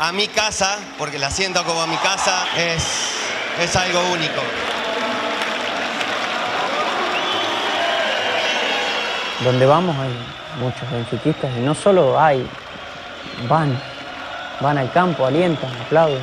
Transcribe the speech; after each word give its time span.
a 0.00 0.12
mi 0.12 0.28
casa, 0.28 0.78
porque 0.96 1.18
la 1.18 1.30
siento 1.30 1.62
como 1.62 1.86
mi 1.86 1.96
casa, 1.98 2.46
es, 2.56 3.12
es 3.62 3.76
algo 3.76 4.00
único. 4.14 4.40
Donde 9.44 9.66
vamos 9.66 9.94
hay 9.98 10.10
muchos 10.58 10.90
benfiquistas 10.90 11.50
y 11.54 11.60
no 11.60 11.74
solo 11.74 12.18
hay, 12.18 12.48
van, 13.46 13.78
van 14.60 14.78
al 14.78 14.90
campo, 14.90 15.26
alientan, 15.26 15.70
aplauden. 15.82 16.22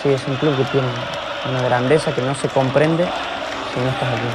Sí, 0.00 0.10
es 0.10 0.22
un 0.28 0.36
club 0.36 0.56
que 0.56 0.64
tiene 0.66 0.86
una 1.50 1.62
grandeza 1.62 2.14
que 2.14 2.22
no 2.22 2.32
se 2.36 2.48
comprende 2.48 3.04
si 3.74 3.80
no 3.80 3.88
estás 3.88 4.08
aquí. 4.08 4.28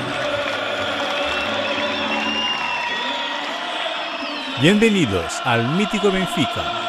Bienvenidos 4.59 5.39
al 5.45 5.65
mítico 5.69 6.11
Benfica 6.11 6.86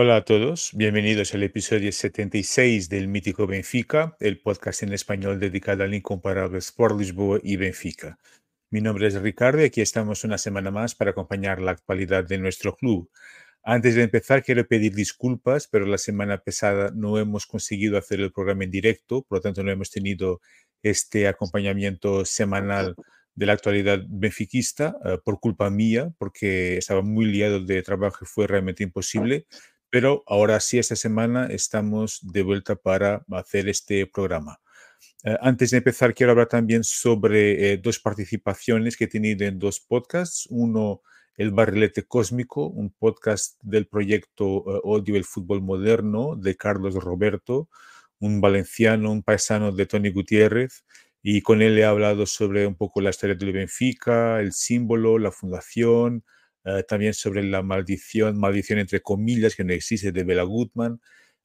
Hola 0.00 0.14
a 0.14 0.24
todos, 0.24 0.70
bienvenidos 0.74 1.34
al 1.34 1.42
episodio 1.42 1.90
76 1.90 2.88
del 2.88 3.08
Mítico 3.08 3.48
Benfica, 3.48 4.16
el 4.20 4.40
podcast 4.40 4.84
en 4.84 4.92
español 4.92 5.40
dedicado 5.40 5.82
al 5.82 5.92
incomparable 5.92 6.58
Sport 6.58 7.00
Lisboa 7.00 7.40
y 7.42 7.56
Benfica. 7.56 8.16
Mi 8.70 8.80
nombre 8.80 9.08
es 9.08 9.20
Ricardo 9.20 9.60
y 9.60 9.64
aquí 9.64 9.80
estamos 9.80 10.22
una 10.22 10.38
semana 10.38 10.70
más 10.70 10.94
para 10.94 11.10
acompañar 11.10 11.60
la 11.60 11.72
actualidad 11.72 12.24
de 12.24 12.38
nuestro 12.38 12.76
club. 12.76 13.10
Antes 13.64 13.96
de 13.96 14.04
empezar, 14.04 14.44
quiero 14.44 14.64
pedir 14.68 14.94
disculpas, 14.94 15.66
pero 15.66 15.84
la 15.84 15.98
semana 15.98 16.38
pasada 16.38 16.92
no 16.94 17.18
hemos 17.18 17.44
conseguido 17.46 17.98
hacer 17.98 18.20
el 18.20 18.30
programa 18.30 18.62
en 18.62 18.70
directo, 18.70 19.22
por 19.22 19.38
lo 19.38 19.42
tanto 19.42 19.64
no 19.64 19.72
hemos 19.72 19.90
tenido 19.90 20.40
este 20.80 21.26
acompañamiento 21.26 22.24
semanal 22.24 22.94
de 23.34 23.46
la 23.46 23.52
actualidad 23.54 24.00
benfiquista 24.08 24.96
eh, 25.04 25.18
por 25.24 25.40
culpa 25.40 25.70
mía, 25.70 26.12
porque 26.18 26.76
estaba 26.76 27.02
muy 27.02 27.24
liado 27.24 27.58
de 27.58 27.82
trabajo 27.82 28.18
y 28.22 28.26
fue 28.26 28.46
realmente 28.46 28.84
imposible. 28.84 29.46
Pero 29.90 30.22
ahora 30.26 30.60
sí, 30.60 30.78
esta 30.78 30.96
semana 30.96 31.46
estamos 31.46 32.20
de 32.22 32.42
vuelta 32.42 32.76
para 32.76 33.24
hacer 33.30 33.68
este 33.68 34.06
programa. 34.06 34.60
Eh, 35.24 35.36
antes 35.40 35.70
de 35.70 35.78
empezar, 35.78 36.14
quiero 36.14 36.32
hablar 36.32 36.48
también 36.48 36.84
sobre 36.84 37.72
eh, 37.72 37.78
dos 37.78 37.98
participaciones 37.98 38.96
que 38.96 39.04
he 39.04 39.08
tenido 39.08 39.46
en 39.46 39.58
dos 39.58 39.80
podcasts. 39.80 40.46
Uno, 40.50 41.02
El 41.36 41.52
Barrilete 41.52 42.04
Cósmico, 42.04 42.66
un 42.66 42.90
podcast 42.90 43.58
del 43.62 43.86
proyecto 43.86 44.64
eh, 44.76 44.80
Odio 44.84 45.16
el 45.16 45.24
Fútbol 45.24 45.62
Moderno 45.62 46.36
de 46.36 46.56
Carlos 46.56 46.94
Roberto, 46.94 47.68
un 48.20 48.40
valenciano, 48.40 49.10
un 49.10 49.22
paisano 49.22 49.72
de 49.72 49.86
Tony 49.86 50.10
Gutiérrez. 50.10 50.84
Y 51.22 51.42
con 51.42 51.62
él 51.62 51.78
he 51.78 51.84
hablado 51.84 52.26
sobre 52.26 52.66
un 52.66 52.76
poco 52.76 53.00
la 53.00 53.10
historia 53.10 53.34
del 53.34 53.52
Benfica, 53.52 54.40
el 54.40 54.52
símbolo, 54.52 55.18
la 55.18 55.32
fundación, 55.32 56.24
eh, 56.68 56.82
también 56.82 57.14
sobre 57.14 57.42
la 57.44 57.62
maldición, 57.62 58.38
maldición 58.38 58.78
entre 58.78 59.00
comillas, 59.00 59.56
que 59.56 59.64
no 59.64 59.72
existe, 59.72 60.12
de 60.12 60.24
Bela 60.24 60.42
Gutmann. 60.42 61.00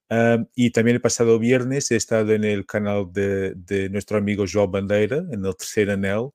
Eh, 0.09 0.45
y 0.56 0.72
también 0.72 0.95
el 0.95 1.01
pasado 1.01 1.39
viernes 1.39 1.91
he 1.91 1.95
estado 1.95 2.34
en 2.34 2.44
el 2.44 2.66
canal 2.66 3.07
de, 3.13 3.53
de 3.56 3.89
nuestro 3.89 4.17
amigo 4.17 4.45
João 4.45 4.69
Bandeira, 4.69 5.17
en 5.31 5.45
el 5.45 5.56
tercer 5.56 5.91
anel, 5.91 6.31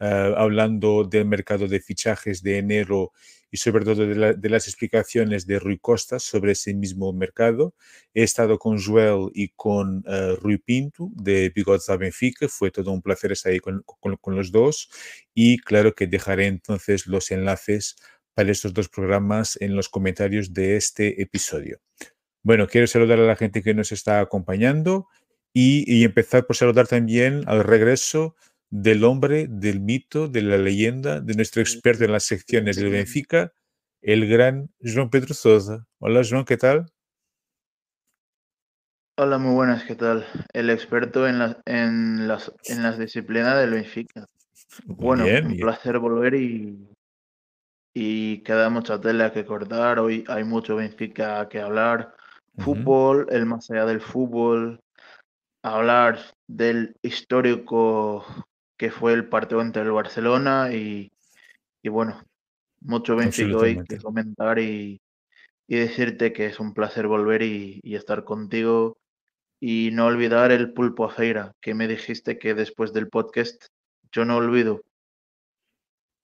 eh, 0.00 0.34
hablando 0.36 1.04
del 1.04 1.24
mercado 1.26 1.66
de 1.66 1.80
fichajes 1.80 2.42
de 2.42 2.58
enero 2.58 3.12
y 3.50 3.56
sobre 3.56 3.84
todo 3.84 4.06
de, 4.06 4.48
las 4.50 4.68
explicaciones 4.68 5.46
de 5.46 5.58
Rui 5.58 5.78
Costa 5.78 6.18
sobre 6.20 6.52
ese 6.52 6.74
mismo 6.74 7.12
mercado. 7.12 7.74
He 8.14 8.22
estado 8.22 8.58
con 8.58 8.78
Joel 8.80 9.30
y 9.34 9.48
con 9.56 10.04
Rui 10.42 10.58
Pinto 10.58 11.10
de 11.14 11.50
Bigodes 11.54 11.86
da 11.86 11.96
Benfica. 11.96 12.46
Fue 12.48 12.70
todo 12.70 12.92
un 12.92 13.00
placer 13.00 13.32
estar 13.32 13.50
ahí 13.50 13.58
con, 13.58 13.82
con, 13.84 14.36
los 14.36 14.52
dos. 14.52 14.90
Y 15.34 15.58
claro 15.58 15.94
que 15.94 16.06
dejaré 16.06 16.46
entonces 16.46 17.06
los 17.06 17.30
enlaces 17.30 17.96
para 18.38 18.52
estos 18.52 18.72
dos 18.72 18.88
programas 18.88 19.60
en 19.60 19.74
los 19.74 19.88
comentarios 19.88 20.54
de 20.54 20.76
este 20.76 21.20
episodio. 21.20 21.80
Bueno, 22.44 22.68
quiero 22.68 22.86
saludar 22.86 23.18
a 23.18 23.26
la 23.26 23.34
gente 23.34 23.64
que 23.64 23.74
nos 23.74 23.90
está 23.90 24.20
acompañando 24.20 25.08
y, 25.52 26.04
empezar 26.04 26.46
por 26.46 26.54
saludar 26.54 26.86
también 26.86 27.42
al 27.48 27.64
regreso 27.64 28.36
del 28.70 29.02
hombre, 29.02 29.48
del 29.50 29.80
mito, 29.80 30.28
de 30.28 30.42
la 30.42 30.56
leyenda, 30.56 31.20
de 31.20 31.34
nuestro 31.34 31.62
experto 31.62 32.04
en 32.04 32.12
las 32.12 32.22
secciones 32.22 32.76
del 32.76 32.90
Benfica, 32.90 33.52
el 34.02 34.28
gran 34.28 34.70
João 34.78 35.10
Pedro 35.10 35.34
Sousa. 35.34 35.84
Hola, 35.98 36.22
João, 36.22 36.44
¿qué 36.44 36.56
tal? 36.56 36.86
Hola, 39.16 39.38
muy 39.38 39.54
buenas, 39.54 39.82
¿qué 39.82 39.96
tal? 39.96 40.24
El 40.52 40.70
experto 40.70 41.26
en, 41.26 41.56
en, 41.66 42.28
las, 42.28 42.52
en 42.66 42.84
las 42.84 43.00
disciplinas 43.00 43.58
del 43.58 43.70
Benfica. 43.70 44.26
bueno, 44.86 45.24
un 45.24 45.56
placer 45.56 45.98
volver 45.98 46.34
y 46.34 46.88
y 47.94 48.42
queda 48.42 48.70
mucha 48.70 49.00
tela 49.00 49.32
que 49.32 49.44
cortar. 49.44 49.98
Hoy 49.98 50.24
hay 50.28 50.44
mucho 50.44 50.76
Benfica 50.76 51.48
que 51.48 51.60
hablar. 51.60 52.14
Fútbol, 52.58 53.26
el 53.30 53.46
más 53.46 53.70
allá 53.70 53.86
del 53.86 54.00
fútbol, 54.00 54.80
hablar 55.62 56.18
del 56.46 56.96
histórico 57.02 58.24
que 58.76 58.90
fue 58.90 59.12
el 59.12 59.28
partido 59.28 59.60
entre 59.60 59.82
el 59.82 59.92
Barcelona 59.92 60.72
y, 60.72 61.12
y 61.82 61.88
bueno, 61.88 62.22
mucho 62.80 63.16
Benfica 63.16 63.56
hoy 63.56 63.84
que 63.84 63.98
comentar 63.98 64.58
y, 64.58 65.00
y, 65.66 65.76
decirte 65.76 66.32
que 66.32 66.46
es 66.46 66.60
un 66.60 66.74
placer 66.74 67.06
volver 67.06 67.42
y, 67.42 67.80
y, 67.82 67.96
estar 67.96 68.24
contigo 68.24 68.98
y 69.60 69.90
no 69.92 70.06
olvidar 70.06 70.52
el 70.52 70.72
pulpo 70.72 71.04
a 71.04 71.10
feira, 71.10 71.52
que 71.60 71.74
me 71.74 71.88
dijiste 71.88 72.38
que 72.38 72.54
después 72.54 72.92
del 72.92 73.08
podcast 73.08 73.66
yo 74.12 74.24
no 74.24 74.36
olvido. 74.36 74.82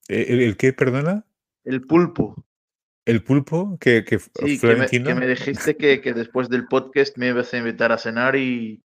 ¿E-, 0.08 0.32
¿El, 0.32 0.40
el 0.40 0.56
qué, 0.56 0.72
perdona? 0.72 1.24
El 1.64 1.82
pulpo. 1.82 2.44
¿El 3.06 3.22
pulpo? 3.22 3.76
Que, 3.78 4.04
que, 4.04 4.18
sí, 4.18 4.58
que, 4.58 5.14
me, 5.14 5.26
dijiste 5.26 5.76
que, 5.76 6.00
que, 6.00 6.14
después 6.14 6.48
del 6.48 6.66
podcast 6.66 7.18
me 7.18 7.28
ibas 7.28 7.52
a 7.52 7.58
invitar 7.58 7.92
a 7.92 7.98
cenar 7.98 8.36
y. 8.36 8.82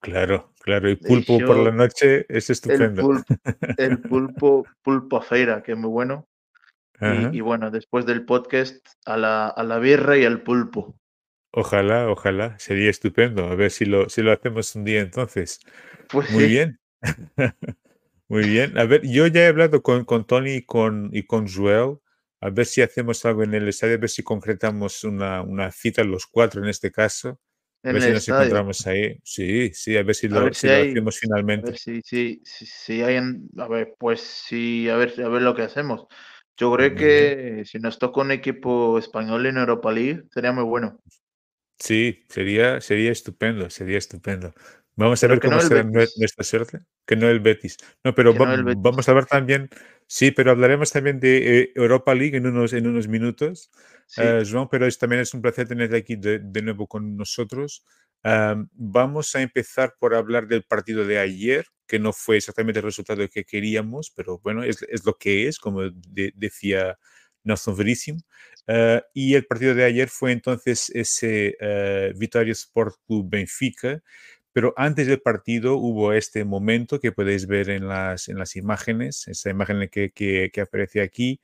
Claro, 0.00 0.52
claro. 0.60 0.90
Y 0.90 0.96
pulpo 0.96 1.38
por 1.38 1.56
la 1.56 1.70
noche 1.70 2.26
es 2.28 2.50
estupendo. 2.50 3.22
El 3.78 4.00
pulpo, 4.00 4.66
pulpo, 4.82 5.16
a 5.16 5.22
feira, 5.22 5.62
que 5.62 5.72
es 5.72 5.78
muy 5.78 5.90
bueno. 5.90 6.28
Y, 7.32 7.40
bueno, 7.40 7.70
después 7.70 8.06
del 8.06 8.24
podcast, 8.24 8.86
a 9.04 9.16
la, 9.18 9.48
a 9.48 9.62
la 9.64 9.78
birra 9.78 10.16
y 10.16 10.24
al 10.24 10.42
pulpo. 10.42 10.98
Ojalá, 11.52 12.08
ojalá. 12.08 12.58
Sería 12.58 12.90
estupendo. 12.90 13.46
A 13.46 13.54
ver 13.54 13.70
si 13.70 13.84
lo, 13.84 14.08
si 14.08 14.22
lo 14.22 14.32
hacemos 14.32 14.74
un 14.76 14.84
día 14.84 15.00
entonces. 15.00 15.60
Pues 16.08 16.30
muy 16.30 16.46
bien. 16.46 16.78
Muy 18.28 18.48
bien. 18.48 18.76
A 18.78 18.84
ver, 18.84 19.02
yo 19.06 19.26
ya 19.26 19.42
he 19.42 19.46
hablado 19.46 19.82
con, 19.82 20.04
con 20.04 20.26
Tony 20.26 20.56
y 20.56 20.62
con, 20.62 21.10
y 21.12 21.24
con 21.24 21.46
Joel. 21.48 21.98
A 22.40 22.50
ver 22.50 22.66
si 22.66 22.82
hacemos 22.82 23.24
algo 23.24 23.42
en 23.42 23.54
el 23.54 23.68
estadio, 23.68 23.94
a 23.94 23.98
ver 23.98 24.10
si 24.10 24.22
concretamos 24.22 25.04
una, 25.04 25.42
una 25.42 25.70
cita 25.70 26.04
los 26.04 26.26
cuatro 26.26 26.62
en 26.62 26.68
este 26.68 26.90
caso. 26.90 27.40
A 27.82 27.92
ver 27.92 28.02
si 28.02 28.10
nos 28.10 28.28
encontramos 28.28 28.86
ahí. 28.86 29.18
Sí, 29.22 29.72
sí, 29.72 29.96
a 29.96 30.02
ver 30.02 30.14
si, 30.14 30.28
lo, 30.28 30.52
si 30.52 30.68
hacemos 30.68 31.18
finalmente. 31.18 31.68
A 31.68 31.70
ver 31.70 31.78
si, 31.78 32.02
si, 32.02 32.42
si, 32.44 33.02
hay 33.02 33.16
a 33.16 33.68
ver, 33.68 33.94
pues 33.98 34.20
sí, 34.20 34.88
a 34.88 34.96
ver, 34.96 35.14
a 35.22 35.28
ver 35.28 35.42
lo 35.42 35.54
que 35.54 35.62
hacemos. 35.62 36.06
Yo 36.56 36.74
creo 36.74 36.94
que 36.94 37.62
si 37.64 37.78
nos 37.78 37.98
toca 37.98 38.22
un 38.22 38.32
equipo 38.32 38.98
español 38.98 39.46
en 39.46 39.58
Europa 39.58 39.92
League, 39.92 40.24
sería 40.32 40.52
muy 40.52 40.64
bueno. 40.64 40.98
Sí, 41.78 42.24
sería, 42.28 42.80
sería 42.80 43.12
estupendo, 43.12 43.68
sería 43.70 43.98
estupendo. 43.98 44.54
Vamos 44.96 45.22
a 45.22 45.26
ver 45.26 45.40
cómo 45.40 45.60
será 45.60 45.82
nuestra 45.84 46.42
suerte. 46.42 46.80
Que 47.06 47.16
no 47.16 47.28
el 47.28 47.40
Betis. 47.40 47.76
No, 48.02 48.14
pero 48.14 48.34
vamos 48.34 49.08
a 49.08 49.12
ver 49.12 49.26
también. 49.26 49.68
Sí, 50.06 50.30
pero 50.30 50.50
hablaremos 50.50 50.90
también 50.90 51.20
de 51.20 51.60
eh, 51.60 51.72
Europa 51.74 52.14
League 52.14 52.36
en 52.36 52.46
unos, 52.46 52.72
en 52.72 52.86
unos 52.86 53.06
minutos, 53.06 53.70
eh, 54.16 54.42
pero 54.70 54.88
también 54.92 55.20
es 55.20 55.34
un 55.34 55.42
placer 55.42 55.68
tenerte 55.68 55.96
aquí 55.96 56.16
de, 56.16 56.62
nuevo 56.62 56.86
con 56.86 57.16
nosotros. 57.16 57.84
vamos 58.22 59.34
a 59.34 59.42
empezar 59.42 59.94
por 59.98 60.14
hablar 60.14 60.46
del 60.46 60.62
partido 60.62 61.04
de 61.04 61.18
ayer, 61.18 61.66
que 61.86 61.98
no 61.98 62.12
fue 62.12 62.38
exactamente 62.38 62.78
el 62.80 62.84
resultado 62.86 63.28
que 63.28 63.44
queríamos, 63.44 64.10
pero 64.16 64.38
bueno, 64.38 64.62
es, 64.62 64.82
es 64.88 65.04
lo 65.04 65.14
que 65.14 65.46
es, 65.46 65.58
como 65.58 65.82
decía 66.34 66.96
Nelson 67.46 67.76
Verísimo. 67.76 68.20
Uh, 68.68 69.00
y 69.14 69.34
el 69.34 69.46
partido 69.46 69.74
de 69.76 69.84
ayer 69.84 70.08
fue 70.08 70.32
entonces 70.32 70.90
ese 70.90 71.56
uh, 71.60 72.18
Vitória 72.18 72.50
Sport 72.52 72.96
Club 73.06 73.30
Benfica, 73.30 74.02
pero 74.56 74.72
antes 74.78 75.06
del 75.06 75.20
partido 75.20 75.76
hubo 75.76 76.14
este 76.14 76.42
momento 76.46 76.98
que 76.98 77.12
podéis 77.12 77.46
ver 77.46 77.68
en 77.68 77.88
las, 77.88 78.30
en 78.30 78.38
las 78.38 78.56
imágenes, 78.56 79.28
esa 79.28 79.50
imagen 79.50 79.86
que, 79.90 80.12
que, 80.12 80.48
que 80.50 80.60
aparece 80.62 81.02
aquí. 81.02 81.42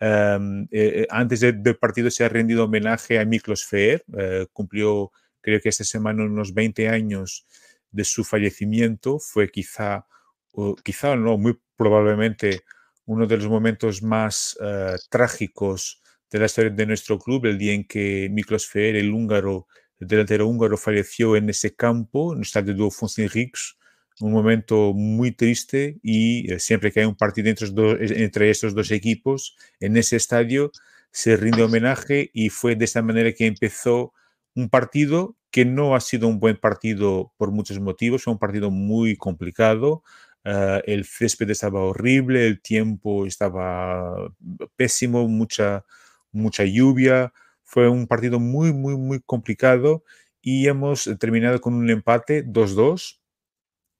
Um, 0.00 0.68
eh, 0.70 1.08
antes 1.10 1.40
de, 1.40 1.54
del 1.54 1.76
partido 1.76 2.08
se 2.08 2.24
ha 2.24 2.28
rendido 2.28 2.66
homenaje 2.66 3.18
a 3.18 3.24
Miklos 3.24 3.64
Feer, 3.64 4.04
uh, 4.06 4.46
cumplió 4.52 5.10
creo 5.40 5.60
que 5.60 5.70
esta 5.70 5.82
semana 5.82 6.22
unos 6.22 6.54
20 6.54 6.88
años 6.88 7.48
de 7.90 8.04
su 8.04 8.22
fallecimiento, 8.22 9.18
fue 9.18 9.50
quizá, 9.50 10.06
o 10.52 10.76
quizá 10.76 11.16
no, 11.16 11.38
muy 11.38 11.58
probablemente 11.74 12.60
uno 13.06 13.26
de 13.26 13.38
los 13.38 13.48
momentos 13.48 14.04
más 14.04 14.56
uh, 14.60 14.96
trágicos 15.10 16.00
de 16.30 16.38
la 16.38 16.46
historia 16.46 16.70
de 16.70 16.86
nuestro 16.86 17.18
club, 17.18 17.44
el 17.46 17.58
día 17.58 17.72
en 17.72 17.88
que 17.88 18.28
Miklos 18.30 18.68
Feer, 18.68 18.94
el 18.94 19.10
húngaro, 19.10 19.66
el 20.02 20.08
delantero 20.08 20.48
húngaro, 20.48 20.76
falleció 20.76 21.36
en 21.36 21.48
ese 21.48 21.74
campo, 21.74 22.32
en 22.32 22.38
el 22.38 22.42
estadio 22.42 22.74
de 22.74 22.90
Fontenrix, 22.90 23.76
un 24.20 24.32
momento 24.32 24.92
muy 24.94 25.32
triste 25.32 25.98
y 26.02 26.52
eh, 26.52 26.58
siempre 26.58 26.92
que 26.92 27.00
hay 27.00 27.06
un 27.06 27.16
partido 27.16 27.48
entre, 27.48 27.68
dos, 27.70 27.96
entre 28.00 28.50
estos 28.50 28.74
dos 28.74 28.90
equipos 28.90 29.56
en 29.80 29.96
ese 29.96 30.16
estadio 30.16 30.70
se 31.10 31.36
rinde 31.36 31.62
homenaje 31.62 32.30
y 32.32 32.50
fue 32.50 32.76
de 32.76 32.84
esta 32.84 33.02
manera 33.02 33.32
que 33.32 33.46
empezó 33.46 34.12
un 34.54 34.68
partido 34.68 35.36
que 35.50 35.64
no 35.64 35.94
ha 35.94 36.00
sido 36.00 36.28
un 36.28 36.40
buen 36.40 36.56
partido 36.56 37.32
por 37.36 37.52
muchos 37.52 37.78
motivos, 37.80 38.24
fue 38.24 38.32
un 38.32 38.38
partido 38.38 38.70
muy 38.70 39.16
complicado, 39.16 40.02
Uh, 40.44 40.82
el 40.86 41.04
césped 41.04 41.48
estaba 41.50 41.80
horrible, 41.84 42.48
el 42.48 42.60
tiempo 42.60 43.26
estaba 43.26 44.28
pésimo, 44.74 45.28
mucha, 45.28 45.84
mucha 46.32 46.64
lluvia. 46.64 47.32
Fue 47.72 47.88
un 47.88 48.06
partido 48.06 48.38
muy, 48.38 48.70
muy, 48.74 48.98
muy 48.98 49.18
complicado 49.24 50.04
y 50.42 50.68
hemos 50.68 51.08
terminado 51.18 51.58
con 51.62 51.72
un 51.72 51.88
empate 51.88 52.44
2-2 52.44 53.22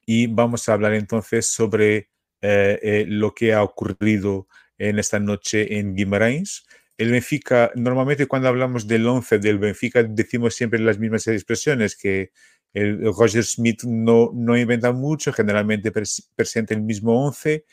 y 0.05 0.27
vamos 0.27 0.69
a 0.69 0.75
hablar 0.75 0.93
entonces 0.93 1.47
sobre 1.47 2.11
eh, 2.43 2.79
eh, 2.83 3.05
lo 3.09 3.35
que 3.35 3.55
ha 3.55 3.63
ocurrido 3.63 4.47
en 4.77 4.99
esta 4.99 5.19
noche 5.21 5.79
en 5.79 5.97
Guimarães. 5.97 6.67
El 6.99 7.13
Benfica, 7.13 7.71
normalmente 7.75 8.27
cuando 8.27 8.49
hablamos 8.49 8.87
del 8.87 9.07
11 9.07 9.39
del 9.39 9.59
Benfica 9.59 10.03
decimos 10.03 10.55
siempre 10.55 10.79
las 10.79 10.99
mismas 10.99 11.27
expresiones, 11.29 11.97
que 11.97 12.31
Roger 12.75 13.43
Smith 13.43 13.85
no, 13.85 14.33
no 14.35 14.55
inventa 14.55 14.93
mucho, 14.93 15.33
generalmente 15.33 15.91
presenta 16.37 16.75
el 16.75 16.83
mismo 16.83 17.25
11, 17.25 17.65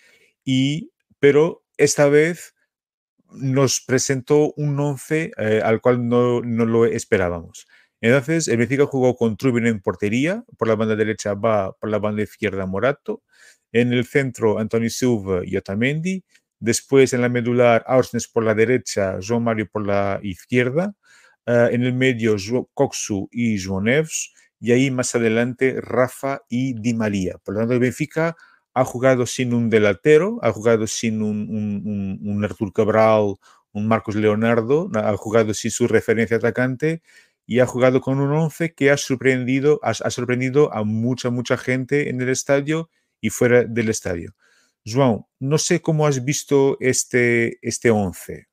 y, 0.46 0.92
pero 1.20 1.66
esta 1.76 2.08
vez 2.08 2.56
nos 3.32 3.82
presentó 3.82 4.54
un 4.56 4.80
11 4.80 5.32
eh, 5.38 5.62
al 5.64 5.82
cual 5.82 6.08
no, 6.08 6.42
no, 6.42 6.66
lo 6.66 6.86
esperábamos. 6.86 7.68
Entonces, 8.02 8.48
el 8.48 8.58
Benfica 8.58 8.86
jugó 8.86 9.16
con 9.16 9.38
Trubin 9.38 9.68
en 9.68 9.82
portería, 9.82 10.44
por 10.58 10.68
la 10.68 10.76
banda 10.76 10.96
derecha 10.96 11.34
va, 11.34 11.74
por 11.74 11.90
la 11.90 12.00
banda 12.00 12.24
izquierda 12.24 12.66
Morato, 12.66 13.24
en 13.72 13.94
el 13.94 14.06
centro 14.06 14.60
Antonio 14.60 14.90
Silva 14.90 15.42
y 15.44 15.58
Otamendi, 15.58 16.24
después 16.60 17.14
en 17.14 17.22
la 17.22 17.30
medular 17.30 17.84
Aursnes 17.88 18.28
por 18.28 18.44
la 18.44 18.56
derecha, 18.56 19.20
João 19.20 19.42
Mario 19.42 19.70
por 19.70 19.86
la 19.86 20.20
izquierda, 20.24 20.94
uh, 21.48 21.68
en 21.72 21.84
el 21.84 21.94
medio 21.94 22.36
Coxu 22.74 23.28
y 23.32 23.58
João 23.58 23.84
Neves, 23.84 24.34
y 24.60 24.72
ahí 24.72 24.92
más 24.92 25.16
adelante 25.16 25.80
Rafa 25.82 26.42
y 26.50 26.74
Di 26.74 26.94
María. 26.94 27.38
Por 27.44 27.54
lo 27.54 27.62
tanto, 27.62 27.74
el 27.74 27.80
Benfica 27.80 28.36
ha 28.74 28.86
jugado 28.86 29.26
sin 29.26 29.54
un 29.54 29.70
delantero, 29.70 30.40
ha 30.42 30.52
jugado 30.52 30.88
sin 30.88 31.22
un, 31.22 32.20
un, 32.24 32.44
Artur 32.44 32.72
Cabral, 32.74 33.36
un 33.72 33.88
Marcos 33.88 34.16
Leonardo, 34.16 34.90
ha 34.94 35.16
jugado 35.18 35.54
sin 35.54 35.72
su 35.72 35.88
referencia 35.88 36.38
atacante 36.38 37.02
y 37.46 37.60
ha 37.60 37.66
jugado 37.66 38.00
con 38.00 38.20
un 38.20 38.32
11 38.32 38.74
que 38.74 38.92
ha 38.92 38.98
sorprendido, 38.98 39.80
ha, 39.82 39.94
sorprendido 39.94 40.74
a 40.74 40.84
mucha, 40.84 41.30
mucha 41.30 41.58
gente 41.58 42.10
en 42.10 42.22
el 42.22 42.30
estadio 42.30 42.90
y 43.22 43.32
fuera 43.32 43.64
del 43.64 43.90
estadio. 43.90 44.36
João, 44.86 45.26
no 45.40 45.58
sé 45.58 45.82
cómo 45.82 46.08
has 46.08 46.24
visto 46.24 46.78
este, 46.80 47.58
este 47.62 47.90
11. 47.90 48.48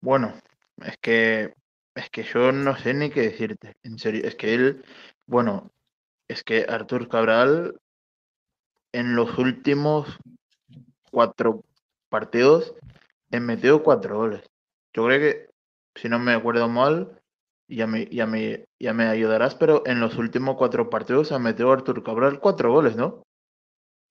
Bueno, 0.00 0.40
es 0.82 0.96
que, 0.98 1.52
es 1.94 2.10
que 2.10 2.22
yo 2.22 2.52
no 2.52 2.76
sé 2.76 2.94
ni 2.94 3.10
qué 3.10 3.22
decirte, 3.22 3.74
en 3.82 3.98
serio, 3.98 4.22
es 4.24 4.34
que 4.36 4.54
él, 4.54 4.84
bueno, 5.26 5.72
es 6.28 6.42
que 6.42 6.66
Artur 6.68 7.08
Cabral 7.08 7.80
en 8.94 9.16
los 9.16 9.36
últimos 9.38 10.18
cuatro 11.10 11.64
partidos 12.08 12.74
he 13.32 13.40
metido 13.40 13.82
cuatro 13.82 14.16
goles. 14.16 14.42
Yo 14.94 15.04
creo 15.04 15.18
que, 15.18 15.50
si 15.96 16.08
no 16.08 16.20
me 16.20 16.32
acuerdo 16.32 16.68
mal, 16.68 17.20
ya 17.66 17.88
me, 17.88 18.06
ya 18.06 18.26
me, 18.26 18.66
ya 18.78 18.94
me 18.94 19.06
ayudarás, 19.06 19.56
pero 19.56 19.82
en 19.84 19.98
los 19.98 20.16
últimos 20.16 20.56
cuatro 20.56 20.90
partidos 20.90 21.32
ha 21.32 21.40
metido 21.40 21.72
Artur 21.72 22.04
Cabral 22.04 22.38
cuatro 22.38 22.72
goles, 22.72 22.94
¿no? 22.94 23.24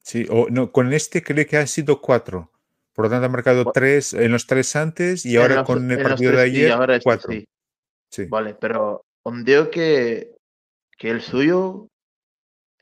Sí, 0.04 0.28
o 0.30 0.48
no, 0.50 0.74
con 0.74 0.92
este 0.92 1.24
creo 1.24 1.48
que 1.48 1.58
han 1.58 1.68
sido 1.68 2.02
cuatro. 2.02 2.52
Por 2.92 3.06
lo 3.06 3.10
tanto, 3.10 3.26
ha 3.26 3.30
marcado 3.30 3.72
tres 3.72 4.14
en 4.14 4.34
los 4.34 4.46
tres 4.46 4.76
antes 4.76 5.26
y 5.26 5.38
ahora 5.38 5.64
con 5.64 5.90
el 5.90 6.04
partido 6.04 6.34
de 6.34 6.42
ayer, 6.42 6.72
ahora 6.74 6.96
este 6.96 7.04
cuatro. 7.06 7.32
Sí. 8.10 8.26
Vale, 8.26 8.54
pero 8.54 9.06
ondeo 9.24 9.72
que, 9.72 10.36
que 10.98 11.10
el 11.10 11.22
suyo 11.22 11.88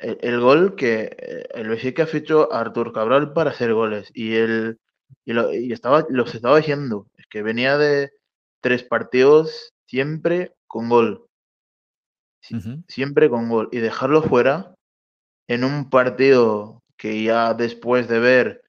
el, 0.02 0.40
gol 0.40 0.76
que 0.76 1.16
eh, 1.18 1.48
el 1.54 1.70
Benfica 1.70 2.06
fichó 2.06 2.52
a 2.54 2.60
Artur 2.60 2.92
Cabral 2.94 3.34
para 3.34 3.52
hacer 3.52 3.74
goles 3.74 4.12
y 4.14 4.36
él 4.36 4.80
y, 5.26 5.34
lo, 5.34 5.54
y 5.54 5.72
estaba 5.72 6.06
los 6.10 6.34
estaba 6.34 6.58
diciendo 6.58 7.08
es 7.18 7.28
que 7.28 7.44
venía 7.44 7.78
de 7.78 8.12
tres 8.62 8.84
partidos 8.84 9.74
siempre 9.86 10.56
con 10.68 10.90
gol. 10.90 11.28
Siempre 12.88 13.30
con 13.30 13.50
gol. 13.50 13.70
Y 13.72 13.80
dejarlo 13.80 14.24
fuera 14.24 14.74
en 15.48 15.64
un 15.64 15.90
partido 15.90 16.82
que 16.98 17.24
ya 17.24 17.54
después 17.54 18.08
de 18.08 18.20
ver 18.20 18.62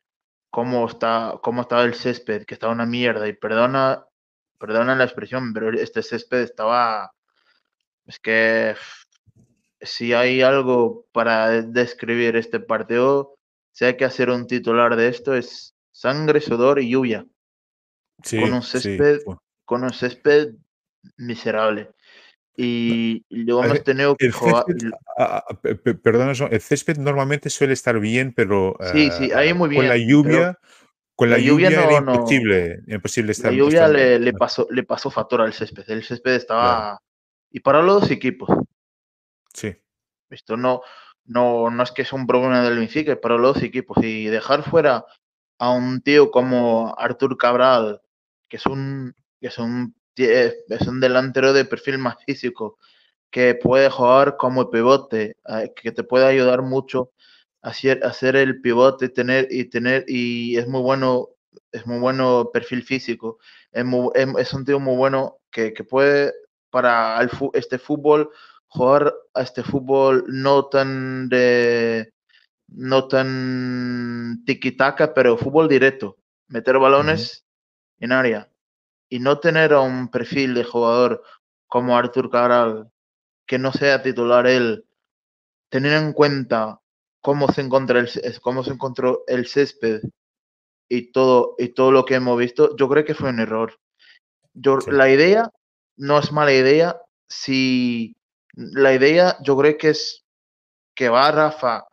cómo 0.51 0.87
está 0.87 1.39
cómo 1.43 1.63
estaba 1.63 1.85
el 1.85 1.95
césped 1.95 2.45
que 2.45 2.55
estaba 2.55 2.73
una 2.73 2.87
mierda 2.87 3.29
y 3.29 3.33
perdona 3.33 4.05
perdona 4.59 4.95
la 4.95 5.05
expresión 5.05 5.53
pero 5.55 5.71
este 5.71 6.03
césped 6.03 6.41
estaba 6.41 7.13
es 8.07 8.19
que 8.19 8.75
si 9.83 10.13
hay 10.13 10.43
algo 10.43 11.07
para 11.13 11.63
describir 11.63 12.37
este 12.37 12.61
partido, 12.61 13.37
si 13.73 13.85
hay 13.85 13.97
que 13.97 14.05
hacer 14.05 14.31
un 14.31 14.47
titular 14.47 14.97
de 14.97 15.09
esto, 15.09 15.35
es 15.35 15.75
sangre, 15.91 16.41
sudor 16.41 16.81
y 16.81 16.91
lluvia. 16.91 17.27
con 18.31 18.53
un 18.53 18.63
césped, 18.63 19.21
con 19.65 19.83
un 19.83 19.93
césped 19.93 20.55
miserable. 21.17 21.91
Y, 22.57 23.25
luego 23.31 23.65
hemos 23.65 23.83
tenido 23.83 24.15
que 24.15 24.31
jugar. 24.31 24.65
Perdona, 26.03 26.33
el 26.51 26.61
césped 26.61 26.99
normalmente 26.99 27.51
suele 27.51 27.73
estar 27.73 27.99
bien, 27.99 28.33
pero 28.35 28.77
sí, 28.93 29.11
sí, 29.11 29.33
ahí 29.33 29.55
muy 29.55 29.71
bien, 29.71 29.83
con 29.83 29.89
la 29.89 29.97
lluvia. 29.97 30.59
Con 31.15 31.31
la, 31.31 31.39
lluvia, 31.39 31.69
era 31.69 31.99
imposible, 31.99 32.81
imposible 32.89 33.33
estar. 33.33 33.53
La 33.53 33.59
lluvia 33.59 33.87
le, 33.87 34.19
le, 34.19 34.33
pasó, 34.33 34.67
le 34.71 34.83
pasó 34.83 35.11
factor 35.11 35.43
al 35.43 35.53
césped. 35.53 35.85
El 35.89 36.03
césped 36.03 36.35
estaba. 36.35 37.01
Y 37.51 37.61
para 37.61 37.83
los 37.83 38.03
dos 38.03 38.11
equipos. 38.11 38.49
Sí. 39.53 39.77
Esto 40.31 40.57
no, 40.57 40.83
no, 41.25 41.71
no 41.71 41.83
es 41.83 41.93
que 41.93 42.03
es 42.03 42.13
un 42.13 42.27
problema 42.27 42.63
del 42.63 42.79
Benfica, 42.79 43.21
para 43.21 43.37
los 43.37 43.63
equipos. 43.63 43.99
Y 44.03 44.27
dejar 44.27 44.63
fuera 44.63 45.05
a 45.59 45.71
un 45.71 46.01
tío 46.03 46.31
como 46.31 46.95
Artur 46.99 47.37
Cabral, 47.37 48.01
que 48.49 48.57
es 48.57 48.67
un, 48.67 49.15
que 49.41 49.49
es 49.49 49.59
un, 49.59 49.95
es 50.17 50.87
un 50.87 51.01
delantero 51.01 51.53
de 51.53 51.65
perfil 51.65 51.99
más 51.99 52.17
físico, 52.25 52.79
que 53.31 53.55
puede 53.55 53.91
jugar 53.91 54.37
como 54.37 54.71
pivote, 54.71 55.37
eh, 55.49 55.73
que 55.75 55.91
te 55.93 56.05
puede 56.05 56.27
ayudar 56.27 56.63
mucho 56.63 57.13
a 57.63 57.71
hacer, 57.71 58.05
hacer 58.05 58.37
el 58.37 58.61
pivote 58.61 59.09
tener, 59.09 59.49
y 59.51 59.65
tener 59.65 60.05
y 60.07 60.57
es 60.59 60.69
muy 60.69 60.83
bueno 60.83 61.31
es 61.71 61.87
muy 61.87 61.99
bueno 61.99 62.51
perfil 62.53 62.83
físico 62.83 63.39
es, 63.73 64.53
un 64.53 64.65
tío 64.65 64.81
muy 64.81 64.97
bueno 64.97 65.39
que, 65.51 65.73
que 65.73 65.85
puede 65.85 66.33
para 66.71 67.21
el, 67.21 67.31
este 67.55 67.79
fútbol 67.79 68.31
jugar 68.75 69.15
a 69.35 69.43
este 69.43 69.63
fútbol 69.63 70.25
no 70.29 70.67
tan 70.67 71.29
de 71.29 72.13
no 72.69 73.07
tan 73.07 74.43
tiki-taka, 74.47 75.13
pero 75.13 75.37
fútbol 75.37 75.69
directo, 75.69 76.17
meter 76.49 76.79
balones 76.79 77.45
en 77.99 78.13
área 78.13 78.51
y 79.11 79.19
no 79.19 79.41
tener 79.41 79.75
a 79.75 79.81
un 79.81 80.09
perfil 80.09 80.55
de 80.55 80.65
jugador 80.65 81.23
como 81.67 81.97
Artur 81.99 82.31
Cabral 82.31 82.91
que 83.47 83.59
no 83.59 83.73
sea 83.73 84.03
titular 84.03 84.47
él 84.47 84.87
tener 85.69 85.93
en 85.93 86.15
cuenta 86.15 86.81
cómo 87.21 87.49
se, 87.49 87.61
encontró 87.61 87.99
el, 87.99 88.09
cómo 88.41 88.65
se 88.65 88.73
encontró 88.73 89.25
el 89.27 89.47
césped 89.47 90.01
y 90.89 91.13
todo, 91.13 91.57
y 91.59 91.69
todo 91.69 91.93
lo 91.93 92.07
que 92.07 92.15
hemos 92.15 92.39
visto, 92.39 92.75
yo 92.77 92.89
creo 92.89 93.05
que 93.05 93.15
fue 93.15 93.31
un 93.31 93.41
error. 93.41 93.79
Yo, 94.55 94.79
La 94.87 95.11
idea 95.11 95.51
no 95.97 96.19
es 96.19 96.33
mala 96.33 96.53
idea. 96.53 97.01
Si 97.29 98.17
la 98.55 98.95
idea, 98.95 99.37
yo 99.43 99.57
creo 99.57 99.79
que 99.79 99.91
es 99.91 100.25
que 100.95 101.09
va 101.09 101.31
Rafa, 101.31 101.85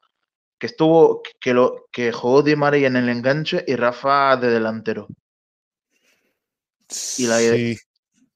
que 0.58 0.68
estuvo, 0.68 1.22
que, 1.40 1.54
lo, 1.54 1.88
que 1.92 2.12
jugó 2.12 2.44
Di 2.44 2.56
María 2.56 2.88
en 2.88 2.98
el 2.98 3.10
enganche 3.10 3.64
y 3.66 3.76
Rafa 3.76 4.36
de 4.38 4.50
delantero. 4.50 5.08
Y 7.18 7.28
la 7.28 7.42
idea, 7.42 7.78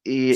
y 0.04 0.34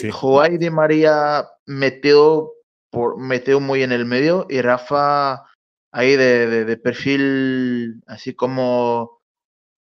Di 0.58 0.70
María 0.70 1.48
metió, 1.66 2.54
por, 2.90 3.18
metió 3.20 3.60
muy 3.60 3.84
en 3.84 3.92
el 3.92 4.06
medio 4.06 4.48
y 4.50 4.62
Rafa 4.62 5.44
ahí 5.92 6.16
de, 6.16 6.66
de, 6.66 6.78
perfil 6.78 8.02
así 8.08 8.34
como 8.34 9.22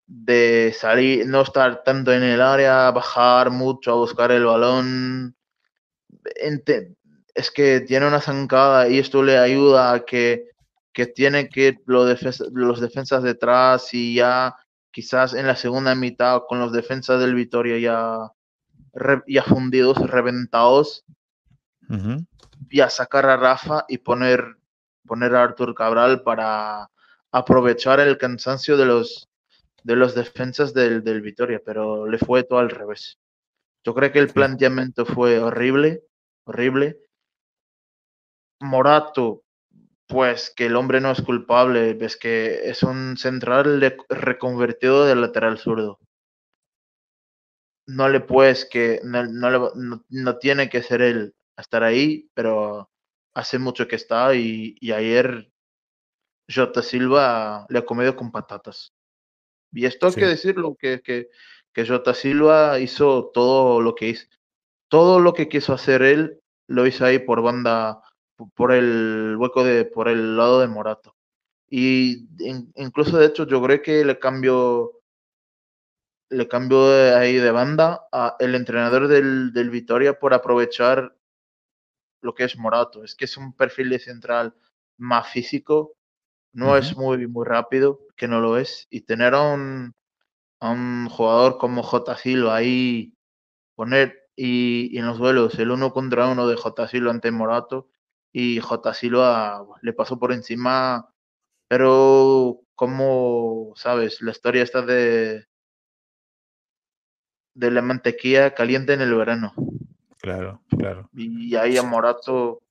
de 0.06 0.74
salir, 0.76 1.26
no 1.26 1.42
estar 1.42 1.82
tanto 1.84 2.12
en 2.12 2.22
el 2.22 2.40
área, 2.40 2.90
bajar 2.90 3.50
mucho 3.50 3.92
a 3.92 3.96
buscar 3.96 4.32
el 4.32 4.44
balón. 4.44 5.36
Es 7.34 7.50
que 7.50 7.80
tiene 7.80 8.06
una 8.06 8.20
zancada 8.20 8.88
y 8.88 8.98
esto 8.98 9.22
le 9.22 9.38
ayuda 9.38 9.92
a 9.92 10.04
que, 10.04 10.50
que 10.92 11.06
tiene 11.06 11.48
que 11.48 11.78
los, 11.86 12.40
los 12.52 12.80
defensas 12.80 13.22
detrás 13.22 13.92
y 13.94 14.14
ya 14.14 14.56
quizás 14.90 15.34
en 15.34 15.46
la 15.46 15.56
segunda 15.56 15.94
mitad 15.94 16.42
con 16.46 16.58
los 16.58 16.72
defensas 16.72 17.20
del 17.20 17.34
Vitoria 17.34 17.78
ya, 17.78 18.32
ya 19.26 19.42
fundidos, 19.42 19.98
reventados, 19.98 21.04
y 22.70 22.80
a 22.80 22.88
sacar 22.88 23.26
a 23.26 23.36
Rafa 23.36 23.84
y 23.88 23.98
poner 23.98 24.56
poner 25.06 25.34
a 25.34 25.42
Artur 25.42 25.74
Cabral 25.74 26.22
para 26.22 26.90
aprovechar 27.30 28.00
el 28.00 28.18
cansancio 28.18 28.76
de 28.76 28.86
los, 28.86 29.28
de 29.82 29.96
los 29.96 30.14
defensas 30.14 30.74
del, 30.74 31.02
del 31.02 31.20
Vitoria, 31.20 31.60
pero 31.64 32.06
le 32.06 32.18
fue 32.18 32.44
todo 32.44 32.58
al 32.58 32.70
revés. 32.70 33.18
Yo 33.84 33.94
creo 33.94 34.12
que 34.12 34.20
el 34.20 34.28
planteamiento 34.28 35.04
fue 35.04 35.38
horrible, 35.38 36.02
horrible. 36.44 36.98
Morato, 38.62 39.44
pues 40.06 40.52
que 40.54 40.66
el 40.66 40.76
hombre 40.76 41.00
no 41.00 41.10
es 41.10 41.22
culpable, 41.22 41.94
ves 41.94 42.16
que 42.16 42.68
es 42.68 42.82
un 42.82 43.16
central 43.16 43.96
reconvertido 44.08 45.04
de 45.04 45.16
lateral 45.16 45.58
zurdo. 45.58 45.98
No 47.86 48.08
le 48.08 48.20
puedes 48.20 48.64
que, 48.64 49.00
no, 49.04 49.24
no, 49.24 50.04
no 50.08 50.38
tiene 50.38 50.68
que 50.68 50.82
ser 50.82 51.02
él 51.02 51.34
estar 51.56 51.82
ahí, 51.82 52.30
pero 52.34 52.90
hace 53.34 53.58
mucho 53.58 53.88
que 53.88 53.96
está 53.96 54.34
y, 54.34 54.76
ayer 54.92 55.50
Jota 56.48 56.82
Silva 56.82 57.66
le 57.68 57.78
ha 57.78 57.84
comido 57.84 58.14
con 58.16 58.30
patatas. 58.30 58.92
Y 59.72 59.86
esto 59.86 60.08
hay 60.08 60.14
que 60.14 60.26
decirlo, 60.26 60.76
que, 60.78 61.00
que, 61.00 61.30
que 61.72 61.86
Jota 61.86 62.14
Silva 62.14 62.78
hizo 62.78 63.30
todo 63.32 63.80
lo 63.80 63.94
que 63.94 64.08
hizo. 64.08 64.26
Todo 64.88 65.20
lo 65.20 65.32
que 65.32 65.48
quiso 65.48 65.72
hacer 65.72 66.02
él 66.02 66.42
lo 66.68 66.86
hizo 66.86 67.04
ahí 67.06 67.18
por 67.18 67.40
banda, 67.40 68.02
por 68.54 68.72
el 68.72 69.36
hueco 69.38 69.64
de, 69.64 69.84
por 69.84 70.08
el 70.08 70.36
lado 70.36 70.60
de 70.60 70.68
Morato. 70.68 71.16
Y 71.68 72.28
incluso 72.76 73.18
de 73.18 73.26
hecho 73.26 73.46
yo 73.46 73.62
creo 73.62 73.82
que 73.82 74.04
le 74.04 74.18
cambió 74.18 74.92
le 76.30 76.48
cambió 76.48 76.86
ahí 77.16 77.36
de 77.36 77.50
banda 77.50 78.08
a 78.10 78.36
el 78.38 78.54
entrenador 78.54 79.06
del, 79.08 79.52
del 79.52 79.70
Vitoria 79.70 80.18
por 80.18 80.32
aprovechar 80.32 81.14
lo 82.22 82.34
que 82.34 82.44
es 82.44 82.56
Morato. 82.56 83.04
Es 83.04 83.14
que 83.14 83.26
es 83.26 83.36
un 83.36 83.52
perfil 83.52 83.90
de 83.90 83.98
central 83.98 84.54
más 84.96 85.28
físico, 85.30 85.94
no 86.52 86.76
es 86.76 86.96
muy, 86.96 87.26
muy 87.26 87.46
rápido, 87.46 88.00
que 88.16 88.28
no 88.28 88.40
lo 88.40 88.56
es. 88.56 88.86
Y 88.90 89.02
tener 89.02 89.34
a 89.34 89.42
un, 89.42 89.94
a 90.60 90.70
un 90.70 91.08
jugador 91.08 91.58
como 91.58 91.82
J. 91.82 92.16
Silva 92.16 92.56
ahí, 92.56 93.14
poner 93.74 94.28
y, 94.36 94.96
en 94.98 95.06
los 95.06 95.18
duelos 95.18 95.58
el 95.58 95.70
uno 95.70 95.92
contra 95.92 96.28
uno 96.28 96.46
de 96.46 96.56
J. 96.56 96.88
Silva 96.88 97.10
ante 97.10 97.30
Morato 97.30 97.88
y 98.32 98.60
J. 98.60 98.94
Silva 98.94 99.66
le 99.82 99.92
pasó 99.92 100.18
por 100.18 100.32
encima, 100.32 101.12
pero 101.68 102.60
como, 102.74 103.72
sabes, 103.76 104.20
la 104.22 104.30
historia 104.32 104.62
está 104.62 104.82
de 104.82 105.46
de 107.54 107.70
la 107.70 107.82
mantequilla 107.82 108.54
caliente 108.54 108.94
en 108.94 109.00
el 109.00 109.14
verano. 109.14 109.54
Claro, 110.18 110.62
claro. 110.78 111.10
Y 111.14 111.54
ahí 111.56 111.76
a 111.76 111.82
Morato, 111.82 112.62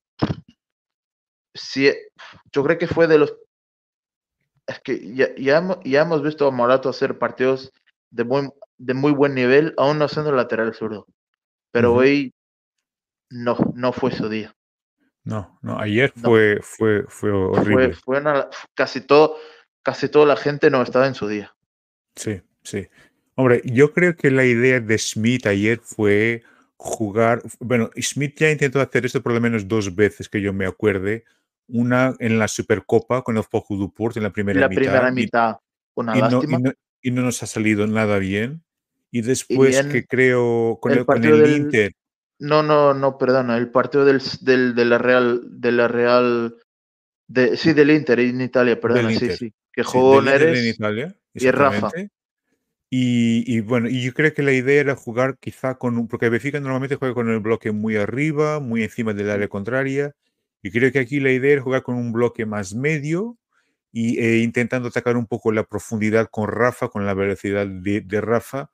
sí, 1.54 1.92
yo 2.52 2.64
creo 2.64 2.78
que 2.78 2.88
fue 2.88 3.08
de 3.08 3.18
los... 3.18 3.36
Es 4.68 4.80
que 4.80 5.14
ya, 5.14 5.36
ya, 5.36 6.02
hemos 6.02 6.24
visto 6.24 6.48
a 6.48 6.52
Morato 6.52 6.90
hacer 6.90 7.20
partidos 7.20 7.74
de 8.10 8.24
muy, 8.24 8.50
de 8.78 8.94
muy 8.94 9.12
buen 9.12 9.36
nivel, 9.36 9.74
aún 9.78 10.00
no 10.00 10.08
siendo 10.08 10.32
lateral 10.32 10.74
zurdo. 10.74 11.08
Pero 11.72 11.94
hoy 11.94 12.34
no, 13.30 13.58
no 13.74 13.92
fue 13.92 14.12
su 14.12 14.30
día. 14.30 14.56
No, 15.24 15.60
no, 15.62 15.80
ayer 15.80 16.12
fue, 16.16 16.60
fue, 16.62 17.04
fue 17.08 17.32
horrible. 17.32 17.94
Fue, 17.94 18.22
casi 18.74 19.02
todo, 19.02 19.36
casi 19.84 20.10
toda 20.10 20.26
la 20.26 20.36
gente 20.36 20.70
no 20.70 20.82
estaba 20.82 21.08
en 21.08 21.14
su 21.14 21.28
día. 21.28 21.56
Sí, 22.16 22.42
sí. 22.64 22.88
Hombre, 23.36 23.62
yo 23.66 23.94
creo 23.94 24.16
que 24.16 24.32
la 24.32 24.46
idea 24.46 24.80
de 24.80 24.98
Smith 24.98 25.46
ayer 25.46 25.80
fue 25.80 26.44
jugar. 26.76 27.44
Bueno, 27.60 27.92
Smith 28.02 28.36
ya 28.38 28.50
intentó 28.50 28.82
hacer 28.82 29.06
esto 29.06 29.22
por 29.22 29.34
lo 29.34 29.42
menos 29.42 29.68
dos 29.68 29.96
veces 29.96 30.28
que 30.28 30.42
yo 30.42 30.54
me 30.54 30.66
acuerde. 30.66 31.24
Una 31.68 32.16
en 32.20 32.38
la 32.38 32.48
Supercopa 32.48 33.22
con 33.22 33.38
el 33.38 33.44
Fojo 33.44 33.76
Duport 33.76 34.18
en 34.18 34.24
la 34.24 34.32
primera 34.32 34.60
la 34.60 34.68
mitad. 34.68 34.82
primera 34.82 35.12
mitad, 35.12 35.58
una 35.96 36.18
y 36.18 36.20
lástima. 36.20 36.60
No, 36.60 36.74
y, 37.02 37.12
no, 37.12 37.22
nos 37.22 37.42
ha 37.44 37.48
salido 37.48 37.88
nada 37.88 38.18
bien. 38.18 38.64
Y 39.12 39.22
después 39.22 39.86
que 39.86 40.06
creo 40.06 40.80
con 40.82 40.92
el, 40.92 41.06
con 41.06 41.24
el 41.24 41.56
Inter. 41.56 41.94
No, 42.42 42.64
no, 42.64 42.96
no, 42.96 43.20
perdona, 43.20 43.56
el 43.56 43.70
partido 43.70 44.04
del, 44.04 44.20
del, 44.42 44.74
de 44.74 44.86
la 44.86 44.98
Real, 44.98 45.42
de 45.46 45.72
la 45.72 45.88
Real, 45.88 46.56
de, 47.28 47.56
sí, 47.56 47.74
del 47.74 47.92
Inter 47.92 48.20
en 48.20 48.42
Italia, 48.42 48.82
perdona, 48.82 49.12
sí, 49.12 49.30
sí, 49.30 49.54
que 49.72 49.84
jugó 49.84 50.24
Neres 50.24 50.58
en 50.58 50.68
Italia, 50.68 51.16
y 51.36 51.52
Rafa. 51.52 51.92
Y, 52.90 53.62
bueno, 53.62 53.88
y 53.88 54.02
yo 54.02 54.14
creo 54.16 54.34
que 54.34 54.42
la 54.42 54.54
idea 54.54 54.82
era 54.82 54.96
jugar 54.96 55.38
quizá 55.40 55.76
con 55.76 56.00
un, 56.00 56.08
porque 56.08 56.30
Benfica 56.30 56.60
normalmente 56.60 56.96
juega 56.96 57.14
con 57.14 57.30
el 57.30 57.42
bloque 57.42 57.72
muy 57.72 57.96
arriba, 57.96 58.60
muy 58.60 58.82
encima 58.82 59.14
del 59.14 59.30
área 59.30 59.48
contraria, 59.48 60.16
y 60.64 60.72
creo 60.72 60.92
que 60.92 60.98
aquí 60.98 61.20
la 61.20 61.32
idea 61.32 61.54
era 61.54 61.62
jugar 61.62 61.84
con 61.84 61.96
un 61.96 62.12
bloque 62.12 62.48
más 62.48 62.74
medio 62.74 63.38
y 63.92 64.18
e 64.18 64.40
intentando 64.40 64.88
atacar 64.88 65.16
un 65.16 65.28
poco 65.28 65.52
la 65.52 65.64
profundidad 65.64 66.28
con 66.32 66.48
Rafa, 66.48 66.90
con 66.90 67.06
la 67.06 67.14
velocidad 67.14 67.68
de, 67.68 68.02
de 68.02 68.20
Rafa, 68.20 68.72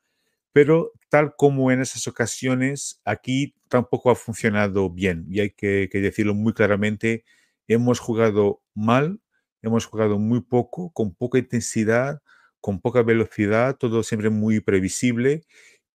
pero 0.57 0.91
tal 1.09 1.35
como 1.35 1.71
en 1.71 1.81
esas 1.81 2.07
ocasiones, 2.07 2.99
aquí 3.05 3.53
tampoco 3.67 4.09
ha 4.09 4.15
funcionado 4.15 4.89
bien, 4.89 5.27
y 5.29 5.39
hay 5.39 5.51
que, 5.51 5.87
que 5.91 6.01
decirlo 6.01 6.33
muy 6.33 6.53
claramente, 6.53 7.25
hemos 7.67 7.99
jugado 7.99 8.63
mal, 8.73 9.19
hemos 9.61 9.85
jugado 9.85 10.17
muy 10.17 10.41
poco, 10.41 10.89
con 10.93 11.13
poca 11.13 11.37
intensidad, 11.37 12.23
con 12.59 12.81
poca 12.81 13.03
velocidad, 13.03 13.77
todo 13.77 14.01
siempre 14.01 14.31
muy 14.31 14.59
previsible. 14.59 15.43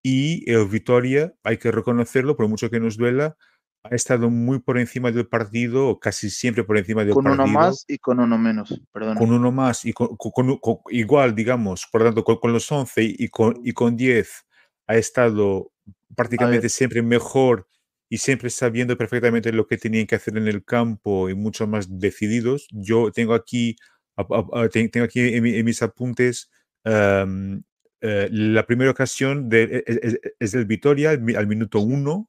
Y 0.00 0.48
el 0.48 0.68
Vitoria, 0.68 1.34
hay 1.42 1.56
que 1.56 1.72
reconocerlo, 1.72 2.36
por 2.36 2.46
mucho 2.46 2.70
que 2.70 2.78
nos 2.78 2.96
duela, 2.96 3.36
ha 3.82 3.96
estado 3.96 4.30
muy 4.30 4.60
por 4.60 4.78
encima 4.78 5.10
del 5.10 5.26
partido, 5.26 5.98
casi 5.98 6.30
siempre 6.30 6.62
por 6.62 6.78
encima 6.78 7.04
del 7.04 7.14
partido. 7.14 7.36
Con 7.36 7.40
uno 7.40 7.46
más 7.48 7.84
y 7.88 7.98
con 7.98 8.20
uno 8.20 8.38
menos, 8.38 8.80
perdón. 8.92 9.18
Con 9.18 9.32
uno 9.32 9.50
más 9.50 9.84
y 9.84 9.92
con, 9.92 10.16
igual, 10.90 11.34
digamos, 11.34 11.88
por 11.90 12.04
tanto, 12.04 12.22
con, 12.22 12.52
los 12.52 12.70
11 12.70 13.02
y 13.02 13.26
con, 13.26 13.60
y 13.64 13.72
con 13.72 13.96
10 13.96 14.46
ha 14.92 14.98
estado 14.98 15.72
prácticamente 16.14 16.68
siempre 16.68 17.02
mejor 17.02 17.66
y 18.08 18.18
siempre 18.18 18.50
sabiendo 18.50 18.96
perfectamente 18.96 19.52
lo 19.52 19.66
que 19.66 19.78
tenían 19.78 20.06
que 20.06 20.16
hacer 20.16 20.36
en 20.36 20.46
el 20.46 20.64
campo 20.64 21.30
y 21.30 21.34
mucho 21.34 21.66
más 21.66 21.98
decididos. 21.98 22.68
Yo 22.70 23.10
tengo 23.10 23.32
aquí, 23.34 23.76
tengo 24.70 25.04
aquí 25.04 25.20
en 25.34 25.64
mis 25.64 25.82
apuntes 25.82 26.50
eh, 26.84 28.28
la 28.32 28.66
primera 28.66 28.90
ocasión 28.90 29.48
de, 29.48 29.62
e, 29.62 29.84
e, 29.86 30.08
e, 30.08 30.20
es, 30.40 30.52
del 30.52 30.66
Vitoria 30.66 31.10
al, 31.10 31.46
minuto 31.46 31.80
1. 31.80 32.28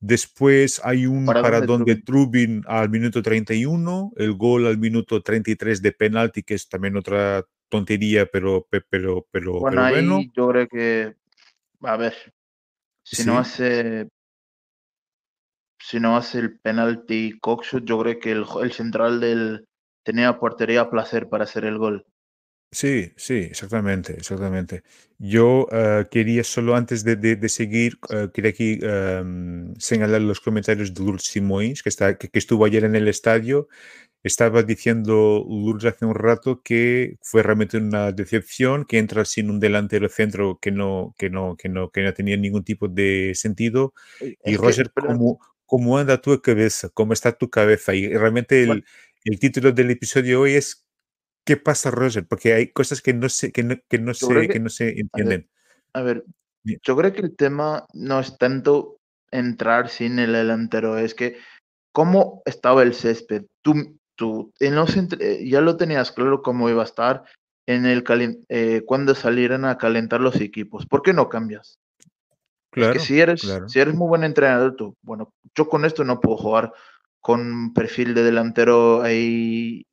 Después 0.00 0.80
hay 0.82 1.06
un 1.06 1.26
paradón 1.26 1.84
de 1.84 1.96
Trubin 1.96 2.64
al 2.66 2.88
minuto 2.88 3.22
31, 3.22 4.14
el 4.16 4.32
gol 4.32 4.66
al 4.66 4.78
minuto 4.78 5.22
33 5.22 5.82
de 5.82 5.92
penalti, 5.92 6.42
que 6.42 6.54
es 6.54 6.68
también 6.68 6.96
otra 6.96 7.44
tontería, 7.68 8.26
pero, 8.26 8.66
pero, 8.68 9.26
pero, 9.30 9.60
bueno. 9.60 9.82
Ahí 9.84 10.04
yo 10.34 10.48
creo 10.48 10.66
que, 10.66 11.14
a 11.82 11.96
ver, 11.96 12.14
si 13.04 13.24
no 13.24 13.38
hace 13.38 14.08
si 15.78 15.98
no 15.98 16.16
hace 16.16 16.38
el 16.38 16.58
penalti 16.60 17.38
Coxshot, 17.40 17.84
yo 17.84 17.98
creo 18.00 18.18
que 18.20 18.30
el, 18.32 18.44
el 18.62 18.72
central 18.72 19.20
del 19.20 19.66
tenía 20.04 20.38
portería 20.38 20.82
a 20.82 20.90
placer 20.90 21.28
para 21.28 21.44
hacer 21.44 21.64
el 21.64 21.78
gol. 21.78 22.06
Sí, 22.74 23.12
sí, 23.16 23.34
exactamente, 23.34 24.14
exactamente. 24.14 24.82
Yo 25.18 25.66
eh, 25.70 26.06
quería 26.10 26.42
solo 26.42 26.74
antes 26.74 27.04
de, 27.04 27.48
seguir, 27.50 27.98
eh, 28.08 28.30
quería 28.32 28.50
aquí 28.50 28.78
em, 28.80 29.74
señalar 29.76 30.22
los 30.22 30.40
comentarios 30.40 30.94
de 30.94 31.04
Dulce 31.04 31.32
Simões, 31.32 31.82
que, 31.82 31.90
está, 31.90 32.16
que, 32.16 32.30
estuvo 32.32 32.64
ayer 32.64 32.84
en 32.84 32.96
el 32.96 33.08
estadio, 33.08 33.68
estaba 34.22 34.62
diciendo 34.62 35.44
Lourdes 35.48 35.94
hace 35.94 36.04
un 36.04 36.14
rato 36.14 36.62
que 36.62 37.18
fue 37.22 37.42
realmente 37.42 37.76
una 37.78 38.12
decepción 38.12 38.84
que 38.84 38.98
entra 38.98 39.24
sin 39.24 39.50
un 39.50 39.58
delantero 39.58 40.08
centro 40.08 40.58
que 40.60 40.70
no, 40.70 41.14
que 41.18 41.30
no, 41.30 41.56
que 41.56 41.68
no, 41.68 41.90
que 41.90 42.02
no 42.02 42.14
tenía 42.14 42.36
ningún 42.36 42.64
tipo 42.64 42.88
de 42.88 43.32
sentido. 43.34 43.94
y 44.44 44.56
Roger, 44.56 44.92
¿cómo, 44.92 45.40
¿cómo, 45.66 45.98
anda 45.98 46.20
tu 46.20 46.40
cabeza? 46.40 46.88
¿Cómo 46.94 47.12
está 47.12 47.32
tu 47.32 47.50
cabeza? 47.50 47.94
Y 47.94 48.08
realmente 48.08 48.62
el, 48.62 48.84
el 49.24 49.38
título 49.38 49.72
del 49.72 49.90
episodio 49.90 50.42
hoy 50.42 50.54
es 50.54 50.82
¿Qué 51.44 51.56
pasa, 51.56 51.90
Roger? 51.90 52.26
Porque 52.26 52.52
hay 52.52 52.68
cosas 52.68 53.02
que 53.02 53.12
no 53.12 53.28
se, 53.28 53.50
que 53.50 53.64
no, 53.64 53.74
que 53.88 53.98
no 53.98 54.14
se, 54.14 54.48
que, 54.48 54.60
no 54.60 54.68
se 54.68 55.00
entienden. 55.00 55.48
A 55.92 56.02
ver, 56.02 56.24
yo 56.64 56.96
creo 56.96 57.12
que 57.12 57.20
el 57.20 57.36
tema 57.36 57.86
no 57.92 58.20
es 58.20 58.38
tanto 58.38 58.98
entrar 59.32 59.88
sin 59.88 60.18
el 60.18 60.32
delantero, 60.32 60.98
es 60.98 61.14
que 61.14 61.36
cómo 61.92 62.42
estaba 62.44 62.82
el 62.82 62.94
césped. 62.94 63.44
Tú, 63.62 63.98
tú 64.22 64.52
en 64.60 64.76
los 64.76 64.96
eh, 64.96 65.44
ya 65.48 65.60
lo 65.60 65.76
tenías 65.76 66.12
claro 66.12 66.42
cómo 66.42 66.70
iba 66.70 66.82
a 66.82 66.84
estar 66.84 67.24
en 67.66 67.86
el 67.86 68.04
eh, 68.48 68.82
cuando 68.86 69.16
salieran 69.16 69.64
a 69.64 69.78
calentar 69.78 70.20
los 70.20 70.36
equipos. 70.36 70.86
¿Por 70.86 71.02
qué 71.02 71.12
no 71.12 71.28
cambias? 71.28 71.80
Claro, 72.70 72.92
es 72.92 72.98
que 72.98 73.04
si 73.04 73.20
eres, 73.20 73.42
si 73.66 73.80
eres 73.80 73.94
muy 73.94 74.06
buen 74.06 74.22
entrenador, 74.22 74.76
tú, 74.76 74.96
bueno, 75.02 75.34
yo 75.56 75.68
con 75.68 75.84
esto 75.84 76.04
no 76.04 76.20
puedo 76.20 76.36
jugar 76.36 76.72
con 77.20 77.74
perfil 77.74 78.14
de 78.14 78.22
delantero 78.22 79.02
ahí. 79.02 79.86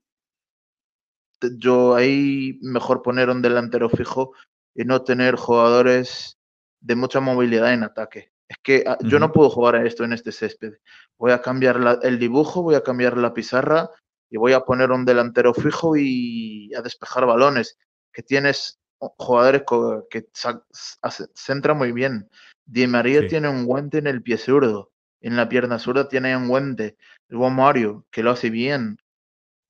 Yo 1.57 1.95
ahí 1.95 2.59
mejor 2.61 3.01
poner 3.01 3.29
un 3.29 3.41
delantero 3.41 3.89
fijo 3.89 4.33
y 4.75 4.83
no 4.83 5.01
tener 5.01 5.37
jugadores 5.37 6.37
de 6.81 6.95
mucha 6.95 7.19
movilidad 7.19 7.73
en 7.73 7.83
ataque. 7.83 8.31
Es 8.47 8.57
que 8.61 8.83
ah, 8.85 8.97
yo 9.01 9.19
no 9.19 9.31
puedo 9.31 9.49
jugar 9.49 9.75
a 9.75 9.85
esto 9.85 10.03
en 10.03 10.13
este 10.13 10.31
césped. 10.31 10.73
Voy 11.17 11.31
a 11.31 11.41
cambiar 11.41 11.99
el 12.03 12.19
dibujo, 12.19 12.61
voy 12.61 12.75
a 12.75 12.83
cambiar 12.83 13.17
la 13.17 13.33
pizarra 13.33 13.89
y 14.29 14.37
voy 14.37 14.53
a 14.53 14.61
poner 14.61 14.91
un 14.91 15.05
delantero 15.05 15.53
fijo 15.53 15.95
y 15.97 16.73
a 16.75 16.81
despejar 16.81 17.25
balones. 17.25 17.77
Que 18.11 18.23
tienes 18.23 18.79
jugadores 19.17 19.63
que 20.09 20.27
centran 21.35 21.77
muy 21.77 21.91
bien. 21.91 22.29
Di 22.65 22.85
María 22.87 23.27
tiene 23.27 23.49
un 23.49 23.65
guante 23.65 23.97
en 23.97 24.07
el 24.07 24.21
pie 24.21 24.37
zurdo. 24.37 24.91
En 25.21 25.35
la 25.35 25.49
pierna 25.49 25.79
zurda 25.79 26.07
tiene 26.07 26.35
un 26.35 26.47
guante. 26.47 26.97
El 27.29 27.37
buen 27.37 27.55
Mario, 27.55 28.05
que 28.11 28.23
lo 28.23 28.31
hace 28.31 28.49
bien. 28.49 28.97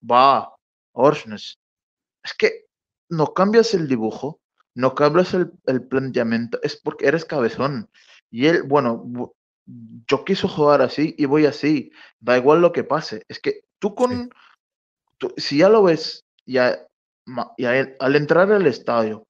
Va, 0.10 0.54
Orsnes. 0.94 1.60
Es 2.24 2.34
que 2.34 2.66
no 3.10 3.34
cambias 3.34 3.74
el 3.74 3.88
dibujo, 3.88 4.42
no 4.76 4.94
cambias 4.94 5.34
el, 5.34 5.52
el 5.66 5.84
planteamiento, 5.88 6.60
es 6.62 6.76
porque 6.78 7.08
eres 7.08 7.26
cabezón. 7.26 7.90
Y 8.30 8.46
él, 8.46 8.64
bueno, 8.64 9.34
yo 10.08 10.26
quiso 10.26 10.48
jugar 10.48 10.82
así 10.82 11.16
y 11.18 11.26
voy 11.26 11.46
así. 11.46 11.92
Da 12.20 12.38
igual 12.38 12.62
lo 12.62 12.72
que 12.72 12.84
pase. 12.84 13.24
Es 13.28 13.40
que 13.40 13.62
tú 13.80 13.96
con. 13.96 14.30
Si 15.38 15.60
ya 15.60 15.70
lo 15.70 15.84
ves, 15.84 16.26
ya, 16.46 16.88
al 18.00 18.16
entrar 18.16 18.52
al 18.52 18.68
estadio, 18.68 19.28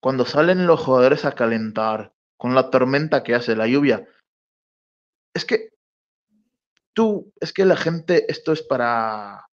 cuando 0.00 0.24
salen 0.24 0.66
los 0.66 0.80
jugadores 0.80 1.24
a 1.24 1.32
calentar, 1.32 2.12
con 2.36 2.54
la 2.54 2.70
tormenta 2.70 3.22
que 3.22 3.34
hace, 3.34 3.54
la 3.54 3.66
lluvia, 3.66 4.08
es 5.34 5.44
que 5.44 5.70
tú, 6.94 7.32
es 7.40 7.52
que 7.52 7.64
la 7.64 7.76
gente, 7.76 8.30
esto 8.30 8.52
es 8.52 8.62
para. 8.62 9.46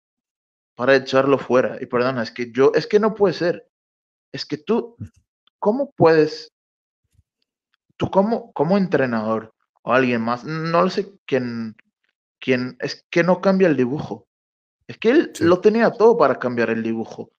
para 0.77 0.97
echarlo 0.97 1.39
fuera. 1.39 1.79
Y 1.81 1.87
perdona, 1.87 2.23
es 2.23 2.31
que 2.31 2.53
yo, 2.53 2.73
es 2.75 2.87
que 2.87 3.01
no 3.01 3.15
puede 3.15 3.35
ser. 3.35 3.69
Es 4.33 4.45
que 4.45 4.59
tú, 4.59 4.97
¿cómo 5.59 5.93
puedes 5.93 6.55
tú 7.97 8.11
como, 8.11 8.53
como 8.53 8.77
entrenador 8.77 9.55
o 9.83 9.93
alguien 9.93 10.23
más, 10.23 10.45
no 10.45 10.83
lo 10.83 10.91
sé 10.91 11.13
quién, 11.27 11.77
quién, 12.41 12.77
es 12.81 13.05
que 13.11 13.23
no 13.23 13.41
cambia 13.41 13.69
el 13.69 13.77
dibujo. 13.77 14.27
Es 14.87 14.99
que 14.99 15.11
él 15.11 15.33
lo 15.41 15.61
tenía 15.61 15.91
todo 15.91 16.17
para 16.17 16.39
cambiar 16.39 16.71
el 16.71 16.83
dibujo. 16.83 17.33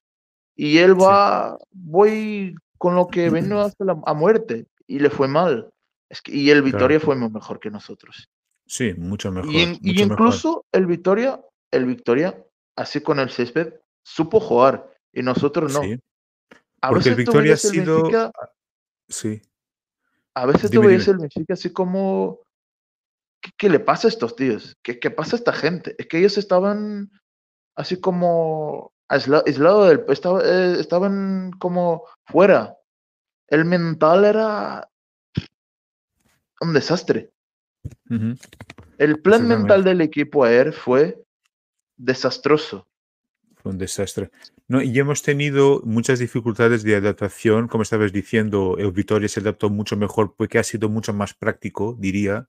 Y 0.55 0.77
él 0.77 0.99
va, 0.99 1.58
voy 1.71 2.55
con 2.77 2.95
lo 2.95 3.08
que 3.08 3.29
vino 3.29 3.62
hasta 3.62 3.86
la, 3.86 4.01
a 4.05 4.13
muerte 4.13 4.67
y 4.88 4.99
le 4.99 5.10
fue 5.10 5.27
mal. 5.27 5.71
Es 6.10 6.21
que, 6.21 6.36
y 6.36 6.49
el 6.49 6.62
Victoria 6.62 6.99
fue 6.99 7.15
mejor 7.15 7.60
que 7.60 7.69
nosotros. 7.69 8.29
Sí, 8.67 8.93
mucho 8.95 9.31
mejor. 9.31 9.51
Y, 9.51 9.79
incluso 10.01 10.65
el 10.71 10.86
Victoria, 10.86 11.39
el 11.71 11.86
Victoria, 11.86 12.43
así 12.75 13.01
con 13.01 13.19
el 13.19 13.29
césped, 13.29 13.73
supo 14.03 14.39
jugar 14.39 14.91
y 15.13 15.21
nosotros 15.21 15.73
no. 15.73 15.81
Sí. 15.81 15.99
Porque 16.88 17.10
el 17.10 17.15
Victoria 17.15 17.53
ha 17.53 17.58
sido. 17.58 18.10
sí. 19.08 19.41
A 20.38 20.45
veces 20.45 20.69
tú 20.69 20.81
ves 20.81 21.08
el 21.08 21.17
Benfica 21.17 21.53
así 21.53 21.71
como, 21.71 22.41
¿qué, 23.58 23.69
le 23.69 23.79
pasa 23.79 24.08
a 24.08 24.10
estos 24.10 24.36
tíos? 24.36 24.75
¿Qué, 24.84 24.99
¿Qué 24.99 25.10
pasa 25.10 25.38
a 25.38 25.39
esta 25.39 25.53
gente? 25.53 25.95
Es 25.97 26.08
que 26.08 26.17
ellos 26.17 26.38
estaban 26.38 27.10
así 27.75 27.99
como 27.99 28.91
aislados 29.07 29.89
del... 29.89 30.05
Estaba, 30.07 30.41
eh, 30.43 30.77
estaban 30.79 31.51
como 31.59 32.03
fuera. 32.25 32.75
El 33.47 33.65
mental 33.65 34.25
era 34.25 34.89
un 36.61 36.73
desastre. 36.73 37.31
El 38.97 39.21
plan 39.21 39.47
mental 39.47 39.83
del 39.83 40.01
equipo 40.01 40.43
ayer 40.43 40.73
fue 40.73 41.23
desastroso 41.97 42.88
un 43.69 43.77
desastre. 43.77 44.31
No, 44.67 44.81
y 44.81 44.97
hemos 44.97 45.21
tenido 45.21 45.81
muchas 45.83 46.19
dificultades 46.19 46.83
de 46.83 46.95
adaptación, 46.95 47.67
como 47.67 47.83
estabas 47.83 48.11
diciendo, 48.11 48.77
el 48.79 48.91
Vitoria 48.91 49.27
se 49.27 49.39
adaptó 49.39 49.69
mucho 49.69 49.95
mejor 49.97 50.35
porque 50.35 50.57
ha 50.57 50.63
sido 50.63 50.89
mucho 50.89 51.13
más 51.13 51.33
práctico, 51.33 51.95
diría. 51.99 52.47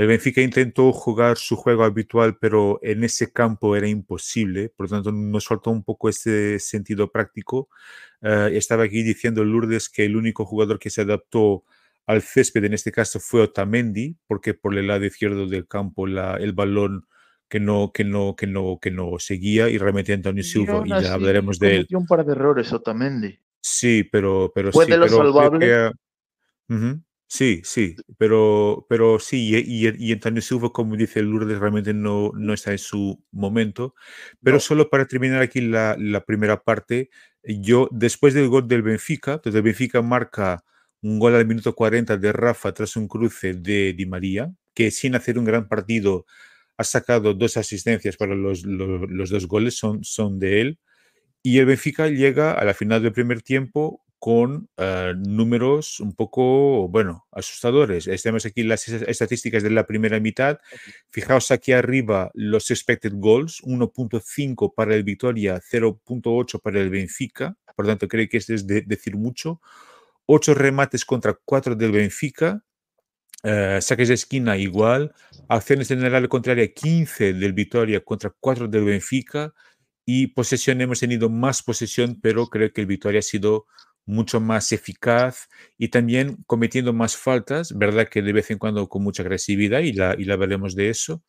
El 0.00 0.06
Benfica 0.06 0.40
intentó 0.40 0.94
jugar 0.94 1.36
su 1.36 1.56
juego 1.56 1.84
habitual, 1.84 2.38
pero 2.40 2.80
en 2.82 3.04
ese 3.04 3.34
campo 3.34 3.76
era 3.76 3.86
imposible, 3.86 4.70
por 4.70 4.86
lo 4.86 4.96
tanto 4.96 5.12
nos 5.12 5.46
faltó 5.46 5.68
un 5.68 5.84
poco 5.84 6.08
ese 6.08 6.58
sentido 6.58 7.12
práctico. 7.12 7.68
Eh, 8.22 8.52
estaba 8.54 8.84
aquí 8.84 9.02
diciendo 9.02 9.44
Lourdes 9.44 9.90
que 9.90 10.06
el 10.06 10.16
único 10.16 10.46
jugador 10.46 10.78
que 10.78 10.88
se 10.88 11.02
adaptó 11.02 11.64
al 12.06 12.22
césped 12.22 12.64
en 12.64 12.72
este 12.72 12.90
caso 12.90 13.20
fue 13.20 13.42
Otamendi, 13.42 14.16
porque 14.26 14.54
por 14.54 14.74
el 14.74 14.86
lado 14.86 15.04
izquierdo 15.04 15.46
del 15.46 15.68
campo 15.68 16.06
la, 16.06 16.36
el 16.36 16.54
balón 16.54 17.06
que 17.46 17.60
no, 17.60 17.92
que 17.92 18.04
no, 18.04 18.34
que 18.36 18.46
no, 18.46 18.78
que 18.80 18.90
no 18.90 19.18
seguía 19.18 19.68
y 19.68 19.76
realmente 19.76 20.14
Antonio 20.14 20.42
Silva, 20.42 20.82
y 20.82 20.88
ya 20.88 21.12
hablaremos 21.12 21.58
de 21.58 21.76
él. 21.76 21.86
un 21.92 22.06
par 22.06 22.24
de 22.24 22.32
errores 22.32 22.72
Otamendi. 22.72 23.38
Sí, 23.60 24.08
pero, 24.10 24.50
pero 24.54 24.72
¿Fue 24.72 24.86
sí. 24.86 24.92
de 24.92 24.96
lo 24.96 25.08
salvable? 25.10 25.90
Sí, 27.32 27.60
sí, 27.64 27.94
pero, 28.18 28.86
pero 28.88 29.20
sí, 29.20 29.54
y, 29.54 29.86
y, 29.88 30.12
Antonio 30.12 30.42
Silva, 30.42 30.72
como 30.72 30.96
dice 30.96 31.22
Lourdes, 31.22 31.60
realmente 31.60 31.94
no, 31.94 32.32
no 32.34 32.52
está 32.52 32.72
en 32.72 32.78
su 32.78 33.22
momento. 33.30 33.94
Pero 34.42 34.58
solo 34.58 34.90
para 34.90 35.06
terminar 35.06 35.40
aquí 35.40 35.60
la, 35.60 35.94
la, 35.96 36.24
primera 36.24 36.64
parte, 36.64 37.08
yo 37.44 37.88
después 37.92 38.34
del 38.34 38.48
gol 38.48 38.66
del 38.66 38.82
Benfica, 38.82 39.34
entonces 39.34 39.54
el 39.54 39.62
Benfica 39.62 40.02
marca 40.02 40.64
un 41.02 41.20
gol 41.20 41.36
al 41.36 41.46
minuto 41.46 41.72
40 41.72 42.16
de 42.16 42.32
Rafa 42.32 42.74
tras 42.74 42.96
un 42.96 43.06
cruce 43.06 43.54
de 43.54 43.92
Di 43.92 44.06
María, 44.06 44.52
que 44.74 44.90
sin 44.90 45.14
hacer 45.14 45.38
un 45.38 45.44
gran 45.44 45.68
partido 45.68 46.26
ha 46.78 46.84
sacado 46.84 47.32
dos 47.34 47.56
asistencias 47.56 48.16
para 48.16 48.34
los, 48.34 48.64
los, 48.64 49.30
dos 49.30 49.46
goles, 49.46 49.76
son, 49.76 50.02
son 50.02 50.40
de 50.40 50.62
él. 50.62 50.78
Y 51.42 51.58
el 51.58 51.66
Benfica 51.66 52.08
llega 52.08 52.52
a 52.54 52.64
la 52.64 52.74
final 52.74 53.02
del 53.02 53.12
primer 53.12 53.42
tiempo 53.42 54.02
con 54.20 54.68
eh, 54.76 55.14
números 55.16 55.98
un 55.98 56.14
poco, 56.14 56.88
bueno, 56.88 57.26
asustadores. 57.32 58.04
Tenemos 58.22 58.44
aquí 58.44 58.62
las 58.62 58.86
estadísticas 58.86 59.62
de 59.62 59.70
la 59.70 59.86
primera 59.86 60.20
mitad. 60.20 60.58
Fijaos 61.08 61.50
aquí 61.50 61.72
arriba 61.72 62.30
los 62.34 62.70
expected 62.70 63.14
goals, 63.14 63.62
1.5 63.62 64.74
para 64.74 64.94
el 64.94 65.04
Vitoria, 65.04 65.58
0.8 65.58 66.60
para 66.60 66.80
el 66.80 66.90
Benfica. 66.90 67.56
Por 67.74 67.86
tanto, 67.86 68.06
creo 68.08 68.28
que 68.28 68.36
esto 68.36 68.52
es 68.52 68.66
decir 68.66 69.16
mucho. 69.16 69.62
Ocho 70.26 70.54
remates 70.54 71.06
contra 71.06 71.36
cuatro 71.44 71.74
del 71.74 71.90
Benfica, 71.90 72.62
eh, 73.42 73.78
saques 73.80 74.08
de 74.08 74.14
esquina 74.14 74.58
igual, 74.58 75.14
acciones 75.48 75.90
en 75.90 76.04
el 76.04 76.14
área 76.14 76.28
contraria 76.28 76.72
15 76.72 77.32
del 77.32 77.54
Vitoria 77.54 78.04
contra 78.04 78.34
4 78.38 78.68
del 78.68 78.84
Benfica 78.84 79.54
y 80.04 80.26
posesión 80.28 80.80
hemos 80.82 81.00
tenido 81.00 81.30
más 81.30 81.62
posesión, 81.62 82.20
pero 82.20 82.48
creo 82.48 82.70
que 82.72 82.82
el 82.82 82.86
Vitoria 82.86 83.20
ha 83.20 83.22
sido 83.22 83.66
mucho 84.10 84.40
más 84.40 84.72
eficaz 84.72 85.48
y 85.78 85.88
también 85.88 86.38
cometiendo 86.46 86.92
más 86.92 87.16
faltas, 87.16 87.76
verdad 87.76 88.08
que 88.08 88.22
de 88.22 88.32
vez 88.32 88.50
en 88.50 88.58
cuando 88.58 88.88
con 88.88 89.02
mucha 89.02 89.22
agresividad 89.22 89.80
y 89.80 89.92
la, 89.92 90.14
y 90.18 90.24
la 90.24 90.36
veremos 90.36 90.74
de 90.74 90.90
eso. 90.90 91.22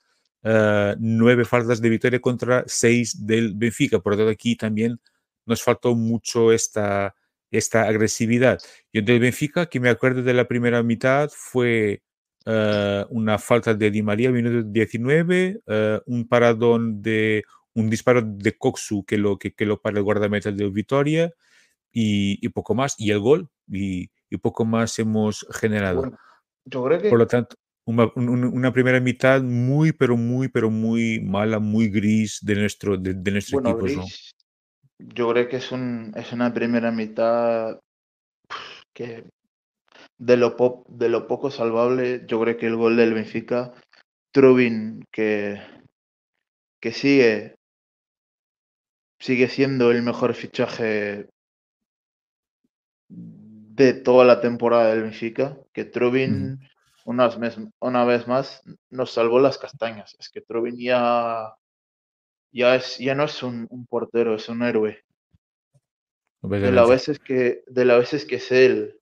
Uh, 0.43 0.95
nueve 0.99 1.45
faltas 1.45 1.81
de 1.81 1.89
Vitoria 1.89 2.19
contra 2.19 2.63
seis 2.65 3.25
del 3.27 3.53
Benfica, 3.53 3.99
por 3.99 4.13
lo 4.13 4.17
tanto 4.17 4.31
aquí 4.31 4.55
también 4.55 4.99
nos 5.45 5.61
faltó 5.61 5.95
mucho 5.95 6.51
esta, 6.51 7.13
esta 7.51 7.83
agresividad. 7.83 8.59
Yo 8.91 9.03
del 9.03 9.19
Benfica, 9.19 9.67
que 9.67 9.79
me 9.79 9.89
acuerdo 9.89 10.23
de 10.23 10.33
la 10.33 10.47
primera 10.47 10.81
mitad, 10.81 11.29
fue 11.31 12.01
uh, 12.47 13.05
una 13.09 13.37
falta 13.37 13.75
de 13.75 13.91
Di 13.91 14.01
María, 14.01 14.31
minuto 14.31 14.67
19, 14.67 15.61
uh, 15.67 16.11
un 16.11 16.27
paradón 16.27 17.03
de 17.03 17.43
un 17.73 17.89
disparo 17.89 18.21
de 18.23 18.57
Coxu 18.57 19.05
que 19.05 19.17
lo, 19.17 19.37
que, 19.37 19.53
que 19.53 19.65
lo 19.65 19.79
para 19.79 19.99
el 19.99 20.03
guardameta 20.03 20.51
de 20.51 20.69
Vitoria 20.69 21.31
y, 21.91 22.45
y, 22.45 22.49
poco 22.49 22.75
más, 22.75 22.95
y 22.97 23.11
el 23.11 23.19
gol, 23.19 23.49
y, 23.67 24.09
y 24.29 24.37
poco 24.37 24.65
más 24.65 24.97
hemos 24.99 25.45
generado. 25.51 26.01
Bueno, 26.01 26.17
yo 26.65 26.83
creo 26.83 27.01
que 27.01 27.09
Por 27.09 27.19
lo 27.19 27.27
tanto, 27.27 27.55
una, 27.85 28.71
primera 28.71 28.99
mitad 28.99 29.41
muy, 29.41 29.91
pero 29.91 30.17
muy, 30.17 30.47
pero 30.47 30.69
muy 30.69 31.19
mala, 31.19 31.59
muy 31.59 31.89
gris 31.89 32.39
de 32.41 32.55
nuestro, 32.55 32.97
de, 32.97 33.31
nuestro 33.31 33.59
equipo. 33.59 34.05
Yo 34.99 35.29
creo 35.31 35.49
que 35.49 35.57
es, 35.57 35.71
un, 35.71 36.13
es 36.15 36.31
una 36.31 36.53
primera 36.53 36.91
mitad 36.91 37.79
que 38.93 39.25
de 40.17 40.37
lo, 40.37 40.55
pop, 40.55 40.87
de 40.89 41.09
lo 41.09 41.27
poco 41.27 41.49
salvable, 41.49 42.23
yo 42.27 42.39
creo 42.39 42.57
que 42.57 42.67
el 42.67 42.75
gol 42.75 42.95
del 42.95 43.15
Benfica, 43.15 43.73
Trubin, 44.31 45.03
que, 45.11 45.59
que 46.79 46.91
sigue, 46.91 47.55
sigue 49.19 49.47
siendo 49.49 49.89
el 49.89 50.03
mejor 50.03 50.35
fichaje 50.35 51.30
de 53.11 53.93
toda 53.93 54.25
la 54.25 54.41
temporada 54.41 54.89
del 54.89 55.03
Benfica, 55.03 55.57
que 55.73 55.85
Trubin 55.85 56.59
una 57.05 58.05
vez 58.05 58.27
más 58.27 58.61
nos 58.89 59.11
salvó 59.11 59.39
las 59.39 59.57
castañas. 59.57 60.15
Es 60.19 60.29
que 60.29 60.41
Trubin 60.41 60.77
ya, 60.77 61.55
ya, 62.51 62.75
es, 62.75 62.97
ya 62.97 63.15
no 63.15 63.23
es 63.25 63.41
un, 63.43 63.67
portero, 63.89 64.35
es 64.35 64.49
un 64.49 64.63
héroe. 64.63 65.03
De 66.41 66.71
las 66.71 66.89
veces 66.89 67.19
que, 67.19 67.63
de 67.67 67.85
las 67.85 67.99
veces 67.99 68.25
que 68.25 68.35
es 68.35 68.51
él 68.51 69.01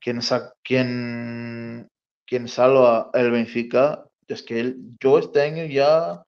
quien, 0.00 0.20
quien, 0.62 1.90
quien 2.26 2.48
salva 2.48 3.10
el 3.14 3.30
Benfica, 3.30 4.06
es 4.26 4.42
que 4.42 4.60
él, 4.60 4.96
yo 5.00 5.18
este 5.18 5.42
año 5.42 5.64
ya 5.66 6.24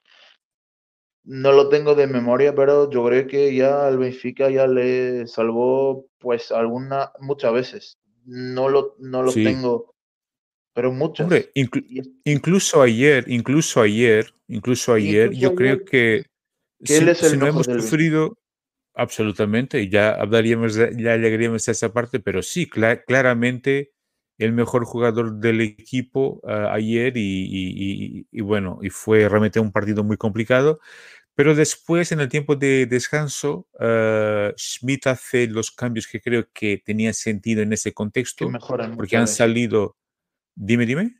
no 1.25 1.53
lo 1.53 1.69
tengo 1.69 1.95
de 1.95 2.07
memoria, 2.07 2.55
pero 2.55 2.91
yo 2.91 3.05
creo 3.05 3.27
que 3.27 3.55
ya 3.55 3.89
el 3.89 3.99
Benfica 3.99 4.51
ya 4.51 4.67
le 4.67 5.27
salvó 5.27 6.07
pues 6.19 6.51
alguna, 6.51 7.13
muchas 7.21 7.53
veces. 7.53 7.99
No 8.25 8.69
lo, 8.69 8.97
no 8.99 9.23
lo 9.23 9.33
tengo 9.33 9.93
pero 10.75 10.93
muchas. 10.93 11.29
incluso 12.25 12.83
ayer, 12.83 13.25
incluso 13.29 13.83
ayer, 13.83 14.33
incluso 14.49 14.95
ayer, 14.95 15.31
yo 15.33 15.55
creo 15.55 15.85
que, 15.85 16.25
si, 16.83 17.05
no 17.37 17.47
hemos 17.47 17.67
sufrido 17.67 18.39
absolutamente, 18.95 19.83
y 19.83 19.91
ya 19.91 20.13
hablaríamos, 20.13 20.77
ya 20.77 21.17
llegaríamos 21.17 21.69
a 21.69 21.73
esa 21.73 21.93
parte, 21.93 22.21
pero 22.21 22.43
sí, 22.43 22.69
claramente 22.69 23.93
el 24.43 24.53
mejor 24.53 24.85
jugador 24.85 25.35
del 25.35 25.61
equipo 25.61 26.41
ah, 26.47 26.73
ayer 26.73 27.13
y, 27.17 28.27
bueno, 28.41 28.79
y 28.83 28.91
fue 28.91 29.29
realmente 29.29 29.61
un 29.61 29.73
partido 29.73 30.05
muy 30.05 30.17
complicado. 30.17 30.81
Pero 31.35 31.55
después, 31.55 32.13
en 32.13 32.21
el 32.21 32.29
tiempo 32.29 32.57
de 32.57 32.85
descanso, 32.85 33.67
uh, 33.81 34.53
Schmidt 34.55 35.07
hace 35.07 35.47
los 35.47 35.71
cambios 35.71 36.07
que 36.07 36.21
creo 36.21 36.47
que 36.53 36.83
tenían 36.85 37.15
sentido 37.15 37.63
en 37.63 37.73
ese 37.73 37.95
contexto, 37.95 38.51
porque 38.97 39.17
han 39.17 39.27
salido, 39.27 39.97
Dime, 40.55 40.87
dime. 40.87 41.17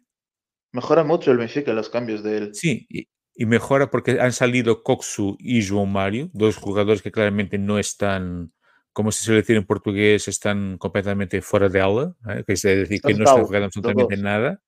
Mejora 0.73 1.05
mucho 1.05 1.31
el 1.31 1.39
Benfica 1.39 1.73
los 1.73 1.89
cambios 1.89 2.23
de 2.23 2.39
él. 2.39 2.55
Sí, 2.55 2.87
y, 2.89 3.47
mejora 3.47 3.91
porque 3.91 4.21
han 4.21 4.33
salido 4.33 4.83
Coxu 4.83 5.37
y 5.39 5.61
João 5.63 5.87
Mario, 5.87 6.31
dos 6.33 6.57
jugadores 6.57 7.03
que 7.03 7.11
claramente 7.11 7.59
no 7.59 7.79
están, 7.79 8.53
como 8.93 9.13
se 9.13 9.25
suele 9.25 9.41
decir 9.41 9.57
en 9.57 9.67
portugués, 9.67 10.29
están 10.29 10.79
completamente 10.79 11.41
fuera 11.41 11.69
de 11.69 11.81
aula, 11.81 12.15
¿eh? 12.29 12.45
que 12.47 12.55
es 12.55 12.63
decir, 12.63 13.01
que 13.01 13.15
no 13.15 13.25
están 13.25 13.45
jugando 13.45 13.67
absolutamente 13.67 14.17
nada, 14.17 14.61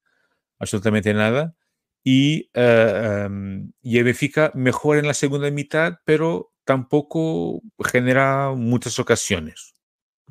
absolutamente 0.58 1.12
nada. 1.14 1.54
Y, 2.02 2.50
uh, 2.54 3.70
y 3.80 3.98
el 3.98 4.04
Benfica 4.04 4.52
mejora 4.54 5.00
en 5.00 5.06
la 5.06 5.14
segunda 5.14 5.50
mitad, 5.50 5.94
pero 6.04 6.52
tampoco 6.64 7.62
genera 7.82 8.52
muchas 8.52 8.98
ocasiones. 8.98 9.74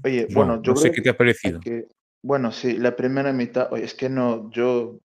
Oye, 0.03 0.27
bueno, 0.31 0.61
yo 0.61 0.73
no 0.73 0.77
sé 0.77 0.91
qué 0.91 1.01
te 1.01 1.09
ha 1.09 1.17
parecido. 1.17 1.59
Bueno, 2.23 2.51
sí, 2.51 2.77
la 2.77 2.95
primera 2.95 3.33
mitad, 3.33 3.75
es 3.77 3.93
que 3.93 4.09
no, 4.09 4.49
yo, 4.51 4.99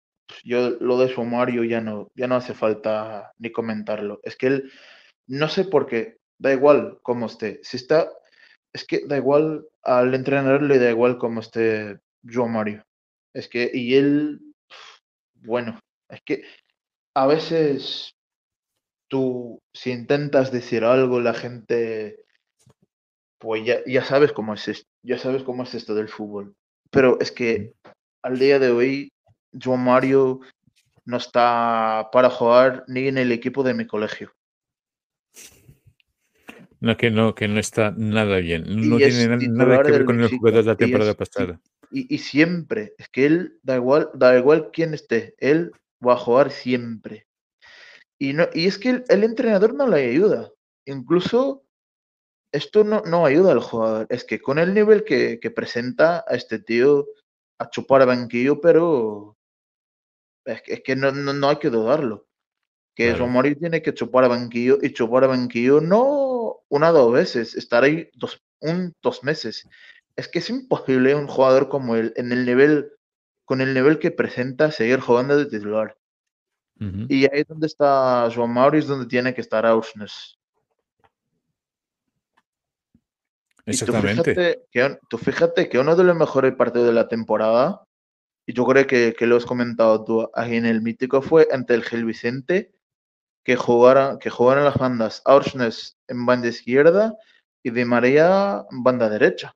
yo 0.42 0.70
lo 0.80 0.98
de 0.98 1.08
Sumario 1.08 1.64
ya 1.64 1.80
no, 1.80 2.10
ya 2.14 2.26
no 2.26 2.36
hace 2.36 2.54
falta 2.54 3.32
ni 3.38 3.52
comentarlo. 3.52 4.20
Es 4.24 4.36
que 4.36 4.46
él, 4.48 4.72
no 5.26 5.48
sé 5.48 5.64
por 5.64 5.86
qué, 5.86 6.18
da 6.38 6.52
igual 6.52 6.98
cómo 7.02 7.26
esté. 7.26 7.60
Si 7.62 7.76
está, 7.76 8.10
es 8.74 8.84
que 8.84 9.06
da 9.06 9.16
igual, 9.16 9.66
al 9.82 10.14
entrenador 10.14 10.62
le 10.62 10.78
da 10.78 10.90
igual 10.90 11.16
cómo 11.16 11.40
esté 11.40 12.00
João 12.24 12.48
Mario. 12.48 12.84
Es 13.32 13.48
que, 13.48 13.70
y 13.72 13.94
él, 13.94 14.40
bueno, 15.34 15.78
es 16.08 16.20
que 16.22 16.42
a 17.14 17.26
veces 17.26 18.14
tú, 19.08 19.60
si 19.72 19.92
intentas 19.92 20.50
decir 20.50 20.84
algo, 20.84 21.20
la 21.20 21.34
gente, 21.34 22.24
pues 23.38 23.64
ya, 23.64 23.78
ya 23.86 24.04
sabes 24.04 24.32
cómo 24.32 24.54
es 24.54 24.66
esto, 24.66 24.88
ya 25.04 25.18
sabes 25.18 25.44
cómo 25.44 25.62
es 25.62 25.74
esto 25.74 25.94
del 25.94 26.08
fútbol. 26.08 26.54
Pero 26.90 27.20
es 27.20 27.30
que 27.30 27.74
al 28.22 28.38
día 28.40 28.58
de 28.58 28.70
hoy, 28.70 29.12
João 29.52 29.78
Mario 29.78 30.40
no 31.04 31.18
está 31.18 32.08
para 32.10 32.28
jugar 32.28 32.84
ni 32.88 33.06
en 33.06 33.18
el 33.18 33.30
equipo 33.30 33.62
de 33.62 33.74
mi 33.74 33.86
colegio. 33.86 34.32
No, 36.84 36.98
que 36.98 37.10
no, 37.10 37.34
que 37.34 37.48
no 37.48 37.58
está 37.58 37.94
nada 37.96 38.36
bien. 38.40 38.64
No 38.66 38.98
tiene 38.98 39.48
nada 39.48 39.82
que 39.82 39.90
ver 39.90 40.04
con 40.04 40.20
el 40.20 40.28
jugador 40.28 40.62
de 40.62 40.70
la 40.70 40.76
temporada 40.76 41.14
pasada. 41.14 41.58
Y, 41.90 42.18
siempre, 42.18 42.94
es 42.98 43.08
que 43.08 43.24
él 43.24 43.58
da 43.62 43.76
igual, 43.76 44.10
da 44.12 44.36
igual 44.36 44.70
quién 44.70 44.92
esté, 44.92 45.34
él 45.38 45.72
va 46.06 46.12
a 46.12 46.18
jugar 46.18 46.50
siempre. 46.50 47.26
Y, 48.18 48.34
no, 48.34 48.48
y 48.52 48.66
es 48.66 48.76
que 48.76 49.02
el 49.08 49.24
entrenador 49.24 49.72
no 49.72 49.88
le 49.88 50.10
ayuda. 50.10 50.52
Incluso 50.84 51.64
esto 52.52 52.84
no, 52.84 53.00
no, 53.06 53.24
ayuda 53.24 53.52
al 53.52 53.60
jugador. 53.60 54.06
Es 54.10 54.24
que 54.24 54.42
con 54.42 54.58
el 54.58 54.74
nivel 54.74 55.04
que, 55.04 55.38
presenta 55.56 56.22
a 56.28 56.34
este 56.34 56.58
tío 56.58 57.06
a 57.58 57.70
chupar 57.70 58.02
a 58.02 58.06
banquillo, 58.06 58.60
pero 58.60 59.38
es 60.44 60.82
que, 60.84 60.96
no, 60.96 61.12
no, 61.12 61.48
hay 61.48 61.56
que 61.56 61.70
dudarlo. 61.70 62.26
Que 62.94 63.14
claro. 63.14 63.56
tiene 63.58 63.80
que 63.80 63.94
chupar 63.94 64.24
a 64.24 64.28
banquillo 64.28 64.78
y 64.82 64.92
chupar 64.92 65.24
a 65.24 65.28
banquillo 65.28 65.80
no 65.80 66.23
una 66.74 66.90
o 66.90 66.92
dos 66.92 67.12
veces, 67.12 67.54
estar 67.54 67.84
ahí 67.84 68.10
dos, 68.14 68.42
un, 68.60 68.92
dos 69.00 69.22
meses. 69.22 69.68
Es 70.16 70.26
que 70.26 70.40
es 70.40 70.50
imposible 70.50 71.14
un 71.14 71.28
jugador 71.28 71.68
como 71.68 71.94
él, 71.94 72.12
en 72.16 72.32
el 72.32 72.44
nivel, 72.44 72.90
con 73.44 73.60
el 73.60 73.74
nivel 73.74 74.00
que 74.00 74.10
presenta, 74.10 74.72
seguir 74.72 74.98
jugando 74.98 75.36
de 75.36 75.46
titular. 75.46 75.96
Y 77.08 77.24
ahí 77.26 77.40
es 77.40 77.46
donde 77.46 77.68
está 77.68 78.28
Joan 78.34 78.52
Mauri, 78.52 78.80
es 78.80 78.88
donde 78.88 79.06
tiene 79.06 79.32
que 79.32 79.40
estar 79.40 79.64
Ausnes. 79.64 80.36
Exactamente. 83.64 84.64
tú, 85.08 85.16
fíjate 85.16 85.68
que, 85.68 85.78
uno 85.78 85.94
de 85.94 86.04
los 86.04 86.16
mejores 86.16 86.54
partidos 86.56 86.88
de 86.88 86.92
la 86.92 87.06
temporada, 87.06 87.84
y 88.44 88.52
yo 88.52 88.66
creo 88.66 88.86
que, 88.86 89.14
lo 89.20 89.36
has 89.36 89.46
comentado 89.46 90.04
tú 90.04 90.28
aquí 90.34 90.56
en 90.56 90.66
el 90.66 90.82
mítico, 90.82 91.22
fue 91.22 91.46
ante 91.52 91.74
el 91.74 91.84
Gil 91.84 92.04
Vicente, 92.04 92.73
que 93.44 93.56
jugaron, 93.56 94.18
que 94.18 94.30
jugaron 94.30 94.64
las 94.64 94.76
bandas 94.76 95.22
Aursnes 95.24 95.96
en 96.08 96.26
banda 96.26 96.48
izquierda 96.48 97.16
y 97.62 97.70
Di 97.70 97.84
María 97.84 98.64
en 98.70 98.82
banda 98.82 99.08
derecha. 99.08 99.54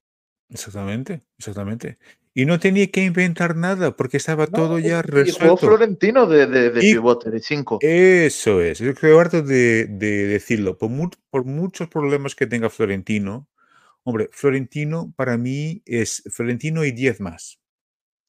Exactamente, 0.50 1.22
exactamente. 1.38 1.98
Y 2.34 2.46
no 2.46 2.60
tenía 2.60 2.86
que 2.90 3.04
inventar 3.04 3.56
nada 3.56 3.96
porque 3.96 4.16
estaba 4.16 4.46
todo 4.46 4.78
ya 4.78 5.02
resuelto. 5.02 5.44
Y 5.44 5.48
jugó 5.48 5.56
Florentino 5.56 6.26
de, 6.26 6.46
de, 6.46 6.70
de 6.70 6.80
pivote, 6.80 7.30
de 7.30 7.40
5. 7.40 7.78
Eso 7.80 8.60
es, 8.60 8.78
yo 8.78 8.94
creo 8.94 9.18
harto 9.18 9.42
de, 9.42 9.86
de 9.86 10.26
decirlo. 10.26 10.78
Por, 10.78 10.90
por 11.30 11.44
muchos 11.44 11.88
problemas 11.88 12.36
que 12.36 12.46
tenga 12.46 12.70
Florentino, 12.70 13.48
Hombre, 14.08 14.30
Florentino 14.32 15.12
para 15.16 15.36
mí 15.36 15.82
es 15.84 16.22
Florentino 16.30 16.82
y 16.82 16.92
10 16.92 17.20
más. 17.20 17.60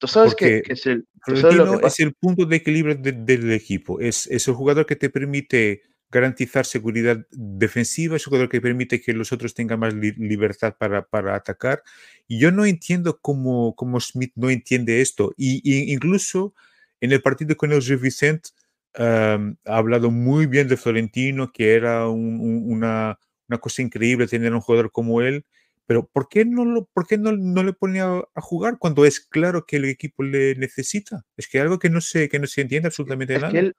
Tú 0.00 0.08
sabes 0.08 0.34
que, 0.34 0.62
es 0.66 0.86
el. 0.86 1.06
Florentino 1.22 1.78
es 1.80 2.00
el 2.00 2.14
punto 2.14 2.46
de 2.46 2.56
equilibrio 2.56 2.96
del 2.96 3.52
equipo. 3.52 4.00
Es, 4.00 4.26
es 4.26 4.48
el 4.48 4.54
jugador 4.54 4.86
que 4.86 4.96
te 4.96 5.10
permite 5.10 5.82
garantizar 6.10 6.64
seguridad 6.64 7.24
defensiva, 7.30 8.16
es 8.16 8.22
el 8.22 8.30
jugador 8.30 8.48
que 8.48 8.62
permite 8.62 9.00
que 9.02 9.12
los 9.12 9.30
otros 9.30 9.52
tengan 9.54 9.78
más 9.78 9.94
libertad 9.94 10.74
para, 10.78 11.06
para, 11.06 11.36
atacar. 11.36 11.82
Y 12.26 12.40
yo 12.40 12.50
no 12.50 12.64
entiendo 12.64 13.20
cómo, 13.20 13.76
cómo 13.76 14.00
Smith 14.00 14.32
no 14.36 14.48
entiende 14.48 15.02
esto. 15.02 15.34
Y, 15.36 15.92
incluso 15.92 16.54
en 17.02 17.12
el 17.12 17.20
partido 17.20 17.54
con 17.56 17.70
el 17.70 17.80
Vicent 17.98 18.48
ha 18.94 19.38
hablado 19.66 20.10
muy 20.10 20.46
bien 20.46 20.66
de 20.66 20.78
Florentino, 20.78 21.52
que 21.52 21.74
era 21.74 22.08
una, 22.08 23.18
una 23.48 23.58
cosa 23.58 23.82
increíble 23.82 24.26
tener 24.26 24.54
un 24.54 24.62
jugador 24.62 24.90
como 24.90 25.20
él. 25.20 25.44
Pero 25.90 26.06
¿por 26.06 26.28
qué 26.28 26.44
no, 26.44 26.64
lo, 26.64 26.84
por 26.84 27.04
qué 27.04 27.18
no, 27.18 27.32
no 27.32 27.64
le 27.64 27.72
pone 27.72 28.00
a, 28.00 28.22
jugar 28.36 28.78
cuando 28.78 29.04
es 29.04 29.18
claro 29.18 29.66
que 29.66 29.74
el 29.74 29.86
equipo 29.86 30.22
le 30.22 30.54
necesita? 30.54 31.24
Es 31.36 31.48
que 31.48 31.58
algo 31.58 31.80
que 31.80 31.90
no 31.90 32.00
se, 32.00 32.28
que 32.28 32.38
no 32.38 32.46
se 32.46 32.60
entiende 32.60 32.86
absolutamente 32.86 33.34
es 33.34 33.40
nada. 33.40 33.52
Que 33.52 33.72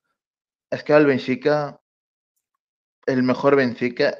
es 0.71 0.83
que 0.83 0.91
al 0.91 1.05
Benfica, 1.05 1.79
el 3.05 3.23
mejor 3.23 3.55
Benfica, 3.55 4.13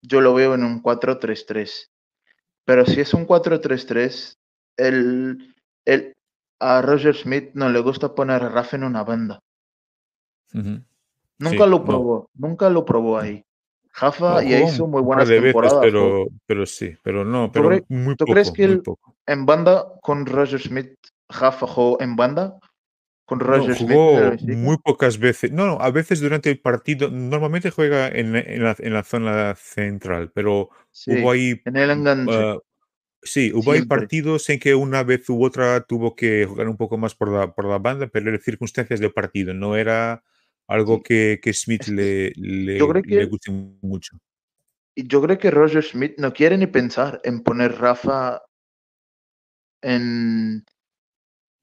yo 0.00 0.22
lo 0.22 0.32
veo 0.32 0.54
en 0.54 0.64
un 0.64 0.82
4-3-3. 0.82 1.90
Pero 2.64 2.86
si 2.86 3.02
es 3.02 3.12
un 3.12 3.26
4-3-3, 3.26 4.38
el, 4.78 5.54
el, 5.84 6.16
a 6.58 6.80
Roger 6.80 7.14
Smith 7.14 7.50
no 7.52 7.68
le 7.68 7.80
gusta 7.80 8.14
poner 8.14 8.42
a 8.42 8.48
Rafa 8.48 8.76
en 8.76 8.84
una 8.84 9.04
banda. 9.04 9.40
Nunca 10.54 11.66
lo 11.66 11.84
probó, 11.84 12.30
nunca 12.32 12.70
lo 12.70 12.86
probó 12.86 13.18
ahí. 13.18 13.44
Jafa 13.92 14.42
ya 14.42 14.60
hizo 14.60 14.86
muy 14.86 15.02
buenas 15.02 15.28
temporadas. 15.28 15.78
pero, 15.80 16.26
pero 16.46 16.66
sí, 16.66 16.96
pero 17.02 17.24
no, 17.24 17.50
pero 17.52 17.80
¿tú 18.16 18.24
crees 18.24 18.50
que 18.50 18.80
en 19.26 19.46
banda 19.46 19.86
con 20.00 20.26
Roger 20.26 20.60
Smith, 20.60 20.94
Jafa 21.28 21.66
jugó 21.66 22.00
en 22.00 22.16
banda 22.16 22.58
con 23.30 23.38
Roger 23.38 23.76
jugó 23.76 24.32
muy 24.42 24.76
pocas 24.78 25.16
veces. 25.16 25.52
No, 25.52 25.64
no, 25.64 25.80
a 25.80 25.92
veces 25.92 26.18
durante 26.18 26.50
el 26.50 26.58
partido. 26.58 27.08
Normalmente 27.12 27.70
juega 27.70 28.08
en, 28.08 28.32
la, 28.32 29.04
zona 29.04 29.54
central, 29.54 30.32
pero 30.34 30.70
hubo 31.06 31.30
ahí. 31.30 31.60
En 31.64 31.76
el 31.76 31.90
enganche. 31.90 32.34
Ah, 32.34 32.56
sí, 33.22 33.52
hubo 33.54 33.70
ahí 33.70 33.82
partidos 33.82 34.50
en 34.50 34.58
que 34.58 34.74
una 34.74 35.04
vez 35.04 35.30
u 35.30 35.44
otra 35.44 35.80
tuvo 35.82 36.16
que 36.16 36.44
jugar 36.44 36.68
un 36.68 36.76
poco 36.76 36.98
más 36.98 37.14
por 37.14 37.30
la, 37.30 37.54
por 37.54 37.66
la 37.66 37.78
banda, 37.78 38.08
pero 38.08 38.30
eran 38.30 38.40
circunstancias 38.40 38.98
de 38.98 39.10
partido. 39.10 39.54
No 39.54 39.76
era 39.76 40.24
algo 40.70 41.02
que, 41.02 41.40
que, 41.42 41.52
Smith 41.52 41.88
le, 41.88 42.32
le, 42.36 42.78
le 42.78 43.24
guste 43.26 43.50
mucho. 43.82 44.16
Y 44.94 45.08
yo 45.08 45.20
creo 45.20 45.36
que 45.36 45.50
Roger 45.50 45.82
Smith 45.82 46.14
no 46.16 46.32
quiere 46.32 46.56
ni 46.56 46.68
pensar 46.68 47.20
en 47.24 47.42
poner 47.42 47.76
Rafa 47.78 48.40
en 49.82 50.64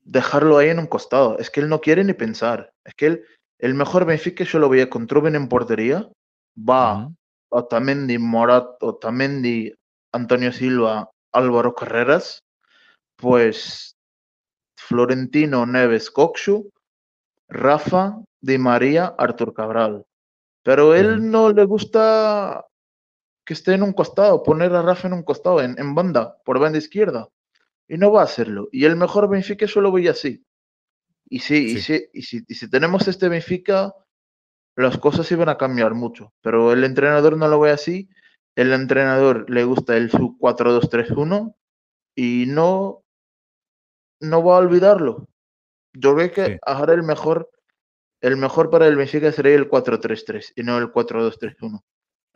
dejarlo 0.03 0.57
ahí 0.57 0.69
en 0.69 0.79
un 0.79 0.87
costado. 0.87 1.39
Es 1.39 1.49
que 1.49 1.61
él 1.61 1.69
no 1.69 1.79
quiere 1.79 2.03
ni 2.03 2.13
pensar. 2.13 2.73
Es 2.83 2.95
que 2.95 3.05
él, 3.05 3.25
el 3.59 3.75
mejor 3.75 4.03
Benfica 4.05 4.43
yo 4.43 4.59
lo 4.59 4.67
veía 4.67 4.89
con 4.89 5.07
Truben 5.07 5.35
en 5.35 5.47
portería. 5.47 6.09
Va 6.57 7.09
Otamendi, 7.49 8.17
Morat, 8.17 8.83
Otamendi, 8.83 9.73
Antonio 10.11 10.51
Silva, 10.51 11.09
Álvaro 11.31 11.73
Carreras. 11.75 12.43
Pues 13.15 13.95
Florentino, 14.77 15.65
Neves, 15.65 16.11
Coxu, 16.11 16.69
Rafa, 17.47 18.17
Di 18.41 18.57
María, 18.57 19.15
Artur 19.17 19.53
Cabral. 19.53 20.05
Pero 20.63 20.95
él 20.95 21.31
no 21.31 21.51
le 21.51 21.63
gusta 21.65 22.65
que 23.45 23.53
esté 23.53 23.73
en 23.73 23.83
un 23.83 23.93
costado, 23.93 24.43
poner 24.43 24.73
a 24.73 24.81
Rafa 24.81 25.07
en 25.07 25.13
un 25.13 25.23
costado, 25.23 25.61
en, 25.61 25.79
en 25.79 25.95
banda, 25.95 26.37
por 26.43 26.59
banda 26.59 26.77
izquierda 26.77 27.29
y 27.87 27.97
no 27.97 28.11
va 28.11 28.21
a 28.21 28.25
hacerlo. 28.25 28.67
Y 28.71 28.85
el 28.85 28.95
mejor 28.95 29.29
Benfica 29.29 29.65
yo 29.65 29.81
lo 29.81 29.91
voy 29.91 30.07
así. 30.07 30.45
Y 31.29 31.39
sí, 31.39 31.71
Y, 31.71 31.79
sí 31.79 32.09
y, 32.13 32.21
si, 32.21 32.43
y 32.47 32.55
si 32.55 32.69
tenemos 32.69 33.07
este 33.07 33.29
Benfica, 33.29 33.93
las 34.75 34.97
cosas 34.97 35.31
iban 35.31 35.49
a 35.49 35.57
cambiar 35.57 35.93
mucho. 35.93 36.33
Pero 36.41 36.71
el 36.73 36.83
entrenador 36.83 37.37
no 37.37 37.47
lo 37.47 37.59
ve 37.59 37.71
así. 37.71 38.09
El 38.55 38.73
entrenador 38.73 39.49
le 39.49 39.63
gusta 39.63 39.95
el 39.95 40.09
sub 40.09 40.37
4-2-3-1 40.39 41.55
y 42.15 42.45
no, 42.47 43.03
no 44.19 44.43
va 44.43 44.55
a 44.55 44.59
olvidarlo. 44.59 45.27
Yo 45.93 46.15
creo 46.15 46.31
que 46.31 46.59
ahora 46.65 46.93
el 46.93 47.03
mejor, 47.03 47.49
el 48.21 48.37
mejor 48.37 48.69
para 48.69 48.87
el 48.87 48.95
Benfica 48.95 49.31
sería 49.31 49.55
el 49.55 49.69
4-3-3 49.69 50.53
y 50.55 50.63
no 50.63 50.77
el 50.77 50.91
4-2-3-1. 50.91 51.81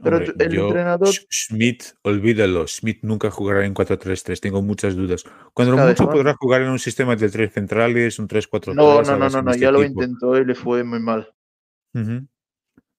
Pero 0.03 0.17
el 0.17 0.33
entrenador. 0.39 1.09
Schmidt, 1.09 1.83
olvídalo. 2.01 2.67
Schmidt 2.67 3.03
nunca 3.03 3.29
jugará 3.29 3.65
en 3.65 3.73
4-3-3. 3.73 4.39
Tengo 4.39 4.61
muchas 4.61 4.95
dudas. 4.95 5.23
Cuando 5.53 5.77
mucho 5.77 6.09
podrá 6.09 6.33
jugar 6.33 6.61
en 6.63 6.69
un 6.69 6.79
sistema 6.79 7.15
de 7.15 7.29
tres 7.29 7.53
centrales, 7.53 8.17
un 8.17 8.27
3-4-3. 8.27 8.73
No, 8.73 9.01
no, 9.01 9.17
no, 9.17 9.29
no, 9.29 9.41
no. 9.41 9.51
Este 9.51 9.61
ya 9.61 9.71
lo 9.71 9.83
intentó 9.83 10.37
y 10.37 10.45
le 10.45 10.55
fue 10.55 10.83
muy 10.83 10.99
mal. 10.99 11.31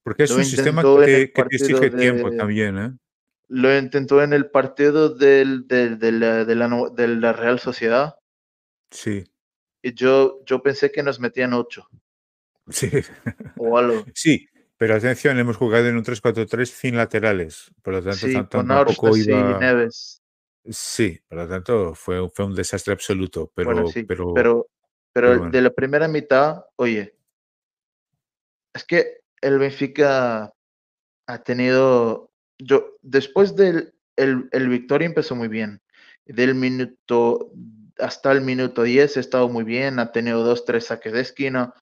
Porque 0.02 0.24
es 0.24 0.30
un 0.30 0.44
sistema 0.44 0.82
que, 0.82 1.32
te, 1.34 1.42
exige 1.50 1.90
tiempo 1.90 2.30
también, 2.32 2.78
¿eh? 2.78 2.92
Lo 3.48 3.76
intentó 3.76 4.22
en 4.22 4.32
el 4.32 4.50
partido 4.50 5.10
del, 5.10 5.66
del, 5.66 5.98
de, 5.98 6.12
la, 6.12 6.44
de, 6.44 7.08
la, 7.08 7.32
Real 7.34 7.58
Sociedad. 7.58 8.14
Sí. 8.90 9.24
Y 9.82 9.94
yo, 9.94 10.40
yo 10.46 10.62
pensé 10.62 10.90
que 10.92 11.02
nos 11.02 11.18
metían 11.18 11.52
8. 11.52 11.88
Sí. 12.70 12.90
O 13.56 13.76
algo. 13.76 14.04
Sí, 14.14 14.48
pero 14.76 14.94
atención, 14.94 15.38
hemos 15.38 15.56
jugado 15.56 15.88
en 15.88 15.96
un 15.96 16.04
3-4-3 16.04 16.64
sin 16.66 16.96
laterales. 16.96 17.72
Por 17.82 17.94
lo 17.94 18.02
tanto, 18.02 18.26
sí, 18.26 18.34
tampoco 18.48 19.16
iba. 19.16 19.58
Neves. 19.58 20.22
Sí, 20.68 21.20
por 21.28 21.38
lo 21.38 21.48
tanto, 21.48 21.94
fue, 21.94 22.28
fue 22.30 22.46
un 22.46 22.54
desastre 22.54 22.92
absoluto. 22.92 23.50
Pero, 23.54 23.72
bueno, 23.72 23.88
sí, 23.88 24.04
pero, 24.04 24.32
pero, 24.32 24.68
pero, 25.12 25.50
de 25.50 25.60
la 25.60 25.70
primera 25.70 26.06
mitad, 26.06 26.64
oye, 26.76 27.16
es 28.72 28.84
que 28.84 29.22
el 29.40 29.58
Benfica 29.58 30.52
ha 31.26 31.42
tenido. 31.42 32.30
Yo, 32.58 32.96
después 33.02 33.56
del 33.56 33.94
el, 34.16 34.48
el 34.52 34.68
Victoria 34.68 35.06
empezó 35.06 35.34
muy 35.34 35.48
bien. 35.48 35.80
Del 36.24 36.54
minuto 36.54 37.50
hasta 38.02 38.32
el 38.32 38.40
minuto 38.40 38.82
10 38.82 39.16
ha 39.16 39.20
estado 39.20 39.48
muy 39.48 39.64
bien, 39.64 39.98
ha 39.98 40.12
tenido 40.12 40.42
dos, 40.42 40.64
tres 40.64 40.86
saques 40.86 41.12
de 41.12 41.20
esquina, 41.20 41.74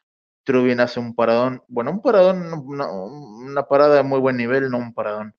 Trubin 0.45 0.81
hace 0.81 1.01
un 1.01 1.15
paradón, 1.15 1.63
bueno, 1.69 1.91
un 1.91 2.03
paradón, 2.03 2.53
una, 2.53 3.63
parada 3.65 3.97
de 3.97 4.03
muy 4.03 4.21
buen 4.21 4.37
nivel, 4.37 4.71
no 4.71 4.79
un 4.79 4.95
paradón. 4.95 5.35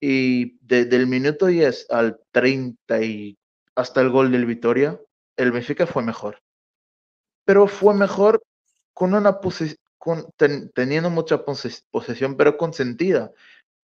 Y 0.00 0.58
desde 0.60 0.96
el 0.96 1.06
minuto 1.06 1.46
10 1.46 1.90
al 1.90 2.20
30 2.32 3.02
y 3.02 3.38
hasta 3.74 4.00
el 4.00 4.10
gol 4.10 4.30
del 4.30 4.46
Vitoria, 4.46 5.00
el 5.36 5.50
Benfica 5.50 5.86
fue 5.86 6.02
mejor. 6.02 6.40
Pero 7.44 7.66
fue 7.66 7.94
mejor 7.94 8.42
con 8.92 9.14
una 9.14 9.40
con, 9.98 10.26
teniendo 10.74 11.10
mucha 11.10 11.44
posesión, 11.44 12.36
pero 12.36 12.56
consentida. 12.56 13.32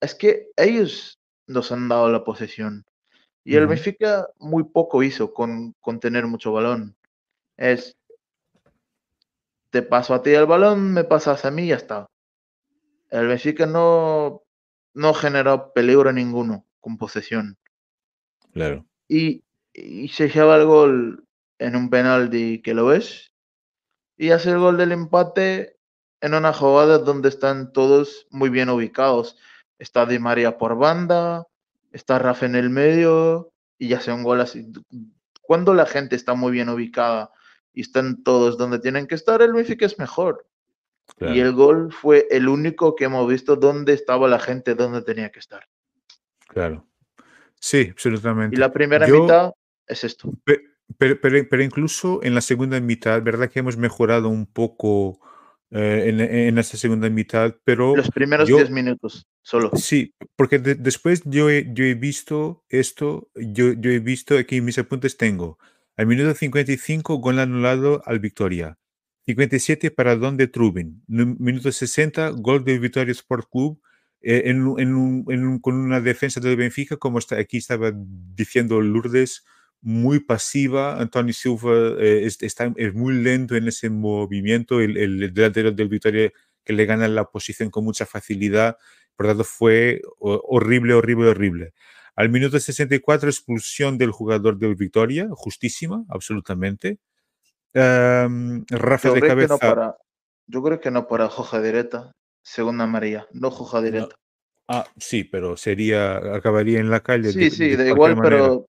Es 0.00 0.14
que 0.14 0.48
ellos 0.56 1.18
nos 1.46 1.70
han 1.72 1.88
dado 1.88 2.10
la 2.10 2.24
posesión. 2.24 2.84
Y 3.48 3.56
el 3.56 3.66
Benfica 3.66 4.28
muy 4.38 4.62
poco 4.62 5.02
hizo 5.02 5.32
con, 5.32 5.72
con 5.80 6.00
tener 6.00 6.26
mucho 6.26 6.52
balón. 6.52 6.94
Es 7.56 7.96
te 9.70 9.80
paso 9.80 10.12
a 10.12 10.22
ti 10.22 10.32
el 10.32 10.44
balón, 10.44 10.92
me 10.92 11.02
pasas 11.02 11.46
a 11.46 11.50
mí 11.50 11.62
y 11.62 11.68
ya 11.68 11.76
está. 11.76 12.10
El 13.08 13.26
Benfica 13.26 13.64
no, 13.64 14.42
no 14.92 15.14
generó 15.14 15.72
peligro 15.72 16.12
ninguno 16.12 16.66
con 16.78 16.98
posesión. 16.98 17.56
Claro. 18.52 18.84
Y, 19.08 19.42
se 20.12 20.28
lleva 20.28 20.56
el 20.56 20.66
gol 20.66 21.24
en 21.58 21.74
un 21.74 21.88
penalti 21.88 22.60
que 22.60 22.74
lo 22.74 22.84
ves 22.84 23.32
y 24.18 24.30
hace 24.30 24.50
el 24.50 24.58
gol 24.58 24.76
del 24.76 24.92
empate 24.92 25.78
en 26.20 26.34
una 26.34 26.52
jugada 26.52 26.98
donde 26.98 27.30
están 27.30 27.72
todos 27.72 28.26
muy 28.28 28.50
bien 28.50 28.68
ubicados. 28.68 29.38
Está 29.78 30.04
Di 30.04 30.18
María 30.18 30.58
por 30.58 30.76
banda, 30.76 31.46
está 31.92 32.18
Rafa 32.18 32.46
en 32.46 32.54
el 32.54 32.70
medio 32.70 33.52
y 33.78 33.88
ya 33.88 33.98
hace 33.98 34.12
un 34.12 34.22
gol 34.22 34.40
así. 34.40 34.70
Cuando 35.42 35.74
la 35.74 35.86
gente 35.86 36.16
está 36.16 36.34
muy 36.34 36.52
bien 36.52 36.68
ubicada 36.68 37.30
y 37.72 37.82
están 37.82 38.22
todos 38.22 38.58
donde 38.58 38.78
tienen 38.78 39.06
que 39.06 39.14
estar, 39.14 39.40
el 39.42 39.52
Benfica 39.52 39.86
es 39.86 39.98
mejor. 39.98 40.46
Y 41.20 41.40
el 41.40 41.52
gol 41.52 41.92
fue 41.92 42.28
el 42.30 42.48
único 42.48 42.94
que 42.94 43.04
hemos 43.04 43.26
visto 43.28 43.56
donde 43.56 43.94
estaba 43.94 44.28
la 44.28 44.38
gente, 44.38 44.74
donde 44.74 45.02
tenía 45.02 45.30
que 45.30 45.38
estar. 45.38 45.66
Claro. 46.48 46.86
Sí, 47.60 47.88
absolutamente. 47.90 48.54
Y 48.54 48.58
la 48.58 48.72
primera 48.72 49.06
mitad 49.06 49.52
es 49.86 50.04
esto. 50.04 50.30
Pero, 50.44 51.20
pero, 51.20 51.62
incluso 51.62 52.20
en 52.22 52.34
la 52.34 52.40
segunda 52.40 52.80
mitad, 52.80 53.22
¿verdad 53.22 53.50
que 53.50 53.58
hemos 53.58 53.76
mejorado 53.76 54.28
un 54.28 54.46
poco 54.46 55.20
eh, 55.70 56.04
en, 56.06 56.20
en, 56.20 56.58
esta 56.58 56.76
segunda 56.76 57.08
mitad? 57.10 57.54
Pero 57.64 57.96
Los 57.96 58.10
primeros 58.10 58.48
10 58.48 58.70
minutos, 58.70 59.26
solo. 59.42 59.70
Sí, 59.74 60.14
porque 60.36 60.58
después 60.58 61.22
yo 61.24 61.50
he, 61.50 61.68
yo 61.72 61.84
he 61.84 61.94
visto 61.94 62.64
esto, 62.68 63.30
yo, 63.34 63.72
yo 63.72 63.90
he 63.90 63.98
visto, 63.98 64.36
aquí 64.36 64.56
en 64.56 64.64
mis 64.64 64.78
apuntes 64.78 65.16
tengo 65.16 65.58
al 65.98 66.06
minuto 66.06 66.32
55, 66.32 67.16
gol 67.16 67.40
anulado 67.40 68.02
al 68.06 68.20
Victoria. 68.20 68.78
57, 69.26 69.90
paradón 69.90 70.36
de 70.36 70.46
Trubin. 70.46 71.02
Minuto 71.08 71.72
60, 71.72 72.30
gol 72.30 72.64
del 72.64 72.78
Victoria 72.78 73.10
Sport 73.10 73.48
Club 73.50 73.82
eh, 74.22 74.42
en, 74.46 75.58
con 75.60 75.74
una 75.74 76.00
defensa 76.00 76.40
del 76.40 76.56
Benfica, 76.56 76.96
como 76.96 77.18
está, 77.18 77.36
aquí 77.36 77.58
estaba 77.58 77.92
diciendo 77.94 78.80
Lourdes, 78.80 79.44
muy 79.80 80.20
pasiva. 80.20 81.00
Antonio 81.00 81.32
Silva 81.32 81.94
eh, 81.98 82.28
está, 82.40 82.72
es 82.76 82.94
muy 82.94 83.14
lento 83.14 83.56
en 83.56 83.68
ese 83.68 83.90
movimiento. 83.90 84.80
El, 84.80 84.96
el, 84.96 85.32
delantero 85.32 85.72
del 85.72 85.88
Victoria 85.88 86.32
que 86.64 86.72
le 86.72 86.84
gana 86.86 87.08
la 87.08 87.24
posición 87.24 87.70
con 87.70 87.84
mucha 87.84 88.06
facilidad. 88.06 88.76
Por 89.16 89.26
lo 89.26 89.32
tanto, 89.32 89.44
fue 89.44 90.02
horrible, 90.18 90.94
horrible, 90.94 91.28
horrible. 91.28 91.74
Al 92.14 92.30
minuto 92.30 92.58
64, 92.58 93.28
expulsión 93.28 93.96
del 93.96 94.10
jugador 94.10 94.58
del 94.58 94.74
Victoria, 94.74 95.28
justísima, 95.30 96.04
absolutamente. 96.08 96.98
Um, 97.74 98.64
Rafa 98.68 99.12
de 99.12 99.20
cabeza. 99.20 99.96
yo 100.46 100.62
creo 100.62 100.80
que 100.80 100.90
no 100.90 101.06
para 101.06 101.28
Joja 101.28 101.62
directa, 101.62 102.10
segunda 102.42 102.86
María, 102.86 103.28
no 103.32 103.52
Joja 103.52 103.80
directa. 103.82 104.16
Ah, 104.66 104.84
sí, 104.96 105.22
pero 105.24 105.56
sería, 105.56 106.16
acabaría 106.34 106.80
en 106.80 106.90
la 106.90 107.00
calle. 107.00 107.30
Sí, 107.30 107.50
sí, 107.50 107.76
da 107.76 107.86
igual, 107.86 108.18
pero 108.20 108.66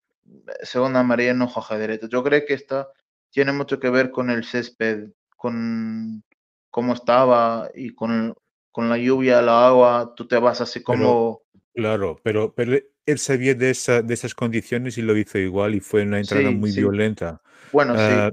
segunda 0.64 1.04
María 1.04 1.34
no 1.34 1.48
Joja 1.48 1.78
directa. 1.78 2.08
Yo 2.10 2.24
creo 2.24 2.46
que 2.46 2.54
esta 2.54 2.90
tiene 3.32 3.52
mucho 3.52 3.80
que 3.80 3.90
ver 3.90 4.12
con 4.12 4.30
el 4.30 4.44
césped, 4.44 5.10
con 5.36 6.24
cómo 6.70 6.94
estaba 6.94 7.70
y 7.74 7.94
con, 7.96 8.36
con 8.72 8.90
la 8.90 8.98
lluvia, 8.98 9.42
la 9.42 9.68
agua, 9.68 10.14
tú 10.16 10.28
te 10.28 10.38
vas 10.38 10.62
así 10.62 10.82
como... 10.84 11.42
claro, 11.74 12.20
pero, 12.24 12.54
pero 12.54 12.78
él 13.06 13.20
sabía 13.20 13.56
de, 13.56 13.72
esa, 13.72 14.02
de 14.02 14.14
esas 14.14 14.36
condiciones 14.36 14.98
y 14.98 15.02
lo 15.02 15.18
hizo 15.18 15.38
igual 15.38 15.76
y 15.76 15.80
fue 15.80 16.04
una 16.04 16.20
entrada 16.20 16.52
muy 16.52 16.72
violenta. 16.72 17.42
Bueno, 17.72 17.96
sí. 17.96 18.02
Ah, 18.02 18.32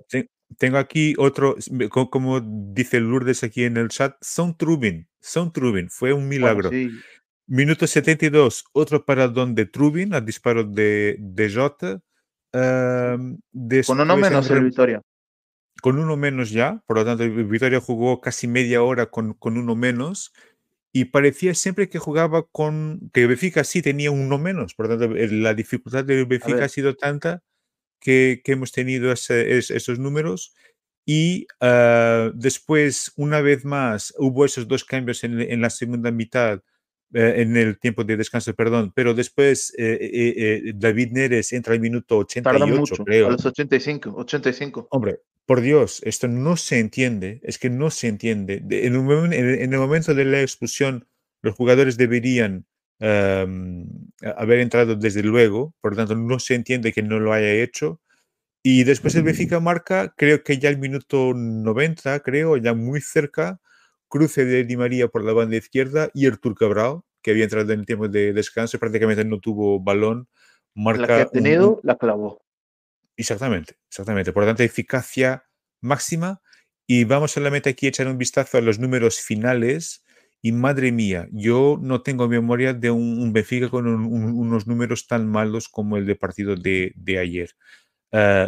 tengo 0.58 0.78
aquí 0.78 1.14
otro, 1.18 1.56
como 2.10 2.40
dice 2.40 3.00
Lourdes 3.00 3.42
aquí 3.42 3.64
en 3.64 3.76
el 3.76 3.88
chat, 3.88 4.16
son 4.20 4.56
Trubin, 4.56 5.08
son 5.20 5.52
Trubin, 5.52 5.90
fue 5.90 6.12
un 6.12 6.28
milagro. 6.28 6.70
Minuto 7.48 7.86
72, 7.86 8.64
otro 8.72 9.04
paradón 9.04 9.54
de 9.54 9.66
Trubin, 9.66 10.14
a 10.14 10.20
disparo 10.20 10.64
de, 10.64 11.16
de 11.20 11.52
Jota. 11.52 12.00
Con 13.86 14.00
uno 14.00 14.16
menos 14.16 14.50
el 14.50 14.64
Victoria. 14.64 15.02
con 15.80 15.98
uno 15.98 16.16
menos 16.16 16.50
ya, 16.50 16.82
por 16.86 16.96
lo 16.96 17.04
tanto, 17.04 17.24
Vitoria 17.24 17.80
jugó 17.80 18.20
casi 18.20 18.48
media 18.48 18.82
hora 18.82 19.06
con, 19.06 19.34
con 19.34 19.58
uno 19.58 19.76
menos 19.76 20.32
y 20.92 21.06
parecía 21.06 21.54
siempre 21.54 21.88
que 21.88 21.98
jugaba 21.98 22.46
con 22.50 23.10
que 23.12 23.26
Benfica 23.26 23.62
sí 23.62 23.82
tenía 23.82 24.10
uno 24.10 24.38
menos, 24.38 24.74
por 24.74 24.88
lo 24.88 24.98
tanto, 24.98 25.14
la 25.14 25.54
dificultad 25.54 26.04
de 26.04 26.24
Benfica 26.24 26.64
ha 26.64 26.68
sido 26.68 26.96
tanta 26.96 27.42
que, 28.00 28.40
que 28.42 28.52
hemos 28.52 28.72
tenido 28.72 29.12
esos 29.12 29.98
números. 29.98 30.54
Y 31.04 31.46
ah, 31.60 32.32
después, 32.34 33.12
una 33.16 33.40
vez 33.40 33.64
más, 33.64 34.12
hubo 34.18 34.44
esos 34.44 34.66
dos 34.66 34.84
cambios 34.84 35.22
en, 35.22 35.40
en 35.40 35.60
la 35.60 35.70
segunda 35.70 36.10
mitad 36.10 36.62
en 37.12 37.56
el 37.56 37.78
tiempo 37.78 38.04
de 38.04 38.16
descanso, 38.16 38.54
perdón, 38.54 38.92
pero 38.94 39.14
después 39.14 39.72
eh, 39.78 39.98
eh, 40.00 40.72
David 40.74 41.12
Neres 41.12 41.52
entra 41.52 41.74
al 41.74 41.80
minuto 41.80 42.18
88, 42.18 43.04
creo. 43.04 43.28
A 43.28 43.30
los 43.30 43.46
85, 43.46 44.14
85. 44.16 44.88
Hombre, 44.90 45.20
por 45.46 45.60
Dios, 45.60 46.02
esto 46.04 46.28
no 46.28 46.56
se 46.56 46.78
entiende, 46.78 47.40
es 47.42 47.58
que 47.58 47.70
no 47.70 47.90
se 47.90 48.08
entiende. 48.08 48.62
En, 48.68 48.94
el 49.72 49.78
momento 49.78 50.14
de 50.14 50.24
la 50.24 50.40
expulsión, 50.40 51.06
los 51.42 51.54
jugadores 51.54 51.96
deberían 51.96 52.66
haber 52.98 54.60
entrado 54.60 54.96
desde 54.96 55.22
luego, 55.22 55.74
por 55.80 55.92
lo 55.92 55.98
tanto 55.98 56.16
no 56.16 56.38
se 56.38 56.54
entiende 56.54 56.92
que 56.92 57.02
no 57.02 57.20
lo 57.20 57.32
haya 57.32 57.52
hecho. 57.52 58.00
Y 58.62 58.82
después 58.82 59.14
el 59.14 59.22
Benfica 59.22 59.60
marca, 59.60 60.12
creo 60.16 60.42
que 60.42 60.58
ya 60.58 60.70
el 60.70 60.78
minuto 60.78 61.32
90, 61.34 62.18
creo, 62.20 62.56
ya 62.56 62.74
muy 62.74 63.00
cerca, 63.00 63.60
cruce 64.08 64.44
de 64.44 64.64
Di 64.64 64.76
María 64.76 65.08
por 65.08 65.24
la 65.24 65.32
banda 65.32 65.56
izquierda 65.56 66.10
y 66.14 66.26
Artur 66.26 66.54
Cabral, 66.54 67.00
que 67.22 67.32
había 67.32 67.44
entrado 67.44 67.72
en 67.72 67.80
el 67.80 67.86
tiempo 67.86 68.08
de 68.08 68.32
descanso, 68.32 68.78
prácticamente 68.78 69.24
no 69.24 69.40
tuvo 69.40 69.80
balón, 69.80 70.28
marca... 70.74 71.00
La 71.00 71.06
que 71.06 71.22
ha 71.22 71.26
tenido, 71.26 71.80
la 71.82 71.96
clavó. 71.96 72.42
Exactamente, 73.16 73.76
exactamente. 73.88 74.32
Por 74.32 74.42
lo 74.42 74.48
tanto, 74.48 74.62
eficacia 74.62 75.44
máxima. 75.80 76.40
Y 76.86 77.04
vamos 77.04 77.32
solamente 77.32 77.70
aquí 77.70 77.86
a 77.86 77.88
echar 77.88 78.06
un 78.06 78.18
vistazo 78.18 78.58
a 78.58 78.60
los 78.60 78.78
números 78.78 79.20
finales. 79.20 80.04
Y 80.42 80.52
madre 80.52 80.92
mía, 80.92 81.26
yo 81.32 81.78
no 81.80 82.02
tengo 82.02 82.28
memoria 82.28 82.72
de 82.72 82.90
un, 82.90 83.32
Benfica 83.32 83.68
con 83.68 83.88
unos 83.88 84.66
números 84.66 85.08
tan 85.08 85.26
malos 85.26 85.68
como 85.68 85.96
el 85.96 86.06
de 86.06 86.14
partido 86.14 86.54
de, 86.54 86.92
ayer. 87.18 87.50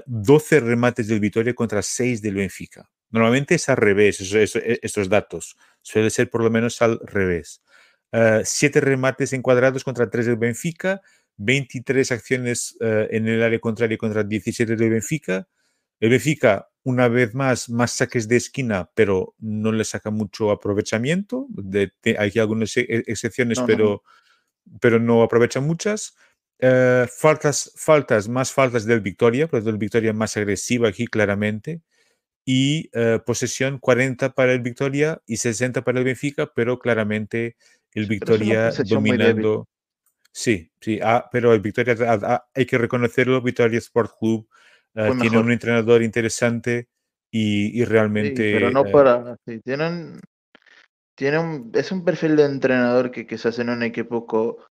12 0.07 0.57
eh, 0.57 0.61
remates 0.61 1.09
del 1.09 1.19
Vitoria 1.19 1.55
contra 1.55 1.83
6 1.83 2.23
del 2.23 2.37
Benfica. 2.37 2.89
Normalmente 3.11 3.55
es 3.55 3.69
al 3.69 3.77
revés, 3.77 4.21
e, 4.33 4.81
estos 4.83 5.09
datos. 5.09 5.57
Suele 5.83 6.11
ser 6.11 6.31
por 6.31 6.43
lo 6.43 6.51
menos 6.51 6.83
al 6.83 6.99
revés. 7.01 7.63
Uh, 8.13 8.41
siete 8.45 8.81
remates 8.81 9.33
encuadrados 9.33 9.85
contra 9.85 10.09
tres 10.09 10.27
del 10.27 10.37
Benfica, 10.37 11.03
23 11.37 12.11
acciones 12.13 12.77
uh, 12.81 13.07
en 13.11 13.29
el 13.29 13.43
área 13.43 13.61
contraria 13.61 13.99
contra 13.99 14.25
17 14.25 14.77
del 14.77 14.91
Benfica. 14.91 15.47
El 16.01 16.11
Benfica, 16.11 16.69
una 16.85 17.09
vez 17.09 17.35
más, 17.35 17.69
más 17.69 17.93
saques 17.93 18.29
de 18.29 18.37
esquina, 18.37 18.91
pero 18.95 19.35
no 19.39 19.73
le 19.73 19.85
saca 19.85 20.11
mucho 20.11 20.51
aprovechamiento. 20.51 21.47
De, 21.51 21.93
hay 22.19 22.33
algunas 22.39 22.77
e, 22.77 23.05
excepciones, 23.07 23.59
pero, 23.67 24.03
no. 24.65 24.79
pero 24.81 24.99
no 24.99 25.23
aprovecha 25.23 25.61
muchas. 25.61 26.15
Uh, 26.61 27.07
faltas, 27.07 27.73
faltas, 27.77 28.29
más 28.29 28.53
faltas 28.53 28.85
del 28.85 29.01
Victoria, 29.01 29.47
pero 29.49 29.63
del 29.63 29.79
Victoria 29.79 30.13
más 30.13 30.37
agresiva 30.37 30.89
aquí, 30.89 31.07
claramente 31.07 31.83
y 32.51 32.89
uh, 32.99 33.23
posesión 33.27 33.79
40 33.79 34.33
para 34.33 34.55
el 34.55 34.61
Victoria 34.61 35.21
y 35.27 35.37
60 35.37 35.85
para 35.85 35.99
el 35.99 36.07
Benfica, 36.07 36.51
pero 36.55 36.79
claramente 36.79 37.57
el 37.93 38.07
Victoria 38.07 38.71
dominando. 38.89 39.69
Sí, 40.33 40.73
sí, 40.81 40.99
ah, 41.03 41.29
pero 41.31 41.53
el 41.53 41.61
Victoria, 41.61 41.95
ah, 42.07 42.19
ah, 42.23 42.49
hay 42.55 42.65
que 42.65 42.79
reconocerlo, 42.79 43.43
Victoria 43.43 43.77
Sport 43.77 44.13
Club 44.19 44.49
uh, 44.95 45.19
tiene 45.19 45.39
un 45.39 45.53
entrenador 45.53 46.03
interesante 46.03 46.89
y, 47.31 47.79
y 47.79 47.85
realmente... 47.85 48.51
Sí, 48.51 48.55
pero 48.55 48.71
no 48.71 48.81
uh, 48.81 48.93
para... 48.93 49.37
Sí, 49.45 49.61
tienen, 49.61 50.19
tiene 51.15 51.39
un, 51.39 51.71
es 51.75 51.93
un 51.93 52.03
perfil 52.03 52.35
de 52.37 52.47
entrenador 52.47 53.11
que, 53.11 53.27
hace 53.35 53.61
en 53.61 53.69
un 53.69 53.83
equipo 53.83 54.27
co, 54.27 54.65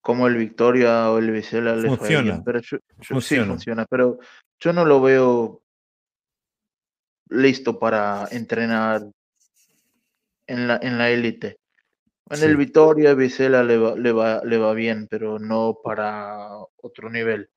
como 0.00 0.26
el 0.26 0.36
Victoria 0.36 1.08
o 1.12 1.18
el 1.18 1.30
Vizela. 1.30 1.80
Funciona. 1.82 2.42
pero 2.44 2.60
yo, 2.60 2.78
yo, 2.78 3.04
funciona. 3.04 3.44
Sí, 3.44 3.48
funciona, 3.50 3.86
pero 3.88 4.18
yo 4.58 4.72
no 4.72 4.84
lo 4.84 5.00
veo 5.00 5.61
listo 7.28 7.78
para 7.78 8.28
entrenar 8.30 9.02
en 10.46 10.68
la 10.68 10.78
en 10.82 10.98
la 10.98 11.10
élite. 11.10 11.58
En 12.30 12.38
sí. 12.38 12.44
el 12.44 12.56
Vitoria, 12.56 13.14
Vicela 13.14 13.62
le 13.62 13.76
va, 13.76 13.96
le, 13.96 14.12
va, 14.12 14.42
le 14.44 14.56
va 14.56 14.72
bien, 14.72 15.06
pero 15.10 15.38
no 15.38 15.76
para 15.82 16.48
otro 16.76 17.10
nivel. 17.10 17.50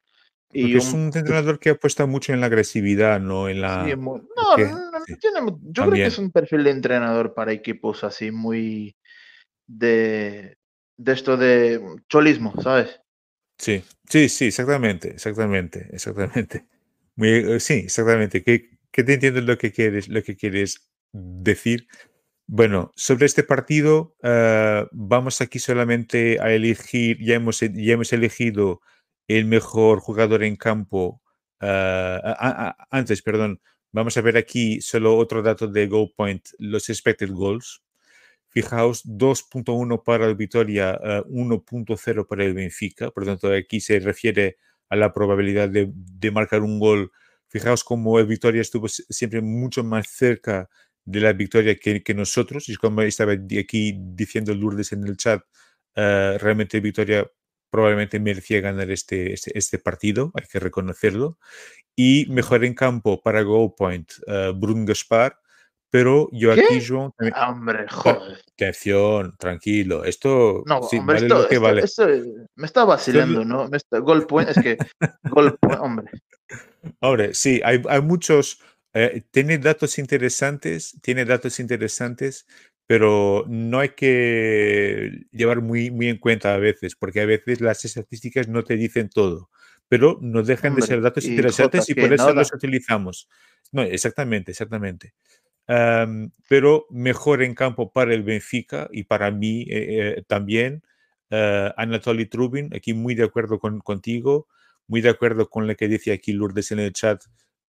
Y 0.52 0.74
un, 0.74 0.78
es 0.80 0.94
un 0.94 1.12
entrenador 1.14 1.60
que 1.60 1.72
apuesta 1.72 2.06
mucho 2.06 2.34
en 2.34 2.40
la 2.42 2.48
agresividad, 2.48 3.20
no 3.20 3.50
en 3.50 3.62
la. 3.62 3.86
Sí, 3.86 3.96
muy, 3.96 4.22
no, 4.22 4.56
que, 4.56 4.66
no, 4.66 4.92
no 4.92 5.06
sí. 5.06 5.16
tiene, 5.18 5.40
yo 5.40 5.46
También. 5.46 5.74
creo 5.74 5.92
que 5.92 6.06
es 6.06 6.18
un 6.18 6.32
perfil 6.32 6.64
de 6.64 6.72
entrenador 6.72 7.34
para 7.34 7.52
equipos 7.52 8.04
así 8.04 8.32
muy 8.32 8.96
de, 9.68 10.58
de 10.98 11.12
esto 11.12 11.38
de 11.38 11.82
cholismo, 12.10 12.54
¿sabes? 12.62 13.02
Sí, 13.58 13.84
sí, 14.10 14.30
sí, 14.30 14.46
exactamente, 14.48 15.10
exactamente, 15.10 15.90
exactamente. 15.92 16.66
Muy, 17.16 17.30
eh, 17.30 17.60
sí, 17.60 17.74
exactamente. 17.86 18.44
Que 18.44 18.75
que 18.96 19.04
te 19.04 19.16
entiendo 19.16 19.42
lo 19.42 19.58
que 19.58 19.74
quieres, 19.74 20.08
lo 20.08 20.24
que 20.24 20.38
quieres 20.38 20.90
decir. 21.12 21.90
Bueno, 22.48 22.94
sobre 22.96 23.26
este 23.26 23.44
partido, 23.44 24.16
uh, 24.24 24.88
vamos 24.94 25.42
aquí 25.42 25.60
solamente 25.60 26.40
a 26.40 26.54
elegir, 26.54 27.18
ya 27.22 27.36
hemos, 27.36 27.60
ya 27.60 27.94
hemos 27.94 28.14
elegido 28.14 28.80
el 29.28 29.48
mejor 29.48 30.00
jugador 30.00 30.44
en 30.44 30.56
campo. 30.56 31.22
A, 31.60 32.88
antes, 32.90 33.22
perdón, 33.22 33.60
vamos 33.92 34.16
a 34.16 34.22
ver 34.22 34.38
aquí 34.38 34.80
solo 34.80 35.18
otro 35.18 35.42
dato 35.42 35.68
de 35.68 35.88
goal 35.88 36.14
point, 36.16 36.48
los 36.58 36.88
expected 36.90 37.32
goals. 37.32 37.84
Fijaos, 38.48 39.04
2.1 39.04 40.04
para 40.06 40.26
el 40.26 40.36
Vitoria, 40.36 40.98
uh, 41.04 41.30
1.0 41.30 42.28
para 42.28 42.46
el 42.46 42.54
Benfica. 42.54 43.12
Por 43.12 43.26
lo 43.26 43.32
tanto, 43.34 43.52
aquí 43.52 43.82
se 43.82 44.00
refiere 44.00 44.56
a 44.88 44.96
la 44.96 45.12
probabilidad 45.12 45.68
de, 45.68 45.92
de 45.94 46.32
marcar 46.32 46.62
un 46.62 46.80
gol 46.80 47.12
Fijaos 47.56 47.86
cómo 47.86 48.20
el 48.20 48.26
Victoria 48.26 48.60
estuvo 48.60 48.90
siempre 48.90 49.40
mucho 49.40 49.82
más 49.82 50.10
cerca 50.10 50.68
de 51.06 51.22
la 51.22 51.32
victoria 51.32 51.78
que, 51.78 52.04
que 52.04 52.14
nosotros. 52.14 52.68
Y 52.68 52.76
como 52.76 53.02
estaba 53.02 53.32
aquí 53.32 53.98
diciendo 53.98 54.54
Lourdes 54.54 54.92
en 54.92 55.08
el 55.08 55.16
chat, 55.16 55.42
uh, 55.96 56.38
realmente 56.38 56.82
Victoria 56.82 57.32
probablemente 57.70 58.20
merecía 58.20 58.60
ganar 58.60 58.92
este, 58.92 59.32
este, 59.32 59.58
este, 59.58 59.80
partido, 59.80 60.34
hay 60.34 60.44
que 60.52 60.60
reconocerlo. 60.60 61.40
Y 61.96 62.26
mejor 62.30 62.66
en 62.66 62.74
campo 62.74 63.22
para 63.22 63.42
Goal 63.42 63.74
Point, 63.78 64.12
uh, 64.28 64.52
Brun 64.52 64.86
Gaspar. 64.86 65.40
Pero 65.90 66.28
yo 66.34 66.54
¿Qué? 66.54 66.62
aquí, 66.62 66.86
Joan. 66.86 67.14
También... 67.16 67.38
Hombre, 67.42 67.86
joder. 67.90 68.44
Atención, 68.52 69.34
tranquilo. 69.38 70.04
Esto. 70.04 70.62
No, 70.66 70.84
sí, 70.84 70.98
hombre, 70.98 71.16
vale 71.16 71.28
esto, 71.28 71.42
lo 71.42 71.48
que 71.48 71.56
esto, 71.56 71.64
vale. 71.64 71.82
esto, 71.84 72.08
me 72.56 72.66
está 72.66 72.84
vacilando, 72.84 73.46
¿no? 73.46 73.70
Me 73.70 73.78
está, 73.78 74.00
goal 74.00 74.28
point, 74.28 74.50
es 74.50 74.62
que. 74.62 74.78
goal 75.30 75.58
point, 75.62 75.80
hombre. 75.80 76.12
Ahora, 77.02 77.34
sí, 77.34 77.62
hay, 77.64 77.82
hay 77.90 78.02
muchos, 78.02 78.62
eh, 78.94 79.24
tiene 79.32 79.58
datos 79.58 79.98
interesantes, 79.98 80.98
tiene 81.02 81.26
datos 81.26 81.60
interesantes, 81.60 82.46
pero 82.88 83.46
no 83.48 83.80
hay 83.80 83.90
que 83.90 85.26
llevar 85.32 85.62
muy, 85.62 85.90
muy 85.92 86.10
en 86.10 86.18
cuenta 86.18 86.54
a 86.54 86.58
veces, 86.58 86.96
porque 86.96 87.22
a 87.22 87.26
veces 87.26 87.62
las 87.62 87.84
estadísticas 87.86 88.48
no 88.48 88.64
te 88.64 88.76
dicen 88.76 89.10
todo, 89.10 89.50
pero 89.88 90.20
no 90.22 90.44
dejan 90.44 90.74
Hombre, 90.74 90.84
de 90.84 90.88
ser 90.88 91.02
datos 91.02 91.26
y 91.26 91.32
interesantes 91.32 91.90
y 91.90 91.96
por 91.96 92.14
eso 92.14 92.28
nada. 92.28 92.36
los 92.36 92.54
utilizamos. 92.54 93.28
No, 93.72 93.82
exactamente, 93.82 94.52
exactamente. 94.52 95.14
Am, 95.68 96.32
pero 96.48 96.86
mejor 96.92 97.42
en 97.42 97.56
campo 97.56 97.92
para 97.92 98.14
el 98.14 98.22
Benfica 98.22 98.88
y 98.92 99.04
para 99.04 99.32
mí 99.32 99.64
eh, 99.64 100.18
eh, 100.18 100.24
también, 100.28 100.84
eh, 101.32 101.72
Anatoly 101.76 102.28
Trubin, 102.28 102.70
aquí 102.76 102.94
muy 102.94 103.16
de 103.16 103.24
acuerdo 103.24 103.60
con, 103.60 103.80
contigo 103.80 104.48
muy 104.88 105.02
de 105.02 105.10
acuerdo 105.10 105.50
con 105.50 105.68
lo 105.68 105.76
que 105.76 105.88
dice 105.88 106.12
aquí 106.12 106.34
Lourdes 106.34 106.72
en 106.72 106.80
el 106.80 106.94
chat. 106.94 107.24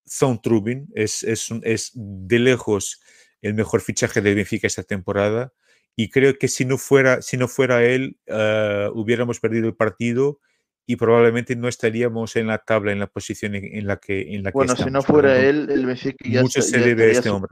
Zon 0.08 0.40
Trubin 0.40 0.88
es, 0.94 1.22
es, 1.22 1.48
es 1.62 1.90
de 1.94 2.38
lejos 2.38 3.00
el 3.42 3.54
mejor 3.54 3.80
fichaje 3.80 4.20
de 4.20 4.34
Benfica 4.34 4.66
esta 4.66 4.82
temporada 4.82 5.52
y 5.96 6.10
creo 6.10 6.38
que 6.38 6.46
si 6.46 6.66
no 6.66 6.76
fuera, 6.76 7.22
si 7.22 7.38
no 7.38 7.48
fuera 7.48 7.82
él, 7.82 8.18
uh, 8.28 8.90
hubiéramos 8.92 9.40
perdido 9.40 9.66
el 9.66 9.74
partido 9.74 10.40
y 10.86 10.96
probablemente 10.96 11.56
no 11.56 11.68
estaríamos 11.68 12.36
en 12.36 12.48
la 12.48 12.58
tabla, 12.58 12.92
en 12.92 12.98
la 13.00 13.06
posición 13.06 13.54
en, 13.54 13.86
la 13.86 13.96
que 13.96 14.34
en 14.34 14.42
la 14.44 14.50
Bueno, 14.52 14.74
que 14.74 14.84
si 14.84 14.90
no 14.90 15.00
estamos. 15.00 15.06
Fuera 15.06 15.40
él, 15.40 15.68
el 15.70 15.86
Benfica 15.86 16.16
ya, 16.28 16.42
mucho 16.42 16.60
se 16.60 16.78
ya 16.78 16.86
debe 16.86 17.04
a 17.04 17.12
este 17.12 17.30
hombre. 17.30 17.50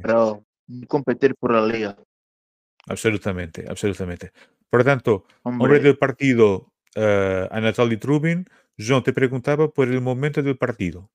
Competir 0.87 1.35
por 1.37 1.53
la 1.53 1.67
liga. 1.67 1.97
Absolutamente, 2.87 3.65
absolutamente. 3.69 4.31
Por 4.69 4.81
lo 4.81 4.85
tanto, 4.85 5.25
hombre 5.43 5.65
Hombre, 5.65 5.81
del 5.81 5.97
partido, 5.97 6.73
uh, 6.97 7.49
Anatoly 7.51 7.97
Trubin. 7.97 8.47
João, 8.79 9.03
te 9.03 9.12
preguntaba 9.12 9.68
por 9.68 9.89
el 9.89 10.01
momento 10.01 10.43
del 10.43 10.57
partido. 10.57 11.11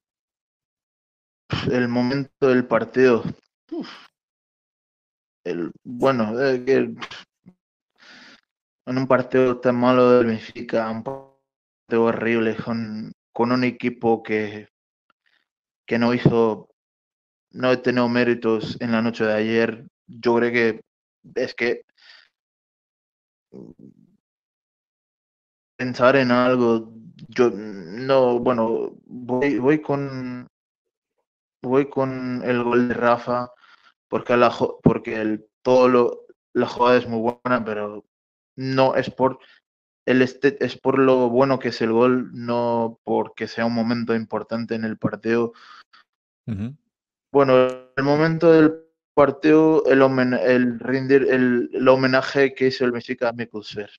el 1.72 1.88
momento 1.88 2.48
del 2.48 2.66
partido. 2.66 3.24
El, 5.44 5.72
bueno, 5.84 6.40
eh, 6.40 6.64
en 6.68 6.98
un 8.98 9.08
partido 9.08 9.60
tan 9.60 9.76
malo 9.76 10.12
del 10.12 10.28
Benfica, 10.28 10.90
un 10.90 11.04
partido 11.04 12.04
horrible 12.04 12.56
con, 12.56 13.12
con 13.34 13.52
un 13.52 13.64
equipo 13.64 14.22
que, 14.22 14.68
que 15.86 15.98
no 15.98 16.14
hizo 16.14 16.70
no 17.52 17.72
he 17.72 17.78
tenido 17.78 18.08
méritos 18.08 18.78
en 18.80 18.92
la 18.92 19.02
noche 19.02 19.24
de 19.24 19.34
ayer. 19.34 19.88
Yo 20.08 20.36
creo 20.36 20.52
que 20.52 20.82
es 21.36 21.56
que 21.56 21.82
pensar 25.76 26.16
en 26.16 26.32
algo, 26.32 26.94
yo 27.28 27.52
no, 27.52 28.40
bueno, 28.40 28.94
voy, 29.06 29.60
voy 29.60 29.82
con 29.82 30.48
voy 31.62 31.90
con 31.90 32.42
el 32.46 32.64
gol 32.64 32.88
de 32.88 32.94
Rafa 32.94 33.52
porque 34.08 34.38
la 34.38 34.54
porque 34.84 35.20
el 35.20 35.46
todo 35.62 35.90
lo 35.90 36.26
la 36.54 36.68
jugada 36.68 36.98
es 36.98 37.08
muy 37.08 37.20
buena, 37.20 37.64
pero 37.64 38.06
no 38.56 38.96
es 38.96 39.10
por 39.10 39.40
el 40.06 40.22
este, 40.22 40.64
es 40.64 40.78
por 40.78 40.98
lo 40.98 41.30
bueno 41.30 41.60
que 41.60 41.70
es 41.70 41.82
el 41.82 41.92
gol, 41.92 42.32
no 42.34 43.00
porque 43.04 43.48
sea 43.48 43.66
un 43.66 43.76
momento 43.76 44.16
importante 44.16 44.76
en 44.76 44.84
el 44.84 44.98
partido. 44.98 45.54
Bueno, 47.32 47.68
el 47.96 48.04
momento 48.04 48.52
del 48.52 48.74
partido, 49.14 49.84
el, 49.86 50.02
el 50.02 50.80
rendir, 50.80 51.28
el, 51.30 51.88
homenaje 51.88 52.56
que 52.56 52.68
hizo 52.68 52.86
el 52.86 52.92
Mexica 52.92 53.30
a 53.30 53.34
Mikkelser. 53.34 53.92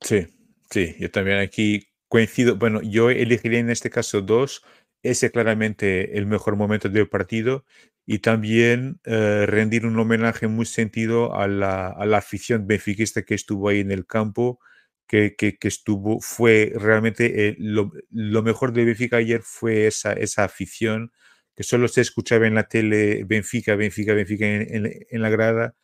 Sí, 0.00 0.26
sí, 0.68 0.96
yo 0.98 1.10
también 1.12 1.38
aquí 1.38 1.86
coincido. 2.14 2.56
Bueno, 2.56 2.80
yo 2.80 3.10
elegiría 3.10 3.58
en 3.58 3.70
este 3.70 3.90
caso 3.90 4.22
dos. 4.22 4.62
Ese 5.02 5.32
claramente 5.32 6.16
el 6.16 6.26
mejor 6.26 6.54
momento 6.54 6.88
del 6.88 7.08
partido 7.08 7.64
y 8.06 8.20
también 8.20 9.00
eh, 9.04 9.46
rendir 9.46 9.84
un 9.84 9.98
homenaje 9.98 10.46
muy 10.46 10.64
sentido 10.64 11.34
a 11.34 11.48
la, 11.48 11.88
a 11.88 12.06
la 12.06 12.18
afición 12.18 12.68
benfiquista 12.68 13.22
que 13.22 13.34
estuvo 13.34 13.68
ahí 13.68 13.80
en 13.80 13.90
el 13.90 14.06
campo 14.06 14.60
que, 15.08 15.34
que, 15.36 15.58
estuvo, 15.62 16.20
fue 16.20 16.72
realmente 16.76 17.48
eh, 17.48 17.56
lo, 17.58 17.90
lo, 18.10 18.42
mejor 18.44 18.72
de 18.72 18.84
Benfica 18.84 19.16
ayer 19.16 19.42
fue 19.42 19.88
esa, 19.88 20.12
esa 20.12 20.44
afición 20.44 21.10
que 21.56 21.64
solo 21.64 21.88
se 21.88 22.00
escuchaba 22.00 22.46
en 22.46 22.54
la 22.54 22.68
tele 22.68 23.24
Benfica, 23.24 23.74
Benfica, 23.74 24.14
Benfica 24.14 24.46
en, 24.46 24.88
en, 25.10 25.22
la 25.22 25.30
grada 25.30 25.74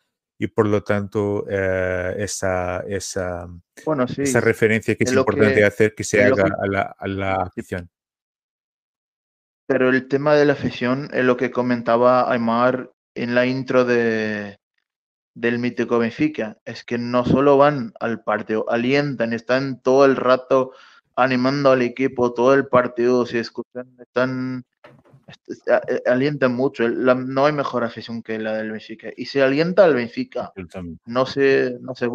y 0.43 0.47
por 0.47 0.67
lo 0.67 0.83
tanto 0.83 1.45
eh, 1.51 2.15
esa, 2.17 2.81
esa, 2.89 3.47
bueno, 3.85 4.09
sí, 4.09 4.23
esa 4.23 4.41
referencia 4.41 4.97
que 4.97 5.05
es 5.05 5.13
importante 5.13 5.63
hacer 5.63 5.95
que 5.95 6.03
se 6.03 6.25
haga 6.25 6.45
a, 6.59 6.67
la, 6.67 6.97
a 6.99 7.07
la 7.07 7.35
afición. 7.35 7.91
Pero 9.67 9.91
el 9.91 10.09
tema 10.09 10.35
de 10.35 10.47
la 10.47 10.55
afición 10.55 11.11
es 11.13 11.27
lo 11.27 11.37
que 11.37 11.51
comentaba 11.51 12.33
Aymar 12.33 12.91
en 13.15 13.35
la 13.35 13.45
intro 13.45 13.85
de, 13.85 14.59
del 15.35 15.59
mítico 15.59 15.99
Benfica 15.99 16.57
es 16.65 16.85
que 16.85 16.97
no 16.97 17.27
solo 17.27 17.59
van 17.59 17.93
al 18.01 18.23
partido, 18.23 18.65
alientan, 18.71 19.35
están 19.35 19.83
todo 19.83 20.07
el 20.07 20.17
rato 20.17 20.73
animando 21.17 21.71
al 21.71 21.83
equipo, 21.83 22.33
todo 22.33 22.55
el 22.55 22.67
partido, 22.67 23.27
si 23.27 23.37
escuchan, 23.37 23.95
están 23.99 24.65
eh, 25.67 26.03
alientan 26.07 26.55
mucho. 26.55 26.89
no 26.89 27.47
hay 27.47 27.53
mejor 27.53 27.85
afición 27.85 28.23
que 28.23 28.39
la 28.39 28.57
del 28.57 28.73
Benfica. 28.73 29.11
Y 29.17 29.27
se 29.27 29.43
alienta 29.43 29.85
al 29.85 29.95
Benfica. 29.95 30.53
No 31.07 31.27
sé, 31.27 31.77
no 31.81 31.95
sé, 31.95 32.09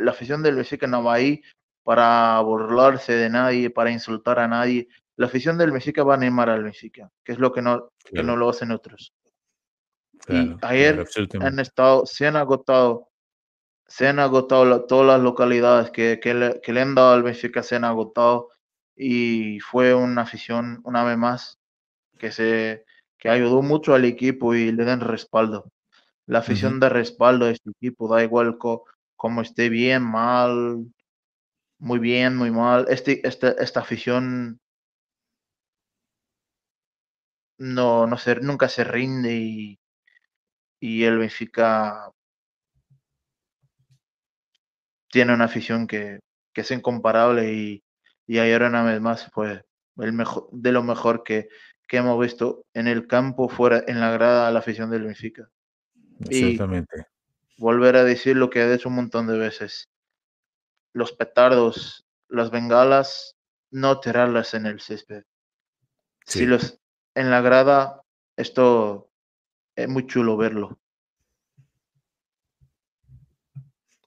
la 0.00 0.10
afición 0.10 0.42
del 0.42 0.56
Benfica 0.56 0.86
no 0.86 1.02
va 1.02 1.14
ahí 1.14 1.42
para 1.82 2.40
burlarse 2.40 3.12
de 3.12 3.30
nadie, 3.30 3.70
para 3.70 3.90
insultar 3.90 4.38
a 4.38 4.48
nadie. 4.48 4.88
La 5.16 5.26
afición 5.26 5.58
del 5.58 5.70
Benfica 5.70 6.02
va 6.02 6.14
a 6.14 6.16
animar 6.16 6.50
al 6.50 6.64
Benfica, 6.64 7.10
que 7.24 7.32
es 7.32 7.38
lo 7.38 7.52
que 7.52 7.62
no, 7.62 7.90
que 8.04 8.22
no 8.22 8.36
lo 8.36 8.48
hacen 8.48 8.72
otros 8.72 9.14
y 10.28 10.56
ayer 10.62 11.04
han 11.40 11.58
estado, 11.58 12.06
se 12.06 12.26
han 12.26 12.36
agotado, 12.36 13.10
se 13.86 14.06
han 14.08 14.18
agotado 14.18 14.86
todas 14.86 15.06
las 15.06 15.20
localidades 15.20 15.90
que, 15.90 16.20
que, 16.20 16.34
le, 16.34 16.60
que, 16.60 16.72
le, 16.72 16.80
han 16.80 16.94
dado 16.94 17.12
al 17.12 17.22
Benfica, 17.22 17.62
se 17.62 17.76
han 17.76 17.84
agotado 17.84 18.50
y 18.96 19.60
fue 19.60 19.94
una 19.94 20.22
afición 20.22 20.80
una 20.84 21.04
vez 21.04 21.18
más 21.18 21.58
que 22.18 22.32
se 22.32 22.84
que 23.18 23.30
ayudó 23.30 23.62
mucho 23.62 23.94
al 23.94 24.04
equipo 24.04 24.54
y 24.54 24.70
le 24.70 24.84
dan 24.84 25.00
respaldo. 25.00 25.70
La 26.26 26.40
afición 26.40 26.78
de 26.80 26.90
respaldo 26.90 27.46
de 27.46 27.52
este 27.52 27.70
equipo, 27.70 28.06
da 28.06 28.22
igual 28.22 28.58
como 29.16 29.40
esté 29.42 29.70
bien, 29.70 30.02
mal, 30.02 30.86
muy 31.78 31.98
bien, 31.98 32.36
muy 32.36 32.50
mal. 32.50 32.86
Este, 32.90 33.26
este, 33.26 33.62
esta 33.62 33.80
afición 33.80 34.60
no, 37.58 38.06
no 38.06 38.18
se, 38.18 38.36
nunca 38.36 38.68
se 38.68 38.84
rinde 38.84 39.34
y, 39.36 39.78
y 40.80 41.04
el 41.04 41.18
Benfica 41.18 42.10
tiene 45.10 45.32
una 45.34 45.44
afición 45.46 45.86
que, 45.86 46.20
es 46.54 46.70
incomparable 46.70 47.52
y, 47.52 47.84
y 48.26 48.38
ayer 48.38 48.62
una 48.62 48.82
vez 48.84 49.00
más 49.00 49.30
fue 49.32 49.64
el 49.96 50.12
mejor, 50.12 50.48
de 50.52 50.72
lo 50.72 50.82
mejor 50.82 51.22
que, 51.22 51.48
hemos 51.90 52.20
visto 52.20 52.64
en 52.74 52.88
el 52.88 53.06
campo, 53.06 53.48
fuera, 53.48 53.84
en 53.86 54.00
la 54.00 54.10
grada, 54.10 54.50
la 54.50 54.58
afición 54.58 54.90
del 54.90 55.04
Benfica. 55.04 55.48
Exactamente. 56.28 57.06
Y 57.56 57.62
volver 57.62 57.96
a 57.96 58.04
decir 58.04 58.36
lo 58.36 58.50
que 58.50 58.62
he 58.62 58.70
dicho 58.70 58.88
un 58.88 58.96
montón 58.96 59.26
de 59.26 59.38
veces. 59.38 59.88
Los 60.92 61.12
petardos, 61.12 62.06
las 62.28 62.50
bengalas, 62.50 63.36
no 63.70 64.00
tirarlas 64.00 64.54
en 64.54 64.66
el 64.66 64.80
césped. 64.80 65.24
Si 66.26 66.46
los 66.46 66.80
en 67.14 67.30
la 67.30 67.40
grada, 67.40 68.02
esto 68.36 69.10
es 69.76 69.88
muy 69.88 70.06
chulo 70.06 70.36
verlo. 70.36 70.78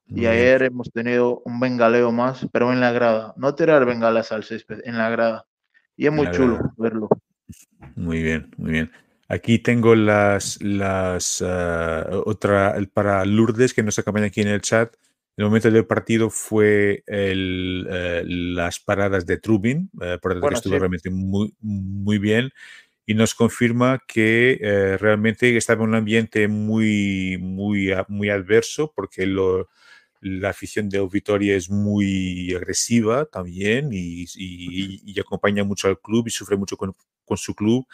y 0.10 0.26
ayer 0.26 0.64
hemos 0.64 0.92
tenido 0.92 1.42
un 1.44 1.60
bengaleo 1.60 2.12
más, 2.12 2.48
pero 2.52 2.72
en 2.72 2.80
la 2.80 2.92
grada. 2.92 3.34
No 3.36 3.56
tirar 3.56 3.86
bengalas 3.86 4.32
al 4.32 4.44
césped, 4.44 4.80
en 4.86 4.98
la 4.98 5.10
grada. 5.10 5.46
Y 5.96 6.08
es 6.08 6.14
muy 6.14 6.32
chulo 6.32 6.74
verlo. 6.78 7.10
Muy 7.98 8.22
bien, 8.22 8.52
muy 8.58 8.72
bien. 8.72 8.92
Aquí 9.28 9.60
tengo 9.60 9.96
las, 9.96 10.62
las 10.62 11.44
ah, 11.46 12.08
otra 12.26 12.78
para 12.94 13.26
Lourdes 13.26 13.74
que 13.74 13.84
nos 13.84 14.00
acompaña 14.00 14.28
aquí 14.28 14.42
en 14.42 14.48
el 14.48 14.62
chat. 14.62 14.96
El 15.36 15.46
momento 15.46 15.70
del 15.70 15.86
partido 15.86 16.30
fue 16.30 17.04
el, 17.06 17.88
eh, 17.92 18.24
las 18.26 18.80
paradas 18.80 19.26
de 19.26 19.38
Trubin, 19.38 19.90
eh, 20.02 20.18
por 20.22 20.36
lo 20.36 20.48
que 20.48 20.56
estuvo 20.56 20.80
realmente 20.80 21.10
muy, 21.10 21.54
muy 21.60 22.18
bien 22.18 22.52
y 23.06 23.14
nos 23.14 23.34
confirma 23.34 24.04
que 24.08 24.60
eh, 24.62 24.98
realmente 24.98 25.56
estaba 25.56 25.84
en 25.84 25.90
un 25.90 25.96
ambiente 25.96 26.48
muy, 26.48 27.38
muy, 27.40 27.94
muy 28.10 28.30
adverso 28.30 28.92
porque 28.96 29.26
lo, 29.26 29.70
la 30.22 30.50
afición 30.50 30.90
de 30.90 31.08
Vitoria 31.12 31.56
es 31.56 31.70
muy 31.70 32.54
agresiva 32.54 33.26
también 33.26 33.90
y, 33.92 34.26
y, 34.36 35.20
acompaña 35.20 35.64
mucho 35.64 35.88
al 35.88 36.00
club 36.00 36.28
y 36.28 36.32
sufre 36.32 36.58
mucho 36.58 36.76
con, 36.76 36.94
con, 37.28 37.38
su 37.38 37.56
club. 37.56 37.86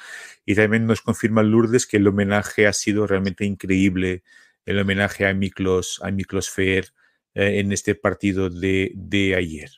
Y 0.46 0.56
también 0.56 0.86
nos 0.86 1.02
confirma 1.02 1.44
Lourdes 1.44 1.86
que 1.86 1.98
el 1.98 2.08
homenaje 2.08 2.68
ha 2.68 2.74
sido 2.74 3.08
realmente 3.08 3.46
increíble, 3.46 4.24
el 4.66 4.80
homenaje 4.80 5.26
a 5.26 5.34
Miklos, 5.34 6.00
a 6.04 6.12
Miklos 6.12 6.50
Fer 6.50 6.94
eh, 7.36 7.60
en 7.60 7.72
este 7.72 7.96
partido 7.96 8.50
de, 8.50 9.36
ayer. 9.38 9.70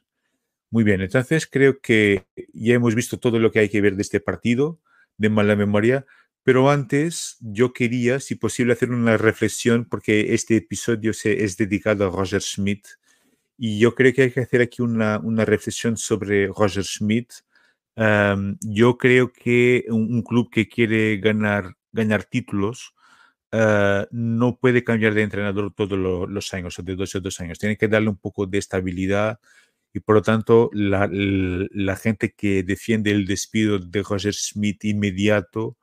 Muy 0.69 0.83
bien, 0.83 1.01
entonces 1.01 1.47
creo 1.47 1.79
que 1.79 2.25
ya 2.53 2.75
hemos 2.75 2.95
visto 2.95 3.17
todo 3.17 3.39
lo 3.39 3.51
que 3.51 3.59
hay 3.59 3.69
que 3.69 3.81
ver 3.81 3.95
de 3.95 4.01
este 4.01 4.19
partido 4.19 4.79
de 5.17 5.29
mala 5.29 5.55
memoria, 5.55 6.05
pero 6.43 6.69
antes 6.69 7.37
yo 7.39 7.73
quería, 7.73 8.19
si 8.19 8.35
posible, 8.35 8.73
hacer 8.73 8.91
una 8.91 9.17
reflexión 9.17 9.85
porque 9.85 10.33
este 10.33 10.57
episodio 10.57 11.13
se, 11.13 11.43
es 11.43 11.57
dedicado 11.57 12.05
a 12.05 12.11
Roger 12.11 12.41
Schmidt 12.41 12.85
y 13.57 13.79
yo 13.79 13.95
creo 13.95 14.13
que 14.13 14.23
hay 14.23 14.31
que 14.31 14.41
hacer 14.41 14.61
aquí 14.61 14.81
una, 14.81 15.19
una 15.19 15.45
reflexión 15.45 15.97
sobre 15.97 16.47
Roger 16.47 16.83
Schmidt. 16.83 17.31
Yo 17.95 18.97
creo 18.97 19.31
que 19.31 19.85
un, 19.89 20.21
club 20.23 20.49
que 20.51 20.67
quiere 20.67 21.17
ganar, 21.17 21.75
ganar 21.91 22.25
títulos 22.25 22.93
ah, 23.51 24.07
no 24.11 24.57
puede 24.57 24.83
cambiar 24.83 25.13
de 25.13 25.23
entrenador 25.23 25.73
todos 25.73 25.97
los 26.29 26.53
años, 26.53 26.77
o 26.79 26.83
de 26.83 26.95
dos 26.95 27.15
a 27.15 27.19
dos 27.19 27.39
años. 27.39 27.59
Tiene 27.59 27.77
que 27.77 27.87
darle 27.87 28.09
un 28.09 28.17
poco 28.17 28.45
de 28.45 28.57
estabilidad, 28.57 29.39
y 29.93 30.01
por 30.01 30.15
lo 30.15 30.21
tanto 30.21 30.69
la, 30.73 31.09
la, 31.11 31.95
gente 31.95 32.33
que 32.33 32.63
defiende 32.63 33.11
el 33.11 33.25
despido 33.25 33.79
de 33.79 34.03
Roger 34.03 34.33
Smith 34.33 34.83
inmediato, 34.83 35.77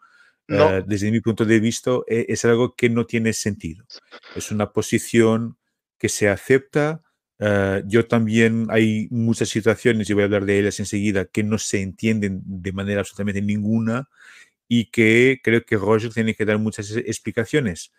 eh, 0.49 0.83
desde 0.87 1.11
mi 1.11 1.21
punto 1.21 1.47
de 1.47 1.61
vista, 1.61 1.93
e, 2.07 2.27
es, 2.29 2.45
algo 2.45 2.75
que 2.75 2.91
no 2.91 3.07
tiene 3.07 3.33
sentido. 3.33 3.87
Es 4.37 4.51
una 4.51 4.71
posición 4.73 5.57
que 5.99 6.11
se 6.11 6.29
acepta. 6.29 7.03
Eh, 7.43 7.83
yo 7.87 8.07
también 8.07 8.69
hay 8.71 9.09
muchas 9.11 9.49
situaciones, 9.51 10.09
y 10.11 10.15
voy 10.15 10.23
a 10.23 10.27
hablar 10.27 10.47
de 10.47 10.59
ellas 10.61 10.81
enseguida, 10.81 11.25
que 11.27 11.43
no 11.45 11.59
se 11.59 11.83
entienden 11.83 12.43
de 12.45 12.73
manera 12.73 13.01
absolutamente 13.01 13.43
ninguna 13.43 14.09
y 14.69 14.87
que 14.91 15.41
creo 15.45 15.65
que 15.67 15.77
Roger 15.77 16.13
tiene 16.15 16.35
que 16.35 16.45
dar 16.47 16.59
muchas 16.59 16.93
explicaciones. 16.97 17.93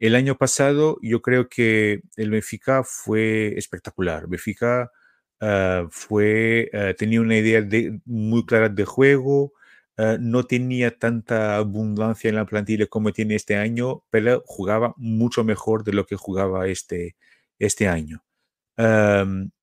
El 0.00 0.14
año 0.16 0.36
pasado 0.38 0.98
yo 1.02 1.22
creo 1.22 1.48
que 1.48 2.02
el 2.16 2.30
Benfica 2.30 2.84
fue 2.84 3.58
espectacular. 3.58 4.28
Benfica 4.28 4.90
Ah, 5.40 5.86
fue, 5.90 6.70
ah, 6.74 6.92
tenía 6.96 7.20
una 7.20 7.36
idea 7.36 7.62
de, 7.62 8.00
muy 8.04 8.44
clara 8.44 8.68
de 8.68 8.84
juego, 8.84 9.54
ah, 9.96 10.16
no 10.20 10.44
tenía 10.44 10.98
tanta 10.98 11.56
abundancia 11.56 12.28
en 12.28 12.36
la 12.36 12.44
plantilla 12.46 12.86
como 12.86 13.12
tiene 13.12 13.36
este 13.36 13.56
año, 13.56 14.04
pero 14.10 14.42
jugaba 14.46 14.94
mucho 14.98 15.42
mejor 15.44 15.82
de 15.84 15.94
lo 15.94 16.06
que 16.06 16.16
jugaba 16.16 16.68
este, 16.68 17.16
este 17.58 17.88
año. 17.88 18.22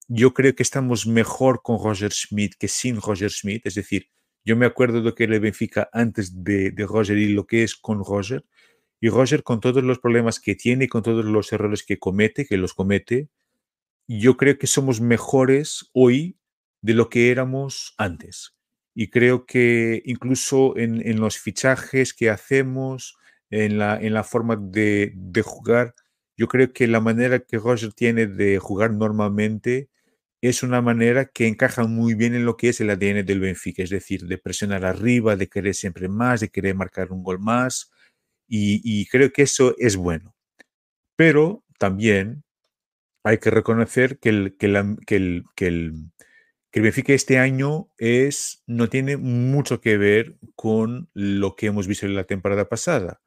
Yo 0.08 0.34
creo 0.34 0.56
que 0.56 0.64
estamos 0.64 1.08
mejor 1.08 1.62
con 1.62 1.84
Roger 1.84 2.12
Smith 2.12 2.54
que 2.58 2.68
sin 2.68 3.02
Roger 3.02 3.32
Smith, 3.32 3.66
es 3.66 3.76
decir, 3.76 4.10
Yo 4.46 4.56
me 4.56 4.66
acuerdo 4.66 5.00
de 5.00 5.04
lo 5.04 5.16
que 5.16 5.26
era 5.26 5.36
el 5.36 5.42
Benfica 5.42 5.90
antes 5.92 6.44
de, 6.44 6.72
de 6.72 6.86
Roger 6.86 7.18
y 7.18 7.34
lo 7.34 7.46
que 7.46 7.64
es 7.64 7.76
con 7.76 8.04
Roger. 8.04 8.46
Y 9.02 9.10
Roger, 9.10 9.44
con 9.44 9.60
todos 9.60 9.84
los 9.84 10.00
problemas 10.00 10.40
que 10.40 10.56
tiene, 10.56 10.88
con 10.88 11.04
todos 11.04 11.26
los 11.26 11.52
errores 11.52 11.84
que 11.84 12.00
comete, 12.00 12.46
que 12.46 12.58
los 12.58 12.74
comete, 12.74 13.30
yo 14.08 14.38
creo 14.38 14.58
que 14.58 14.68
somos 14.68 15.02
mejores 15.02 15.90
hoy 15.94 16.38
de 16.82 16.94
lo 16.94 17.10
que 17.10 17.32
éramos 17.32 17.94
antes. 17.98 18.56
Y 18.96 19.10
creo 19.10 19.46
que 19.46 20.02
incluso 20.06 20.76
en, 20.78 21.20
los 21.20 21.38
fichajes 21.38 22.14
que 22.14 22.30
hacemos, 22.30 23.18
en 23.50 23.78
la, 23.78 24.00
en 24.00 24.14
la 24.14 24.24
forma 24.24 24.56
de, 24.56 25.12
de, 25.16 25.42
jugar, 25.42 25.94
yo 26.38 26.48
creo 26.48 26.72
que 26.72 26.88
la 26.88 27.02
manera 27.02 27.40
que 27.40 27.58
Roger 27.58 27.94
tiene 27.94 28.28
de 28.28 28.60
jugar 28.60 28.94
normalmente 28.94 29.90
es 30.42 30.62
una 30.64 30.82
manera 30.82 31.26
que 31.26 31.48
encaja 31.48 31.86
muy 31.88 32.14
bien 32.14 32.36
en 32.36 32.46
lo 32.46 32.58
que 32.58 32.70
es 32.70 32.80
el 32.80 32.92
ADN 32.92 33.26
del 33.26 33.40
Benfica, 33.40 33.84
es 33.84 33.90
decir, 33.90 34.28
de 34.28 34.38
presionar 34.38 34.86
arriba, 34.86 35.36
de 35.36 35.50
querer 35.50 35.74
siempre 35.74 36.08
más, 36.10 36.42
de 36.42 36.50
querer 36.50 36.76
marcar 36.76 37.12
un 37.12 37.24
gol 37.24 37.40
más, 37.40 37.92
y, 38.48 39.08
creo 39.08 39.32
que 39.34 39.42
eso 39.42 39.76
es 39.78 39.98
bueno. 39.98 40.36
Pero 41.18 41.66
también 41.80 42.44
hay 43.24 43.40
que 43.40 43.52
reconocer 43.52 44.20
que 44.20 44.30
el, 44.30 44.58
que, 44.58 45.44
que 45.56 45.68
el 45.68 46.12
Benfica 46.72 47.14
este 47.14 47.40
año 47.40 47.90
es, 47.98 48.64
no 48.68 48.90
tiene 48.90 49.18
mucho 49.18 49.82
que 49.82 49.98
ver 49.98 50.38
con 50.56 51.10
lo 51.14 51.56
que 51.56 51.68
hemos 51.68 51.88
visto 51.88 52.06
en 52.06 52.16
la 52.16 52.26
temporada 52.26 52.70
pasada 52.70 53.22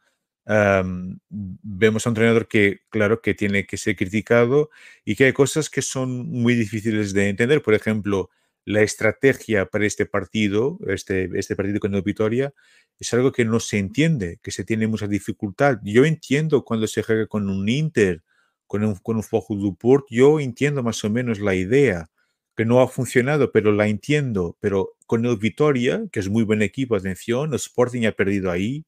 vemos 1.29 2.07
a 2.07 2.11
un 2.11 2.13
entrenador 2.13 2.49
que, 2.49 2.81
claro, 2.91 3.23
que 3.23 3.35
tiene 3.35 3.67
que 3.67 3.77
ser 3.77 3.97
criticado 3.97 4.71
y 5.05 5.15
que 5.17 5.25
hay 5.27 5.33
cosas 5.33 5.71
que 5.71 5.83
son 5.83 6.29
muy 6.29 6.55
difíciles 6.55 7.13
de 7.13 7.29
entender. 7.29 7.63
Por 7.63 7.75
ejemplo, 7.75 8.31
la 8.65 8.83
estrategia 8.83 9.67
para 9.67 9.87
este 9.87 10.07
partido, 10.07 10.79
este, 10.89 11.31
este 11.35 11.57
partido 11.57 11.81
con 11.81 11.93
Vitoria, 12.03 12.53
es 12.99 13.13
algo 13.15 13.33
que 13.33 13.45
no 13.45 13.61
se 13.61 13.79
entiende, 13.79 14.39
que 14.43 14.51
se 14.51 14.65
tiene 14.65 14.87
mucha 14.87 15.07
dificultad. 15.07 15.79
Yo 15.83 16.05
entiendo 16.05 16.65
cuando 16.65 16.87
se 16.87 17.03
juega 17.03 17.27
con 17.27 17.49
un 17.49 17.69
Inter, 17.69 18.23
con 18.67 18.85
un, 18.85 18.97
con 18.97 19.17
un 19.17 19.61
Duport, 19.61 20.07
yo 20.11 20.41
entiendo 20.41 20.83
más 20.83 21.03
o 21.05 21.11
menos 21.11 21.41
la 21.41 21.55
idea, 21.55 22.11
que 22.57 22.65
no 22.67 22.81
ha 22.83 22.89
funcionado, 22.89 23.53
pero 23.53 23.73
la 23.73 23.89
entiendo. 23.89 24.57
Pero 24.61 24.97
con 25.07 25.25
el 25.25 25.37
Vitoria, 25.39 26.03
que 26.13 26.21
es 26.21 26.29
muy 26.29 26.45
buen 26.45 26.63
equipo, 26.63 26.95
atención, 26.97 27.51
el 27.51 27.57
Sporting 27.57 28.07
ha 28.07 28.13
perdido 28.13 28.51
ahí, 28.51 28.85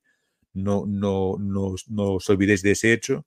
no, 0.55 0.85
no, 0.87 1.37
no, 1.39 1.75
no 1.89 2.13
os 2.15 2.31
olvidéis 2.31 2.63
de 2.63 2.73
ese 2.73 2.93
hecho. 2.93 3.27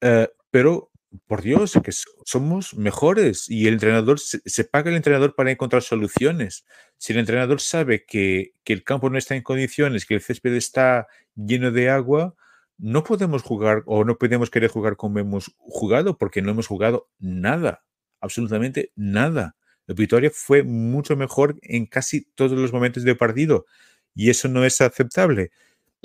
Eh, 0.00 0.28
pero, 0.50 0.90
por 1.26 1.42
Dios, 1.42 1.78
que 1.82 1.92
somos 2.24 2.74
mejores 2.74 3.48
y 3.48 3.66
el 3.66 3.74
entrenador, 3.74 4.20
se, 4.20 4.64
paga 4.64 4.90
el 4.90 4.96
entrenador 4.96 5.34
para 5.34 5.50
encontrar 5.50 5.82
soluciones. 5.82 6.64
Si 6.98 7.12
el 7.12 7.18
entrenador 7.18 7.60
sabe 7.60 8.04
que, 8.04 8.52
que 8.64 8.72
el 8.72 8.84
campo 8.84 9.10
no 9.10 9.18
está 9.18 9.34
en 9.36 9.42
condiciones, 9.42 10.06
que 10.06 10.14
el 10.14 10.20
césped 10.20 10.54
está 10.54 11.06
lleno 11.34 11.70
de 11.70 11.90
agua, 11.90 12.34
no 12.78 13.04
podemos 13.04 13.42
jugar 13.42 13.82
o 13.86 14.04
no 14.04 14.18
podemos 14.18 14.50
querer 14.50 14.70
jugar 14.70 14.96
como 14.96 15.18
hemos 15.18 15.54
jugado 15.58 16.18
porque 16.18 16.42
no 16.42 16.50
hemos 16.50 16.66
jugado 16.66 17.08
nada, 17.18 17.84
absolutamente 18.20 18.92
nada. 18.96 19.56
El 19.86 19.94
Victoria 19.94 20.30
fue 20.32 20.62
mucho 20.62 21.16
mejor 21.16 21.58
en 21.62 21.86
casi 21.86 22.22
todos 22.34 22.52
los 22.52 22.72
momentos 22.72 23.04
del 23.04 23.16
partido 23.16 23.66
y 24.14 24.30
eso 24.30 24.48
no 24.48 24.64
es 24.64 24.80
aceptable. 24.80 25.50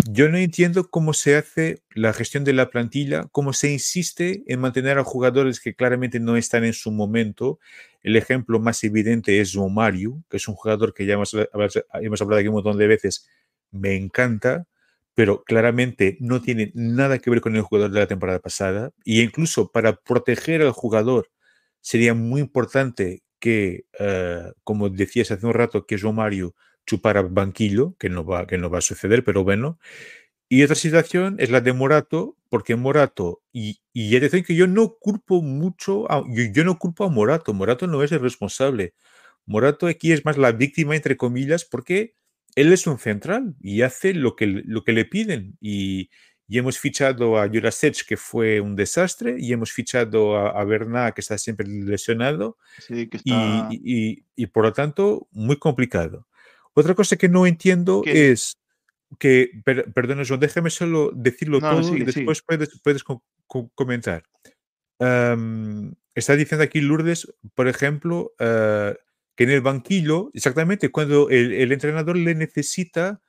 Yo 0.08 0.30
no 0.30 0.38
entiendo 0.38 0.90
cómo 0.90 1.14
se 1.14 1.36
hace 1.36 1.84
la 1.94 2.14
gestión 2.14 2.44
de 2.46 2.54
la 2.54 2.70
plantilla, 2.70 3.28
cómo 3.32 3.52
se 3.52 3.72
insiste 3.72 4.44
en 4.48 4.62
mantener 4.62 4.98
a 4.98 5.04
jugadores 5.04 5.60
que 5.60 5.76
claramente 5.76 6.20
no 6.20 6.38
están 6.38 6.64
en 6.64 6.74
su 6.74 6.92
momento. 6.92 7.60
El 8.02 8.16
ejemplo 8.16 8.60
más 8.60 8.84
evidente 8.84 9.42
es 9.42 9.56
Mario, 9.58 10.24
que 10.30 10.38
es 10.38 10.48
un 10.48 10.56
jugador 10.56 10.94
que 10.94 11.06
ya 11.06 11.16
hemos, 11.16 11.36
hemos 12.02 12.22
hablado 12.22 12.40
aquí 12.40 12.48
un 12.48 12.56
montón 12.56 12.78
de 12.78 12.88
veces, 12.88 13.28
me 13.72 13.96
encanta, 13.96 14.68
pero 15.16 15.44
claramente 15.44 16.18
no 16.22 16.42
tiene 16.42 16.72
nada 16.76 17.20
que 17.20 17.30
ver 17.30 17.42
con 17.42 17.56
el 17.58 17.62
jugador 17.62 17.92
de 17.92 18.00
la 18.00 18.08
temporada 18.08 18.40
pasada. 18.40 18.92
Y 19.04 19.22
incluso 19.22 19.70
para 19.72 19.98
proteger 19.98 20.62
al 20.62 20.72
jugador 20.72 21.30
sería 21.82 22.14
muy 22.14 22.40
importante 22.42 23.22
que, 23.40 23.86
eh, 24.00 24.52
como 24.64 24.90
decías 24.90 25.32
hace 25.32 25.46
un 25.46 25.54
rato, 25.54 25.86
que 25.86 25.98
Mario 26.14 26.56
chupar 26.90 27.30
banquillo, 27.30 27.96
que 28.00 28.10
no, 28.10 28.26
va, 28.26 28.48
que 28.48 28.58
no 28.58 28.70
va 28.70 28.80
a 28.80 28.82
suceder, 28.82 29.24
pero 29.24 29.44
bueno. 29.44 29.78
Y 30.50 30.64
otra 30.64 30.76
situación 30.76 31.36
es 31.38 31.52
la 31.52 31.62
de 31.62 31.74
Morato, 31.74 32.36
porque 32.50 32.76
Morato, 32.76 33.44
y, 33.54 33.82
y 33.94 34.16
es 34.16 34.22
decir 34.22 34.44
que 34.44 34.56
yo 34.56 34.66
no 34.66 34.96
culpo 35.00 35.44
mucho, 35.44 36.12
a, 36.12 36.24
yo, 36.28 36.64
no 36.64 36.80
culpo 36.80 37.06
a 37.06 37.10
Morato, 37.10 37.54
Morato 37.54 37.86
no 37.86 38.02
es 38.02 38.12
el 38.12 38.20
responsable. 38.20 38.96
Morato 39.46 39.86
aquí 39.86 40.12
es 40.12 40.26
más 40.26 40.38
la 40.38 40.52
víctima, 40.52 40.96
entre 40.96 41.18
comillas, 41.18 41.66
porque 41.66 42.16
él 42.56 42.74
es 42.74 42.88
un 42.88 42.98
central 42.98 43.56
y 43.62 43.84
hace 43.84 44.16
lo 44.16 44.36
que, 44.36 44.48
lo 44.48 44.84
que 44.84 44.94
le 44.94 45.06
piden. 45.06 45.56
Y, 45.62 46.10
y 46.48 46.58
hemos 46.58 46.80
fichado 46.80 47.38
a 47.38 47.48
Jurasech, 47.48 48.04
que 48.08 48.18
fue 48.18 48.60
un 48.60 48.76
desastre, 48.76 49.36
y 49.38 49.54
hemos 49.54 49.72
fichado 49.72 50.36
a, 50.36 50.60
a 50.60 51.12
que 51.12 51.22
está 51.22 51.38
siempre 51.38 51.68
lesionado. 51.68 52.58
Sí, 52.80 53.08
que 53.08 53.18
está... 53.18 53.70
y, 53.70 53.82
y, 53.84 54.26
y, 54.36 54.48
por 54.48 54.64
lo 54.64 54.74
tanto, 54.74 55.28
muy 55.32 55.58
complicado. 55.58 56.26
Otra 56.80 56.96
cosa 56.96 57.18
que 57.18 57.28
no 57.28 57.46
entiendo 57.46 58.04
es 58.06 58.58
que, 59.18 59.52
per, 59.66 59.92
perdona, 59.92 60.24
John, 60.26 60.40
déjame 60.40 60.70
solo 60.70 61.12
decirlo 61.14 61.60
no, 61.60 61.82
todo 61.82 61.98
y 61.98 62.04
después 62.04 62.42
puedes, 62.42 62.80
puedes 62.82 63.04
co 63.04 63.24
co 63.48 63.70
comentar. 63.76 64.24
Um, 65.00 65.94
está 66.16 66.36
diciendo 66.36 66.64
aquí 66.64 66.80
Lourdes, 66.80 67.28
por 67.54 67.68
ejemplo, 67.68 68.34
uh, 68.40 68.94
que 69.36 69.44
en 69.44 69.52
el 69.52 69.62
banquillo, 69.62 70.32
exactamente 70.34 70.90
cuando 70.90 71.30
el, 71.30 71.54
el, 71.54 71.72
entrenador 71.72 72.16
le 72.16 72.36
necesita, 72.36 73.22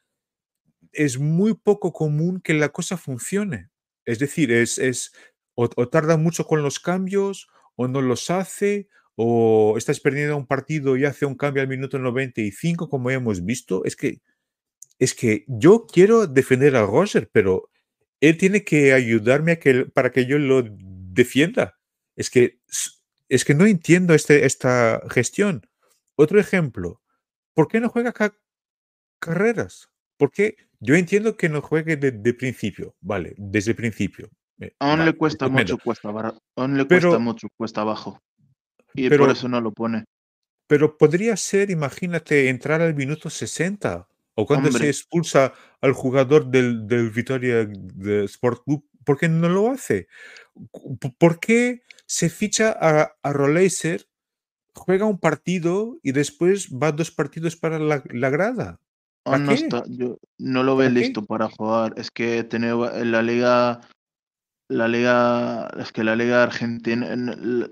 es 0.92 1.18
muy 1.18 1.54
poco 1.54 1.92
común 1.92 2.40
que 2.40 2.54
la 2.54 2.68
cosa 2.68 2.96
funcione. 2.96 3.70
Es 4.04 4.18
decir, 4.18 4.52
es, 4.52 4.78
es 4.78 5.12
o, 5.54 5.68
o 5.74 5.88
tarda 5.88 6.16
mucho 6.16 6.44
con 6.44 6.62
los 6.62 6.78
cambios, 6.78 7.48
o 7.74 7.88
no 7.88 8.00
los 8.00 8.30
hace, 8.30 8.88
o 9.22 9.76
estás 9.76 10.00
perdiendo 10.00 10.34
un 10.34 10.46
partido 10.46 10.96
y 10.96 11.04
hace 11.04 11.26
un 11.26 11.34
cambio 11.34 11.60
al 11.62 11.68
minuto 11.68 11.98
95, 11.98 12.88
como 12.88 13.10
hemos 13.10 13.44
visto, 13.44 13.84
es 13.84 13.94
que, 13.94 14.22
es 14.98 15.12
que 15.12 15.44
yo 15.46 15.84
quiero 15.86 16.26
defender 16.26 16.74
a 16.74 16.86
Roger, 16.86 17.28
pero 17.30 17.68
él 18.20 18.38
tiene 18.38 18.64
que 18.64 18.94
ayudarme 18.94 19.52
a 19.52 19.58
que, 19.58 19.84
para 19.84 20.10
que 20.10 20.24
yo 20.24 20.38
lo 20.38 20.64
defienda. 20.66 21.78
Es 22.16 22.30
que, 22.30 22.60
es 23.28 23.44
que 23.44 23.54
no 23.54 23.66
entiendo 23.66 24.14
este, 24.14 24.46
esta 24.46 25.02
gestión. 25.10 25.66
Otro 26.16 26.40
ejemplo, 26.40 27.02
¿por 27.52 27.68
qué 27.68 27.78
no 27.78 27.90
juega 27.90 28.14
ca 28.14 28.34
carreras? 29.18 29.90
Porque 30.16 30.56
yo 30.78 30.94
entiendo 30.94 31.36
que 31.36 31.50
no 31.50 31.60
juegue 31.60 31.98
de, 31.98 32.12
de 32.12 32.32
principio, 32.32 32.96
vale, 33.02 33.34
desde 33.36 33.72
el 33.72 33.76
principio. 33.76 34.30
Eh, 34.60 34.74
aún 34.78 35.00
vale, 35.00 35.10
le 35.10 35.18
cuesta 35.18 35.46
mucho, 35.50 35.76
cuesta, 35.76 36.08
aún 36.56 36.78
le 36.78 36.86
cuesta 36.86 37.08
pero, 37.10 37.20
mucho, 37.20 37.48
cuesta 37.54 37.82
abajo. 37.82 38.18
Y 38.94 39.08
pero, 39.08 39.24
por 39.24 39.32
eso 39.32 39.48
no 39.48 39.60
lo 39.60 39.72
pone. 39.72 40.04
Pero 40.66 40.96
podría 40.96 41.36
ser, 41.36 41.70
imagínate, 41.70 42.48
entrar 42.48 42.80
al 42.80 42.94
minuto 42.94 43.30
60 43.30 44.06
o 44.34 44.46
cuando 44.46 44.68
Hombre. 44.68 44.84
se 44.84 44.90
expulsa 44.90 45.52
al 45.80 45.92
jugador 45.92 46.46
del, 46.46 46.86
del 46.86 47.10
Vitoria 47.10 47.66
de 47.66 48.24
Sport 48.24 48.62
Club, 48.64 48.84
¿por 49.04 49.18
qué 49.18 49.28
no 49.28 49.48
lo 49.48 49.70
hace? 49.70 50.06
¿Por 51.18 51.40
qué 51.40 51.82
se 52.06 52.28
ficha 52.30 52.76
a, 52.78 53.16
a 53.22 53.32
Roleiser, 53.32 54.06
juega 54.74 55.06
un 55.06 55.18
partido 55.18 55.98
y 56.02 56.12
después 56.12 56.70
va 56.70 56.92
dos 56.92 57.10
partidos 57.10 57.56
para 57.56 57.78
la, 57.78 58.02
la 58.10 58.30
grada? 58.30 58.80
No, 59.26 59.52
está, 59.52 59.84
yo, 59.88 60.18
no 60.38 60.62
lo 60.62 60.76
ve 60.76 60.90
listo 60.90 61.24
para 61.24 61.48
jugar. 61.48 61.94
Es 61.96 62.10
que 62.10 62.42
tener 62.44 62.74
en 62.94 63.12
la 63.12 63.22
liga 63.22 63.80
la 64.70 64.88
liga, 64.88 65.68
es 65.78 65.92
que 65.92 66.04
la 66.04 66.16
liga 66.16 66.42
argentina, 66.42 67.06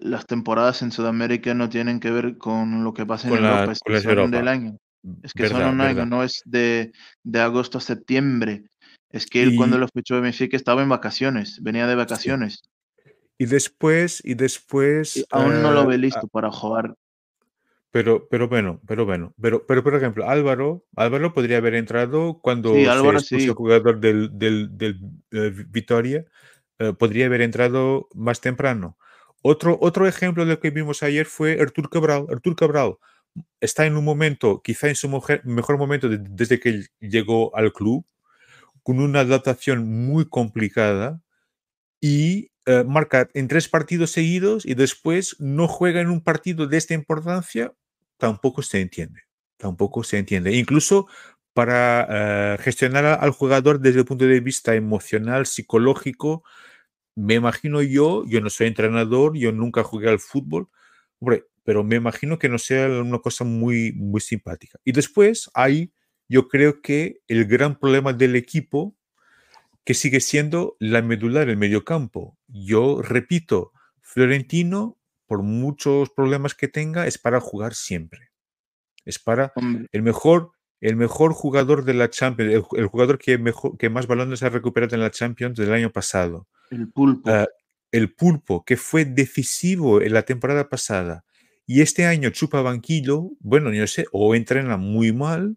las 0.01 0.27
temporadas 0.27 0.83
en 0.83 0.93
Sudamérica 0.93 1.55
no 1.55 1.69
tienen 1.69 2.01
que 2.01 2.11
ver 2.11 2.39
con 2.39 2.85
lo 2.85 2.93
que 2.95 3.07
pasa 3.07 3.29
en 3.29 3.35
con 3.35 3.43
Europa, 3.45 3.71
la, 3.71 3.73
es 3.73 3.81
que 3.83 3.97
son 3.97 4.11
Europa. 4.11 4.31
del 4.31 4.49
año. 4.49 4.77
Es 5.23 5.33
que 5.35 5.45
verdad, 5.45 5.61
son 5.69 5.75
un 5.75 5.81
año, 5.81 6.07
no 6.07 6.23
es 6.25 6.43
de, 6.45 6.93
de 7.25 7.41
agosto 7.41 7.79
a 7.79 7.81
septiembre. 7.81 8.65
Es 9.11 9.27
que 9.27 9.43
él 9.43 9.51
Y- 9.51 9.57
cuando 9.57 9.79
lo 9.79 9.89
fichó 9.89 10.17
de 10.17 10.21
Benfica 10.23 10.57
estaba 10.57 10.83
en 10.83 10.89
vacaciones, 10.91 11.63
venía 11.63 11.87
de 11.87 11.95
vacaciones. 11.95 12.63
Y 13.39 13.47
después, 13.47 14.21
y 14.25 14.35
después. 14.35 15.19
Y 15.21 15.25
aún 15.31 15.63
no 15.63 15.71
lo 15.71 15.85
eh, 15.85 15.87
ve 15.87 15.99
listo 15.99 16.27
para 16.29 16.51
jugar. 16.51 16.95
Pero, 17.91 18.29
pero 18.29 18.49
bueno, 18.49 18.81
pero 18.87 19.07
bueno. 19.07 19.33
Pero, 19.41 19.67
pero 19.67 19.83
por 19.83 19.95
ejemplo, 19.95 20.29
Álvaro, 20.29 20.85
Álvaro 20.97 21.33
podría 21.33 21.57
haber 21.59 21.75
entrado 21.75 22.39
cuando 22.43 22.71
Sí, 22.73 22.85
se 22.85 22.89
Álvaro 22.91 23.19
expulsó 23.19 23.51
sí. 23.51 23.51
el 23.51 23.57
jugador 23.57 24.01
del, 24.01 24.39
del, 24.39 24.77
del 24.77 24.99
eh, 25.31 25.53
Vitoria, 25.69 26.25
eh, 26.79 26.93
podría 26.93 27.27
haber 27.27 27.43
entrado 27.43 28.09
más 28.15 28.41
temprano. 28.41 28.97
Otro, 29.43 29.79
otro 29.81 30.07
ejemplo 30.09 30.45
de 30.45 30.53
lo 30.55 30.61
que 30.61 30.71
vimos 30.71 31.03
ayer 31.03 31.27
fue 31.27 31.61
Artur 31.61 31.91
Cabral. 31.91 32.27
Artur 32.31 32.57
Cabral 32.57 32.97
está 33.61 33.87
en 33.87 33.97
un 33.97 34.05
momento, 34.05 34.63
quizá 34.63 34.89
en 34.89 34.97
su 34.97 35.09
mujer- 35.09 35.43
mejor 35.45 35.79
momento 35.79 36.09
de- 36.09 36.19
desde 36.21 36.61
que 36.61 36.87
llegó 37.01 37.55
al 37.57 37.73
club, 37.73 38.05
con 38.83 39.01
una 39.01 39.21
adaptación 39.21 39.87
muy 40.07 40.29
complicada 40.29 41.21
y 42.01 42.51
eh, 42.67 42.85
marca 42.87 43.29
en 43.35 43.49
tres 43.49 43.69
partidos 43.69 44.11
seguidos 44.13 44.67
y 44.67 44.75
después 44.75 45.37
no 45.41 45.69
juega 45.69 46.01
en 46.01 46.11
un 46.11 46.21
partido 46.23 46.67
de 46.67 46.77
esta 46.77 46.95
importancia, 46.95 47.73
tampoco 48.19 48.63
se 48.63 48.81
entiende. 48.81 49.23
tampoco 49.59 50.05
se 50.05 50.19
entiende. 50.19 50.55
Incluso 50.55 51.09
para 51.55 52.07
eh, 52.55 52.59
gestionar 52.61 53.05
al 53.07 53.31
jugador 53.33 53.81
desde 53.81 54.01
el 54.01 54.05
punto 54.05 54.25
de 54.27 54.41
vista 54.41 54.75
emocional, 54.77 55.47
psicológico, 55.47 56.45
me 57.19 57.35
imagino 57.35 57.83
yo, 57.83 58.25
yo 58.27 58.41
no 58.41 58.49
soy 58.49 58.69
entrenador, 58.69 59.37
yo 59.37 59.51
nunca 59.51 59.83
jugué 59.83 60.09
al 60.09 60.21
fútbol, 60.21 60.69
pero 61.65 61.83
me 61.83 61.97
imagino 61.97 62.39
que 62.39 62.49
no 62.49 62.59
sea 62.59 62.89
una 62.89 63.19
cosa 63.19 63.45
muy, 63.45 63.93
muy 63.93 64.21
simpática. 64.21 64.79
Y 64.85 64.93
después 64.93 65.51
hay, 65.53 65.93
yo 66.29 66.47
creo 66.47 66.81
que 66.81 67.21
el 67.27 67.47
gran 67.47 67.77
problema 67.77 68.13
del 68.13 68.37
equipo, 68.37 68.97
que 69.85 69.95
sigue 69.95 70.21
siendo 70.21 70.77
la 70.79 71.03
medular, 71.03 71.49
el 71.49 71.57
mediocampo. 71.57 72.39
Yo 72.47 73.03
repito, 73.03 73.73
Florentino, 74.01 74.97
por 75.27 75.43
muchos 75.43 76.11
problemas 76.11 76.55
que 76.55 76.69
tenga, 76.69 77.07
es 77.07 77.19
para 77.19 77.41
jugar 77.41 77.75
siempre. 77.75 78.31
Es 79.05 79.19
para 79.19 79.53
el 79.91 80.03
mejor 80.03 80.53
el 80.81 80.95
mejor 80.95 81.33
jugador 81.33 81.85
de 81.85 81.95
la 81.95 82.09
Champions, 82.09 82.65
el, 82.77 82.87
jugador 82.87 83.19
que, 83.19 83.37
mejor, 83.37 83.77
que 83.77 83.91
más 83.91 84.07
balones 84.07 84.45
ha 84.45 84.49
recuperado 84.49 84.95
en 84.95 85.03
la 85.03 85.11
Champions 85.11 85.59
del 85.59 85.73
año 85.73 85.91
pasado. 85.91 86.47
El 86.71 86.91
pulpo. 86.91 87.31
Ah, 87.31 87.47
el 87.93 88.15
pulpo, 88.15 88.65
que 88.65 88.77
fue 88.77 89.05
decisivo 89.05 90.03
en 90.03 90.13
la 90.13 90.23
temporada 90.23 90.69
pasada. 90.69 91.25
Y 91.67 91.83
este 91.83 92.07
año 92.07 92.31
chupa 92.31 92.63
banquillo, 92.63 93.31
bueno, 93.41 93.73
yo 93.73 93.87
sé, 93.87 94.07
o 94.13 94.35
entrena 94.35 94.77
muy 94.77 95.13
mal, 95.13 95.57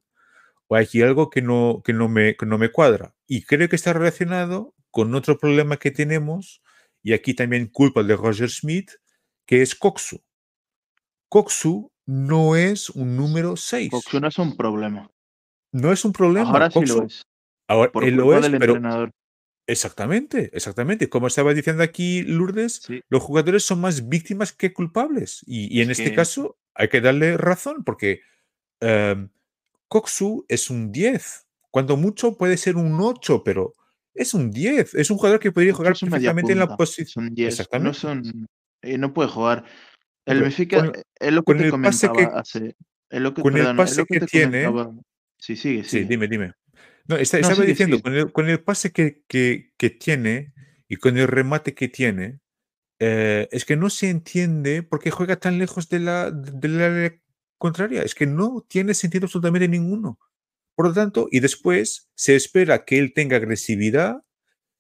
o 0.68 0.76
hay 0.76 0.86
aquí 0.86 1.02
algo 1.02 1.30
que 1.30 1.42
no, 1.42 1.82
que 1.84 1.94
no, 1.94 2.10
me, 2.10 2.36
que 2.36 2.46
no 2.46 2.58
me 2.58 2.72
cuadra. 2.72 3.14
Y 3.28 3.44
creo 3.44 3.70
que 3.70 3.76
está 3.76 3.94
relacionado 3.94 4.74
con 4.90 5.16
otro 5.16 5.38
problema 5.38 5.78
que 5.78 5.92
tenemos, 5.92 6.62
y 7.04 7.14
aquí 7.14 7.34
también 7.34 7.68
culpa 7.68 8.04
de 8.04 8.16
Roger 8.16 8.50
Smith, 8.50 8.92
que 9.46 9.62
es 9.62 9.76
Coxu. 9.76 10.22
Coxu 11.30 11.92
no 12.06 12.56
es 12.56 12.90
un 12.90 13.16
número 13.16 13.56
6. 13.56 13.92
Coxu 13.92 14.20
no 14.20 14.28
es 14.28 14.38
un 14.38 14.56
problema. 14.58 15.10
No 15.72 15.92
es 15.92 16.04
un 16.04 16.12
problema. 16.12 16.50
Ahora 16.50 16.70
sí 16.70 16.86
lo 16.86 17.06
es. 17.06 17.24
Ahora 17.68 17.92
él 18.02 18.16
lo 18.16 18.38
es, 18.38 18.50
pero 18.50 18.74
entrenador. 18.74 19.12
Exactamente, 19.72 20.50
exactamente. 20.52 21.08
Como 21.08 21.28
estaba 21.28 21.54
diciendo 21.54 21.82
aquí 21.82 22.24
Lourdes, 22.24 22.86
los 23.08 23.24
jugadores 23.24 23.64
son 23.64 23.80
más 23.80 24.10
víctimas 24.10 24.52
que 24.52 24.74
culpables. 24.74 25.46
Y, 25.48 25.82
en 25.82 25.92
este 25.92 26.14
caso 26.14 26.58
hay 26.74 26.90
que 26.90 27.00
darle 27.00 27.38
razón, 27.38 27.86
porque 27.86 28.20
um, 28.82 29.30
Coxu 29.88 30.46
es 30.50 30.70
un 30.70 30.92
10. 30.92 31.48
Cuando 31.70 31.96
mucho 31.96 32.38
puede 32.38 32.58
ser 32.58 32.76
un 32.76 33.00
8, 33.00 33.44
pero 33.46 33.74
es 34.14 34.34
un 34.34 34.52
10. 34.52 34.94
Es 34.96 35.10
un 35.10 35.18
jugador 35.18 35.40
que 35.40 35.54
podría 35.54 35.74
jugar 35.74 35.94
perfectamente 35.98 36.52
en 36.52 36.60
la 36.60 36.76
posición. 36.76 37.34
Exactamente. 37.38 37.88
No, 37.88 37.94
son, 37.94 38.48
eh, 38.82 38.98
no 38.98 39.14
puede 39.14 39.30
jugar. 39.30 39.64
El 40.26 40.42
Benfica 40.42 40.92
es 41.18 41.32
lo 41.32 41.44
que 41.44 41.56
te 41.56 41.70
comentaba 41.70 42.14
que, 42.14 42.24
hace. 42.24 42.76
Es 43.10 43.22
lo 43.22 43.34
que, 43.34 43.42
con 43.42 43.56
el 43.56 43.74
pase 43.78 44.04
que, 44.06 44.20
tiene. 44.20 44.70
Sí, 45.38 45.56
sigue, 45.56 45.86
Sí, 45.86 46.04
dime, 46.04 46.28
dime. 46.28 46.56
No, 47.08 47.16
estaba 47.18 47.56
diciendo, 47.64 48.02
Con, 48.32 48.50
el, 48.50 48.64
pase 48.64 48.92
que, 48.92 49.24
que, 49.28 49.90
tiene 49.90 50.54
y 50.88 50.98
con 50.98 51.18
el 51.18 51.28
remate 51.28 51.74
que 51.74 51.88
tiene, 51.88 52.40
eh, 53.00 53.48
es 53.52 53.66
que 53.66 53.76
no 53.76 53.90
se 53.90 54.10
entiende 54.10 54.84
por 54.84 55.00
qué 55.00 55.12
juega 55.12 55.38
tan 55.38 55.58
lejos 55.58 55.90
de 55.90 56.00
la, 56.00 56.32
de 56.32 56.68
la 56.68 57.14
contraria. 57.58 58.04
Es 58.04 58.16
que 58.16 58.26
no 58.26 58.66
tiene 58.68 58.94
sentido 58.94 59.26
absolutamente 59.26 59.68
ninguno. 59.68 60.20
Por 60.76 60.88
lo 60.88 60.94
tanto, 60.94 61.28
y 61.30 61.40
después 61.40 62.10
se 62.16 62.36
espera 62.36 62.86
que 62.86 62.98
él 62.98 63.14
tenga 63.14 63.38
agresividad, 63.38 64.24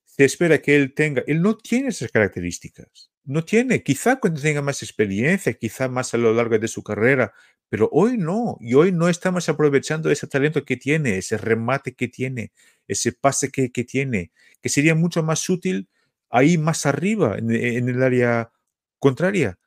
se 0.05 0.25
espera 0.25 0.61
que 0.61 0.75
él 0.75 0.93
tenga, 0.93 1.23
él 1.27 1.41
no 1.41 1.57
tiene 1.57 1.89
esas 1.89 2.11
características. 2.11 3.10
No 3.23 3.45
tiene, 3.45 3.83
quizá 3.83 4.19
cuando 4.19 4.41
tenga 4.41 4.61
más 4.61 4.81
experiencia, 4.81 5.53
quizá 5.53 5.87
más 5.87 6.13
a 6.13 6.17
lo 6.17 6.33
largo 6.33 6.57
de 6.57 6.67
su 6.67 6.81
carrera, 6.83 7.33
pero 7.69 7.87
hoy 7.91 8.17
no, 8.17 8.57
y 8.59 8.73
hoy 8.73 8.91
no 8.91 9.07
estamos 9.09 9.47
aprovechando 9.47 10.09
ese 10.11 10.27
talento 10.27 10.65
que 10.65 10.75
tiene, 10.75 11.17
ese 11.17 11.37
remate 11.37 11.93
que 11.93 12.07
tiene, 12.07 12.51
ese 12.87 13.13
pase 13.13 13.51
que, 13.51 13.69
tiene, 13.69 14.31
que 14.61 14.69
sería 14.69 14.95
mucho 14.95 15.23
más 15.23 15.47
útil 15.49 15.87
ahí 16.29 16.57
más 16.57 16.85
arriba, 16.85 17.37
en, 17.37 17.51
el 17.51 18.03
área 18.03 18.51
contraria. 18.99 19.59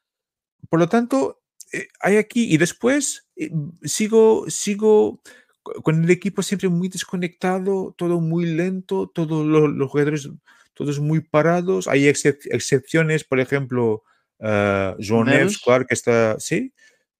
Por 0.68 0.80
lo 0.80 0.88
tanto, 0.88 1.42
eh, 1.72 1.88
hay 2.00 2.16
aquí, 2.18 2.52
y 2.52 2.56
después 2.58 3.28
eh, 3.36 3.50
sigo, 3.84 4.46
sigo 4.48 5.22
con 5.62 6.04
el 6.04 6.10
equipo 6.10 6.42
siempre 6.42 6.68
muy 6.68 6.88
desconectado, 6.88 7.94
todo 7.96 8.20
muy 8.20 8.46
lento, 8.46 9.10
todos 9.14 9.46
los 9.46 9.90
jugadores 9.90 10.28
todos 10.74 11.00
muy 11.00 11.20
parados. 11.20 11.88
Hay 11.88 12.08
excepciones, 12.08 13.24
por 13.24 13.40
ejemplo, 13.40 14.02
uh, 14.40 14.94
Joan 15.00 15.48
claro, 15.64 15.86
que 15.86 15.94
está, 15.94 16.38
sí, 16.38 16.72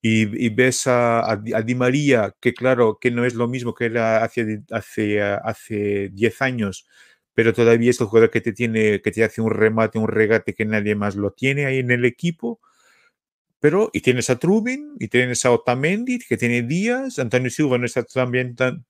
y, 0.07 0.51
ves 0.51 0.87
a, 0.87 1.41
Di 1.65 1.75
María, 1.75 2.35
que 2.39 2.53
claro, 2.53 2.99
que 3.01 3.11
no 3.11 3.25
es 3.25 3.33
lo 3.35 3.49
mismo 3.49 3.75
que 3.75 3.87
era 3.87 4.23
hace, 4.23 4.61
hace, 4.71 5.23
hace 5.23 6.11
10 6.13 6.43
años, 6.43 6.87
pero 7.33 7.55
todavía 7.55 7.89
es 7.89 8.01
el 8.03 8.09
jugador 8.09 8.31
que 8.31 8.43
te 8.43 8.53
tiene, 8.53 9.01
que 9.01 9.11
te 9.11 9.25
hace 9.25 9.41
un 9.41 9.51
remate, 9.51 9.99
un 9.99 10.09
regate 10.09 10.53
que 10.53 10.67
nadie 10.67 10.95
más 10.95 11.17
lo 11.17 11.33
tiene 11.33 11.65
ahí 11.65 11.79
en 11.79 11.91
el 11.91 12.05
equipo. 12.05 12.61
Pero, 13.61 13.89
y 13.95 14.03
tienes 14.03 14.29
a 14.29 14.39
Trubin, 14.39 14.95
y 15.01 15.09
tienes 15.09 15.47
a 15.47 15.51
Otamendi, 15.51 16.19
que 16.19 16.37
tiene 16.37 16.63
días, 16.63 17.19
Antonio 17.19 17.49
Silva 17.49 17.79
no 17.79 17.87
está 17.87 18.05
también 18.05 18.55
tan, 18.57 18.85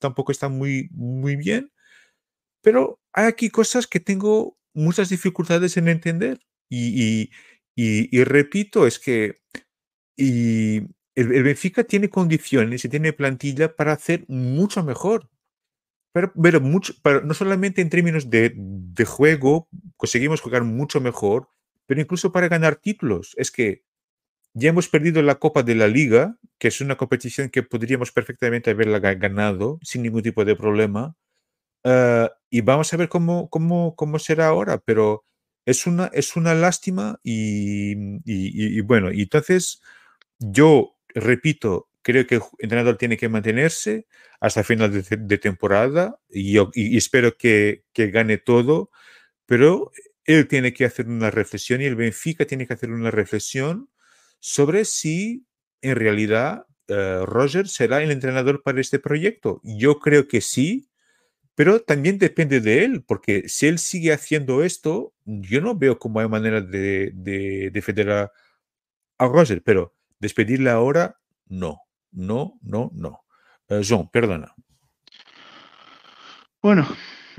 tampoco 0.00 0.32
está 0.32 0.48
muy, 0.48 0.88
muy 0.90 1.36
bien. 1.36 1.70
Pero 2.62 3.00
hay 3.12 3.26
aquí 3.26 3.50
cosas 3.50 3.86
que 3.86 4.00
tengo 4.00 4.58
muchas 4.74 5.08
dificultades 5.08 5.76
en 5.76 5.88
entender. 5.88 6.40
Y, 6.68 7.30
repito, 8.24 8.86
es 8.86 8.98
que 8.98 9.40
y 10.16 10.82
el, 11.14 11.42
Benfica 11.42 11.84
tiene 11.84 12.10
condiciones 12.10 12.84
y 12.84 12.88
tiene 12.88 13.12
plantilla 13.12 13.74
para 13.74 13.92
hacer 13.92 14.24
mucho 14.28 14.84
mejor. 14.84 15.28
Pero, 16.12 16.32
pero, 16.40 16.60
mucho, 16.60 16.92
pero 17.02 17.22
no 17.22 17.34
solamente 17.34 17.80
en 17.80 17.90
términos 17.90 18.30
de, 18.30 18.52
de, 18.56 19.04
juego, 19.04 19.68
conseguimos 19.96 20.40
jugar 20.40 20.64
mucho 20.64 21.00
mejor, 21.00 21.48
pero 21.86 22.00
incluso 22.00 22.32
para 22.32 22.48
ganar 22.48 22.76
títulos. 22.76 23.34
Es 23.36 23.50
que 23.50 23.84
ya 24.54 24.70
hemos 24.70 24.88
perdido 24.88 25.22
la 25.22 25.36
Copa 25.36 25.62
de 25.62 25.76
la 25.76 25.86
Liga, 25.88 26.36
que 26.58 26.68
es 26.68 26.80
una 26.80 26.96
competición 26.96 27.48
que 27.50 27.62
podríamos 27.62 28.12
perfectamente 28.12 28.70
haberla 28.70 28.98
ganado 28.98 29.78
sin 29.82 30.02
ningún 30.02 30.22
tipo 30.22 30.44
de 30.44 30.56
problema. 30.56 31.16
Eh, 31.84 32.28
y 32.50 32.62
vamos 32.62 32.92
a 32.92 32.96
ver 32.96 33.08
cómo, 33.08 33.48
cómo, 33.48 33.94
cómo 33.96 34.18
será 34.18 34.48
ahora, 34.48 34.78
pero 34.78 35.24
es 35.66 35.86
una, 35.86 36.10
es 36.12 36.36
una 36.36 36.54
lástima 36.54 37.20
y, 37.22 37.94
y, 38.24 38.80
bueno, 38.80 39.12
y 39.12 39.22
entonces 39.22 39.80
yo 40.38 40.96
repito, 41.08 41.88
creo 42.02 42.26
que 42.26 42.36
el 42.36 42.42
entrenador 42.58 42.96
tiene 42.96 43.16
que 43.16 43.28
mantenerse 43.28 44.06
hasta 44.40 44.64
final 44.64 44.90
de, 44.92 45.38
temporada 45.38 46.18
y, 46.28 46.52
yo, 46.52 46.70
y 46.74 46.96
espero 46.96 47.36
que, 47.36 47.84
que, 47.92 48.10
gane 48.10 48.38
todo, 48.38 48.90
pero 49.46 49.92
él 50.24 50.48
tiene 50.48 50.72
que 50.72 50.84
hacer 50.84 51.08
una 51.08 51.30
reflexión 51.30 51.80
y 51.80 51.84
el 51.84 51.96
Benfica 51.96 52.46
tiene 52.46 52.66
que 52.66 52.74
hacer 52.74 52.90
una 52.90 53.10
reflexión 53.10 53.90
sobre 54.38 54.84
si 54.84 55.46
en 55.82 55.96
realidad 55.96 56.66
uh, 56.88 57.24
Roger 57.26 57.68
será 57.68 58.02
el 58.02 58.10
entrenador 58.10 58.62
para 58.62 58.80
este 58.80 58.98
proyecto. 58.98 59.60
Yo 59.64 59.98
creo 59.98 60.28
que 60.28 60.40
sí, 60.40 60.89
pero 61.60 61.78
también 61.78 62.16
depende 62.16 62.62
de 62.62 62.84
él, 62.84 63.04
porque 63.06 63.46
si 63.50 63.66
él 63.66 63.78
sigue 63.78 64.14
haciendo 64.14 64.64
esto, 64.64 65.12
yo 65.26 65.60
no 65.60 65.76
veo 65.76 65.98
cómo 65.98 66.18
hay 66.18 66.26
manera 66.26 66.62
de, 66.62 67.10
de 67.12 67.68
defender 67.70 68.10
a, 68.10 68.32
Roger, 69.18 69.62
pero 69.62 69.94
despedirle 70.18 70.70
ahora, 70.70 71.18
no, 71.48 71.82
no, 72.12 72.58
no, 72.62 72.90
no. 72.94 73.20
Uh, 73.68 73.82
John, 73.86 74.08
perdona. 74.10 74.54
Bueno, 76.62 76.88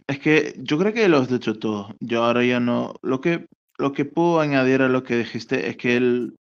es 0.06 0.20
que 0.20 0.54
yo 0.60 0.78
creo 0.78 0.94
que 0.94 1.10
lo 1.10 1.18
has 1.18 1.28
dicho 1.28 1.58
todo. 1.58 1.96
Yo 2.00 2.24
ahora 2.24 2.46
ya 2.46 2.60
no. 2.60 2.94
Lo 3.02 3.22
que, 3.22 3.48
lo 3.80 3.92
que 3.92 4.06
puedo 4.06 4.40
añadir 4.40 4.84
a 4.84 4.88
lo 4.88 5.02
que 5.02 5.18
dijiste 5.18 5.68
es 5.68 5.78
que 5.78 5.98
el, 5.98 6.38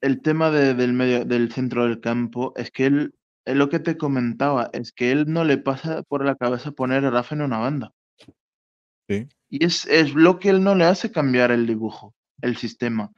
el 0.00 0.20
tema 0.20 0.50
del 0.50 0.92
medio, 0.94 1.24
del 1.24 1.52
centro 1.52 1.84
del 1.84 2.00
campo 2.00 2.52
es 2.56 2.72
que 2.72 2.86
él 2.86 3.14
es 3.48 3.56
lo 3.56 3.70
que 3.70 3.78
te 3.78 3.96
comentaba, 3.96 4.68
es 4.74 4.92
que 4.92 5.10
él 5.10 5.24
no 5.26 5.42
le 5.42 5.56
pasa 5.56 6.02
por 6.02 6.22
la 6.22 6.36
cabeza 6.36 6.70
poner 6.72 7.02
a 7.06 7.10
Rafa 7.10 7.34
en 7.34 7.40
una 7.40 7.56
banda. 7.56 7.92
Sí. 9.08 9.26
Y 9.48 9.64
es, 9.64 9.86
es 9.86 10.12
lo 10.12 10.38
que 10.38 10.50
él 10.50 10.62
no 10.62 10.74
le 10.74 10.84
hace 10.84 11.10
cambiar 11.10 11.50
el 11.50 11.66
dibujo, 11.66 12.14
el 12.42 12.58
sistema. 12.58 13.10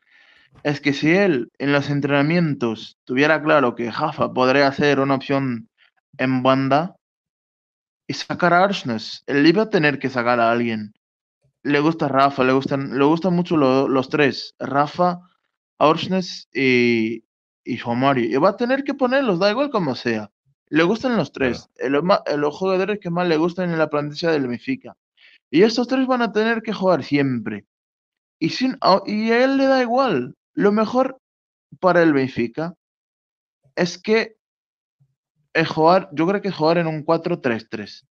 Es 0.62 0.80
que 0.80 0.92
si 0.92 1.10
él 1.10 1.50
en 1.58 1.72
los 1.72 1.90
entrenamientos 1.90 2.96
tuviera 3.04 3.42
claro 3.42 3.74
que 3.74 3.90
Rafa 3.90 4.32
podría 4.32 4.70
ser 4.70 5.00
una 5.00 5.16
opción 5.16 5.68
en 6.16 6.44
banda 6.44 6.94
y 8.06 8.14
sacar 8.14 8.54
a 8.54 8.62
Arsnes, 8.62 9.24
él 9.26 9.44
iba 9.44 9.64
a 9.64 9.70
tener 9.70 9.98
que 9.98 10.10
sacar 10.10 10.38
a 10.38 10.52
alguien. 10.52 10.92
Le 11.64 11.80
gusta 11.80 12.06
Rafa, 12.06 12.44
le 12.44 12.52
gustan, 12.52 12.96
le 12.96 13.04
gustan 13.04 13.34
mucho 13.34 13.56
los 13.56 14.08
tres, 14.08 14.54
Rafa, 14.60 15.22
Arsnes 15.80 16.48
y, 16.52 17.24
y 17.64 17.78
Mario. 17.96 18.24
Y 18.24 18.36
va 18.36 18.50
a 18.50 18.56
tener 18.56 18.84
que 18.84 18.94
ponerlos, 18.94 19.38
da 19.38 19.50
igual 19.50 19.70
como 19.70 19.94
sea. 19.94 20.30
Le 20.68 20.82
gustan 20.84 21.16
los 21.16 21.32
tres. 21.32 21.68
los 21.88 22.56
jugadores 22.56 23.00
que 23.00 23.10
más 23.10 23.26
le 23.28 23.36
gustan 23.36 23.70
en 23.70 23.78
la 23.78 23.90
plantilla 23.90 24.30
del 24.30 24.46
Benfica. 24.46 24.96
Y 25.50 25.62
estos 25.62 25.88
tres 25.88 26.06
van 26.06 26.22
a 26.22 26.32
tener 26.32 26.62
que 26.62 26.72
jugar 26.72 27.02
siempre. 27.02 27.66
Y, 28.38 28.50
sin, 28.50 28.78
y 29.06 29.30
a 29.30 29.44
él 29.44 29.56
le 29.56 29.66
da 29.66 29.82
igual. 29.82 30.36
Lo 30.54 30.72
mejor 30.72 31.20
para 31.80 32.02
el 32.02 32.12
Benfica 32.12 32.74
es 33.74 33.98
que 33.98 34.36
es 35.52 35.68
jugar, 35.68 36.08
yo 36.12 36.26
creo 36.26 36.40
que 36.40 36.48
es 36.48 36.54
jugar 36.54 36.78
en 36.78 36.86
un 36.86 37.04
4-3-3. 37.04 38.06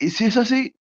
Y 0.00 0.10
si 0.10 0.24
es 0.24 0.36
así, 0.36 0.74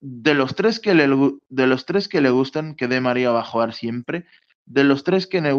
de 0.00 0.34
los 0.34 0.54
tres 0.54 0.80
que 0.80 0.94
le, 0.94 1.08
de 1.48 1.66
los 1.66 1.86
tres 1.86 2.08
que 2.08 2.20
le 2.20 2.30
gustan, 2.30 2.74
que 2.74 2.88
De 2.88 3.00
María 3.00 3.30
va 3.30 3.40
a 3.40 3.44
jugar 3.44 3.72
siempre, 3.72 4.26
de 4.66 4.84
los 4.84 5.04
tres 5.04 5.26
que 5.26 5.40
le, 5.40 5.54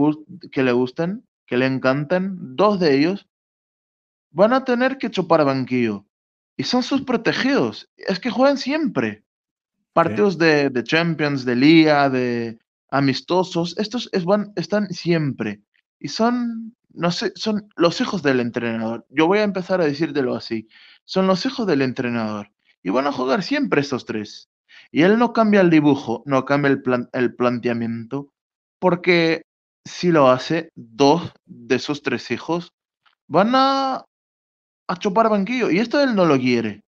que 0.51 0.63
le 0.63 0.71
gustan, 0.71 1.23
que 1.45 1.57
le 1.57 1.65
encantan, 1.65 2.55
dos 2.55 2.79
de 2.79 2.95
ellos 2.95 3.27
van 4.31 4.53
a 4.53 4.63
tener 4.63 4.97
que 4.97 5.09
chupar 5.09 5.43
banquillo. 5.45 6.05
Y 6.57 6.63
son 6.63 6.83
sus 6.83 7.01
protegidos. 7.01 7.89
Es 7.97 8.19
que 8.19 8.29
juegan 8.29 8.57
siempre. 8.57 9.23
Partidos 9.93 10.37
de, 10.37 10.69
de, 10.69 10.83
Champions, 10.83 11.45
de 11.45 11.55
Liga, 11.55 12.09
de 12.09 12.59
amistosos. 12.89 13.75
Estos 13.77 14.09
es, 14.11 14.25
van, 14.25 14.53
están 14.55 14.89
siempre. 14.89 15.61
Y 15.99 16.09
son, 16.09 16.75
no 16.93 17.11
sé, 17.11 17.31
son 17.35 17.69
los 17.75 17.99
hijos 18.01 18.21
del 18.21 18.39
entrenador. 18.39 19.07
Yo 19.09 19.27
voy 19.27 19.39
a 19.39 19.43
empezar 19.43 19.81
a 19.81 19.85
decírtelo 19.85 20.35
así. 20.35 20.67
Son 21.05 21.25
los 21.25 21.45
hijos 21.45 21.65
del 21.65 21.81
entrenador. 21.81 22.51
Y 22.83 22.89
van 22.89 23.07
a 23.07 23.11
jugar 23.11 23.43
siempre 23.43 23.81
estos 23.81 24.05
tres. 24.05 24.49
Y 24.91 25.01
él 25.01 25.17
no 25.17 25.33
cambia 25.33 25.61
el 25.61 25.69
dibujo, 25.69 26.23
no 26.25 26.45
cambia 26.45 26.69
el, 26.69 26.81
plan, 26.81 27.09
el 27.13 27.35
planteamiento, 27.35 28.31
porque 28.79 29.43
si 29.85 30.11
lo 30.11 30.29
hace, 30.29 30.71
dos 30.75 31.31
de 31.45 31.79
sus 31.79 32.01
tres 32.01 32.29
hijos 32.31 32.73
van 33.27 33.53
a, 33.55 34.05
a 34.87 34.95
chupar 34.97 35.29
banquillo. 35.29 35.69
Y 35.69 35.79
esto 35.79 36.01
él 36.01 36.15
no 36.15 36.25
lo 36.25 36.37
quiere. 36.37 36.83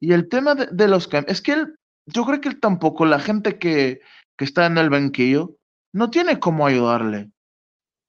Y 0.00 0.12
el 0.12 0.28
tema 0.28 0.54
de, 0.54 0.88
los 0.88 1.08
cambios, 1.08 1.32
es 1.32 1.42
que 1.42 1.52
él, 1.52 1.74
yo 2.06 2.24
creo 2.24 2.40
que 2.40 2.48
él 2.48 2.60
tampoco, 2.60 3.04
la 3.04 3.18
gente 3.18 3.58
que, 3.58 4.00
que 4.36 4.44
está 4.44 4.66
en 4.66 4.78
el 4.78 4.90
banquillo, 4.90 5.56
no 5.92 6.10
tiene 6.10 6.38
cómo 6.38 6.66
ayudarle. 6.66 7.30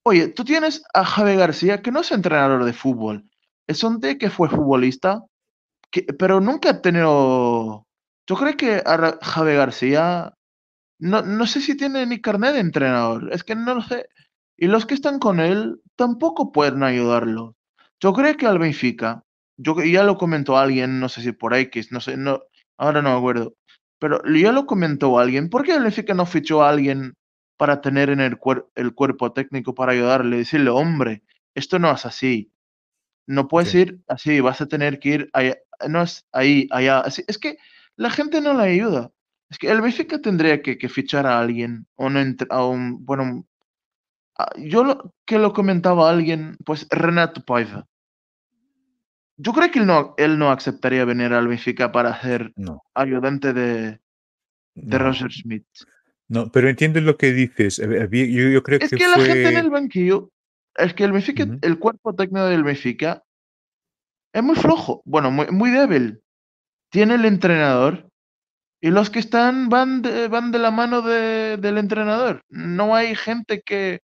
Oye, 0.03 0.27
tú 0.27 0.43
tienes 0.43 0.83
a 0.93 1.03
Javi 1.03 1.35
García, 1.35 1.81
que 1.81 1.91
no 1.91 2.01
es 2.01 2.11
entrenador 2.11 2.63
de 2.63 2.73
fútbol, 2.73 3.27
es 3.67 3.83
un 3.83 3.99
tío 3.99 4.17
que 4.17 4.29
fue 4.29 4.49
futbolista, 4.49 5.23
pero 6.19 6.39
nunca 6.41 6.69
ha 6.69 6.81
tenido... 6.81 7.87
Yo 8.27 8.35
creo 8.35 8.57
que 8.57 8.83
a 8.85 9.17
Javi 9.21 9.53
García, 9.53 10.34
no, 10.99 11.21
no 11.21 11.47
sé 11.47 11.61
si 11.61 11.75
tiene 11.75 12.05
ni 12.05 12.21
carnet 12.21 12.53
de 12.53 12.59
entrenador, 12.59 13.29
es 13.33 13.43
que 13.43 13.55
no 13.55 13.75
lo 13.75 13.81
sé. 13.81 14.07
Y 14.57 14.67
los 14.67 14.85
que 14.85 14.93
están 14.93 15.19
con 15.19 15.39
él 15.39 15.81
tampoco 15.95 16.51
pueden 16.51 16.83
ayudarlo. 16.83 17.55
Yo 17.99 18.13
creo 18.13 18.35
que 18.37 18.47
al 18.47 18.59
Benfica, 18.59 19.23
yo 19.57 19.75
ya 19.83 20.03
lo 20.03 20.17
comentó 20.17 20.57
alguien, 20.57 20.99
no 20.99 21.09
sé 21.09 21.21
si 21.21 21.31
por 21.31 21.53
X, 21.53 21.91
no 21.91 21.99
sé, 22.01 22.17
no, 22.17 22.41
ahora 22.77 23.01
no 23.01 23.11
me 23.11 23.17
acuerdo, 23.17 23.55
pero 23.99 24.21
ya 24.25 24.51
lo 24.51 24.65
comentó 24.65 25.17
alguien, 25.19 25.49
¿por 25.49 25.63
qué 25.63 25.73
el 25.73 25.83
Benfica 25.83 26.13
no 26.13 26.25
fichó 26.25 26.63
a 26.63 26.69
alguien 26.69 27.13
para 27.57 27.81
tener 27.81 28.09
en 28.09 28.19
el, 28.19 28.37
el 28.75 28.93
cuerpo 28.93 29.33
técnico 29.33 29.73
para 29.73 29.93
ayudarle? 29.93 30.37
Decirle, 30.37 30.69
hombre, 30.69 31.23
esto 31.55 31.79
no 31.79 31.91
es 31.91 32.05
así, 32.05 32.51
no 33.27 33.47
puedes 33.47 33.73
ir 33.73 34.01
así, 34.07 34.39
vas 34.39 34.61
a 34.61 34.67
tener 34.67 34.99
que 34.99 35.09
ir 35.09 35.29
allá, 35.33 35.57
no 35.87 36.03
es 36.03 36.25
ahí, 36.31 36.67
allá. 36.71 36.99
Así, 36.99 37.23
es 37.27 37.37
que 37.37 37.57
la 37.95 38.09
gente 38.09 38.41
no 38.41 38.53
le 38.53 38.63
ayuda. 38.63 39.11
Es 39.55 39.59
que 39.59 39.71
el 39.71 39.79
Benfica 39.79 40.19
tendría 40.19 40.61
que, 40.61 40.77
que 40.77 40.89
fichar 40.89 41.25
a 41.25 41.39
alguien, 41.39 41.87
o 41.95 42.09
no 42.09 42.19
a 42.49 42.65
un, 42.65 43.05
bueno, 43.05 43.47
yo 44.57 44.83
lo, 44.83 45.13
que 45.25 45.39
lo 45.39 45.53
comentaba 45.53 46.09
alguien, 46.09 46.57
pues 46.65 46.85
Renato 46.89 47.41
Paiva. 47.45 47.87
Yo 49.37 49.53
creo 49.53 49.71
que 49.71 49.79
él 49.79 49.85
no, 49.85 50.13
él 50.17 50.37
no 50.37 50.51
aceptaría 50.51 51.05
venir 51.05 51.31
al 51.31 51.47
Benfica 51.47 51.93
para 51.93 52.19
ser 52.21 52.51
ayudante 52.93 53.53
de, 53.53 54.01
de 54.73 54.97
Roger 54.97 55.31
Schmidt. 55.31 55.63
No, 56.27 56.51
pero 56.51 56.67
entiendo 56.67 56.99
lo 56.99 57.15
que 57.15 57.31
dices. 57.31 57.77
Yo, 57.77 58.61
creo 58.61 58.79
es 58.81 58.89
que, 58.89 59.07
la 59.07 59.21
gente 59.21 59.47
en 59.47 59.57
el 59.57 59.69
banquillo, 59.69 60.33
es 60.75 60.93
que 60.93 61.05
el 61.05 61.13
Benfica, 61.13 61.47
el 61.61 61.79
cuerpo 61.79 62.13
técnico 62.13 62.45
del 62.47 62.65
Benfica 62.65 63.23
es 64.33 64.43
muy 64.43 64.57
flojo, 64.57 65.01
bueno, 65.05 65.31
muy, 65.31 65.45
muy 65.49 65.69
débil. 65.69 66.19
Tiene 66.89 67.15
el 67.15 67.23
entrenador 67.23 68.11
y 68.85 68.91
los 68.91 69.09
que 69.09 69.17
están 69.17 69.67
van 69.67 70.03
de, 70.03 70.27
van 70.27 70.51
de 70.51 70.59
la 70.59 70.69
mano 70.69 71.01
de, 71.01 71.57
del 71.57 71.79
entrenador. 71.79 72.43
No 72.49 72.95
hay 72.95 73.15
gente 73.15 73.63
que, 73.63 74.03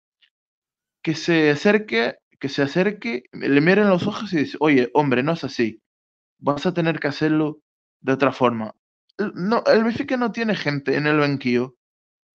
que 1.04 1.16
se 1.16 1.50
acerque, 1.52 2.16
que 2.40 2.48
se 2.48 2.62
acerque, 2.62 3.24
le 3.34 3.60
miren 3.60 3.90
los 3.90 4.08
ojos 4.08 4.32
y 4.32 4.38
dice, 4.38 4.56
oye, 4.62 4.90
hombre, 4.94 5.22
no 5.22 5.34
es 5.34 5.44
así. 5.44 5.82
Vas 6.38 6.66
a 6.66 6.74
tener 6.74 7.02
que 7.02 7.10
hacerlo 7.10 7.60
de 8.00 8.14
otra 8.14 8.32
forma. 8.32 8.74
No, 9.18 9.66
el 9.66 9.84
Benfica 9.84 10.16
no 10.16 10.32
tiene 10.32 10.56
gente 10.56 10.96
en 10.96 11.08
el 11.08 11.18
banquillo 11.18 11.76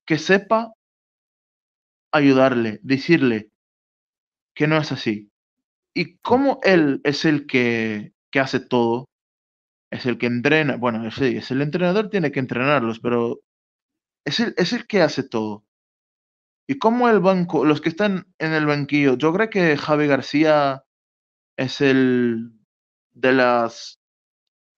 que 0.05 0.18
sepa 0.18 0.74
ayudarle, 2.12 2.78
decirle 2.82 3.49
que 4.55 4.66
no 4.66 4.76
es 4.76 4.92
así. 4.92 5.30
Y 5.95 6.18
como 6.18 6.61
él 6.62 7.01
es 7.05 7.24
el 7.24 7.47
que, 7.47 8.12
que 8.30 8.40
hace 8.40 8.61
todo, 8.61 9.09
es 9.95 10.07
el 10.07 10.18
que 10.18 10.26
entrena, 10.26 10.76
bueno, 10.76 11.09
sí, 11.12 11.36
es 11.36 11.53
el 11.53 11.62
entrenador, 11.62 12.11
tiene 12.11 12.32
que 12.32 12.40
entrenarlos, 12.40 12.99
pero 12.99 13.42
es 14.24 14.40
el, 14.40 14.53
es 14.57 14.72
el 14.72 14.88
que 14.88 15.03
hace 15.03 15.22
todo. 15.22 15.64
Y 16.66 16.78
como 16.78 17.09
el 17.09 17.20
banco, 17.20 17.64
los 17.64 17.80
que 17.80 17.90
están 17.90 18.26
en 18.38 18.55
el 18.55 18.66
banquillo, 18.66 19.16
yo 19.16 19.32
creo 19.32 19.51
que 19.51 19.76
Javi 19.76 20.09
García 20.09 20.82
es 21.57 21.80
el 21.80 22.51
de 23.12 23.32
las 23.34 24.01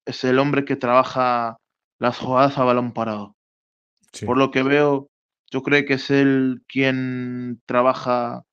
es 0.05 0.23
el 0.25 0.39
hombre 0.39 0.67
que 0.67 0.77
trabaja 0.77 1.57
las 1.99 2.19
jugadas 2.19 2.59
a 2.59 2.64
balón 2.64 2.93
parado. 2.93 3.37
Por 4.27 4.37
lo 4.37 4.51
que 4.51 4.62
veo, 4.62 5.09
yo 5.51 5.62
creo 5.62 5.87
que 5.87 5.95
es 5.95 6.11
él 6.11 6.62
quien 6.69 7.62
trabaja, 7.64 8.45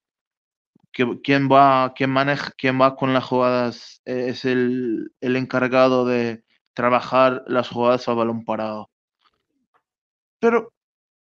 quien 0.93 1.49
va, 1.49 1.93
quien 1.93 2.09
maneja, 2.09 2.51
quien 2.57 2.79
va 2.79 2.95
con 2.95 3.13
las 3.13 3.25
jugadas, 3.25 4.01
eh, 4.05 4.27
es 4.29 4.45
el, 4.45 5.11
el 5.19 5.35
encargado 5.35 6.05
de 6.05 6.42
trabajar 6.73 7.43
las 7.47 7.69
jugadas 7.69 8.07
a 8.07 8.13
balón 8.13 8.45
parado. 8.45 8.89
Pero 10.39 10.73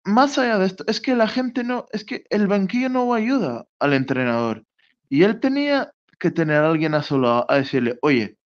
más 0.03 0.37
allá 0.37 0.57
de 0.59 0.67
esto, 0.67 0.83
es 0.87 1.01
que 1.01 1.15
la 1.15 1.27
gente 1.27 1.63
no, 1.63 1.85
es 1.91 2.05
que 2.05 2.25
el 2.29 2.47
banquillo 2.47 2.89
no 2.89 3.13
ayuda 3.13 3.65
al 3.79 3.93
entrenador. 3.93 4.63
Y 5.09 5.23
él 5.23 5.39
tenía 5.39 5.91
que 6.19 6.31
tener 6.31 6.63
a 6.63 6.69
alguien 6.69 6.93
a 6.93 7.03
su 7.03 7.19
lado 7.19 7.45
a 7.49 7.57
decirle, 7.57 7.97
oye, 8.01 8.37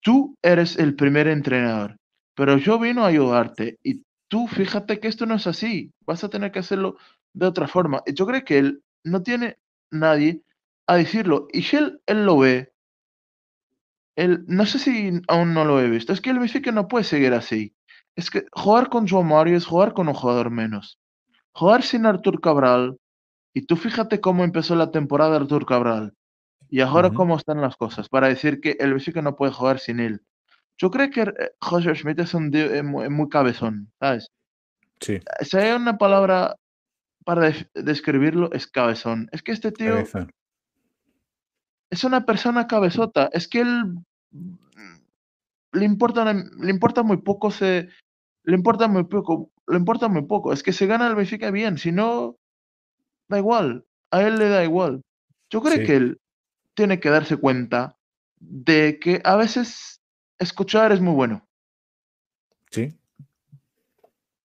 tú 0.00 0.36
eres 0.42 0.78
el 0.78 0.94
primer 0.94 1.28
entrenador, 1.28 1.96
pero 2.34 2.58
yo 2.58 2.78
vino 2.78 3.04
a 3.04 3.08
ayudarte 3.08 3.78
y 3.82 4.02
tú 4.28 4.46
fíjate 4.46 5.00
que 5.00 5.08
esto 5.08 5.26
no 5.26 5.34
es 5.34 5.46
así, 5.46 5.92
vas 6.06 6.22
a 6.24 6.30
tener 6.30 6.52
que 6.52 6.60
hacerlo 6.60 6.96
de 7.32 7.46
otra 7.46 7.68
forma. 7.68 8.02
Yo 8.06 8.26
creo 8.26 8.44
que 8.44 8.58
él 8.58 8.82
no 9.04 9.22
tiene 9.22 9.58
nadie 9.90 10.42
a 10.86 10.96
decirlo 10.96 11.48
y 11.52 11.64
él, 11.76 12.00
él 12.06 12.24
lo 12.24 12.38
ve, 12.38 12.72
él, 14.18 14.44
no 14.48 14.66
sé 14.66 14.80
si 14.80 15.22
aún 15.28 15.54
no 15.54 15.64
lo 15.64 15.80
he 15.80 15.88
visto, 15.88 16.12
es 16.12 16.20
que 16.20 16.34
dice 16.34 16.60
que 16.60 16.72
no 16.72 16.88
puede 16.88 17.04
seguir 17.04 17.32
así. 17.34 17.72
Es 18.16 18.30
que 18.30 18.46
jugar 18.50 18.88
con 18.88 19.06
João 19.06 19.22
Mario 19.22 19.56
es 19.56 19.64
jugar 19.64 19.92
con 19.92 20.08
un 20.08 20.14
jugador 20.14 20.50
menos. 20.50 20.98
Jugar 21.52 21.84
sin 21.84 22.04
Artur 22.04 22.40
Cabral, 22.40 22.98
y 23.54 23.64
tú 23.64 23.76
fíjate 23.76 24.20
cómo 24.20 24.42
empezó 24.42 24.74
la 24.74 24.90
temporada 24.90 25.36
Artur 25.36 25.64
Cabral, 25.66 26.14
y 26.68 26.80
ahora 26.80 27.10
cómo 27.10 27.36
están 27.36 27.60
las 27.60 27.76
cosas, 27.76 28.08
para 28.08 28.26
decir 28.26 28.60
que 28.60 28.76
el 28.80 28.90
Benfica 28.90 29.22
no 29.22 29.36
puede 29.36 29.52
jugar 29.52 29.78
sin 29.78 30.00
él. 30.00 30.20
Yo 30.78 30.90
creo 30.90 31.10
que 31.10 31.22
eh, 31.22 31.50
José 31.60 31.94
Schmidt 31.94 32.18
es 32.18 32.34
un 32.34 32.50
eh, 32.54 32.82
muy, 32.82 33.28
cabezón, 33.28 33.92
¿sabes? 34.00 34.32
Sí. 35.00 35.20
Si 35.42 35.56
hay 35.56 35.76
una 35.76 35.96
palabra 35.96 36.56
para 37.24 37.52
describirlo, 37.72 38.50
es 38.52 38.66
cabezón. 38.66 39.28
Es 39.30 39.42
que 39.44 39.52
este 39.52 39.70
tío 39.70 40.04
es 41.90 42.04
una 42.04 42.24
persona 42.24 42.66
cabezota. 42.66 43.30
Es 43.32 43.48
que 43.48 43.60
él 43.60 43.98
le 45.72 45.84
importa, 45.84 46.32
le 46.32 46.70
importa 46.70 47.02
muy 47.02 47.18
poco 47.18 47.50
se, 47.50 47.88
le 48.44 48.54
importa 48.54 48.88
muy 48.88 49.04
poco, 49.04 49.50
le 49.66 49.76
importa 49.76 50.08
muy 50.08 50.22
poco. 50.22 50.52
Es 50.52 50.62
que 50.62 50.72
se 50.72 50.86
gana 50.86 51.06
el 51.06 51.14
Benfica 51.14 51.50
bien, 51.50 51.78
si 51.78 51.92
no, 51.92 52.36
da 53.28 53.38
igual, 53.38 53.84
a 54.10 54.22
él 54.22 54.38
le 54.38 54.48
da 54.48 54.64
igual. 54.64 55.02
Yo 55.50 55.62
creo 55.62 55.86
que 55.86 55.96
él 55.96 56.20
tiene 56.74 57.00
que 57.00 57.10
darse 57.10 57.36
cuenta 57.36 57.96
de 58.38 58.98
que 58.98 59.20
a 59.24 59.36
veces 59.36 60.00
escuchar 60.38 60.92
es 60.92 61.00
muy 61.00 61.14
bueno. 61.14 61.46
Sí. 62.70 62.94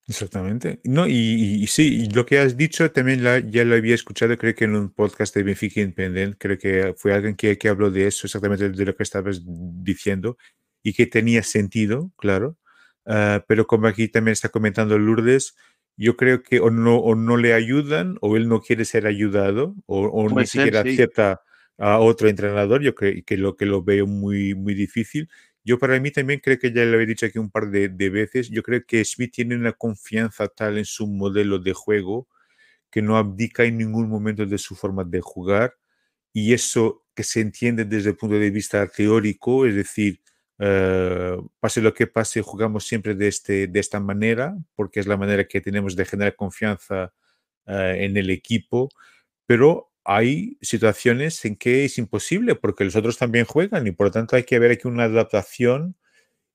Exactamente. 0.07 0.81
No, 0.83 1.07
y, 1.07 1.65
sí, 1.67 2.09
lo 2.13 2.25
que 2.25 2.39
has 2.39 2.57
dicho 2.57 2.91
también 2.91 3.21
ya 3.49 3.63
lo 3.63 3.75
había 3.75 3.95
escuchado, 3.95 4.37
creo 4.37 4.53
que 4.53 4.65
en 4.65 4.75
un 4.75 4.89
podcast 4.89 5.33
de 5.35 5.43
Benfica 5.43 5.79
Independent, 5.79 6.35
creo 6.37 6.57
que 6.57 6.93
fue 6.97 7.13
alguien 7.13 7.35
que, 7.35 7.57
que 7.57 7.69
habló 7.69 7.89
de 7.89 8.07
eso, 8.07 8.27
exactamente 8.27 8.69
de 8.69 8.85
lo 8.85 8.95
que 8.95 9.03
estabas 9.03 9.41
diciendo, 9.45 10.37
y 10.83 10.93
que 10.93 11.05
tenía 11.05 11.41
sentido, 11.43 12.11
claro. 12.17 12.57
Ah, 13.05 13.43
pero 13.47 13.67
como 13.67 13.87
aquí 13.87 14.07
también 14.07 14.33
está 14.33 14.49
comentando 14.49 14.97
Lourdes, 14.97 15.55
yo 15.97 16.17
creo 16.17 16.43
que 16.43 16.59
o 16.59 16.69
no, 16.69 16.97
o 16.97 17.15
no 17.15 17.37
le 17.37 17.53
ayudan 17.53 18.17
o 18.21 18.35
él 18.35 18.47
no 18.47 18.61
quiere 18.61 18.85
ser 18.85 19.05
ayudado 19.05 19.75
o, 19.85 20.29
ni 20.29 20.45
siquiera 20.47 20.81
acepta 20.81 21.41
a 21.77 21.99
otro 21.99 22.29
entrenador. 22.29 22.81
Yo 22.81 22.95
creo 22.95 23.23
que 23.25 23.37
lo 23.37 23.55
que 23.55 23.65
lo 23.65 23.83
veo 23.83 24.07
muy, 24.07 24.55
muy 24.55 24.73
difícil. 24.73 25.29
Yo 25.63 25.79
para 25.79 25.99
mí 25.99 26.11
también 26.11 26.39
creo 26.39 26.59
que 26.59 26.71
ya 26.71 26.83
lo 26.85 26.99
he 26.99 27.05
dicho 27.05 27.25
aquí 27.25 27.39
un 27.39 27.49
par 27.49 27.69
de, 27.69 27.89
de, 27.89 28.09
veces, 28.09 28.49
yo 28.49 28.63
creo 28.63 28.83
que 28.85 29.03
Smith 29.05 29.33
tiene 29.33 29.55
una 29.55 29.73
confianza 29.73 30.47
tal 30.47 30.77
en 30.77 30.85
su 30.85 31.07
modelo 31.07 31.59
de 31.59 31.73
juego 31.73 32.27
que 32.91 33.01
no 33.01 33.17
abdica 33.17 33.63
en 33.63 33.77
ningún 33.77 34.09
momento 34.09 34.45
de 34.45 34.57
su 34.57 34.75
forma 34.75 35.03
de 35.03 35.21
jugar 35.21 35.75
y 36.33 36.53
eso 36.53 37.05
que 37.15 37.23
se 37.23 37.41
entiende 37.41 37.85
desde 37.85 38.09
el 38.11 38.17
punto 38.17 38.37
de 38.37 38.49
vista 38.49 38.87
teórico, 38.87 39.65
es 39.65 39.75
decir, 39.75 40.21
eh, 40.59 41.37
pase 41.59 41.81
lo 41.81 41.93
que 41.93 42.07
pase, 42.07 42.41
jugamos 42.41 42.85
siempre 42.85 43.15
de, 43.15 43.27
este, 43.27 43.67
de 43.67 43.79
esta 43.79 43.99
manera, 43.99 44.55
porque 44.75 44.99
es 44.99 45.07
la 45.07 45.17
manera 45.17 45.45
que 45.45 45.61
tenemos 45.61 45.95
de 45.95 46.05
generar 46.05 46.35
confianza 46.35 47.13
eh, 47.65 47.97
en 48.01 48.17
el 48.17 48.29
equipo, 48.29 48.89
pero 49.45 49.92
hay 50.05 50.57
situaciones 50.61 51.43
en 51.45 51.55
que 51.55 51.85
es 51.85 51.97
imposible 51.97 52.55
porque 52.55 52.83
los 52.85 52.95
otros 52.95 53.17
también 53.17 53.45
juegan 53.45 53.87
y 53.87 53.91
por 53.91 54.07
lo 54.07 54.11
tanto 54.11 54.35
hay 54.35 54.43
que 54.43 54.59
ver 54.59 54.71
aquí 54.71 54.87
una 54.87 55.05
adaptación 55.05 55.95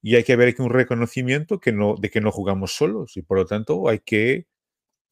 y 0.03 0.17
hay 0.17 0.25
que 0.25 0.37
ver 0.37 0.49
aquí 0.49 0.63
un 0.63 0.71
reconocimiento 0.71 1.61
que 1.61 1.73
no, 1.73 1.97
de 2.01 2.11
que 2.11 2.21
no 2.21 2.33
jugamos 2.33 2.75
solos 2.75 3.17
y 3.17 3.23
por 3.23 3.39
lo 3.39 3.47
tanto 3.47 3.89
hay 3.89 4.01
que 4.01 4.47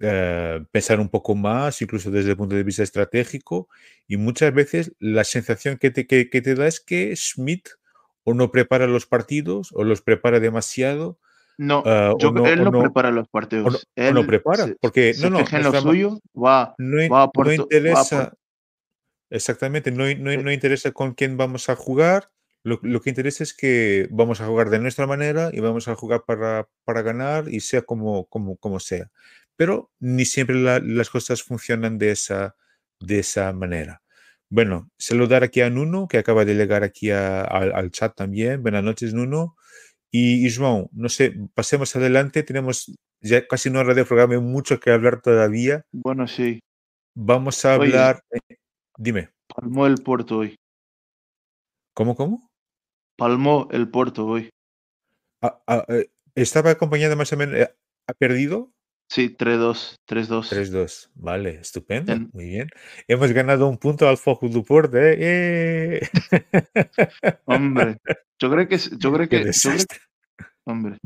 eh, 0.01 0.63
pensar 0.73 1.01
un 1.01 1.09
poco 1.09 1.35
más, 1.35 1.81
incluso 1.81 2.11
desde 2.11 2.31
el 2.33 2.37
punto 2.37 2.55
de 2.55 2.65
vista 2.65 2.83
estratégico 2.83 3.69
y 4.07 4.19
muchas 4.19 4.53
veces 4.53 4.93
la 4.99 5.25
sensación 5.25 5.79
que 5.79 5.91
te, 5.91 6.07
que, 6.07 6.27
te 6.27 6.55
da 6.55 6.67
es 6.67 6.81
que 6.81 7.15
Schmidt 7.17 7.69
o 8.25 8.35
no 8.35 8.51
prepara 8.51 8.87
los 8.87 9.07
partidos 9.07 9.71
o 9.73 9.85
los 9.85 10.03
prepara 10.03 10.41
demasiado. 10.41 11.19
No, 11.59 11.83
eh, 11.87 12.15
él 12.21 12.65
no, 12.65 12.71
prepara 12.71 13.11
los 13.11 13.29
partidos. 13.29 13.87
él 13.95 14.15
no 14.15 14.27
prepara, 14.27 14.69
porque 14.81 15.15
no, 15.21 15.31
no, 15.31 15.41
en 15.41 15.63
lo 15.63 15.81
suyo, 15.81 16.21
va, 16.37 16.75
va 16.79 17.23
a 17.23 17.31
no 17.35 17.53
interesa, 17.53 18.35
exactamente, 19.31 19.91
no, 19.91 20.05
no, 20.17 20.37
no 20.43 20.53
interesa 20.53 20.93
con 20.93 21.15
quién 21.15 21.39
vamos 21.39 21.71
a 21.71 21.77
jugar, 21.77 22.31
lo, 22.67 23.01
que 23.01 23.11
interesa 23.11 23.45
es 23.45 23.55
que 23.55 24.09
vamos 24.11 24.41
a 24.41 24.47
jugar 24.47 24.71
de 24.71 24.81
nuestra 24.81 25.07
manera 25.07 25.51
y 25.53 25.61
vamos 25.61 25.87
a 25.87 25.95
jugar 25.95 26.25
para, 26.27 26.69
para 26.85 27.03
ganar 27.03 27.49
y 27.49 27.61
sea 27.61 27.83
como, 27.83 28.27
como, 28.27 28.57
como 28.57 28.81
sea. 28.81 29.09
Pero 29.55 29.93
ni 30.01 30.25
siempre 30.25 30.57
las 30.57 31.09
cosas 31.09 31.45
funcionan 31.45 31.97
de 31.97 32.11
esa, 32.11 32.57
de 32.99 33.21
esa 33.21 33.53
manera. 33.53 34.03
Bueno, 34.49 34.91
saludar 34.99 35.45
aquí 35.45 35.61
a 35.61 35.71
Nuno, 35.71 36.09
que 36.09 36.19
acaba 36.19 36.45
de 36.45 36.57
llegar 36.57 36.83
aquí 36.83 37.13
al 37.13 37.91
chat 37.93 38.17
también. 38.17 38.63
Buenas 38.63 38.83
noches, 38.83 39.15
Nuno. 39.15 39.57
Y, 40.11 40.47
y 40.47 40.51
no 40.93 41.09
sé, 41.09 41.35
pasemos 41.55 41.95
adelante. 41.97 42.43
Tenemos 42.43 42.95
ya 43.21 43.47
casi 43.47 43.69
una 43.69 43.81
hora 43.81 43.95
de 43.95 44.05
programa, 44.05 44.41
mucho 44.41 44.81
que 44.81 44.91
hablar 44.91 45.21
todavía. 45.21 45.83
Bueno, 45.93 46.27
sí. 46.27 46.61
Vamos 47.15 47.65
a 47.65 47.75
hablar. 47.75 48.21
Eh, 48.31 48.57
dime. 48.99 49.31
Palmó 49.55 49.87
el 49.87 49.97
puerto 49.97 50.39
hoy. 50.39 50.57
¿Cómo, 51.95 52.15
cómo? 52.15 52.51
palmó 53.17 53.69
el 53.71 53.91
Porto 53.91 54.27
hoy. 54.27 54.51
Ah, 55.43 55.61
ah, 55.67 55.85
eh, 55.89 56.09
¿Estaba 56.35 56.71
acompañado 56.71 57.17
más 57.17 57.33
o 57.33 57.37
menos? 57.37 57.57
Eh, 57.57 57.75
¿Ha 58.09 58.13
perdido? 58.13 58.73
Sí, 59.09 59.37
3-2. 59.37 59.99
3-2. 60.09 60.51
3-2. 60.51 61.11
Vale, 61.15 61.61
estupendo. 61.61 62.17
Muy 62.33 62.47
bien. 62.47 62.69
Hemos 63.07 63.33
ganado 63.33 63.69
un 63.69 63.79
punto 63.79 64.09
al 64.09 64.17
Foco 64.17 64.49
do 64.49 64.65
Porto. 64.65 64.97
¿eh? 64.99 66.01
Hombre, 67.45 67.99
yo 68.39 68.51
creo 68.51 68.69
que. 68.69 68.79
Yo 68.99 69.13
creo 69.13 69.29
que, 69.29 69.51
hombre. 70.65 70.99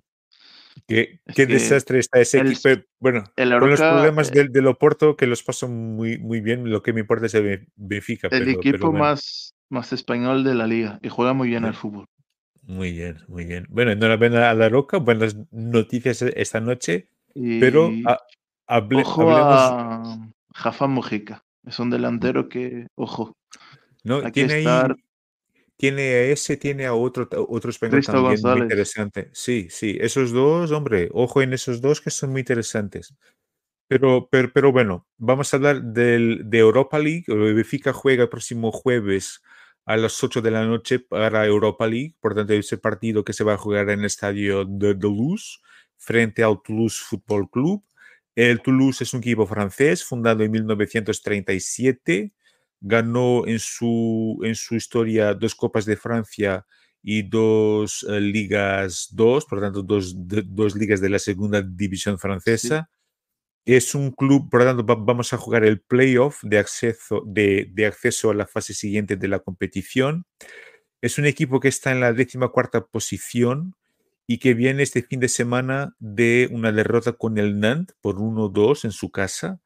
Qué, 0.87 1.21
qué 1.35 1.47
desastre 1.47 2.01
está 2.01 2.21
ese 2.21 2.39
equipo. 2.39 2.69
Bueno, 2.99 3.25
con 3.37 3.71
los 3.71 3.81
problemas 3.81 4.33
del, 4.33 4.51
del, 4.51 4.67
Oporto, 4.67 5.17
que 5.17 5.27
los 5.27 5.43
paso 5.43 5.69
muy, 5.69 6.19
muy 6.19 6.41
bien, 6.41 6.69
lo 6.69 6.83
que 6.83 6.93
me 6.93 7.01
importa 7.01 7.27
es 7.27 7.35
el 7.35 7.69
Benfica. 7.77 8.29
El 8.33 8.49
equipo 8.49 8.93
más, 8.93 9.55
más 9.69 9.93
español 9.93 10.43
de 10.43 10.55
la 10.55 10.67
liga 10.67 10.99
y 11.03 11.09
juega 11.09 11.33
muy 11.33 11.49
bien 11.49 11.65
al 11.65 11.75
fútbol. 11.75 12.07
Muy 12.63 12.93
bien, 12.93 13.19
muy 13.29 13.45
bien. 13.45 13.67
Bueno, 13.69 13.93
enhorabuena 13.93 14.51
a 14.51 14.55
La 14.55 14.69
Roca, 14.69 14.99
buenas 14.99 15.37
noticias 15.51 16.23
esta 16.23 16.61
noche, 16.61 17.09
pero 17.35 17.91
hable, 18.67 19.03
ojo 19.03 19.31
a 19.31 20.31
Jafa 20.55 20.87
Mujica, 20.87 21.45
es 21.65 21.79
un 21.79 21.91
delantero 21.91 22.49
que, 22.49 22.87
ojo, 22.95 23.37
no, 24.05 24.31
tiene 24.33 24.59
estar... 24.59 24.97
tiene 25.77 26.03
a 26.03 26.23
ese, 26.25 26.57
tiene 26.57 26.87
a 26.87 26.95
otro, 26.95 27.29
otro 27.49 27.71
español 27.71 28.05
también 28.05 28.41
muy 28.43 28.61
interesante. 28.61 29.31
Sí, 29.33 29.69
sí, 29.71 29.97
esos 30.01 30.33
dos, 30.33 30.71
hombre, 30.73 31.09
ojo 31.13 31.43
en 31.43 31.53
esos 31.53 31.81
dos 31.81 32.01
que 32.01 32.11
son 32.11 32.31
muy 32.31 32.41
interesantes. 32.41 33.15
Pero, 33.89 34.29
pero, 34.31 34.53
pero 34.53 34.71
bueno, 34.71 35.07
vamos 35.19 35.53
a 35.53 35.57
hablar 35.57 35.83
del, 35.83 36.43
de 36.45 36.59
Europa 36.59 36.99
League. 37.01 37.25
Benfica 37.27 37.93
juega 37.93 38.23
el 38.23 38.29
próximo 38.29 38.71
jueves 38.71 39.43
a 39.85 39.97
las 39.97 40.23
8 40.23 40.41
de 40.41 40.53
la 40.53 40.65
noche 40.65 41.01
para 41.01 41.45
Europa 41.45 41.89
League, 41.89 42.15
por 42.21 42.37
tanto 42.37 42.53
ese 42.53 42.79
partido 42.79 43.25
que 43.25 43.33
se 43.33 43.43
va 43.43 43.55
a 43.55 43.59
jugar 43.59 43.91
en 43.91 44.01
el 44.01 44.05
estadio 44.05 44.65
de 44.65 44.95
Toulouse 44.95 45.59
frente 46.01 46.43
al 46.43 46.61
Toulouse 46.63 47.01
Football 47.07 47.49
Club. 47.51 47.85
El 48.35 48.61
Toulouse 48.63 49.05
es 49.05 49.13
un 49.13 49.21
equipo 49.21 49.47
francés 49.47 50.03
fundado 50.03 50.43
en 50.43 50.51
1937, 50.51 52.33
ganó 52.81 53.47
en 53.47 53.59
su, 53.59 54.41
en 54.43 54.55
su 54.55 54.75
historia 54.75 55.35
dos 55.35 55.55
Copas 55.55 55.85
de 55.85 55.97
Francia 55.97 56.67
y 57.03 57.23
dos 57.23 58.05
eh, 58.09 58.21
Ligas 58.21 59.09
2, 59.13 59.45
por 59.45 59.61
tanto 59.61 59.83
dos, 59.83 60.15
dos 60.17 60.75
ligas 60.75 61.01
de 61.01 61.11
la 61.11 61.19
segunda 61.19 61.63
división 61.63 62.19
francesa. 62.19 62.91
Es 63.67 63.95
un 63.95 64.11
club, 64.11 64.49
por 64.51 64.61
lo 64.61 64.67
tanto, 64.67 64.97
vamos 65.05 65.33
a 65.33 65.37
jugar 65.37 65.65
el 65.65 65.81
playoff 65.81 66.43
de 66.43 66.59
acceso, 66.59 67.23
de, 67.27 67.71
acceso 67.87 68.31
a 68.31 68.35
la 68.35 68.47
fase 68.47 68.73
siguiente 68.73 69.17
de 69.17 69.29
la 69.29 69.41
competición. 69.41 70.25
Es 71.03 71.19
un 71.19 71.27
equipo 71.27 71.61
que 71.61 71.69
está 71.69 71.93
en 71.93 72.01
la 72.01 72.13
décima 72.13 72.49
cuarta 72.49 72.87
posición 72.87 73.75
y 74.27 74.39
que 74.39 74.55
viene 74.55 74.83
este 74.83 75.03
fin 75.03 75.21
de 75.21 75.29
semana 75.29 75.95
de 75.99 76.49
una 76.53 76.73
derrota 76.73 77.13
con 77.13 77.39
el 77.39 77.59
Nantes 77.61 77.97
por 78.01 78.17
1-2 78.17 78.85
en 78.85 78.93
su 78.93 79.11
casa. 79.11 79.61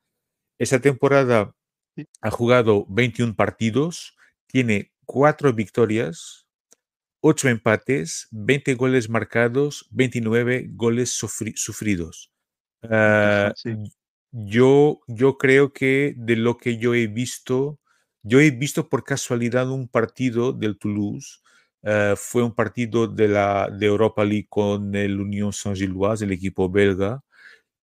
Esa 0.58 0.80
temporada 0.80 1.54
ha 2.22 2.30
jugado 2.30 2.86
21 2.88 3.34
partidos, 3.36 4.16
tiene 4.46 4.92
4 5.06 5.52
victorias, 5.52 6.46
8 7.20 7.48
empates, 7.48 8.28
20 8.32 8.74
goles 8.74 9.08
marcados, 9.08 9.88
29 9.90 10.68
goles 10.72 11.10
sufridos. 11.10 12.30
Ah, 12.82 13.52
yo, 14.32 15.00
yo 15.06 15.38
creo 15.38 15.72
que 15.72 16.14
de 16.16 16.36
lo 16.36 16.58
que 16.58 16.76
yo 16.78 16.94
he 16.94 17.06
visto, 17.06 17.80
yo 18.22 18.40
he 18.40 18.50
visto 18.50 18.88
por 18.88 19.04
casualidad 19.04 19.70
un 19.70 19.88
partido 19.88 20.52
del 20.52 20.78
Toulouse. 20.78 21.40
Ah, 21.84 22.14
fue 22.16 22.42
un 22.42 22.54
partido 22.54 23.06
de 23.06 23.28
la 23.28 23.68
de 23.70 23.86
Europa 23.86 24.24
League 24.24 24.46
con 24.48 24.94
el 24.94 25.20
Union 25.20 25.52
Saint-Gilloise, 25.52 26.24
el 26.24 26.32
equipo 26.32 26.70
belga. 26.70 27.22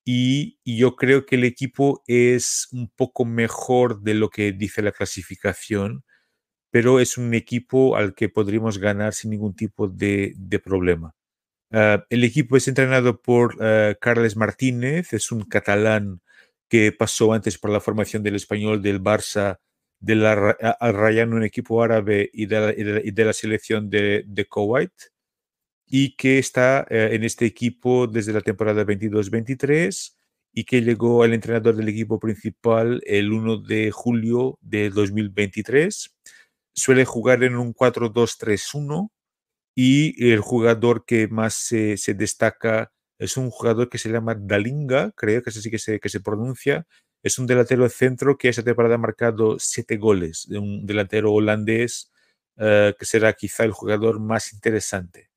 Y, 0.05 0.59
yo 0.65 0.95
creo 0.95 1.25
que 1.25 1.35
el 1.35 1.43
equipo 1.45 2.03
es 2.07 2.67
un 2.71 2.89
poco 2.89 3.25
mejor 3.25 4.01
de 4.01 4.15
lo 4.15 4.29
que 4.29 4.51
dice 4.53 4.81
la 4.81 4.91
clasificación, 4.91 6.03
pero 6.71 6.99
es 6.99 7.17
un 7.17 7.33
equipo 7.35 7.95
al 7.97 8.15
que 8.15 8.29
podríamos 8.29 8.79
ganar 8.79 9.13
sin 9.13 9.31
ningún 9.31 9.55
tipo 9.55 9.87
de, 9.87 10.35
problema. 10.63 11.15
Ah, 11.71 12.05
el 12.09 12.23
equipo 12.23 12.57
es 12.57 12.67
entrenado 12.67 13.21
por 13.21 13.55
uh, 13.55 13.95
Carles 14.01 14.35
Martínez, 14.37 15.13
es 15.13 15.31
un 15.31 15.43
catalán 15.43 16.21
que 16.69 16.91
pasó 16.91 17.33
antes 17.33 17.57
por 17.57 17.71
la 17.71 17.81
formación 17.81 18.23
del 18.23 18.35
español 18.35 18.81
del 18.81 19.01
Barça, 19.03 19.59
de 20.01 20.15
la, 20.15 20.33
al 20.79 20.93
Rayan, 20.95 21.33
un 21.33 21.43
equipo 21.43 21.83
árabe 21.83 22.29
y 22.33 22.47
de 22.47 23.25
la, 23.25 23.33
selección 23.33 23.89
de, 23.89 24.47
Kuwait, 24.49 24.91
y 25.87 26.15
que 26.15 26.39
está 26.39 26.87
uh, 26.89 26.93
en 26.93 27.23
este 27.23 27.45
equipo 27.45 28.07
desde 28.07 28.33
la 28.33 28.41
temporada 28.41 28.83
22-23 28.83 30.15
y 30.53 30.63
que 30.65 30.81
llegó 30.81 31.23
al 31.23 31.33
entrenador 31.33 31.75
del 31.75 31.89
equipo 31.89 32.19
principal 32.19 33.01
el 33.05 33.31
1 33.31 33.57
de 33.57 33.91
julio 33.91 34.57
de 34.61 34.89
2023. 34.89 36.15
Suele 36.73 37.05
jugar 37.05 37.43
en 37.43 37.55
un 37.55 37.73
4-2-3-1 37.73 39.09
y 39.75 40.31
el 40.31 40.39
jugador 40.39 41.05
que 41.05 41.27
más 41.27 41.53
se, 41.53 41.95
destaca 42.15 42.91
es 43.19 43.37
un 43.37 43.51
jugador 43.51 43.89
que 43.89 43.97
se 43.99 44.09
llama 44.09 44.35
Dalinga, 44.35 45.11
creo 45.15 45.43
que 45.43 45.51
es 45.51 45.57
así 45.57 45.69
que 45.69 45.79
se, 45.79 45.99
que 45.99 46.09
se 46.09 46.21
pronuncia. 46.21 46.87
Es 47.23 47.37
un 47.37 47.47
delantero 47.47 47.87
centro 47.89 48.37
que 48.37 48.49
esa 48.49 48.63
temporada 48.63 48.95
ha 48.95 48.97
marcado 48.97 49.59
siete 49.59 49.97
goles, 49.97 50.47
de 50.49 50.57
un 50.57 50.85
delantero 50.85 51.31
holandés 51.31 52.11
eh, 52.57 52.95
que 52.97 53.05
será 53.05 53.33
quizá 53.33 53.63
el 53.63 53.71
jugador 53.71 54.19
más 54.19 54.53
interesante. 54.53 55.29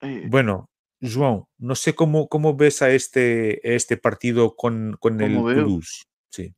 Eh, 0.00 0.26
bueno, 0.28 0.70
João, 1.00 1.48
no 1.58 1.74
sé 1.74 1.94
cómo, 1.94 2.28
cómo 2.28 2.56
ves 2.56 2.82
a 2.82 2.90
este, 2.90 3.74
este 3.74 3.96
partido 3.96 4.54
con, 4.54 4.96
con 5.00 5.20
el 5.20 5.34
Toulouse. 5.34 6.04
Sí. 6.30 6.54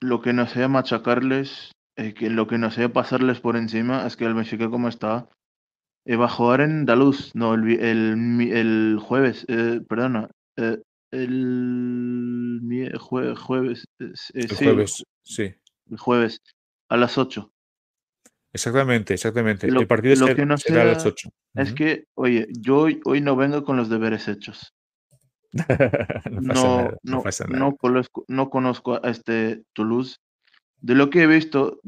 Lo 0.00 0.20
que 0.20 0.32
no 0.32 0.46
sea 0.46 0.68
machacarles, 0.68 1.72
eh, 1.96 2.12
que 2.12 2.28
lo 2.28 2.46
que 2.46 2.58
no 2.58 2.70
sea 2.70 2.92
pasarles 2.92 3.40
por 3.40 3.56
encima, 3.56 4.06
es 4.06 4.16
que 4.16 4.26
el 4.26 4.34
Benfica 4.34 4.68
como 4.68 4.88
está, 4.88 5.28
eh, 6.06 6.16
va 6.16 6.26
a 6.26 6.30
jugar 6.30 6.60
en 6.60 6.84
Daluz, 6.84 7.34
no, 7.34 7.54
el, 7.54 7.80
el, 7.80 8.52
el 8.52 8.98
jueves, 9.00 9.46
eh, 9.48 9.80
perdona, 9.88 10.30
eh, 11.12 11.24
el 11.24 12.98
jueves, 12.98 13.86
el 14.34 14.54
jueves, 14.54 15.04
sí. 15.22 15.54
El 15.90 15.98
jueves, 15.98 16.40
a 16.88 16.96
las 16.96 17.18
8. 17.18 17.52
Exactamente, 18.52 19.14
exactamente. 19.14 19.68
el 19.68 19.86
partido 19.86 20.26
lo 20.26 20.34
que 20.34 20.46
no 20.46 20.56
será 20.58 20.82
a 20.82 20.86
las 20.86 21.06
8. 21.06 21.28
Es 21.54 21.72
que, 21.72 22.04
oye, 22.14 22.48
yo 22.50 22.78
hoy, 22.78 23.00
hoy 23.04 23.20
no 23.20 23.36
vengo 23.36 23.64
con 23.64 23.76
los 23.76 23.88
deberes 23.88 24.28
hechos. 24.28 24.74
no, 26.30 26.90
no, 27.02 27.22
pasa 27.22 27.44
nada, 27.44 27.58
no, 27.58 27.76
conozco, 27.76 28.24
no 28.28 28.50
conozco 28.50 29.04
a 29.04 29.10
este 29.10 29.64
Toulouse. 29.72 30.18
De 30.80 30.94
lo 30.94 31.10
que 31.10 31.22
he 31.22 31.26
visto, 31.26 31.80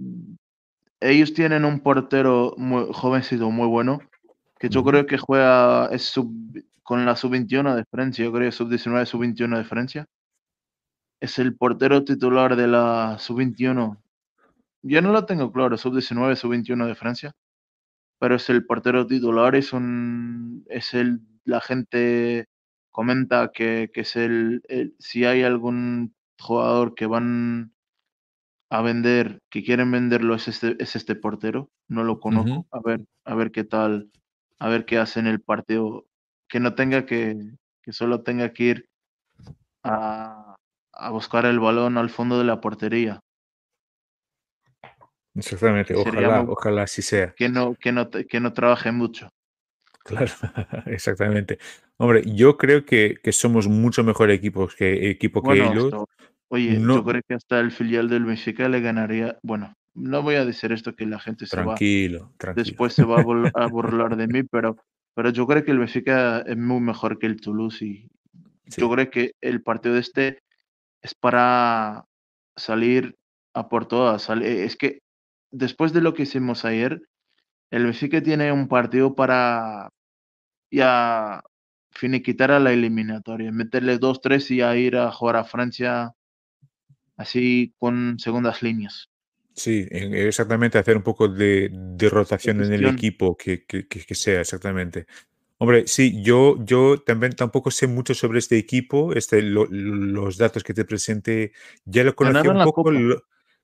ellos 1.00 1.32
tienen 1.32 1.64
un 1.64 1.80
portero 1.80 2.54
muy 2.56 2.86
jovencito, 2.92 3.50
muy 3.50 3.68
bueno, 3.68 4.00
que 4.58 4.68
yo 4.68 4.84
creo 4.84 5.06
que 5.06 5.18
juega 5.18 5.88
es 5.92 6.12
con 6.82 7.04
la 7.04 7.16
sub-21 7.16 7.74
de 7.74 7.84
Francia, 7.84 8.24
yo 8.24 8.32
creo 8.32 8.50
que 8.50 8.56
sub-19, 8.56 9.06
sub-21 9.06 9.58
de 9.58 9.64
Francia. 9.64 10.06
Es 11.20 11.38
el 11.38 11.56
portero 11.56 12.04
titular 12.04 12.56
de 12.56 12.66
la 12.66 13.16
sub-21. 13.18 13.98
Yo 14.82 15.02
no 15.02 15.12
lo 15.12 15.24
tengo 15.26 15.52
claro, 15.52 15.76
sub-19, 15.76 16.36
sub-21 16.36 16.86
de 16.86 16.94
Francia, 16.94 17.32
pero 18.18 18.36
es 18.36 18.50
el 18.50 18.66
portero 18.66 19.06
titular, 19.06 19.54
es 19.54 19.72
un, 19.72 20.64
es 20.68 20.94
el, 20.94 21.20
la 21.44 21.60
gente 21.60 22.46
comenta 22.90 23.50
que, 23.52 23.90
es 23.94 24.16
el, 24.16 24.62
si 24.98 25.24
hay 25.24 25.42
algún 25.42 26.14
jugador 26.38 26.94
que 26.94 27.06
van 27.06 27.72
a 28.70 28.80
vender, 28.80 29.42
que 29.50 29.62
quieren 29.62 29.90
venderlo, 29.90 30.34
es 30.34 30.48
este, 30.48 30.76
es 30.82 30.96
este 30.96 31.14
portero. 31.14 31.70
No 31.88 32.04
lo 32.04 32.20
conozco. 32.20 32.66
A 32.70 32.80
ver, 32.80 33.04
a 33.24 33.34
ver 33.34 33.52
qué 33.52 33.64
tal, 33.64 34.10
a 34.58 34.68
ver 34.68 34.86
qué 34.86 34.98
hace 34.98 35.20
en 35.20 35.26
el 35.26 35.40
partido. 35.40 36.06
Que 36.52 36.60
no 36.60 36.74
tenga 36.74 37.06
que, 37.06 37.34
que 37.82 37.92
solo 37.94 38.22
tenga 38.22 38.52
que 38.52 38.62
ir 38.64 38.86
a, 39.82 40.54
a 40.92 41.10
buscar 41.10 41.46
el 41.46 41.58
balón 41.58 41.96
al 41.96 42.10
fondo 42.10 42.36
de 42.36 42.44
la 42.44 42.60
portería. 42.60 43.20
Exactamente, 45.34 45.94
ojalá, 45.94 46.42
ojalá 46.42 46.82
así 46.82 47.00
sea. 47.00 47.32
Que 47.34 47.48
no, 47.48 47.74
que 47.74 47.90
no, 47.90 48.10
que 48.10 48.38
no 48.38 48.52
trabaje 48.52 48.92
mucho. 48.92 49.30
Claro, 50.04 50.30
exactamente. 50.86 51.58
Hombre, 51.96 52.22
yo 52.26 52.58
creo 52.58 52.84
que, 52.84 53.16
que 53.22 53.32
somos 53.32 53.66
mucho 53.66 54.04
mejor 54.04 54.30
equipos 54.30 54.74
que 54.74 55.08
equipo 55.08 55.42
que 55.42 55.54
ellos. 55.54 55.90
oye, 56.48 56.78
yo 56.78 57.02
creo 57.02 57.22
que 57.26 57.34
hasta 57.34 57.60
el 57.60 57.70
filial 57.70 58.10
del 58.10 58.26
Benfica 58.26 58.68
le 58.68 58.82
ganaría. 58.82 59.38
Bueno, 59.42 59.72
no 59.94 60.22
voy 60.22 60.34
a 60.34 60.44
decir 60.44 60.70
esto 60.72 60.94
que 60.94 61.06
la 61.06 61.18
gente 61.18 61.46
se 61.46 61.56
tranquilo, 61.56 62.24
va. 62.24 62.32
Tranquilo. 62.36 62.64
Después 62.64 62.92
se 62.92 63.04
va 63.04 63.20
a, 63.20 63.22
burlar 63.70 64.16
de 64.16 64.26
mí, 64.26 64.42
pero, 64.42 64.76
pero 65.14 65.30
yo 65.30 65.46
creo 65.46 65.64
que 65.64 65.70
el 65.70 65.78
Benfica 65.78 66.40
es 66.40 66.56
muy 66.56 66.80
mejor 66.80 67.18
que 67.18 67.26
el 67.26 67.40
Toulouse 67.40 67.84
y 67.84 68.08
yo 68.64 68.90
creo 68.90 69.10
que 69.10 69.32
el 69.40 69.62
partido 69.62 69.94
de 69.94 70.00
este 70.00 70.38
es 71.02 71.14
para 71.14 72.04
salir 72.56 73.16
a 73.54 73.68
por 73.68 73.86
todas. 73.86 74.28
Es 74.30 74.76
que 74.76 75.00
después 75.50 75.92
de 75.92 76.00
lo 76.00 76.14
que 76.14 76.22
hicimos 76.22 76.64
ayer, 76.64 77.02
el 77.70 77.84
Benfica 77.84 78.22
tiene 78.22 78.52
un 78.52 78.68
partido 78.68 79.14
para 79.14 79.90
ya 80.70 81.42
finiquitar 81.90 82.50
a 82.50 82.60
la 82.60 82.72
eliminatoria, 82.72 83.52
meterle 83.52 83.98
2-3 83.98 84.50
y 84.50 84.60
a 84.62 84.76
ir 84.76 84.96
a 84.96 85.12
jugar 85.12 85.36
a 85.36 85.44
Francia 85.44 86.12
así 87.16 87.74
con 87.78 88.18
segundas 88.18 88.62
líneas. 88.62 89.10
Sí, 89.54 89.86
exactamente, 89.90 90.78
hacer 90.78 90.96
un 90.96 91.02
poco 91.02 91.28
de, 91.28 91.70
rotación 92.10 92.62
en 92.64 92.72
el 92.72 92.86
equipo, 92.86 93.36
que, 93.36 93.64
sea 94.14 94.40
exactamente. 94.40 95.06
Hombre, 95.58 95.86
sí, 95.86 96.22
yo, 96.22 96.56
yo 96.64 97.00
también 97.02 97.34
tampoco 97.34 97.70
sé 97.70 97.86
mucho 97.86 98.14
sobre 98.14 98.38
este 98.38 98.56
equipo, 98.56 99.12
este, 99.14 99.42
los 99.42 100.36
datos 100.36 100.64
que 100.64 100.74
te 100.74 100.84
presenté, 100.84 101.52
ya 101.84 102.02
lo 102.02 102.16
conocí 102.16 102.48
un 102.48 102.64
poco, 102.64 102.84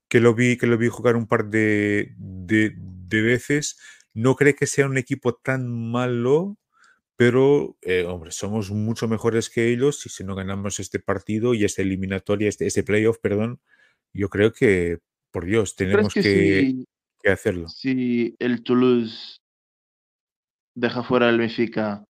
que, 0.07 0.19
lo 0.19 0.33
vi, 0.33 0.57
que 0.57 0.67
lo 0.67 0.77
vi 0.77 0.87
jugar 0.87 1.15
un 1.15 1.27
par 1.27 1.49
de, 1.49 2.13
de, 2.17 2.73
de 2.77 3.21
veces, 3.21 3.79
no 4.13 4.35
creo 4.35 4.55
que 4.55 4.67
sea 4.67 4.85
un 4.85 4.97
equipo 4.97 5.33
tan 5.33 5.91
malo, 5.91 6.57
pero, 7.19 7.77
eh, 7.81 8.05
hombre, 8.05 8.31
somos 8.31 8.71
mucho 8.71 9.07
mejores 9.09 9.49
que 9.49 9.67
ellos 9.73 10.05
y 10.05 10.09
si 10.09 10.23
no 10.23 10.35
ganamos 10.35 10.79
este 10.79 10.99
partido 10.99 11.53
y 11.53 11.65
esta 11.65 11.81
eliminatoria, 11.81 12.47
este, 12.47 12.65
este 12.65 12.83
playoff, 12.83 13.17
perdón, 13.19 13.59
yo 14.13 14.29
creo 14.29 14.53
que, 14.53 14.99
por 15.31 15.45
Dios, 15.45 15.75
tenemos 15.75 16.13
que, 16.13 16.85
hacerlo. 17.25 17.67
Si 17.67 18.35
el 18.39 18.63
Toulouse 18.63 19.37
deja 20.75 21.03
fuera 21.03 21.29
el 21.29 21.37
Benfica, 21.37 22.03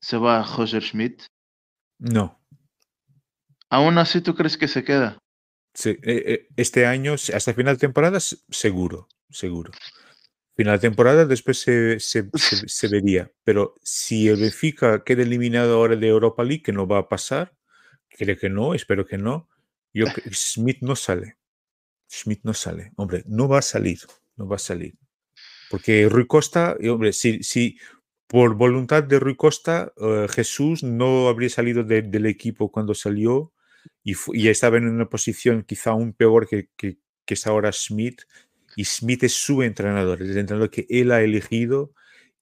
¿se 0.00 0.16
va 0.16 0.40
a 0.40 0.56
Roger 0.56 0.82
Schmidt? 0.82 1.22
No. 1.98 2.40
¿Aún 3.70 3.98
así 3.98 4.20
tú 4.20 4.34
crees 4.34 4.56
que 4.56 4.68
se 4.68 4.84
queda? 4.84 5.18
Sí, 5.74 5.90
eh, 5.90 5.98
eh, 6.04 6.48
este 6.56 6.86
año, 6.86 7.14
hasta 7.14 7.54
final 7.54 7.76
de 7.76 7.80
temporada, 7.80 8.18
seguro, 8.20 9.08
seguro. 9.30 9.72
Final 10.54 10.76
de 10.76 10.88
temporada, 10.88 11.26
después 11.26 11.58
se, 11.58 12.00
se, 12.00 12.88
vería. 12.88 13.30
Pero 13.44 13.74
si 13.82 14.28
el 14.28 14.36
Benfica 14.36 15.04
queda 15.04 15.22
eliminado 15.22 15.74
ahora 15.76 15.96
de 15.96 16.08
Europa 16.08 16.44
League, 16.44 16.62
que 16.62 16.72
no 16.72 16.86
va 16.86 16.98
a 16.98 17.08
pasar, 17.08 17.54
creo 18.08 18.38
que 18.38 18.48
no, 18.48 18.74
espero 18.74 19.06
que 19.06 19.18
no, 19.18 19.48
yo, 19.92 20.06
Smith 20.30 20.78
no 20.80 20.96
sale. 20.96 21.36
Smith 22.08 22.40
no 22.42 22.54
sale. 22.54 22.92
Hombre, 22.96 23.24
no 23.26 23.48
va 23.48 23.58
a 23.58 23.62
salir. 23.62 23.98
No 24.36 24.46
va 24.46 24.56
a 24.56 24.60
salir. 24.60 24.94
Porque 25.70 26.08
Rui 26.08 26.26
Costa, 26.26 26.76
hombre, 26.88 27.12
si, 27.12 27.42
si 27.42 27.78
por 28.26 28.54
voluntad 28.54 29.02
de 29.02 29.18
Rui 29.18 29.36
Costa, 29.36 29.92
eh, 29.96 30.26
Jesús 30.30 30.82
no 30.82 31.28
habría 31.28 31.48
salido 31.48 31.84
del 31.84 32.26
equipo 32.26 32.70
cuando 32.70 32.94
salió 32.94 33.52
y, 34.02 34.14
y, 34.32 34.48
estaba 34.48 34.78
en 34.78 34.88
una 34.88 35.08
posición 35.08 35.62
quizá 35.62 35.90
aún 35.90 36.12
peor 36.12 36.48
que, 36.48 36.68
que, 36.76 36.98
que 37.24 37.34
es 37.34 37.46
ahora 37.46 37.72
Smith 37.72 38.22
y 38.76 38.84
Smith 38.84 39.24
es 39.24 39.32
su 39.32 39.62
entrenador, 39.62 40.22
es 40.22 40.30
el 40.30 40.38
entrenador 40.38 40.70
que 40.70 40.86
él 40.88 41.12
ha 41.12 41.22
elegido 41.22 41.92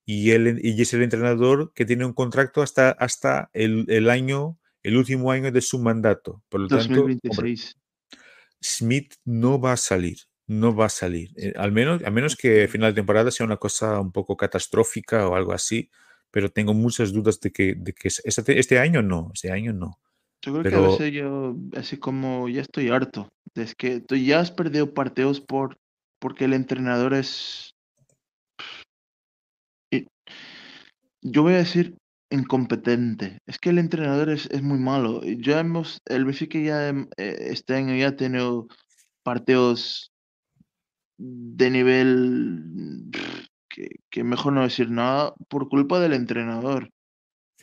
y, 0.04 0.32
él, 0.32 0.60
y 0.62 0.80
es 0.80 0.92
el 0.92 1.02
entrenador 1.02 1.72
que 1.74 1.84
tiene 1.84 2.04
un 2.04 2.12
contrato 2.12 2.62
hasta, 2.62 2.90
hasta 2.90 3.50
el, 3.52 3.86
el 3.88 4.10
año, 4.10 4.58
el 4.82 4.96
último 4.96 5.30
año 5.30 5.50
de 5.50 5.60
su 5.60 5.78
mandato. 5.78 6.42
Por 6.48 6.60
lo 6.60 6.68
tanto, 6.68 7.06
Smith 8.64 9.14
no 9.24 9.60
va 9.60 9.72
a 9.72 9.76
salir, 9.76 10.16
no 10.46 10.74
va 10.74 10.86
a 10.86 10.88
salir. 10.88 11.32
Eh, 11.36 11.52
al 11.56 11.70
menos, 11.70 12.00
menos 12.10 12.34
que 12.34 12.66
final 12.68 12.92
de 12.92 13.00
temporada 13.00 13.30
sea 13.30 13.44
una 13.44 13.58
cosa 13.58 14.00
un 14.00 14.10
poco 14.10 14.36
catastrófica 14.36 15.28
o 15.28 15.34
algo 15.34 15.52
así, 15.52 15.90
pero 16.30 16.48
tengo 16.48 16.72
muchas 16.72 17.12
dudas 17.12 17.38
de 17.40 17.52
que, 17.52 17.74
de 17.76 17.92
que 17.92 18.08
este, 18.08 18.58
este 18.58 18.78
año 18.78 19.02
no, 19.02 19.30
este 19.34 19.52
año 19.52 19.72
no. 19.72 19.98
Yo 20.42 20.52
creo 20.52 20.62
que 20.62 20.74
a 20.74 20.88
veces 20.88 21.12
yo, 21.12 21.56
así 21.76 21.98
como 21.98 22.48
ya 22.48 22.62
estoy 22.62 22.88
harto, 22.88 23.30
es 23.54 23.74
que 23.74 24.00
tú 24.00 24.16
ya 24.16 24.40
has 24.40 24.50
perdido 24.50 24.92
partidos 24.92 25.40
por 25.40 25.78
porque 26.18 26.46
el 26.46 26.54
entrenador 26.54 27.12
es, 27.12 27.74
yo 31.20 31.42
voy 31.42 31.52
a 31.52 31.58
decir 31.58 31.96
incompetente. 32.30 33.38
Es 33.46 33.58
que 33.58 33.70
el 33.70 33.78
entrenador 33.78 34.30
es, 34.30 34.62
muy 34.62 34.78
malo. 34.78 35.22
Ya 35.22 35.60
hemos, 35.60 36.00
el 36.06 36.24
Benfica 36.24 36.58
ya 36.58 36.88
em, 36.88 37.08
eh, 37.16 37.48
este 37.50 37.74
año 37.74 37.94
ya 37.94 38.08
ha 38.08 38.16
tenido 38.16 38.66
partidos 39.22 40.12
de 41.16 41.70
nivel 41.70 43.10
que, 44.10 44.24
mejor 44.24 44.52
no 44.52 44.62
decir 44.62 44.90
nada 44.90 45.34
por 45.48 45.68
culpa 45.68 46.00
del 46.00 46.12
entrenador. 46.12 46.90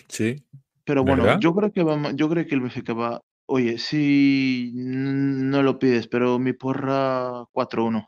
Sí. 0.07 0.45
Pero 0.83 1.03
bueno, 1.03 1.39
yo 1.39 1.53
creo 1.53 1.71
que 1.71 1.83
va, 1.83 2.11
yo 2.13 2.29
creo 2.29 2.45
que 2.45 2.55
el 2.55 2.61
Benfica 2.61 2.93
va. 2.93 3.21
Oye, 3.45 3.77
si 3.77 4.71
no 4.73 5.61
lo 5.61 5.77
pides, 5.77 6.07
pero 6.07 6.39
mi 6.39 6.53
porra 6.53 7.43
4-1. 7.53 8.07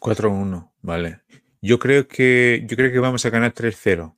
4-1, 0.00 0.72
vale. 0.82 1.22
Yo 1.62 1.78
creo 1.78 2.06
que 2.06 2.64
yo 2.66 2.76
creo 2.76 2.92
que 2.92 2.98
vamos 2.98 3.24
a 3.26 3.30
ganar 3.30 3.52
3-0. 3.52 4.16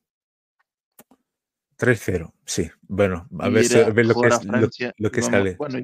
3-0, 1.82 2.32
sí. 2.44 2.70
Bueno, 2.82 3.26
a 3.40 3.48
ver, 3.48 3.64
lo 4.06 4.14
que, 4.14 4.28
es, 4.28 4.92
lo, 4.98 5.10
que 5.10 5.20
sale. 5.20 5.56
Bueno, 5.56 5.80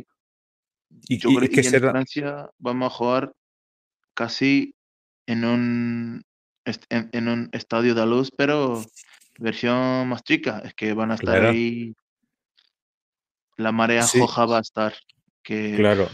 y, 1.08 1.18
yo 1.18 1.30
creo 1.34 1.50
que 1.50 1.60
en 1.60 1.80
Francia 1.80 2.48
vamos 2.58 2.92
a 2.92 2.96
jugar 2.96 3.32
casi 4.14 4.76
en 5.26 5.44
un 5.44 6.22
en, 6.88 7.28
un 7.28 7.48
estadio 7.50 7.96
de 7.96 8.06
luz, 8.06 8.30
pero 8.36 8.80
versión 9.40 10.08
más 10.08 10.22
chica. 10.22 10.62
Es 10.64 10.74
que 10.74 10.92
van 10.92 11.10
a 11.10 11.16
estar 11.16 11.46
ahí. 11.46 11.92
La 13.56 13.72
marea 13.72 14.06
roja 14.14 14.46
va 14.46 14.58
a 14.58 14.60
estar. 14.60 14.94
Que... 15.42 15.74
Claro, 15.74 16.08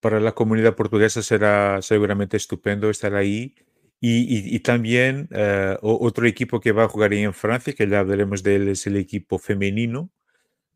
para 0.00 0.18
la 0.18 0.32
comunidad 0.32 0.74
portuguesa 0.74 1.22
será 1.22 1.80
seguramente 1.80 2.36
estupendo 2.36 2.90
estar 2.90 3.14
ahí. 3.14 3.54
Y, 4.00 4.58
también 4.60 5.28
eh, 5.32 5.76
otro 5.80 6.26
equipo 6.26 6.60
que 6.60 6.72
va 6.72 6.84
a 6.84 6.88
jugar 6.88 7.12
ahí 7.12 7.22
en 7.22 7.34
Francia, 7.34 7.72
que 7.72 7.88
ya 7.88 8.00
hablaremos 8.00 8.42
de 8.42 8.56
él, 8.56 8.68
es 8.68 8.86
el 8.86 8.96
equipo 8.96 9.38
femenino. 9.38 10.10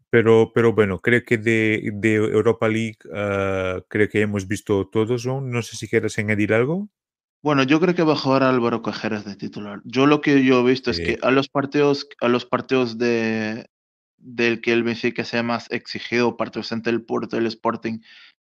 Pero, 0.08 0.50
pero 0.52 0.72
bueno, 0.72 0.98
creo 0.98 1.22
que 1.24 1.38
de, 1.38 1.90
de 1.94 2.14
Europa 2.14 2.68
League 2.68 2.98
uh, 3.04 3.82
creo 3.88 4.08
que 4.08 4.22
hemos 4.22 4.48
visto 4.48 4.88
todos. 4.88 5.24
No 5.26 5.62
sé 5.62 5.76
si 5.76 5.86
quieres 5.86 6.18
añadir 6.18 6.52
algo. 6.52 6.88
Bueno, 7.42 7.62
yo 7.62 7.80
creo 7.80 7.94
que 7.94 8.02
va 8.02 8.14
a 8.14 8.16
jugar 8.16 8.42
Álvaro 8.42 8.82
Cajeras 8.82 9.24
de 9.24 9.36
titular. 9.36 9.80
Yo 9.84 10.06
lo 10.06 10.20
que 10.20 10.44
yo 10.44 10.60
he 10.60 10.70
visto 10.70 10.90
es 10.90 10.98
que 10.98 11.18
a 11.22 11.30
los 11.30 11.48
partidos, 11.48 12.08
a 12.20 12.28
los 12.28 12.44
partidos 12.44 12.98
de, 12.98 13.66
del 14.18 14.60
que 14.60 14.72
el 14.72 14.82
Benfica 14.82 15.24
sea 15.24 15.42
más 15.42 15.70
exigido, 15.70 16.36
partidos 16.36 16.72
ante 16.72 16.90
el 16.90 17.02
Porto, 17.02 17.38
el 17.38 17.46
Sporting, 17.46 18.00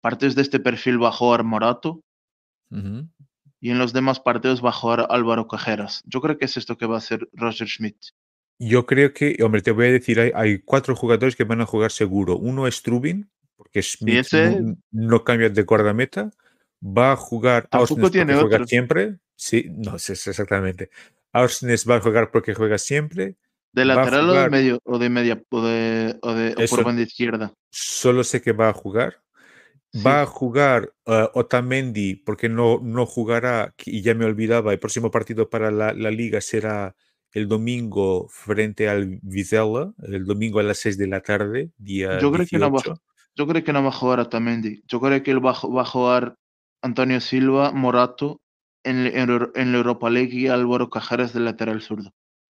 partidos 0.00 0.34
de 0.34 0.42
este 0.42 0.58
perfil 0.58 1.00
va 1.00 1.08
a 1.08 1.12
jugar 1.12 1.44
Morato 1.44 2.02
y 3.60 3.70
en 3.70 3.78
los 3.78 3.92
demás 3.92 4.20
partidos 4.20 4.64
va 4.64 4.70
a 4.70 4.72
jugar 4.72 5.06
Álvaro 5.10 5.46
Cajeras. 5.46 6.02
Yo 6.06 6.20
creo 6.20 6.38
que 6.38 6.46
es 6.46 6.56
esto 6.56 6.78
que 6.78 6.86
va 6.86 6.96
a 6.96 6.98
hacer 6.98 7.28
Roger 7.32 7.68
Schmidt. 7.68 7.96
Yo 8.58 8.86
creo 8.86 9.12
que, 9.12 9.36
hombre, 9.42 9.62
te 9.62 9.70
voy 9.70 9.86
a 9.86 9.92
decir, 9.92 10.20
hay, 10.34 10.58
cuatro 10.58 10.94
jugadores 10.94 11.36
que 11.36 11.44
van 11.44 11.60
a 11.60 11.66
jugar 11.66 11.92
seguro. 11.92 12.36
Uno 12.36 12.66
es 12.66 12.82
Trubin, 12.82 13.30
porque 13.56 13.82
Schmidt 13.82 14.28
no, 14.90 15.24
cambia 15.24 15.48
de 15.48 15.62
guardameta. 15.62 16.30
Va 16.82 17.12
a 17.12 17.16
jugar 17.16 17.68
Tampoco 17.68 18.10
tiene 18.10 18.34
juega 18.34 18.66
siempre. 18.66 19.18
Sí, 19.36 19.66
no 19.70 19.98
sé 19.98 20.14
exactamente. 20.14 20.90
Arsnes 21.32 21.88
va 21.88 21.96
a 21.96 22.00
jugar 22.00 22.30
porque 22.30 22.54
juega 22.54 22.78
siempre. 22.78 23.36
¿De 23.72 23.84
lateral 23.84 24.28
o 24.30 24.34
de 24.34 24.50
medio? 24.50 24.80
¿O 24.84 24.98
de 24.98 25.08
media? 25.08 25.42
¿O, 25.50 25.62
de, 25.62 26.18
o, 26.22 26.32
de, 26.32 26.68
por 26.68 26.84
banda 26.84 27.02
izquierda? 27.02 27.52
Solo 27.70 28.24
sé 28.24 28.42
que 28.42 28.52
va 28.52 28.68
a 28.68 28.72
jugar. 28.72 29.22
Va 29.94 30.22
a 30.22 30.26
jugar 30.26 30.92
uh, 31.06 31.26
Otamendi 31.34 32.14
porque 32.14 32.48
no, 32.48 32.78
no 32.80 33.06
jugará, 33.06 33.74
y 33.84 34.02
ya 34.02 34.14
me 34.14 34.24
olvidaba, 34.24 34.72
el 34.72 34.78
próximo 34.78 35.10
partido 35.10 35.50
para 35.50 35.72
la, 35.72 35.92
la 35.92 36.12
liga 36.12 36.40
será 36.40 36.94
el 37.32 37.48
domingo 37.48 38.28
frente 38.28 38.88
al 38.88 39.18
Vizela, 39.22 39.92
el 40.02 40.24
domingo 40.24 40.60
a 40.60 40.62
las 40.62 40.78
6 40.78 40.98
de 40.98 41.06
la 41.06 41.20
tarde, 41.20 41.70
día 41.76 42.18
yo 42.20 42.30
creo 42.30 42.46
18. 42.46 42.48
Que 42.50 42.58
no 42.58 42.72
va, 42.72 43.00
yo 43.34 43.46
creo 43.46 43.64
que 43.64 43.72
no 43.72 43.82
va 43.82 43.88
a 43.88 43.92
jugar 43.92 44.20
Otamendi. 44.20 44.82
Yo 44.86 45.00
creo 45.00 45.22
que 45.22 45.30
él 45.30 45.44
va, 45.44 45.52
va 45.52 45.82
a 45.82 45.86
jugar 45.86 46.36
Antonio 46.82 47.20
Silva, 47.20 47.72
Morato 47.72 48.40
en, 48.84 49.06
en, 49.06 49.50
en, 49.54 49.72
la 49.72 49.78
Europa 49.78 50.10
League 50.10 50.34
y 50.34 50.48
Álvaro 50.48 50.90
Cajares 50.90 51.32
del 51.32 51.44
lateral 51.44 51.82
zurdo. 51.82 52.12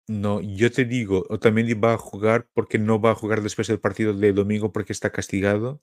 No, 0.08 0.40
yo 0.40 0.70
te 0.70 0.84
digo, 0.84 1.24
Otamendi 1.28 1.74
va 1.74 1.94
a 1.94 1.98
jugar 1.98 2.48
porque 2.54 2.78
no 2.78 3.00
va 3.00 3.12
a 3.12 3.14
jugar 3.14 3.42
después 3.42 3.68
del 3.68 3.80
partido 3.80 4.12
de 4.12 4.32
domingo 4.32 4.72
porque 4.72 4.92
está 4.92 5.10
castigado 5.10 5.80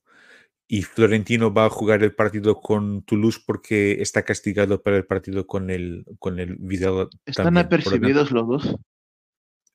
y 0.71 0.83
Florentino 0.83 1.51
va 1.51 1.65
a 1.65 1.69
jugar 1.71 2.03
el 2.03 2.13
partido 2.13 2.61
con 2.61 3.01
Toulouse 3.01 3.41
porque 3.43 4.03
está 4.03 4.21
castigado 4.21 4.83
para 4.83 4.97
el 4.97 5.05
partido 5.05 5.47
con 5.47 5.71
el, 5.71 6.05
con 6.19 6.39
el 6.39 6.57
Vidal. 6.59 7.09
¿Están 7.25 7.45
también. 7.45 7.65
apercibidos 7.65 8.29
los 8.29 8.47
dos? 8.47 8.75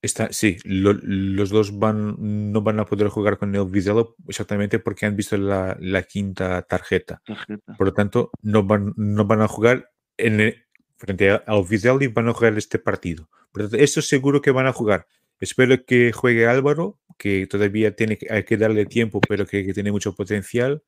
Está, 0.00 0.32
sí, 0.32 0.56
lo, 0.62 0.92
los 0.92 1.50
dos 1.50 1.76
van, 1.76 2.14
no 2.52 2.62
van 2.62 2.78
a 2.78 2.84
poder 2.84 3.08
jugar 3.08 3.38
con 3.38 3.52
el 3.56 3.64
Vidal 3.64 4.06
exactamente 4.28 4.78
porque 4.78 5.06
han 5.06 5.16
visto 5.16 5.36
la, 5.36 5.76
la 5.80 6.04
quinta 6.04 6.62
tarjeta. 6.62 7.20
tarjeta. 7.26 7.74
Por 7.76 7.88
lo 7.88 7.92
tanto, 7.92 8.30
no 8.42 8.62
van, 8.62 8.94
no 8.96 9.24
van 9.24 9.40
a 9.40 9.48
jugar 9.48 9.90
en 10.16 10.40
el, 10.40 10.64
frente 10.96 11.28
al 11.28 11.64
Vidal 11.68 12.04
y 12.04 12.06
van 12.06 12.28
a 12.28 12.34
jugar 12.34 12.56
este 12.56 12.78
partido. 12.78 13.28
Por 13.50 13.62
lo 13.62 13.68
tanto, 13.68 13.82
esto 13.82 14.00
seguro 14.00 14.40
que 14.40 14.52
van 14.52 14.68
a 14.68 14.72
jugar. 14.72 15.08
Espero 15.40 15.84
que 15.84 16.12
juegue 16.12 16.46
Álvaro, 16.46 16.98
que 17.18 17.46
todavía 17.46 17.94
tiene 17.94 18.16
que, 18.18 18.26
hay 18.32 18.44
que 18.44 18.56
darle 18.56 18.86
tiempo, 18.86 19.20
pero 19.20 19.46
que, 19.46 19.64
que 19.66 19.74
tiene 19.74 19.92
mucho 19.92 20.14
potencial. 20.14 20.82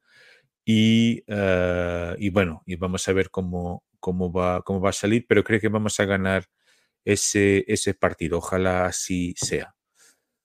Y, 0.64 1.22
uh, 1.28 2.14
y, 2.18 2.30
bueno, 2.30 2.62
y 2.66 2.76
vamos 2.76 3.06
a 3.08 3.12
ver 3.12 3.30
cómo, 3.30 3.84
cómo, 4.00 4.32
va, 4.32 4.62
cómo 4.62 4.80
va 4.80 4.90
a 4.90 4.92
salir, 4.92 5.24
pero 5.28 5.44
creo 5.44 5.60
que 5.60 5.68
vamos 5.68 6.00
a 6.00 6.04
ganar 6.04 6.46
ese, 7.04 7.64
ese 7.68 7.94
partido. 7.94 8.38
Ojalá 8.38 8.86
así 8.86 9.34
sea. 9.36 9.74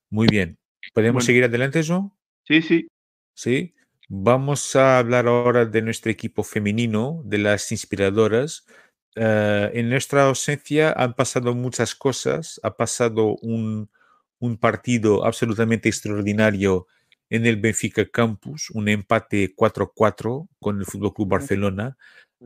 Muy 0.10 0.28
bien. 0.28 0.60
¿Podemos 0.94 1.24
Bueno. 1.24 1.26
seguir 1.26 1.44
adelante, 1.46 1.82
Joe? 1.84 2.10
Sí, 2.48 2.62
sí. 2.62 2.88
Sí. 3.34 3.74
Vamos 4.10 4.76
a 4.76 4.98
hablar 5.00 5.28
ahora 5.28 5.66
de 5.66 5.82
nuestro 5.82 6.12
equipo 6.12 6.44
femenino, 6.44 7.22
de 7.24 7.38
las 7.38 7.72
inspiradoras. 7.72 8.66
Eh, 9.16 9.72
en 9.74 9.90
nuestra 9.90 10.24
ausencia 10.24 10.92
han 10.94 11.14
pasado 11.14 11.54
muchas 11.56 11.96
cosas. 11.96 12.60
Ha 12.64 12.76
pasado 12.76 13.36
un, 13.42 13.90
un 14.40 14.58
partido 14.58 15.26
absolutamente 15.26 15.90
extraordinario 15.90 16.88
en 17.30 17.46
el 17.46 17.58
Benfica 17.58 18.06
Campus, 18.10 18.70
un 18.72 18.90
empate 18.90 19.56
4-4 19.56 20.50
con 20.60 20.80
el 20.80 20.86
Fútbol 20.86 21.14
Club 21.14 21.30
Barcelona. 21.30 21.98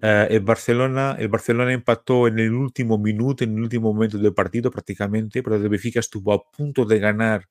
Eh, 0.01 0.27
el 0.31 0.41
Barcelona, 0.41 1.15
el 1.19 1.29
Barcelona 1.29 1.73
empató 1.73 2.27
en 2.27 2.39
el 2.39 2.53
último 2.53 2.97
minuto, 2.97 3.43
en 3.43 3.55
el 3.57 3.63
último 3.63 3.93
momento 3.93 4.17
del 4.17 4.33
partido 4.33 4.69
prácticamente, 4.71 5.41
pero 5.41 5.55
el 5.55 5.69
Benfica 5.69 5.99
estuvo 5.99 6.33
a 6.33 6.51
punto 6.51 6.85
de 6.85 6.99
ganar 6.99 7.47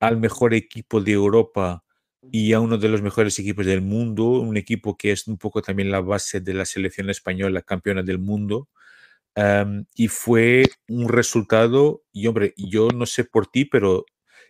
al 0.00 0.18
mejor 0.18 0.54
equipo 0.54 1.00
de 1.00 1.12
Europa 1.12 1.84
y 2.22 2.52
a 2.52 2.60
uno 2.60 2.78
de 2.78 2.88
los 2.88 3.02
mejores 3.02 3.38
equipos 3.38 3.66
del 3.66 3.82
mundo, 3.82 4.24
un 4.24 4.56
equipo 4.56 4.96
que 4.96 5.12
es 5.12 5.26
un 5.28 5.38
poco 5.38 5.62
también 5.62 5.90
la 5.90 6.00
base 6.00 6.40
de 6.40 6.54
la 6.54 6.64
selección 6.64 7.10
española 7.10 7.62
campeona 7.62 8.02
del 8.02 8.18
mundo. 8.18 8.68
Y 9.94 10.08
fue 10.08 10.64
un 10.88 11.08
resultado, 11.08 12.02
y 12.12 12.26
hombre, 12.26 12.54
yo 12.56 12.88
no 12.90 13.06
sé 13.06 13.24
por 13.24 13.46
ti, 13.48 13.64
pero 13.66 14.06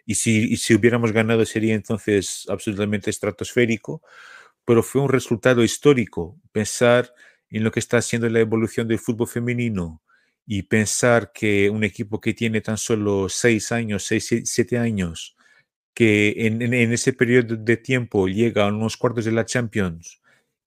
y 0.07 0.15
si, 0.15 0.53
y 0.53 0.57
si 0.59 0.75
hubiéramos 0.75 1.13
ganado 1.13 1.45
sería 1.45 1.75
entonces 1.75 2.47
absolutamente 2.49 3.11
estratosférico, 3.11 4.03
pero 4.65 4.83
fue 4.83 5.03
un 5.03 5.09
resultado 5.09 5.65
histórico. 5.65 6.39
Pensar 6.53 7.13
en 7.51 7.65
lo 7.65 7.73
que 7.73 7.81
está 7.81 7.99
haciendo 7.99 8.29
la 8.29 8.41
evolución 8.41 8.89
del 8.89 9.01
fútbol 9.01 9.29
femenino 9.29 10.03
y 10.47 10.63
pensar 10.63 11.33
que 11.33 11.71
un 11.71 11.83
equipo 11.85 12.21
que 12.21 12.35
tiene 12.35 12.61
tan 12.61 12.79
solo 12.79 13.29
seis 13.29 13.73
años, 13.73 14.05
seis, 14.05 14.29
siete 14.45 14.79
años, 14.79 15.37
que 15.97 16.47
en, 16.47 16.61
en, 16.61 16.75
en, 16.75 16.93
ese 16.93 17.15
periodo 17.15 17.57
de 17.57 17.79
tiempo 17.79 18.29
llega 18.29 18.65
a 18.65 18.69
unos 18.69 18.99
cuartos 18.99 19.25
de 19.25 19.33
la 19.33 19.47
Champions 19.47 20.21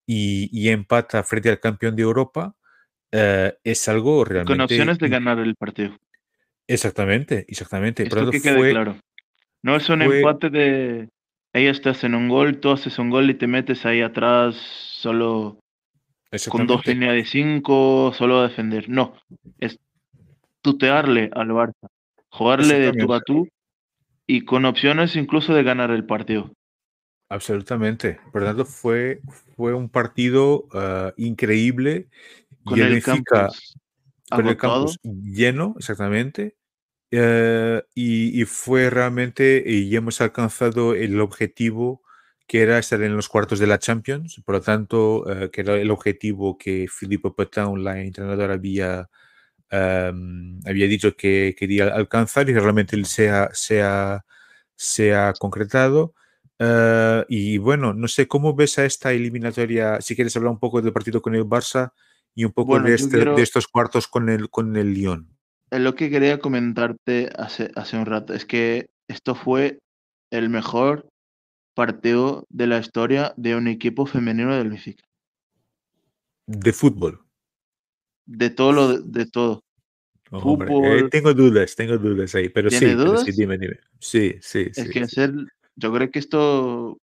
y, 0.08 0.50
y 0.52 0.70
empata 0.70 1.24
frente 1.24 1.50
al 1.50 1.60
campeón 1.60 1.96
de 1.96 2.02
Europa, 2.02 2.56
uh, 3.14 3.52
es 3.64 3.88
algo 3.88 4.26
realmente... 4.26 4.54
Con 4.58 4.62
opciones 4.62 4.98
de 4.98 5.08
ganar 5.08 5.38
el 5.38 5.56
partido. 5.56 5.96
Exactamente, 6.68 7.46
exactamente. 7.48 8.04
Esto 8.04 8.16
Pero 8.16 8.32
que 8.32 8.42
quede 8.42 8.58
fue, 8.58 8.72
claro. 8.72 9.00
No 9.62 9.76
es 9.76 9.88
un 9.90 10.02
fue- 10.02 10.18
empate 10.18 10.50
de 10.50 11.10
ellas 11.54 11.80
te 11.82 11.90
hacen 11.90 12.16
un 12.16 12.28
gol, 12.28 12.60
tú 12.60 12.72
haces 12.72 12.98
un 12.98 13.12
gol 13.12 13.30
y 13.30 13.36
te 13.36 13.46
metes 13.46 13.86
ahí 13.86 14.02
atrás 14.02 14.56
solo 14.56 15.60
con 16.50 16.66
dos 16.66 16.88
líneas 16.88 17.14
de 17.14 17.26
cinco, 17.26 18.12
solo 18.18 18.40
a 18.40 18.48
defender. 18.48 18.90
No, 18.90 19.14
es 19.60 19.78
tutearle 20.64 21.30
al 21.34 21.50
Barça, 21.50 21.88
jugarle 22.30 22.80
de 22.80 22.94
tú 22.94 23.14
a 23.14 23.22
tú 23.22 23.48
y 24.30 24.46
con 24.46 24.66
opciones 24.66 25.16
incluso 25.16 25.56
de 25.56 25.64
ganar 25.64 25.90
el 25.90 26.06
partido. 26.06 26.54
Absolutamente. 27.30 28.20
Por 28.32 28.44
tanto, 28.44 28.64
fue, 28.64 29.22
fue 29.56 29.74
un 29.74 29.90
partido 29.90 30.68
ah, 30.72 31.12
increíble 31.18 32.10
Con 32.64 32.80
el 32.80 33.02
campus 33.02 33.76
con 34.30 34.48
el 34.48 34.56
campus 34.56 35.00
lleno, 35.04 35.74
exactamente. 35.80 36.56
eh, 37.10 37.82
y, 37.96 38.40
y 38.40 38.46
fue 38.46 38.92
realmente, 38.92 39.64
y 39.66 39.96
hemos 39.96 40.22
alcanzado 40.22 40.94
el 40.94 41.20
objetivo 41.20 42.04
que 42.46 42.62
era 42.62 42.78
estar 42.78 43.02
en 43.02 43.16
los 43.16 43.30
cuartos 43.30 43.58
de 43.58 43.66
la 43.66 43.80
Champions, 43.80 44.40
por 44.46 44.56
lo 44.56 44.62
tanto, 44.62 45.28
eh, 45.28 45.50
que 45.50 45.62
era 45.62 45.76
el 45.76 45.90
objetivo 45.90 46.56
que 46.56 46.86
Filippo 46.88 47.34
Petain, 47.34 47.84
la 47.84 48.00
entrenadora, 48.00 48.54
había, 48.54 49.10
em, 49.72 50.60
había 50.66 50.88
dicho 50.88 51.16
que 51.16 51.56
quería 51.58 51.86
alcanzar 51.94 52.50
y 52.50 52.54
realmente 52.54 53.04
se 53.06 53.30
ha, 53.30 53.50
se 53.54 53.82
ha, 53.82 54.26
se 54.76 55.14
ha 55.14 55.34
concretado. 55.34 56.14
Eh, 56.60 57.26
y 57.30 57.58
bueno, 57.58 57.94
no 57.94 58.08
sé 58.08 58.28
cómo 58.28 58.54
ves 58.56 58.80
a 58.80 58.86
esta 58.86 59.12
eliminatoria, 59.14 60.02
si 60.02 60.16
quieres 60.16 60.36
hablar 60.36 60.52
un 60.52 60.60
poco 60.60 60.82
del 60.82 60.94
partido 60.94 61.22
con 61.22 61.36
el 61.36 61.46
Barça 61.46 61.94
y 62.36 62.46
un 62.46 62.52
poco 62.52 62.72
Bueno, 62.72 62.88
de, 62.88 62.96
este- 62.96 63.18
quiero- 63.18 63.36
de 63.36 63.42
estos 63.44 63.68
cuartos 63.68 64.08
con 64.08 64.30
el, 64.30 64.50
con 64.50 64.76
el 64.76 64.94
Lyon. 64.94 65.28
Es 65.72 65.80
lo 65.80 65.96
que 65.96 66.10
quería 66.10 66.40
comentarte 66.40 67.30
hace, 67.38 67.72
hace 67.76 67.98
un 67.98 68.06
rato, 68.06 68.34
es 68.34 68.46
que 68.46 68.90
esto 69.08 69.36
fue 69.36 69.80
el 70.32 70.50
mejor 70.50 71.08
partido 71.76 72.46
de 72.50 72.68
la 72.68 72.80
historia 72.80 73.34
de 73.38 73.56
un 73.56 73.68
equipo 73.68 74.06
femenino 74.06 74.56
del 74.56 74.70
Benfica. 74.70 75.04
De 76.66 76.74
fútbol. 76.74 77.22
De 78.32 78.52
todo 78.52 78.72
lo 78.72 78.98
de, 79.00 79.26
todo. 79.26 79.64
Oh, 80.32 80.58
eh, 80.84 81.10
tengo 81.10 81.34
dudas, 81.34 81.76
tengo 81.76 81.98
dudas 81.98 82.36
ahí, 82.36 82.50
pero 82.50 82.70
sí, 82.70 82.78
¿Tiene 82.80 82.96
pero 82.96 83.18
sí, 83.18 83.32
dudas? 83.32 83.36
dime, 83.36 83.58
dime. 83.58 83.80
Sí, 84.00 84.36
sí, 84.42 84.66
Es 84.66 84.84
sí, 84.84 84.92
que 84.94 85.00
sí. 85.00 85.04
hacer, 85.04 85.34
yo 85.76 85.92
creo 85.92 86.12
que 86.12 86.20
esto, 86.20 86.98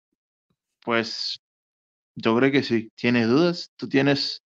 pues, 0.83 1.39
yo 2.15 2.37
creo 2.37 2.51
que 2.51 2.61
sí. 2.61 2.89
¿Tienes 2.95 3.27
dudas? 3.27 3.71
¿Tú 3.75 3.89
tienes 3.89 4.43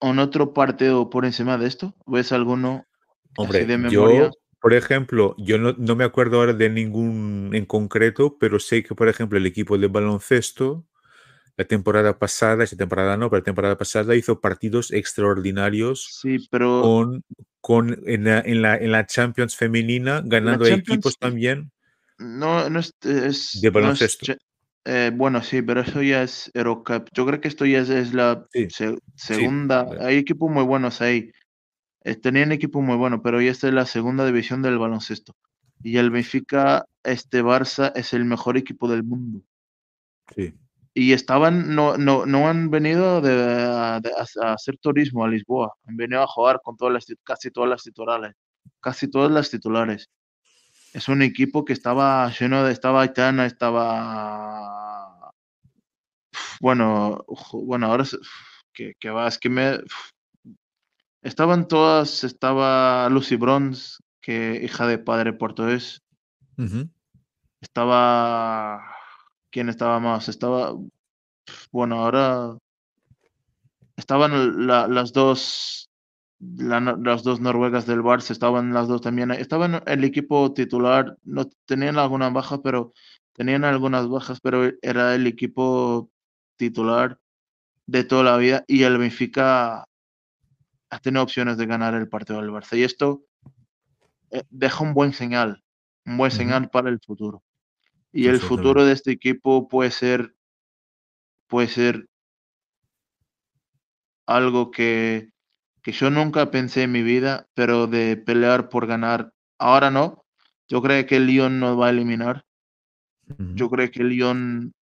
un 0.00 0.18
otro 0.18 0.54
partido 0.54 1.10
por 1.10 1.26
encima 1.26 1.58
de 1.58 1.66
esto? 1.66 1.94
¿Ves 2.06 2.32
alguno 2.32 2.84
así 3.36 3.36
Hombre, 3.36 3.66
de 3.66 3.76
memoria? 3.78 4.22
yo, 4.22 4.30
por 4.60 4.72
ejemplo, 4.72 5.34
yo 5.38 5.58
no, 5.58 5.74
no 5.76 5.96
me 5.96 6.04
acuerdo 6.04 6.38
ahora 6.38 6.54
de 6.54 6.70
ningún 6.70 7.50
en 7.52 7.66
concreto, 7.66 8.38
pero 8.38 8.58
sé 8.58 8.82
que, 8.82 8.94
por 8.94 9.08
ejemplo, 9.08 9.36
el 9.38 9.46
equipo 9.46 9.76
de 9.76 9.88
baloncesto, 9.88 10.86
la 11.56 11.64
temporada 11.64 12.18
pasada, 12.18 12.64
esta 12.64 12.76
temporada 12.76 13.16
no, 13.16 13.30
pero 13.30 13.40
la 13.40 13.44
temporada 13.44 13.78
pasada 13.78 14.14
hizo 14.14 14.40
partidos 14.40 14.90
extraordinarios 14.92 16.18
Sí, 16.20 16.38
pero 16.50 16.82
con, 16.82 17.22
con 17.60 17.98
en, 18.06 18.24
la, 18.24 18.40
en, 18.40 18.62
la, 18.62 18.76
en 18.76 18.92
la 18.92 19.06
Champions 19.06 19.56
femenina, 19.56 20.22
ganando 20.24 20.66
equipos 20.66 21.18
también 21.18 21.70
no, 22.18 22.68
no 22.70 22.80
es, 22.80 22.94
es- 23.02 23.60
de 23.60 23.68
no 23.68 23.68
es 23.68 23.72
baloncesto. 23.82 24.26
eh, 24.84 25.10
bueno, 25.14 25.42
sí, 25.42 25.62
pero 25.62 25.80
eso 25.80 26.02
ya 26.02 26.22
es 26.22 26.50
Eurocup. 26.54 27.08
Yo 27.12 27.26
creo 27.26 27.40
que 27.40 27.48
esto 27.48 27.66
ya 27.66 27.80
es, 27.80 27.88
es 27.90 28.14
la 28.14 28.46
Sí, 28.52 28.68
se- 28.70 28.98
segunda. 29.16 29.88
Hay 30.00 30.16
equipos 30.18 30.50
muy 30.50 30.64
buenos 30.64 31.00
ahí. 31.00 31.32
Eh, 32.04 32.16
tenían 32.16 32.52
equipos 32.52 32.82
muy 32.82 32.96
buenos, 32.96 33.20
pero 33.24 33.40
ya 33.40 33.50
esta 33.50 33.68
es 33.68 33.74
la 33.74 33.86
segunda 33.86 34.26
división 34.26 34.62
del 34.62 34.78
baloncesto. 34.78 35.34
Y 35.82 35.98
el 35.98 36.10
Benfica, 36.10 36.84
este 37.04 37.42
Barça, 37.42 37.92
es 37.96 38.12
el 38.14 38.24
mejor 38.24 38.56
equipo 38.56 38.88
del 38.88 39.04
mundo. 39.04 39.42
sí. 40.34 40.54
Y 40.98 41.12
estaban, 41.12 41.74
no, 41.74 41.98
no, 41.98 42.24
no 42.24 42.48
han 42.48 42.70
venido 42.70 43.20
de, 43.20 43.32
a, 43.34 44.00
de- 44.00 44.12
a 44.42 44.54
hacer 44.54 44.78
turismo 44.78 45.24
a 45.24 45.28
Lisboa, 45.28 45.74
han 45.86 45.94
venido 45.94 46.22
a 46.22 46.26
jugar 46.26 46.62
con 46.64 46.74
todas 46.78 46.94
las, 46.94 47.04
casi 47.22 47.50
todas 47.50 47.68
las 47.68 47.82
titulares, 47.82 48.34
casi 48.80 49.06
todas 49.10 49.30
las 49.30 49.50
titulares. 49.50 50.08
Es 50.94 51.08
un 51.08 51.20
equipo 51.20 51.66
que 51.66 51.74
estaba 51.74 52.30
lleno 52.30 52.64
de, 52.64 52.72
estaba 52.72 53.02
Aitana, 53.02 53.44
estaba, 53.44 55.34
bueno, 56.60 57.26
bueno, 57.52 57.88
ahora 57.88 58.04
que 58.72 59.10
va, 59.10 59.28
es 59.28 59.36
que 59.38 59.50
me, 59.50 59.78
estaban 61.20 61.68
todas, 61.68 62.24
estaba 62.24 63.06
Lucy 63.10 63.36
Bronze, 63.36 63.98
que 64.22 64.62
hija 64.64 64.86
de 64.86 64.96
padre 64.96 65.34
portugués. 65.34 66.00
Estaba. 67.60 68.80
¿Quién 69.56 69.70
estaba 69.70 69.98
más? 70.00 70.28
Estaba. 70.28 70.76
Bueno, 71.72 72.02
ahora. 72.04 72.58
Estaban 73.96 74.66
las 74.66 75.14
dos. 75.14 75.88
las 76.38 77.22
dos 77.22 77.40
noruegas 77.40 77.86
del 77.86 78.02
Barça, 78.02 78.32
estaban 78.32 78.74
las 78.74 78.86
dos 78.86 79.00
también. 79.00 79.30
Estaban 79.30 79.82
el 79.86 80.04
equipo 80.04 80.52
titular, 80.52 81.16
no 81.24 81.48
tenían 81.64 81.96
algunas 81.96 82.34
bajas, 82.34 82.60
pero 82.62 82.92
tenían 83.32 83.64
algunas 83.64 84.06
bajas, 84.10 84.42
pero 84.42 84.70
era 84.82 85.14
el 85.14 85.26
equipo 85.26 86.10
titular 86.56 87.18
de 87.86 88.04
toda 88.04 88.24
la 88.24 88.36
vida 88.36 88.62
y 88.68 88.82
el 88.82 88.98
Benfica 88.98 89.86
ha 90.90 90.98
tenido 91.00 91.22
opciones 91.22 91.56
de 91.56 91.64
ganar 91.64 91.94
el 91.94 92.10
partido 92.10 92.42
del 92.42 92.50
Barça. 92.50 92.76
Y 92.76 92.82
esto 92.82 93.24
eh, 94.32 94.42
deja 94.50 94.84
un 94.84 94.92
buen 94.92 95.14
señal, 95.14 95.64
un 96.04 96.18
buen 96.18 96.30
señal 96.30 96.68
para 96.68 96.90
el 96.90 97.00
futuro. 97.00 97.42
Y 98.16 98.28
el 98.28 98.40
futuro 98.40 98.86
de 98.86 98.94
este 98.94 99.10
equipo 99.12 99.68
puede 99.68 99.90
ser, 99.90 100.34
puede 101.48 101.68
ser 101.68 102.08
algo 104.24 104.70
que, 104.70 105.28
que 105.82 105.92
yo 105.92 106.08
nunca 106.08 106.50
pensé 106.50 106.84
en 106.84 106.92
mi 106.92 107.02
vida, 107.02 107.46
pero 107.52 107.86
de 107.86 108.16
pelear 108.16 108.70
por 108.70 108.86
ganar, 108.86 109.34
ahora 109.58 109.90
no. 109.90 110.24
Yo 110.66 110.80
creo 110.80 111.04
que 111.04 111.16
el 111.16 111.26
Lyon 111.26 111.60
nos 111.60 111.78
va 111.78 111.88
a 111.88 111.90
eliminar. 111.90 112.46
Yo 113.54 113.68
creo 113.68 113.90
que 113.90 114.00
el 114.00 114.08
Lyon 114.08 114.72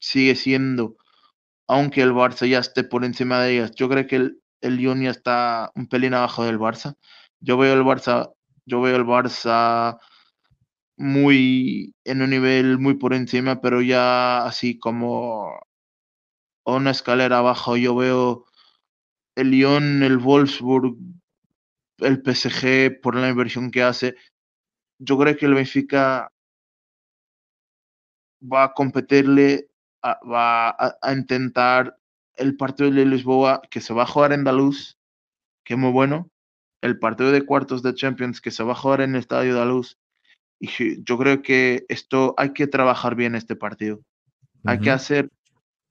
sigue 0.00 0.34
siendo, 0.34 0.96
aunque 1.68 2.02
el 2.02 2.12
Barça 2.12 2.48
ya 2.48 2.58
esté 2.58 2.82
por 2.82 3.04
encima 3.04 3.40
de 3.40 3.54
ellas, 3.54 3.70
yo 3.76 3.88
creo 3.88 4.04
que 4.08 4.16
el, 4.16 4.42
el 4.62 4.78
Lyon 4.78 5.00
ya 5.00 5.10
está 5.10 5.70
un 5.76 5.86
pelín 5.86 6.12
abajo 6.12 6.44
del 6.44 6.58
Barça. 6.58 6.96
Yo 7.38 7.56
veo 7.56 7.74
el 7.74 7.84
Barça, 7.84 8.32
yo 8.64 8.80
veo 8.80 8.96
el 8.96 9.04
Barça 9.04 10.00
muy 10.96 11.94
en 12.04 12.22
un 12.22 12.30
nivel 12.30 12.78
muy 12.78 12.94
por 12.94 13.14
encima, 13.14 13.60
pero 13.60 13.82
ya 13.82 14.46
así 14.46 14.78
como 14.78 15.58
una 16.64 16.90
escalera 16.90 17.38
abajo. 17.38 17.76
Yo 17.76 17.96
veo 17.96 18.46
el 19.36 19.50
Lyon, 19.50 20.02
el 20.02 20.18
Wolfsburg, 20.18 20.96
el 21.98 22.22
PSG 22.22 23.00
por 23.00 23.16
la 23.16 23.28
inversión 23.28 23.70
que 23.70 23.82
hace. 23.82 24.16
Yo 24.98 25.18
creo 25.18 25.36
que 25.36 25.46
el 25.46 25.54
Benfica 25.54 26.32
va 28.42 28.64
a 28.64 28.72
competirle, 28.72 29.68
va 30.02 30.70
a, 30.70 31.12
intentar 31.12 31.98
el 32.34 32.56
partido 32.56 32.90
de 32.90 33.06
Lisboa 33.06 33.62
que 33.70 33.80
se 33.80 33.94
va 33.94 34.04
a 34.04 34.06
jugar 34.06 34.32
en 34.32 34.44
Daluz, 34.44 34.98
que 35.64 35.74
es 35.74 35.80
muy 35.80 35.90
bueno, 35.92 36.30
el 36.82 36.98
partido 36.98 37.32
de 37.32 37.44
cuartos 37.44 37.82
de 37.82 37.94
Champions 37.94 38.40
que 38.40 38.50
se 38.50 38.62
va 38.62 38.72
a 38.72 38.76
jugar 38.76 39.00
en 39.00 39.14
el 39.14 39.20
Estadio 39.20 39.54
Daluz. 39.54 39.98
Y 40.58 41.04
yo 41.04 41.18
creo 41.18 41.42
que 41.42 41.84
esto 41.88 42.34
hay 42.36 42.52
que 42.52 42.66
trabajar 42.66 43.14
bien 43.14 43.34
este 43.34 43.56
partido. 43.56 44.00
Hay 44.64 44.80
que 44.80 44.90
hacer 44.90 45.30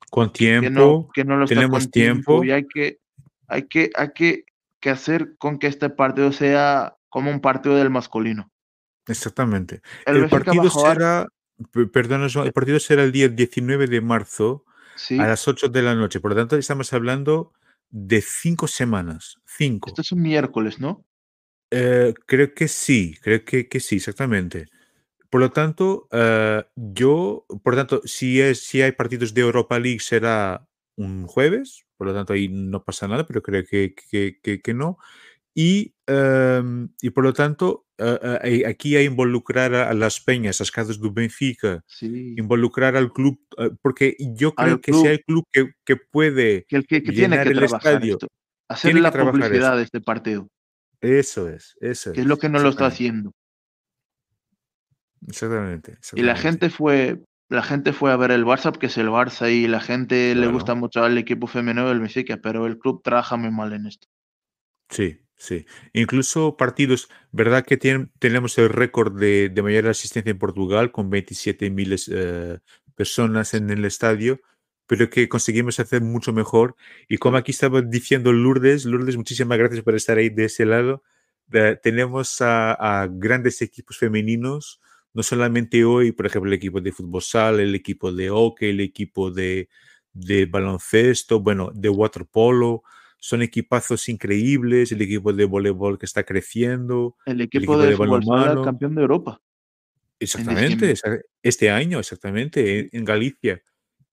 con 0.09 0.33
tiempo, 0.33 1.09
que 1.13 1.23
no, 1.23 1.37
lo 1.37 1.45
tenemos 1.45 1.89
tiempo. 1.91 2.43
y 2.43 2.51
hay 2.51 2.65
que 2.67 2.99
hay 3.47 3.63
que 3.63 3.89
hay 3.95 4.11
que, 4.13 4.45
que 4.79 4.89
hacer 4.89 5.35
con 5.37 5.59
que 5.59 5.67
este 5.67 5.89
partido 5.89 6.31
sea 6.31 6.95
como 7.09 7.31
un 7.31 7.39
partido 7.39 7.75
del 7.75 7.89
masculino. 7.89 8.51
Exactamente. 9.07 9.81
El, 10.05 10.27
partido 10.27 10.69
será 10.69 11.27
Perdón, 11.93 12.23
el 12.23 12.53
partido 12.53 12.79
será 12.79 13.03
el 13.03 13.11
día 13.11 13.29
19 13.29 13.87
de 13.87 14.01
marzo 14.01 14.65
a 15.11 15.27
las 15.27 15.47
8 15.47 15.69
de 15.69 15.81
la 15.81 15.95
noche. 15.95 16.19
Por 16.19 16.31
lo 16.31 16.37
tanto, 16.37 16.57
estamos 16.57 16.91
hablando 16.91 17.53
de 17.89 18.21
cinco 18.21 18.67
semanas. 18.67 19.37
Cinco. 19.45 19.89
Esto 19.89 20.01
es 20.01 20.11
un 20.11 20.21
miércoles, 20.21 20.79
¿no? 20.79 21.05
Eh, 21.77 22.13
creo 22.25 22.53
que 22.53 22.69
sí, 22.69 23.17
creo 23.21 23.43
que, 23.43 23.67
que, 23.67 23.79
sí, 23.81 23.97
exactamente. 23.97 24.67
Por 25.29 25.41
lo 25.41 25.51
tanto, 25.51 26.07
eh, 26.11 26.63
yo, 26.75 27.45
por 27.63 27.73
lo 27.73 27.79
tanto, 27.79 28.01
si, 28.05 28.39
es, 28.39 28.61
si 28.65 28.81
hay 28.81 28.93
partidos 28.93 29.33
de 29.33 29.41
Europa 29.41 29.77
League 29.77 29.99
será 29.99 30.65
un 30.95 31.27
jueves, 31.27 31.85
por 31.97 32.07
lo 32.07 32.13
tanto 32.13 32.31
ahí 32.31 32.47
no 32.47 32.83
pasa 32.85 33.09
nada, 33.09 33.27
pero 33.27 33.41
creo 33.41 33.65
que, 33.65 33.93
que, 33.93 34.61
que 34.61 34.73
no. 34.73 34.97
Y, 35.53 35.93
em, 36.07 36.89
y 37.01 37.09
por 37.09 37.25
lo 37.25 37.33
tanto, 37.33 37.87
aquí 37.97 38.95
hay 38.95 39.05
involucrar 39.05 39.73
a, 39.73 39.93
las 39.93 40.21
peñas, 40.21 40.59
las 40.59 40.71
casas 40.71 41.01
del 41.01 41.11
Benfica, 41.11 41.83
involucrar 42.01 42.95
al 42.95 43.11
club, 43.11 43.39
eh, 43.57 43.71
porque 43.81 44.15
yo 44.19 44.53
creo 44.53 44.79
que 44.79 44.93
si 44.93 45.07
hay 45.07 45.19
club 45.19 45.45
que, 45.51 45.71
que 45.85 45.95
puede 45.95 46.65
que 46.67 46.75
el 46.77 46.87
que, 46.87 47.01
tiene 47.01 47.41
que 47.41 47.49
el 47.49 47.63
estadio, 47.63 48.17
hacer 48.69 48.95
la 48.95 49.11
publicidad 49.11 49.77
de 49.77 49.83
este 49.83 50.01
partido. 50.01 50.49
Eso 51.05 51.49
es, 51.49 51.75
eso 51.79 52.11
es. 52.11 52.17
es 52.17 52.25
lo 52.25 52.37
que 52.37 52.49
no 52.49 52.59
lo 52.59 52.69
está 52.69 52.87
haciendo. 52.87 53.31
Exactamente, 55.27 55.97
Y 56.13 56.21
la 56.21 56.35
gente 56.35 56.69
fue, 56.69 57.23
la 57.49 57.63
gente 57.63 57.93
fue 57.93 58.11
a 58.11 58.17
ver 58.17 58.31
el 58.31 58.45
Barça 58.45 58.77
que 58.77 58.87
es 58.87 58.97
el 58.97 59.07
Barça 59.07 59.51
y 59.51 59.67
la 59.67 59.79
gente 59.79 60.35
le 60.35 60.47
gusta 60.47 60.75
mucho 60.75 61.03
al 61.03 61.17
equipo 61.17 61.47
femenino 61.47 61.87
del 61.87 61.99
Benfica, 61.99 62.37
pero 62.37 62.67
el 62.67 62.77
club 62.77 63.01
trabaja 63.03 63.35
muy 63.35 63.49
mal 63.49 63.73
en 63.73 63.87
esto. 63.87 64.07
Sí, 64.89 65.25
Sí, 65.37 65.65
incluso 65.91 66.55
partidos, 66.55 67.09
¿verdad 67.31 67.65
que 67.65 67.77
tenemos 67.77 68.57
el 68.57 68.69
récord 68.69 69.19
de, 69.19 69.51
mayor 69.61 69.87
asistencia 69.87 70.31
en 70.31 70.39
Portugal 70.39 70.91
con 70.91 71.09
27 71.09 71.69
mil 71.71 71.95
eh, 72.09 72.59
personas 72.95 73.53
en 73.53 73.69
el 73.69 73.83
estadio, 73.83 74.39
pero 74.87 75.09
que 75.09 75.27
conseguimos 75.29 75.79
hacer 75.79 76.01
mucho 76.01 76.33
mejor? 76.33 76.75
Y 77.07 77.17
como 77.17 77.37
aquí 77.37 77.51
estaba 77.51 77.81
diciendo 77.81 78.31
Lourdes, 78.33 78.85
Lourdes, 78.85 79.17
muchísimas 79.17 79.57
gracias 79.57 79.83
por 79.83 79.95
estar 79.95 80.17
ahí 80.17 80.29
de 80.29 80.45
ese 80.45 80.65
lado. 80.65 81.03
Eh, 81.51 81.77
tenemos 81.81 82.37
a, 82.41 83.07
grandes 83.11 83.61
equipos 83.61 83.97
femeninos, 83.97 84.81
no 85.13 85.23
solamente 85.23 85.85
hoy, 85.85 86.11
por 86.11 86.25
ejemplo, 86.25 86.49
el 86.49 86.57
equipo 86.57 86.81
de 86.81 86.91
fútbol 86.91 87.21
sal, 87.21 87.59
el 87.59 87.75
equipo 87.75 88.11
de 88.11 88.29
hockey, 88.29 88.69
el 88.69 88.81
equipo 88.81 89.31
de, 89.31 89.69
de 90.13 90.45
baloncesto, 90.45 91.39
bueno, 91.39 91.71
de 91.73 91.89
waterpolo 91.89 92.83
son 93.25 93.41
equipazos 93.41 94.07
increíbles, 94.07 94.91
el 94.91 95.01
equipo 95.01 95.33
de 95.33 95.45
voleibol 95.45 95.97
que 95.97 96.05
está 96.05 96.23
creciendo. 96.23 97.17
El 97.25 97.41
equipo, 97.41 97.75
de, 97.75 97.95
de 97.95 98.61
campeón 98.63 98.93
de 98.93 99.01
Europa. 99.01 99.41
Exactamente, 100.19 100.93
este 101.41 101.71
año, 101.71 101.99
exactamente, 101.99 102.95
en, 102.95 103.03
Galicia. 103.03 103.63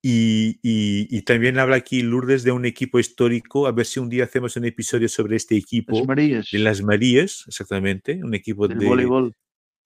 Y, 0.04 1.22
también 1.22 1.58
habla 1.58 1.76
aquí 1.76 2.02
Lourdes 2.02 2.42
de 2.42 2.50
un 2.50 2.64
equipo 2.64 2.98
histórico. 2.98 3.66
A 3.66 3.72
ver 3.72 3.86
si 3.86 4.00
un 4.00 4.08
día 4.08 4.24
hacemos 4.24 4.56
un 4.56 4.64
episodio 4.64 5.08
sobre 5.08 5.36
este 5.36 5.56
equipo. 5.56 5.96
Las 5.96 6.06
Marías. 6.06 6.48
De 6.50 6.58
las 6.58 6.82
Marías, 6.82 7.44
exactamente. 7.46 8.20
Un 8.22 8.34
equipo 8.34 8.66
de 8.66 8.74
voleibol. 8.74 9.34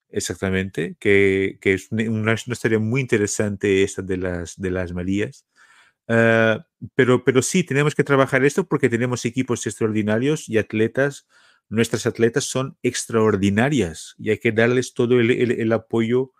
Exactamente, 0.09 0.95
que, 0.99 1.59
es 1.61 1.91
una, 1.91 2.33
historia 2.33 2.79
muy 2.79 3.01
interesante 3.01 3.83
esta 3.83 4.01
de 4.01 4.17
las, 4.17 4.59
de 4.59 4.71
las 4.71 4.93
Marías. 4.93 5.45
Ah, 6.07 6.65
pero, 6.95 7.23
pero 7.25 7.41
sí, 7.41 7.63
tenemos 7.63 7.93
que 7.93 8.05
trabajar 8.05 8.45
esto 8.45 8.67
porque 8.67 8.89
tenemos 8.89 9.25
equipos 9.25 9.67
extraordinarios 9.67 10.47
y 10.47 10.57
atletas. 10.57 11.27
Nuestras 11.69 12.05
atletas 12.05 12.45
son 12.45 12.77
extraordinarias 12.81 14.15
y 14.17 14.29
hay 14.29 14.37
que 14.37 14.53
darles 14.53 14.93
todo 14.93 15.19
el, 15.19 15.71
apoyo 15.73 16.31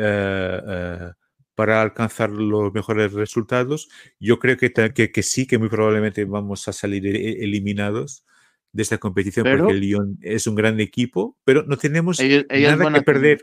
ah, 0.00 0.62
ah, 0.66 1.16
para 1.56 1.82
alcanzar 1.82 2.30
los 2.30 2.72
mejores 2.72 3.12
resultados. 3.12 3.88
Yo 4.20 4.38
creo 4.38 4.56
que, 4.56 4.72
que, 4.72 5.22
sí, 5.22 5.46
que 5.48 5.58
muy 5.58 5.68
probablemente 5.68 6.24
vamos 6.24 6.68
a 6.68 6.72
salir 6.72 7.04
e, 7.06 7.42
eliminados 7.42 8.24
de 8.72 8.82
esta 8.82 8.98
competición 8.98 9.46
porque 9.48 9.72
el 9.72 9.80
Lyon 9.80 10.18
es 10.20 10.46
un 10.46 10.54
gran 10.54 10.78
equipo, 10.78 11.36
pero 11.42 11.64
no 11.64 11.76
tenemos 11.76 12.20
nada 12.20 12.92
que 12.92 13.02
perder. 13.02 13.42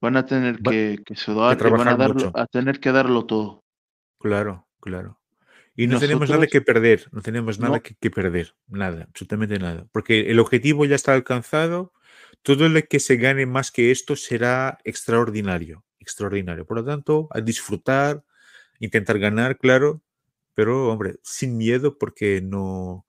van 0.00 0.16
a 0.16 0.26
tener 0.26 0.58
que, 0.60 1.02
sudar, 1.14 1.58
van 1.58 1.88
a, 1.88 2.42
a 2.42 2.46
tener 2.46 2.78
que 2.78 2.92
darlo 2.92 3.24
todo. 3.24 3.64
Claro, 4.20 4.68
claro. 4.80 5.18
Y 5.74 5.86
no 5.86 5.98
tenemos 5.98 6.30
nada 6.30 6.46
que 6.46 6.62
perder, 6.62 7.06
no 7.12 7.20
tenemos 7.20 7.58
nada 7.58 7.80
que, 7.80 8.10
perder, 8.10 8.54
nada, 8.66 9.04
absolutamente 9.10 9.58
nada. 9.58 9.86
Porque 9.92 10.30
el 10.30 10.38
objetivo 10.38 10.86
ya 10.86 10.94
está 10.94 11.12
alcanzado, 11.12 11.92
todo 12.42 12.68
lo 12.70 12.80
que 12.82 12.98
se 12.98 13.16
gane 13.16 13.44
más 13.44 13.70
que 13.70 13.90
esto 13.90 14.16
será 14.16 14.78
extraordinario, 14.84 15.84
extraordinario. 16.06 16.64
Por 16.64 16.78
lo 16.78 16.84
tanto, 16.84 17.28
a 17.32 17.40
disfrutar, 17.40 18.22
intentar 18.78 19.18
ganar, 19.18 19.58
claro, 19.58 20.00
pero 20.54 20.88
hombre, 20.88 21.16
sin 21.22 21.56
miedo 21.56 21.98
porque 21.98 22.40
no, 22.40 23.04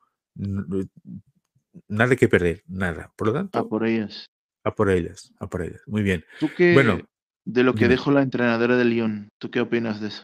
nada 1.88 2.16
que 2.16 2.28
perder, 2.28 2.64
nada. 2.68 3.14
Por 3.16 3.28
lo 3.28 3.34
tanto, 3.34 3.60
a 3.60 3.70
por 3.70 3.86
ellas. 3.86 4.26
A 4.64 4.74
por 4.76 4.90
ellas, 4.90 5.32
a 5.40 5.48
por 5.48 5.62
ellas. 5.62 5.82
Muy 5.86 6.02
bien. 6.02 6.26
¿Tú 6.40 6.50
qué, 6.58 6.74
bueno, 6.74 7.00
de 7.46 7.64
lo 7.64 7.76
que 7.76 7.88
dejó 7.88 8.12
la 8.12 8.24
entrenadora 8.24 8.76
de 8.76 8.86
Lyon, 8.86 9.30
¿tú 9.38 9.52
qué 9.52 9.62
opinas 9.62 10.02
de 10.02 10.08
eso? 10.10 10.24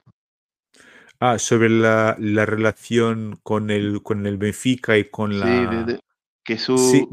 Ah, 1.20 1.40
sobre 1.40 1.70
la, 1.70 2.18
la 2.20 2.46
relación 2.46 3.40
con 3.44 3.70
el, 3.70 4.02
con 4.02 4.26
el 4.26 4.38
Benfica 4.38 4.98
y 4.98 5.10
con 5.10 5.40
la... 5.40 5.86
Sí, 5.88 5.98
que 6.44 6.58
su... 6.58 6.78
Sí, 6.78 7.08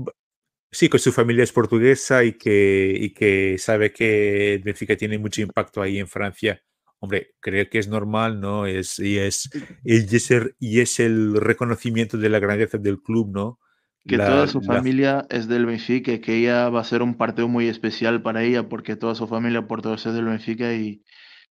con 0.90 1.00
su 1.00 1.12
familia 1.12 1.44
es 1.44 1.52
portuguesa 1.52 2.24
y 2.24 2.34
que, 2.34 2.96
y 2.98 3.10
que 3.10 3.58
sabe 3.58 3.92
que 3.92 4.60
Benfica 4.64 4.96
tiene 4.96 5.18
mucho 5.18 5.42
impacto 5.42 5.82
ahí 5.82 5.98
en 5.98 6.08
Francia. 6.08 6.62
hombre, 7.00 7.34
creo 7.40 7.68
que 7.68 7.78
es 7.78 7.88
normal, 7.88 8.40
¿no? 8.40 8.66
Es, 8.66 8.98
y, 8.98 9.18
es, 9.18 9.50
y, 9.84 9.96
es 9.96 10.30
el, 10.30 10.54
y 10.58 10.80
es 10.80 11.00
el 11.00 11.34
reconocimiento 11.40 12.18
de 12.18 12.28
la 12.28 12.38
grandeza 12.38 12.78
del 12.78 13.00
club, 13.02 13.32
¿no? 13.32 13.58
Que 14.06 14.16
toda 14.16 14.46
su 14.46 14.62
familia 14.62 15.26
es 15.28 15.46
del 15.46 15.66
Benfica 15.66 16.18
que 16.20 16.36
ella 16.36 16.70
va 16.70 16.80
a 16.80 16.84
ser 16.84 17.02
un 17.02 17.16
partido 17.16 17.48
muy 17.48 17.68
especial 17.68 18.22
para 18.22 18.42
ella 18.42 18.66
porque 18.68 18.96
toda 18.96 19.14
su 19.14 19.28
familia 19.28 19.66
por 19.66 19.82
todo 19.82 19.94
es 19.94 20.04
del 20.04 20.24
Benfica 20.24 20.72
y, 20.72 21.02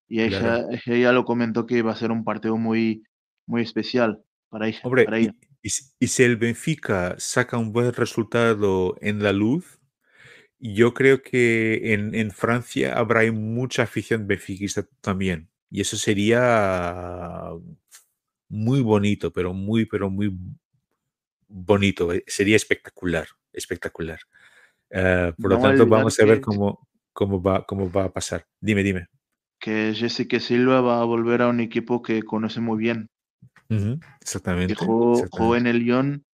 y 0.07 0.21
ella, 0.21 0.65
ella 0.85 1.11
lo 1.11 1.25
comentó 1.25 1.65
que 1.65 1.79
iba 1.79 1.91
a 1.91 1.95
ser 1.95 2.11
un 2.11 2.23
partido 2.23 2.55
muy, 2.55 3.03
muy 3.45 3.63
especial 3.63 4.23
para 4.49 4.67
ella. 4.67 4.79
Hombre, 4.83 5.03
para 5.03 5.17
ella. 5.17 5.33
Y, 5.41 5.46
y, 5.99 6.07
si 6.07 6.23
el 6.23 6.37
Benfica 6.37 7.15
saca 7.17 7.57
un 7.57 7.73
buen 7.73 7.93
resultado 7.93 8.95
en 9.01 9.23
la 9.23 9.33
luz, 9.33 9.79
yo 10.59 10.93
creo 10.93 11.21
que 11.21 11.93
en, 11.93 12.15
en 12.15 12.31
Francia 12.31 12.97
habrá 12.97 13.31
mucha 13.31 13.83
afición 13.83 14.27
benfiquista 14.27 14.87
también. 15.01 15.49
Y 15.69 15.81
eso 15.81 15.97
sería 15.97 17.51
muy 18.49 18.81
bonito, 18.81 19.31
pero 19.31 19.53
muy, 19.53 19.85
pero 19.85 20.09
muy 20.09 20.35
bonito. 21.47 22.13
Eh, 22.13 22.23
sería 22.27 22.55
espectacular, 22.55 23.27
espectacular. 23.53 24.19
Uh, 24.89 25.33
por 25.41 25.51
lo 25.51 25.59
tanto, 25.59 25.85
vamos 25.85 26.17
a 26.19 26.25
ver 26.25 26.39
cómo, 26.39 26.87
cómo, 27.11 27.41
va, 27.41 27.65
cómo 27.65 27.91
va 27.91 28.05
a 28.05 28.13
pasar. 28.13 28.45
Dime, 28.61 28.83
dime. 28.83 29.07
Que 29.59 29.93
Jessica 29.93 30.39
Silva 30.39 30.81
va 30.81 31.01
a 31.01 31.05
volver 31.05 31.41
a 31.41 31.47
un 31.47 31.59
equipo 31.59 32.01
que 32.01 32.23
conoce 32.23 32.61
muy 32.61 32.77
bien. 32.77 33.09
Uh 33.69 33.75
-huh. 33.75 33.99
exactamente, 34.21 34.75
que 34.75 34.85
jugó, 34.85 35.13
exactamente. 35.13 35.37
jugó, 35.37 35.55
en 35.55 35.67
el 35.67 35.79
Lyon. 35.79 36.25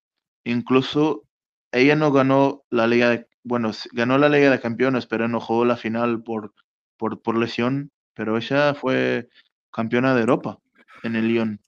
Incluso 0.46 1.24
ella 1.72 1.96
no 1.96 2.12
ganó 2.12 2.64
la 2.70 2.88
Liga 2.88 3.10
de, 3.10 3.28
bueno, 3.44 3.72
ganó 3.92 4.18
la 4.18 4.30
Liga 4.30 4.52
de 4.52 4.60
Campeones, 4.60 5.06
pero 5.08 5.28
no 5.28 5.40
jugó 5.40 5.66
la 5.66 5.78
final 5.78 6.22
por, 6.24 6.54
por, 6.98 7.22
por 7.22 7.38
lesión. 7.38 7.92
Pero 8.14 8.38
ella 8.38 8.76
fue 8.76 9.28
campeona 9.72 10.14
de 10.14 10.22
Europa 10.22 10.60
en 11.02 11.16
el 11.16 11.28
Lyon. 11.28 11.60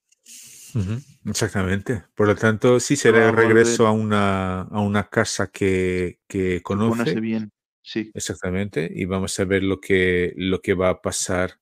Uh 0.76 0.80
-huh. 0.80 1.04
Exactamente. 1.26 2.04
Por 2.14 2.28
lo 2.28 2.36
tanto, 2.36 2.80
sí 2.80 2.96
será 2.96 3.30
el 3.30 3.36
regreso 3.36 3.88
a 3.88 3.92
una, 3.92 4.62
a 4.62 4.82
una 4.82 5.10
casa 5.10 5.48
que, 5.48 6.20
que 6.28 6.62
conoce. 6.62 7.00
conoce 7.00 7.20
bien, 7.20 7.52
sí. 7.82 8.12
Exactamente. 8.14 8.92
Y 8.94 9.06
vamos 9.06 9.40
a 9.40 9.46
ver 9.46 9.64
lo 9.64 9.80
que, 9.80 10.34
lo 10.38 10.62
que 10.62 10.76
va 10.76 10.90
a 10.90 11.02
pasar 11.02 11.58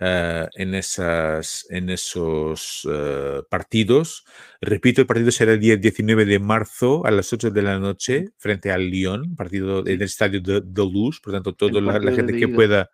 uh, 0.00 0.48
en, 0.54 0.74
esas, 0.74 1.66
en 1.70 1.90
esos 1.90 2.84
uh, 2.84 3.44
partidos. 3.48 4.24
Repito, 4.60 5.00
el 5.00 5.06
partido 5.06 5.30
será 5.30 5.52
el 5.52 5.60
día 5.60 5.76
19 5.76 6.24
de 6.24 6.38
marzo 6.38 7.04
a 7.06 7.10
las 7.10 7.32
8 7.32 7.50
de 7.50 7.62
la 7.62 7.78
noche 7.78 8.30
frente 8.38 8.70
al 8.70 8.88
Lyon, 8.90 9.34
partido 9.36 9.80
en 9.80 9.88
el 9.88 10.02
estadio 10.02 10.40
de, 10.40 10.60
de 10.64 10.82
Luz. 10.82 11.20
Por 11.20 11.32
tanto, 11.32 11.54
toda 11.54 11.80
la, 11.80 11.98
la, 11.98 12.12
gente 12.12 12.36
que 12.36 12.48
pueda 12.48 12.90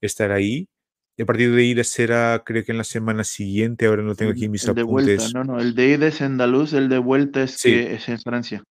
estar 0.00 0.30
ahí. 0.32 0.68
El 1.16 1.26
partido 1.26 1.54
de 1.54 1.62
ida 1.62 1.84
será, 1.84 2.42
creo 2.44 2.64
que 2.64 2.72
en 2.72 2.78
la 2.78 2.84
semana 2.84 3.22
siguiente, 3.22 3.86
ahora 3.86 4.02
no 4.02 4.16
tengo 4.16 4.32
aquí 4.32 4.48
mis 4.48 4.66
el 4.66 4.74
de 4.74 4.82
apuntes. 4.82 5.32
Vuelta, 5.32 5.38
no, 5.38 5.44
no, 5.44 5.60
el 5.60 5.74
de 5.74 5.90
ida 5.90 6.08
es 6.08 6.20
en 6.20 6.32
andaluz, 6.32 6.72
el 6.72 6.88
de 6.88 6.98
vuelta 6.98 7.44
es, 7.44 7.52
sí. 7.52 7.70
que 7.70 7.94
es 7.94 8.08
en 8.08 8.18
Francia. 8.18 8.64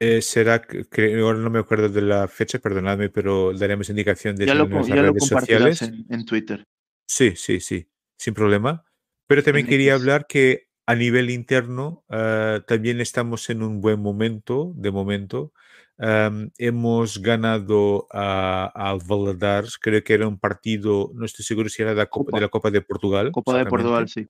Eh, 0.00 0.22
será, 0.22 0.60
que 0.60 1.20
ahora 1.20 1.38
no 1.38 1.50
me 1.50 1.58
acuerdo 1.58 1.88
de 1.88 2.02
la 2.02 2.28
fecha, 2.28 2.58
perdonadme, 2.58 3.10
pero 3.10 3.52
daremos 3.52 3.90
indicación 3.90 4.36
de 4.36 4.46
ya 4.46 4.54
lo, 4.54 4.68
las 4.68 4.86
ya 4.86 4.94
redes 4.94 5.30
lo 5.30 5.38
sociales. 5.38 5.82
En, 5.82 6.06
en, 6.08 6.24
Twitter. 6.24 6.64
Sí, 7.08 7.34
sí, 7.36 7.60
sí, 7.60 7.88
sin 8.18 8.34
problema. 8.34 8.84
Pero 9.26 9.42
también 9.42 9.66
quería 9.66 9.94
X. 9.94 10.00
hablar 10.00 10.26
que 10.26 10.68
a 10.86 10.94
nivel 10.94 11.30
interno 11.30 12.04
uh, 12.08 12.60
también 12.66 13.00
estamos 13.00 13.50
en 13.50 13.62
un 13.62 13.80
buen 13.80 14.00
momento, 14.00 14.72
de 14.76 14.90
momento. 14.90 15.52
Um, 15.96 16.50
hemos 16.58 17.20
ganado 17.20 18.06
al 18.12 19.00
Valadares, 19.04 19.78
creo 19.78 20.04
que 20.04 20.14
era 20.14 20.28
un 20.28 20.38
partido, 20.38 21.10
no 21.14 21.24
estoy 21.24 21.44
seguro 21.44 21.68
si 21.68 21.82
era 21.82 21.90
de 21.90 21.96
la 21.96 22.06
Copa, 22.06 22.26
Copa. 22.26 22.38
de, 22.38 22.40
la 22.42 22.48
Copa 22.48 22.70
de 22.70 22.80
Portugal. 22.82 23.32
Copa 23.32 23.58
de 23.58 23.66
Portugal, 23.66 24.08
sí. 24.08 24.28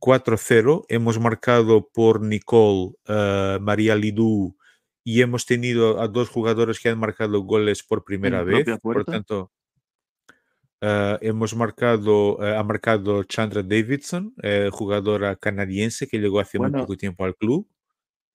4-0, 0.00 0.86
hemos 0.88 1.20
marcado 1.20 1.90
por 1.92 2.22
Nicole, 2.22 2.94
uh, 3.08 3.60
María 3.60 3.94
Lidú 3.94 4.56
y 5.04 5.20
hemos 5.20 5.44
tenido 5.44 6.00
a 6.00 6.08
dos 6.08 6.30
jugadores 6.30 6.80
que 6.80 6.88
han 6.88 6.98
marcado 6.98 7.42
goles 7.42 7.82
por 7.82 8.04
primera 8.04 8.42
vez. 8.42 8.66
Por 8.80 9.04
tanto, 9.04 9.52
uh, 10.82 11.18
hemos 11.20 11.54
marcado, 11.54 12.36
uh, 12.36 12.58
ha 12.58 12.62
marcado 12.62 13.24
Chandra 13.24 13.62
Davidson, 13.62 14.34
eh, 14.42 14.68
jugadora 14.72 15.36
canadiense 15.36 16.06
que 16.06 16.18
llegó 16.18 16.40
hace 16.40 16.58
bueno, 16.58 16.78
muy 16.78 16.82
poco 16.82 16.96
tiempo 16.96 17.24
al 17.24 17.36
club. 17.36 17.66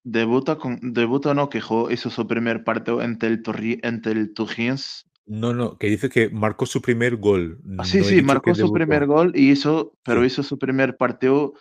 Debuta, 0.04 0.58
con, 0.58 0.80
debuta 0.94 1.34
no, 1.34 1.50
que 1.50 1.58
hizo 1.58 2.10
su 2.10 2.28
primer 2.28 2.64
partido 2.64 3.00
ante 3.00 3.26
el, 3.26 3.42
Torri, 3.42 3.80
ante 3.82 4.12
el 4.12 4.34
Turriens. 4.34 5.06
No, 5.26 5.54
no, 5.54 5.78
que 5.78 5.88
dice 5.88 6.10
que 6.10 6.30
marcó 6.30 6.68
su 6.68 6.82
primer 6.82 7.16
gol. 7.18 7.60
Ah, 7.80 7.86
sí, 7.86 7.98
no 7.98 8.04
sí, 8.04 8.22
marcó 8.22 8.54
su 8.54 8.60
debutó. 8.60 8.74
primer 8.76 9.08
gol 9.08 9.32
y 9.34 9.50
hizo, 9.50 9.94
pero 10.04 10.22
Sí. 10.22 10.28
hizo 10.28 10.44
su 10.44 10.60
primer 10.60 10.98
partido, 10.98 11.54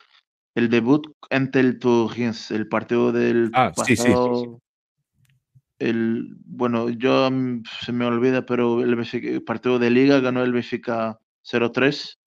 el 0.54 0.68
debut 0.68 1.06
ante 1.30 1.60
el 1.60 1.78
Turriens, 1.78 2.50
el 2.50 2.68
partido 2.68 3.10
del 3.12 3.50
Ah, 3.54 3.72
sí, 3.86 3.96
sí. 3.96 4.12
El, 5.78 6.36
bueno, 6.44 6.88
yo 6.88 7.30
mm, 7.30 7.64
se 7.82 7.92
me 7.92 8.04
olvida, 8.04 8.46
pero 8.46 8.82
el, 8.82 9.42
partido 9.44 9.78
de 9.78 9.90
liga 9.90 10.20
ganó 10.20 10.42
el 10.42 10.52
Benfica 10.52 11.18
0-3 11.42 12.18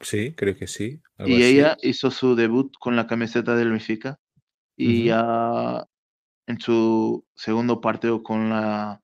Sí, 0.00 0.32
creo 0.32 0.56
que 0.56 0.66
sí. 0.66 1.00
algo 1.18 1.30
y 1.30 1.42
así. 1.42 1.44
ella 1.44 1.76
hizo 1.82 2.10
su 2.10 2.34
debut 2.34 2.72
con 2.78 2.96
la 2.96 3.06
camiseta 3.06 3.54
del 3.54 3.70
Benfica 3.70 4.18
y 4.76 5.04
ya 5.04 5.86
en 6.46 6.58
su 6.58 7.26
segundo 7.34 7.82
partido 7.82 8.22
con 8.22 8.48
la 8.48 9.02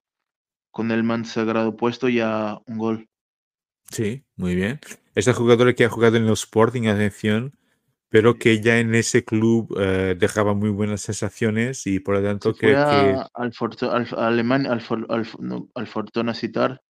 con 0.71 0.91
el 0.91 1.03
man 1.03 1.25
sagrado 1.25 1.77
puesto 1.77 2.09
ya 2.09 2.59
un 2.67 2.79
gol. 2.79 3.09
Sí, 3.91 4.25
muy 4.37 4.55
bien. 4.55 4.81
Esta 5.15 5.33
jugadora 5.33 5.75
que 5.75 5.85
ha 5.85 5.89
jugado 5.89 6.17
en 6.17 6.25
el 6.25 6.33
Sporting, 6.33 6.89
atención, 6.89 7.57
pero 8.09 8.39
que 8.39 8.61
ya 8.61 8.79
en 8.79 8.95
ese 8.95 9.25
club 9.25 9.77
eh, 9.79 10.15
dejaba 10.19 10.55
muy 10.55 10.71
buenas 10.71 11.01
sensaciones 11.01 11.87
y 11.87 12.01
por 12.01 12.15
lo 12.17 12.23
tanto 12.23 12.55
que 12.55 12.75
a, 12.75 13.29
al, 13.35 13.53
Fortu- 13.53 13.91
al, 13.91 14.07
a 14.19 14.29
Alemania, 14.29 14.73
al, 14.73 14.81
For- 14.81 15.07
al, 15.09 15.27
no, 15.41 15.69
al 15.75 15.87
Fortuna 15.87 16.35
Citar 16.35 16.81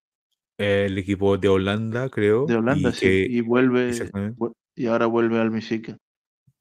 eh, 0.57 0.85
el 0.87 0.97
equipo 0.97 1.37
de 1.37 1.47
Holanda, 1.47 2.09
creo, 2.09 2.45
de 2.45 2.55
Holanda, 2.55 2.89
y 2.89 2.93
sí, 2.93 2.99
que 3.01 3.27
y 3.29 3.41
vuelve 3.41 3.91
y 4.75 4.85
ahora 4.85 5.07
vuelve 5.07 5.39
al 5.39 5.49
Benfica. 5.49 5.97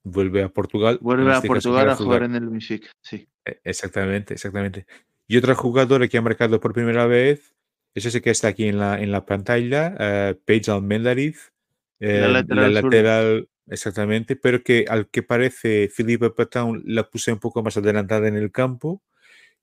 vuelve 0.04 0.42
a 0.42 0.48
Portugal, 0.48 0.98
Vuelve 1.02 1.30
a 1.30 1.34
este 1.36 1.48
Portugal 1.48 1.90
a 1.90 1.96
jugar 1.96 2.22
en 2.22 2.34
el 2.34 2.48
Benfica, 2.48 2.88
sí. 3.02 3.28
Eh, 3.44 3.60
Exactamente, 3.64 4.34
exactamente. 4.34 4.86
Y 5.28 5.36
otra 5.36 5.54
jugadora 5.54 6.08
que 6.08 6.18
ha 6.18 6.22
marcado 6.22 6.60
por 6.60 6.72
primera 6.72 7.06
vez 7.06 7.54
es 7.94 8.06
ese 8.06 8.20
que 8.22 8.30
está 8.30 8.48
aquí 8.48 8.68
en 8.68 8.78
la, 8.78 9.00
en 9.00 9.10
la 9.12 9.24
pantalla, 9.26 9.94
eh, 9.98 10.38
Paige 10.44 10.70
Almendariz, 10.70 11.52
La 11.98 12.08
eh, 12.08 12.44
la 12.48 12.68
lateral, 12.68 13.48
exactamente, 13.68 14.36
pero 14.36 14.62
que 14.62 14.84
al 14.88 15.08
que 15.08 15.22
parece 15.22 15.88
Felipe 15.88 16.30
Patán 16.30 16.82
la 16.84 17.08
puse 17.08 17.32
un 17.32 17.38
poco 17.38 17.62
más 17.62 17.76
adelantada 17.76 18.28
en 18.28 18.36
el 18.36 18.52
campo 18.52 19.02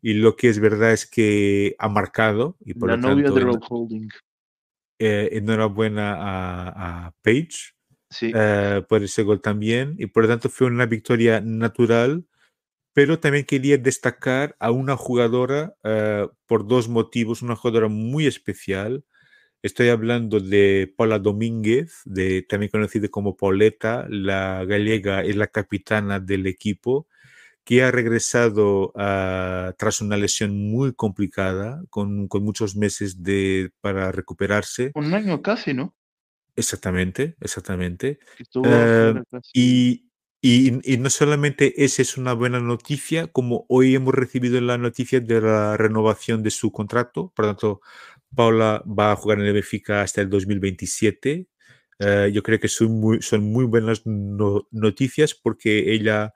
y 0.02 0.14
lo 0.16 0.36
que 0.36 0.50
es 0.50 0.60
verdad 0.60 0.92
es 0.92 1.08
que 1.08 1.76
ha 1.80 1.90
marcado 1.90 2.58
y 2.60 2.74
por 2.74 2.90
La 2.90 2.96
lo 2.98 3.02
novia 3.02 3.26
tanto 3.26 3.40
de 3.40 3.46
Rob 3.46 3.64
Holding. 3.70 4.10
eh, 5.00 5.30
enhorabuena 5.34 6.16
a, 6.16 7.06
a 7.08 7.12
Paige 7.22 7.74
Sí, 8.10 8.32
eh, 8.36 8.84
por 8.88 9.02
ese 9.02 9.24
gol 9.24 9.42
también 9.42 9.96
y 9.98 10.06
por 10.06 10.24
lo 10.24 10.30
tanto 10.30 10.48
fue 10.50 10.68
una 10.68 10.86
victoria 10.86 11.42
natural, 11.42 12.28
pero 12.94 13.20
también 13.20 13.46
quería 13.46 13.78
destacar 13.78 14.56
a 14.60 14.70
una 14.70 14.96
jugadora 14.96 15.74
eh, 15.84 16.28
por 16.46 16.68
dos 16.68 16.90
motivos, 16.90 17.42
una 17.42 17.56
jugadora 17.56 17.88
muy 17.88 18.28
especial. 18.28 19.04
Estoy 19.64 19.88
hablando 19.90 20.40
de 20.42 20.94
Paula 20.98 21.20
Domínguez, 21.20 22.02
de, 22.06 22.42
también 22.44 22.70
conocida 22.70 23.08
como 23.08 23.38
Pauleta, 23.38 24.06
la 24.10 24.66
gallega 24.66 25.24
es 25.24 25.38
la 25.38 25.48
capitana 25.48 26.20
del 26.20 26.48
equipo, 26.48 27.08
que 27.64 27.84
ha 27.84 27.92
regresado 27.92 28.92
ah, 28.96 29.74
tras 29.78 30.02
una 30.02 30.18
lesión 30.18 30.52
muy 30.70 30.94
complicada, 30.94 31.82
con, 31.90 32.28
con 32.28 32.44
muchos 32.44 32.76
meses 32.76 33.24
de, 33.24 33.72
para 33.82 34.12
recuperarse. 34.12 34.92
un 34.96 35.14
año 35.14 35.42
casi, 35.42 35.74
¿no? 35.74 35.96
Exactamente, 36.56 37.36
exactamente. 37.40 38.20
Y, 39.54 40.10
y- 40.42 40.94
y 40.94 40.98
no 40.98 41.10
solamente 41.10 41.84
esa 41.84 42.02
es 42.02 42.18
una 42.18 42.34
buena 42.34 42.60
noticia, 42.60 43.28
como 43.28 43.66
hoy 43.70 43.96
hemos 43.96 44.14
recibido 44.14 44.60
la 44.62 44.78
noticia 44.78 45.20
de 45.20 45.42
la 45.42 45.78
renovación 45.78 46.44
de 46.44 46.52
su 46.52 46.72
contrato, 46.72 47.32
por 47.36 47.46
lo 47.46 47.52
tanto, 47.52 47.82
Paula 48.36 48.84
va 48.88 49.12
a 49.12 49.16
jugar 49.16 49.40
en 49.40 49.46
el 49.46 49.54
Benfica 49.54 50.02
hasta 50.02 50.22
el 50.22 50.30
2027. 50.30 51.48
Eh, 52.00 52.32
yo 52.34 52.44
creo 52.44 52.60
que 52.60 52.68
son 52.68 52.94
muy, 53.00 53.66
buenas 53.66 54.02
no- 54.06 54.68
noticias 54.72 55.34
porque 55.36 55.94
ella 55.94 56.34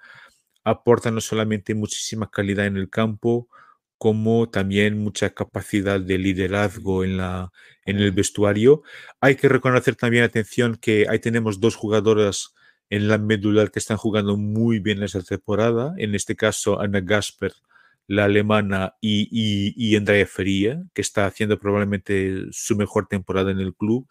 aporta 0.63 1.11
no 1.11 1.21
solamente 1.21 1.75
muchísima 1.75 2.29
calidad 2.29 2.65
en 2.67 2.77
el 2.77 2.89
campo, 2.89 3.47
como 3.97 4.49
también 4.49 4.97
mucha 4.99 5.31
capacidad 5.31 5.99
de 5.99 6.17
liderazgo 6.17 7.03
en, 7.03 7.17
la, 7.17 7.51
en 7.85 7.97
el 7.97 8.11
vestuario. 8.11 8.83
Hay 9.21 9.35
que 9.35 9.49
reconocer 9.49 9.95
también, 9.95 10.23
atención, 10.23 10.75
que 10.79 11.07
ahí 11.09 11.19
tenemos 11.19 11.59
dos 11.59 11.75
jugadoras 11.75 12.53
en 12.89 13.07
la 13.07 13.17
medular 13.17 13.71
que 13.71 13.79
están 13.79 13.97
jugando 13.97 14.37
muy 14.37 14.79
bien 14.79 15.01
esta 15.03 15.21
temporada. 15.23 15.93
En 15.97 16.15
este 16.15 16.35
caso, 16.35 16.79
Ana 16.79 17.01
Gasper, 17.01 17.53
la 18.07 18.25
alemana, 18.25 18.95
y, 19.01 19.27
y, 19.31 19.73
y 19.75 19.95
Andrea 19.97 20.25
Feria, 20.25 20.83
que 20.93 21.01
está 21.01 21.25
haciendo 21.25 21.59
probablemente 21.59 22.45
su 22.51 22.75
mejor 22.77 23.07
temporada 23.07 23.51
en 23.51 23.59
el 23.59 23.75
club. 23.75 24.07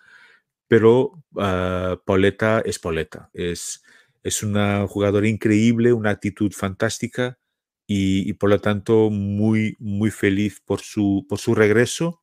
pero 0.69 1.23
uh, 1.35 1.97
Pauleta 2.05 2.61
es 2.61 2.79
Pauleta. 2.79 3.31
Es, 3.33 3.83
es 4.23 4.43
una 4.43 4.87
jugadora 4.89 5.29
increíble, 5.29 5.93
una 5.93 6.11
actitud 6.11 6.53
fantástica 6.53 7.39
y, 7.87 8.29
y, 8.29 8.33
por 8.35 8.51
lo 8.51 8.61
tanto 8.61 9.11
muy, 9.11 9.77
muy 9.79 10.11
feliz 10.11 10.61
por 10.61 10.81
su, 10.81 11.25
por 11.29 11.39
su 11.39 11.55
regreso 11.55 12.23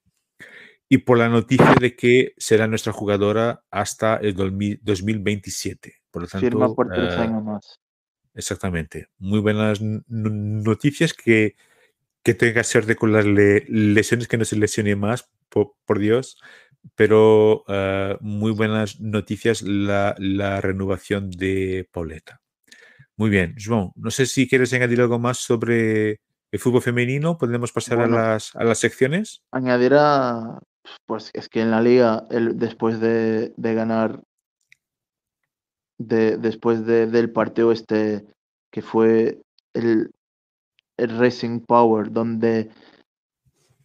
y 0.89 0.99
por 0.99 1.17
la 1.17 1.29
noticia 1.29 1.73
de 1.79 1.95
que 1.95 2.33
será 2.37 2.67
nuestra 2.67 2.93
jugadora 2.93 3.63
hasta 3.71 4.17
el 4.17 4.35
2027. 4.35 5.95
Por 6.11 6.23
lo 6.23 6.27
tanto, 6.27 6.45
Firma 6.45 6.73
por 6.75 6.89
tres 6.89 7.17
uh, 7.17 7.21
años 7.21 7.43
más. 7.43 7.82
Exactamente. 8.35 9.07
Muy 9.19 9.39
buenas 9.39 9.79
noticias 9.81 11.13
que, 11.13 11.55
que 12.23 12.33
tenga 12.33 12.55
que 12.55 12.63
ser 12.63 12.85
de 12.85 12.95
con 12.95 13.13
las 13.13 13.25
le 13.25 13.65
lesiones, 13.67 14.27
que 14.27 14.37
no 14.37 14.45
se 14.45 14.57
lesione 14.57 14.95
más, 14.95 15.29
por, 15.49 15.73
por 15.85 15.99
Dios. 15.99 16.41
Pero 16.95 17.63
uh, 17.67 18.17
muy 18.21 18.51
buenas 18.51 18.99
noticias 18.99 19.61
la, 19.61 20.15
la, 20.17 20.59
renovación 20.59 21.29
de 21.29 21.87
Pauleta. 21.91 22.41
Muy 23.15 23.29
bien, 23.29 23.55
Joan, 23.63 23.91
no 23.95 24.11
sé 24.11 24.25
si 24.25 24.49
quieres 24.49 24.73
añadir 24.73 24.99
algo 24.99 25.17
más 25.17 25.37
sobre 25.37 26.19
el 26.51 26.59
fútbol 26.59 26.81
femenino. 26.81 27.37
Podemos 27.37 27.71
pasar 27.71 27.99
bueno, 27.99 28.17
a, 28.17 28.33
las, 28.33 28.53
a 28.55 28.65
las 28.65 28.79
secciones. 28.79 29.43
Añadirá, 29.51 30.59
pues 31.05 31.29
es 31.33 31.47
que 31.47 31.61
en 31.61 31.71
la 31.71 31.81
liga, 31.81 32.25
el, 32.31 32.57
después 32.57 32.99
de, 32.99 33.53
de 33.55 33.73
ganar 33.75 34.21
de, 35.97 36.37
después 36.37 36.85
de, 36.85 37.07
del 37.07 37.31
partido 37.31 37.71
este 37.71 38.25
que 38.71 38.81
fue 38.81 39.41
el, 39.73 40.11
el, 40.97 41.19
Racing 41.19 41.59
Power, 41.61 42.11
donde 42.11 42.71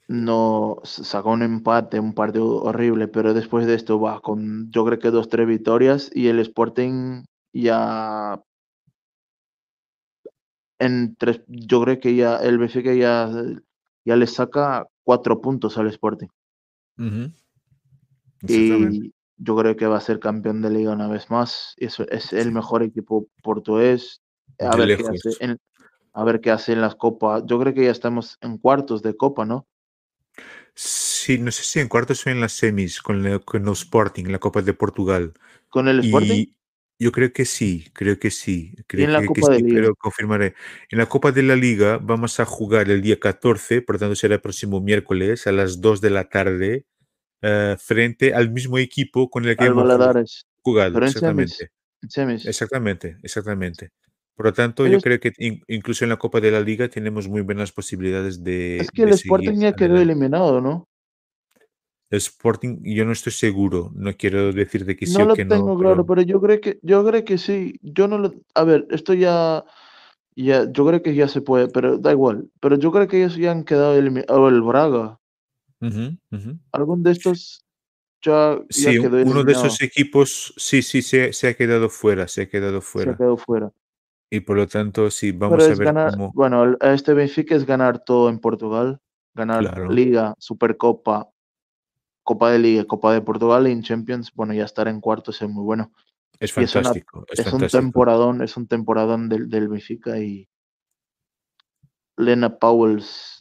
no 0.09 0.78
sacó 0.85 1.32
un 1.32 1.43
empate, 1.43 2.01
un 2.01 2.14
partido 2.14 2.62
horrible, 2.62 3.09
pero 3.09 3.35
después 3.35 3.66
de 3.66 3.74
esto 3.74 4.01
va 4.01 4.20
con 4.20 4.70
yo 4.70 4.85
creo 4.86 4.98
que 4.98 5.10
dos, 5.10 5.28
tres 5.28 5.47
victorias 5.47 6.10
y 6.14 6.28
el 6.28 6.39
Sporting 6.40 7.24
ya 7.52 8.40
en 10.78 11.16
tres, 11.16 11.43
yo 11.48 11.82
creo 11.82 12.01
que 12.01 12.14
ya 12.14 12.36
el 12.36 12.59
Benfica 12.59 12.94
ya, 12.94 13.30
ya 14.05 14.16
le 14.16 14.26
saca 14.26 14.86
cuatro 15.02 15.40
puntos 15.40 15.76
al 15.76 15.89
Sporting. 15.89 16.28
Uh 16.98 17.02
-huh. 17.02 17.32
Y, 18.48 19.12
yo 19.39 19.56
creo 19.56 19.77
que 19.77 19.86
va 19.86 19.97
a 19.97 20.02
ser 20.02 20.19
campeón 20.19 20.60
de 20.62 20.70
liga 20.70 20.93
una 20.93 21.09
vez 21.09 21.31
más. 21.31 21.74
Eso 21.78 22.06
es 22.10 22.32
el 22.32 22.52
mejor 22.52 22.82
equipo 22.82 23.28
portugués. 23.43 24.20
A 24.59 24.77
ver, 24.77 24.97
qué 24.98 25.05
hace 25.09 25.44
en, 25.44 25.59
a 26.12 26.24
ver 26.24 26.40
qué 26.40 26.51
hace 26.51 26.73
en 26.73 26.81
las 26.81 26.97
copas. 26.97 27.44
Yo 27.47 27.59
creo 27.60 27.73
que 27.73 27.85
ya 27.85 27.93
estamos 27.93 28.36
en 28.40 28.59
cuartos 28.59 29.02
de 29.02 29.16
copa, 29.16 29.44
¿no? 29.44 29.66
Sí, 30.74 31.39
no 31.39 31.51
sé 31.51 31.62
si 31.65 31.81
en 31.81 31.89
cuartos 31.89 32.27
o 32.27 32.31
en 32.31 32.40
las 32.40 32.52
semis 32.52 33.01
con, 33.01 33.24
el, 33.24 33.44
con 33.44 33.66
el 33.66 33.73
Sporting, 33.73 34.27
la 34.27 34.39
Copa 34.39 34.62
de 34.62 34.74
Portugal. 34.74 35.32
¿Con 35.69 35.89
el 35.89 36.01
Sporting? 36.01 36.35
Y 36.35 36.55
yo 36.98 37.12
creo 37.12 37.32
que 37.32 37.44
sí, 37.44 37.89
creo 37.93 38.19
que 38.19 38.31
sí. 38.31 38.74
Creo 38.86 39.02
¿Y 39.02 39.05
en 39.05 39.12
la 39.12 39.20
que, 39.20 39.27
Copa 39.27 39.40
que 39.48 39.52
de 39.52 39.59
sí, 39.59 39.65
Liga? 39.65 39.81
pero 39.81 39.94
confirmaré. 39.97 40.55
En 40.90 40.98
la 40.98 41.06
Copa 41.06 41.32
de 41.32 41.43
la 41.43 41.56
Liga 41.56 41.98
vamos 41.98 42.40
a 42.40 42.44
jugar 42.44 42.90
el 42.90 43.02
día 43.02 43.19
14, 43.20 43.82
por 43.82 43.98
tanto 43.98 44.16
será 44.16 44.36
el 44.36 44.40
próximo 44.40 44.81
miércoles 44.81 45.47
a 45.47 45.52
las 45.52 45.81
2 45.81 46.01
de 46.01 46.10
la 46.10 46.28
tarde 46.28 46.86
uh, 47.43 47.77
frente 47.78 48.35
al 48.35 48.51
mismo 48.51 48.78
equipo 48.78 49.28
con 49.31 49.44
el 49.44 49.56
que 49.56 49.65
hemos 49.82 49.85
jugado. 50.62 50.98
Exactamente. 50.98 51.70
semis. 52.09 52.47
Exactamente, 52.47 53.16
exactamente. 53.23 53.90
Por 54.35 54.47
lo 54.47 54.52
tanto, 54.52 54.86
yo 54.86 55.01
creo 55.01 55.19
que 55.19 55.32
in- 55.39 55.62
incluso 55.66 56.05
en 56.05 56.10
la 56.10 56.16
Copa 56.16 56.40
de 56.40 56.52
la 56.52 56.60
Liga 56.60 56.89
tenemos 56.89 57.27
muy 57.28 57.40
buenas 57.40 57.73
posibilidades 57.73 58.44
de. 58.44 58.78
Es 58.78 58.90
que 58.93 59.02
el 59.02 59.09
de 59.10 59.15
Sporting 59.16 59.59
ya 59.59 59.73
quedó 59.73 59.97
eliminado, 59.98 60.60
¿no? 60.60 60.86
El 62.10 62.19
Sporting, 62.19 62.78
yo 62.85 63.05
no 63.05 63.12
estoy 63.12 63.32
seguro. 63.32 63.90
No 63.94 64.15
quiero 64.16 64.52
decirte 64.52 64.97
que 64.97 65.06
sí 65.06 65.12
No 65.19 65.24
o 65.24 65.27
lo 65.28 65.35
que 65.35 65.44
tengo 65.44 65.74
no. 65.74 65.78
claro, 65.78 66.06
pero- 66.06 66.06
pero 66.06 66.23
yo 66.23 66.40
creo 66.40 66.60
que 66.60 66.78
yo 66.82 67.05
creo 67.05 67.24
que 67.24 67.36
sí. 67.36 67.78
Yo 67.82 68.06
no 68.09 68.19
lo. 68.19 68.32
A 68.55 68.65
ver, 68.65 68.86
esto 68.90 69.12
ya. 69.15 69.65
Ya, 70.36 70.70
yo 70.70 70.86
creo 70.86 71.02
que 71.02 71.16
ya 71.16 71.27
se 71.27 71.40
puede, 71.40 71.66
pero 71.69 71.98
da 71.98 72.12
igual. 72.12 72.48
Pero 72.60 72.77
yo 72.78 72.93
creo 72.93 73.09
que 73.09 73.19
ellos 73.19 73.36
ya 73.36 73.51
han 73.51 73.65
quedado 73.65 73.97
eliminados. 73.98 74.39
O 74.39 74.48
el 74.48 74.62
Braga. 74.62 75.18
Ujú. 75.80 76.59
Algún 76.72 77.02
de 77.02 77.12
estos 77.12 77.64
ya, 78.22 78.59
ya 78.59 78.66
Sí, 78.70 78.98
quedó 79.00 79.22
uno 79.22 79.44
de 79.44 79.52
esos 79.52 79.80
equipos, 79.80 80.52
sí, 80.56 80.82
sí, 80.82 81.02
se, 81.02 81.32
se 81.32 81.48
ha 81.48 81.55
quedado 81.55 81.88
fuera, 81.88 82.26
se 82.28 82.42
ha 82.42 82.48
quedado 82.48 82.80
Se 82.80 82.86
ha 82.88 82.90
fuera. 82.90 83.16
quedado 83.16 83.36
fuera. 83.36 83.72
Y 84.30 84.40
por 84.40 84.56
lo 84.56 84.66
tanto, 84.66 85.10
sí, 85.10 85.32
vamos 85.32 85.59
Pero 85.62 85.72
a 85.72 85.76
ver 85.76 85.84
ganar, 85.86 86.10
cómo. 86.12 86.32
bueno, 86.34 86.76
este 86.80 87.14
Benfica 87.14 87.55
es 87.55 87.64
ganar 87.64 88.05
todo 88.05 88.28
en 88.28 88.40
Portugal, 88.40 89.00
ganar 89.34 89.60
Claro. 89.60 89.90
Liga, 89.90 90.34
Supercopa, 90.38 91.28
Copa 92.24 92.50
de 92.50 92.59
Liga, 92.59 92.84
Copa 92.84 93.14
de 93.14 93.22
Portugal 93.22 93.66
y 93.68 93.70
en 93.72 93.82
Champions, 93.82 94.32
bueno, 94.34 94.52
ya 94.52 94.64
estar 94.64 94.86
en 94.88 95.00
cuartos 95.00 95.40
es 95.40 95.48
muy 95.48 95.64
bueno. 95.64 95.92
Es 96.40 96.55
y 96.59 96.62
es 96.64 96.74
una- 96.74 96.84
fantástico, 96.84 97.24
es 97.28 97.52
un 97.52 97.66
temporadón, 97.68 98.42
es 98.42 98.56
un 98.56 98.66
temporadón 98.68 99.28
del, 99.28 99.48
del 99.48 99.68
Benfica 99.68 100.18
y 100.18 100.48
Lena 102.16 102.59
Powells, 102.59 103.38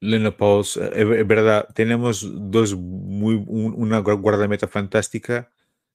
Lena 0.00 0.36
Pauls, 0.36 0.76
eh, 0.76 0.90
es 1.20 1.26
verdad, 1.26 1.68
tenemos 1.74 2.26
dos 2.50 2.76
muy, 2.76 3.34
un- 3.46 3.74
una 3.76 4.00
gu- 4.02 4.20
guardameta 4.20 4.68
fantástica. 4.68 5.50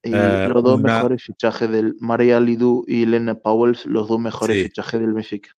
y 0.06 0.12
Eh, 0.14 0.48
los 0.52 0.62
dos 0.62 0.78
una- 0.80 0.96
mejores 0.96 1.22
fichajes 1.22 1.70
del 1.70 1.96
María 1.98 2.38
Lidú 2.38 2.84
y 2.86 3.06
Lena 3.06 3.36
Powells, 3.36 3.86
los 3.86 4.06
dos 4.06 4.20
mejores 4.20 4.54
Sí. 4.54 4.64
fichajes 4.64 5.00
del 5.00 5.14
Benfica. 5.14 5.48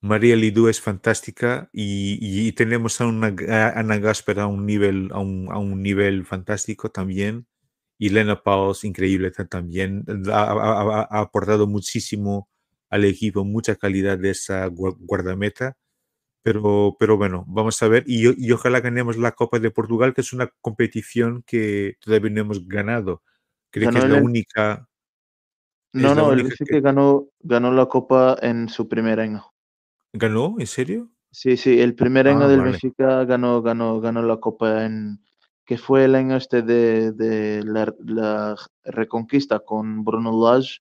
María 0.00 0.36
Lidú 0.36 0.68
es 0.68 0.80
fantástica 0.80 1.68
y, 1.72 2.18
y 2.20 2.52
tenemos 2.52 3.00
a 3.00 3.06
una 3.06 3.34
a 3.48 3.78
Ana 3.80 3.98
Gasper 3.98 4.38
a 4.38 4.46
un 4.46 4.66
nivel 4.66 5.08
a 5.12 5.18
un, 5.18 5.48
a 5.50 5.58
un 5.58 5.82
nivel 5.82 6.24
fantástico 6.24 6.90
también 6.90 7.46
y 7.98 8.10
Lena 8.10 8.40
Pauls 8.42 8.84
increíble 8.84 9.32
ta- 9.32 9.46
también 9.46 10.04
ha, 10.32 10.42
ha- 10.42 11.00
ha- 11.00 11.08
ha 11.10 11.20
aportado 11.20 11.66
muchísimo 11.66 12.48
al 12.88 13.04
equipo 13.04 13.44
mucha 13.44 13.74
calidad 13.74 14.16
de 14.18 14.30
esa 14.30 14.68
gua- 14.68 14.96
guardameta 14.98 15.76
pero 16.42 16.96
pero 16.98 17.16
bueno 17.16 17.44
vamos 17.48 17.82
a 17.82 17.88
ver 17.88 18.04
y, 18.06 18.28
y 18.46 18.52
ojalá 18.52 18.80
ganemos 18.80 19.16
la 19.16 19.32
Copa 19.32 19.58
de 19.58 19.70
Portugal 19.70 20.14
que 20.14 20.22
es 20.22 20.32
una 20.32 20.48
competición 20.60 21.42
que 21.46 21.96
todavía 22.00 22.30
no 22.30 22.40
hemos 22.42 22.66
ganado 22.68 23.22
creo 23.70 23.90
que 23.90 23.98
es 23.98 24.04
la 24.06 24.16
el- 24.16 24.24
única 24.24 24.88
No, 25.94 26.14
la 26.14 26.22
no, 26.22 26.32
el 26.32 26.40
única 26.40 26.64
que 26.66 26.80
ganó, 26.80 27.28
ganó 27.40 27.72
la 27.72 27.86
Copa 27.86 28.36
en 28.42 28.68
su 28.68 28.88
primer 28.88 29.20
año. 29.20 29.52
ganó 30.14 30.56
en 30.58 30.66
serio 30.66 31.10
Sí, 31.30 31.56
sí, 31.56 31.80
el 31.80 31.94
primer 31.94 32.28
año 32.28 32.44
Ah, 32.44 32.48
del 32.48 32.58
vale. 32.60 32.72
Benfica 32.72 33.24
ganó, 33.24 33.62
ganó, 33.62 34.00
ganó 34.00 34.22
la 34.22 34.36
Copa 34.36 34.84
en 34.84 35.18
que 35.64 35.78
fue 35.78 36.04
el 36.04 36.14
año 36.14 36.36
este 36.36 36.60
de, 36.62 37.12
de 37.12 37.62
la, 37.64 37.94
la 38.04 38.56
reconquista 38.84 39.60
con 39.60 40.04
Bruno 40.04 40.32
Lage. 40.32 40.80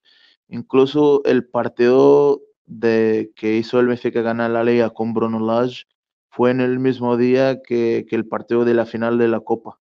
Incluso 0.50 1.24
el 1.24 1.46
partido 1.48 2.42
de 2.72 3.32
que 3.36 3.58
hizo 3.58 3.80
el 3.80 3.88
Benfica 3.88 4.22
ganar 4.22 4.52
la 4.52 4.64
Liga 4.64 4.92
con 4.92 5.14
Bruno 5.14 5.40
Lage 5.40 5.86
fue 6.32 6.52
en 6.52 6.62
el 6.62 6.80
mismo 6.80 7.18
día 7.18 7.62
que, 7.62 8.06
que 8.10 8.16
el 8.16 8.28
partido 8.28 8.66
de 8.66 8.74
la 8.74 8.86
final 8.86 9.18
de 9.18 9.28
la 9.28 9.42
Copa. 9.42 9.80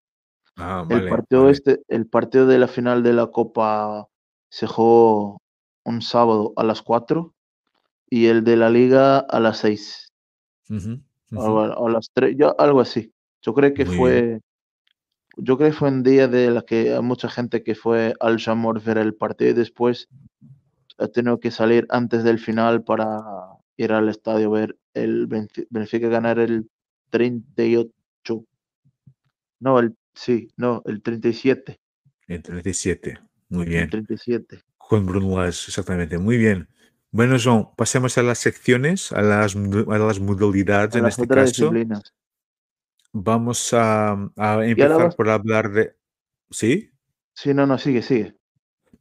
ah 0.56 0.82
El 0.89 1.01
vale 1.01 1.09
partido 1.09 1.44
vale. 1.44 1.52
este, 1.52 1.82
el 1.89 2.06
partido 2.09 2.47
de 2.47 2.59
la 2.59 2.69
final 2.69 3.02
de 3.02 3.12
la 3.15 3.28
Copa 3.28 4.09
se 4.51 4.66
jugó 4.66 5.40
un 5.85 6.02
sábado 6.02 6.52
a 6.56 6.65
las 6.65 6.82
4 6.82 7.35
y 8.10 8.27
el 8.27 8.44
de 8.44 8.56
la 8.56 8.70
Liga 8.70 9.19
a 9.20 9.40
las 9.40 9.59
6 9.59 10.12
Ujú, 10.70 11.02
o, 11.35 11.43
ujú. 11.43 11.60
a- 11.60 11.77
o 11.78 11.86
a 11.89 11.90
las 11.90 12.10
3, 12.12 12.36
yo, 12.39 12.55
algo 12.60 12.81
así. 12.81 13.12
Yo 13.43 13.55
creo 13.55 13.73
que 13.74 13.85
Muy 13.85 13.97
fue, 13.97 14.40
yo 15.36 15.56
creo 15.56 15.70
que 15.70 15.77
fue 15.77 15.89
un 15.89 16.02
día 16.02 16.28
de 16.28 16.51
la 16.51 16.62
que 16.62 16.94
hay 16.94 17.02
mucha 17.02 17.28
gente 17.28 17.62
que 17.62 17.74
fue 17.74 18.15
al 18.20 18.39
Jamor 18.40 18.82
ver 18.82 18.98
el 18.98 19.15
partido 19.15 19.51
y 19.52 19.55
después 19.55 20.09
ha 20.99 21.09
tenido 21.09 21.39
que 21.41 21.51
salir 21.51 21.87
antes 21.91 22.25
del 22.25 22.39
final 22.39 22.83
para 22.85 23.20
ir 23.77 23.93
al 23.93 24.09
estadio 24.09 24.51
ver 24.51 24.77
el 24.95 25.29
Benfi- 25.29 25.66
Benfica 25.70 26.09
ganar 26.09 26.39
el 26.39 26.69
38. 27.11 27.93
No, 29.61 29.79
el 29.79 29.97
sí, 30.15 30.49
no, 30.57 30.83
el 30.87 31.03
37. 31.03 31.79
En 32.27 32.43
37. 32.43 33.19
Muy 33.49 33.65
El 33.65 33.69
bien. 33.70 33.91
37. 33.91 34.62
Con 34.77 35.07
Bruno 35.07 35.45
exactamente. 35.45 36.19
Muy 36.19 36.37
bien. 36.37 36.69
Bueno, 37.11 37.37
John, 37.43 37.69
pasemos 37.77 38.19
a 38.19 38.23
las 38.23 38.39
secciones, 38.39 39.12
a 39.12 39.23
las, 39.23 39.57
a 39.57 39.99
las 39.99 40.20
modalidades 40.20 40.95
A 40.95 40.99
en 40.99 41.05
las 41.05 41.15
este 41.19 41.27
caso. 41.29 41.70
disciplinas. 41.70 42.15
Vamos 43.12 43.73
a, 43.73 44.12
a 44.37 44.66
empezar 44.66 45.15
por 45.16 45.31
hablar 45.31 45.70
de... 45.73 45.97
¿Sí? 46.51 46.91
Sí, 47.35 47.55
no, 47.55 47.66
no, 47.66 47.79
sigue, 47.79 48.03
sigue. 48.03 48.38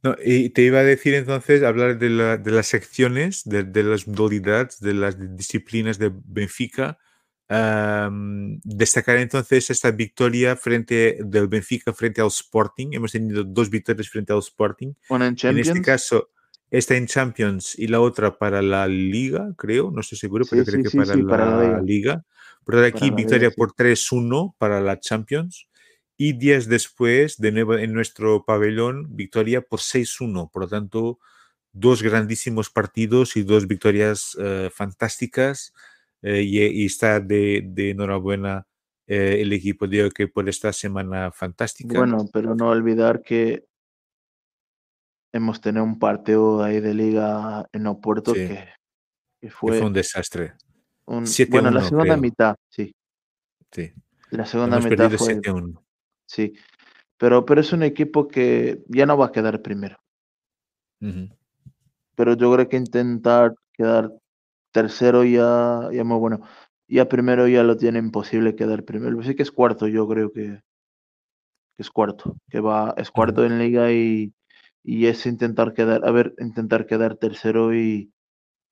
No, 0.02 0.14
y 0.24 0.50
te 0.50 0.62
iba 0.62 0.78
a 0.78 0.84
decir 0.84 1.14
entonces, 1.14 1.62
hablar 1.62 1.98
de, 1.98 2.08
la- 2.10 2.36
de 2.36 2.50
las 2.52 2.66
secciones, 2.68 3.42
de, 3.44 3.64
de 3.64 3.82
las 3.82 4.06
modalidades, 4.06 4.78
de 4.80 4.94
las 4.94 5.16
disciplinas 5.36 5.98
de 5.98 6.12
Benfica. 6.24 6.98
Destacar 8.64 9.16
entonces 9.18 9.70
esta 9.70 9.90
victoria 9.90 10.56
frente 10.56 11.18
del 11.24 11.48
Benfica 11.48 11.92
frente 11.92 12.20
al 12.20 12.28
Sporting. 12.28 12.88
Hemos 12.92 13.12
tenido 13.12 13.44
dos 13.44 13.70
victorias 13.70 14.08
frente 14.08 14.32
al 14.32 14.38
Sporting. 14.40 14.92
Una 15.08 15.26
en 15.26 15.30
En 15.32 15.36
Champions. 15.36 15.68
este 15.68 15.82
caso, 15.82 16.30
esta 16.70 16.96
en 16.96 17.06
Champions 17.06 17.78
y 17.78 17.86
la 17.88 18.00
otra 18.00 18.36
para 18.38 18.60
la 18.62 18.86
Liga, 18.86 19.52
creo, 19.56 19.90
no 19.90 20.00
estoy 20.00 20.18
seguro, 20.18 20.44
Sí, 20.44 20.50
pero 20.50 20.64
creo 20.64 20.76
sí, 20.78 20.82
que 20.82 20.90
sí, 20.90 20.96
para, 20.98 21.16
la 21.16 21.28
para 21.28 21.46
la 21.72 21.80
Liga. 21.82 22.24
Tanto, 22.64 22.84
aquí 22.84 23.10
victoria 23.10 23.48
Liga, 23.48 23.56
por 23.56 23.72
3-1 23.72 24.54
para 24.58 24.80
la 24.80 25.00
Champions 25.00 25.67
y 26.20 26.32
días 26.32 26.66
después, 26.66 27.38
de 27.38 27.52
nuevo 27.52 27.78
en 27.78 27.92
nuestro 27.94 28.44
pabellón, 28.44 29.06
victoria 29.14 29.62
por 29.62 29.78
6-1. 29.78 30.50
Por 30.50 30.62
lo 30.62 30.68
tanto, 30.68 31.20
dos 31.72 32.02
grandísimos 32.02 32.70
partidos 32.70 33.36
y 33.36 33.44
dos 33.44 33.68
victorias 33.68 34.36
eh, 34.40 34.68
fantásticas. 34.74 35.72
Eh, 36.20 36.42
y, 36.42 36.84
está 36.84 37.20
de, 37.20 37.64
enhorabuena 37.76 38.66
eh, 39.06 39.36
el 39.40 39.52
equipo 39.52 39.86
de 39.86 40.10
que 40.10 40.26
por 40.26 40.48
esta 40.48 40.72
semana 40.72 41.30
fantástica. 41.30 41.96
Bueno, 41.96 42.28
pero 42.32 42.56
no 42.56 42.68
olvidar 42.70 43.22
que 43.22 43.68
hemos 45.32 45.60
tenido 45.60 45.84
un 45.84 46.00
partido 46.00 46.64
ahí 46.64 46.80
de 46.80 46.94
liga 46.94 47.64
en 47.72 47.86
Oporto 47.86 48.32
que, 48.32 48.66
fue, 49.48 49.80
un 49.80 49.92
desastre. 49.92 50.54
bueno, 51.06 51.70
la 51.70 51.84
segunda 51.84 52.16
mitad, 52.16 52.56
sí. 52.68 52.92
Sí. 53.70 53.92
La 54.30 54.44
segunda 54.44 54.80
mitad 54.80 55.12
fue. 55.12 55.40
Sí. 56.28 56.54
Pero, 57.16 57.44
pero 57.44 57.60
es 57.60 57.72
un 57.72 57.82
equipo 57.82 58.28
que 58.28 58.84
ya 58.86 59.06
no 59.06 59.16
va 59.16 59.26
a 59.26 59.32
quedar 59.32 59.62
primero. 59.62 59.96
Pero 62.14 62.34
yo 62.34 62.52
creo 62.52 62.68
que 62.68 62.76
intentar 62.76 63.54
quedar 63.72 64.12
tercero 64.72 65.24
ya, 65.24 65.88
ya 65.92 66.04
muy 66.04 66.18
bueno. 66.18 66.40
Ya 66.88 67.08
primero 67.08 67.48
ya 67.48 67.62
lo 67.62 67.76
tiene 67.76 67.98
imposible 67.98 68.54
quedar 68.54 68.84
primero. 68.84 69.22
Sí 69.22 69.34
que 69.34 69.42
es 69.42 69.52
cuarto, 69.52 69.88
yo 69.88 70.06
creo 70.08 70.32
que, 70.32 70.60
es 71.78 71.90
cuarto. 71.90 72.36
Que 72.50 72.60
va, 72.60 72.94
es 72.96 73.10
cuarto 73.10 73.44
en 73.44 73.58
liga 73.58 73.92
y, 73.92 74.32
y 74.82 75.06
es 75.06 75.24
intentar 75.26 75.72
quedar, 75.72 76.06
a 76.06 76.10
ver, 76.10 76.34
intentar 76.38 76.86
quedar 76.86 77.16
tercero 77.16 77.74
y, 77.74 78.12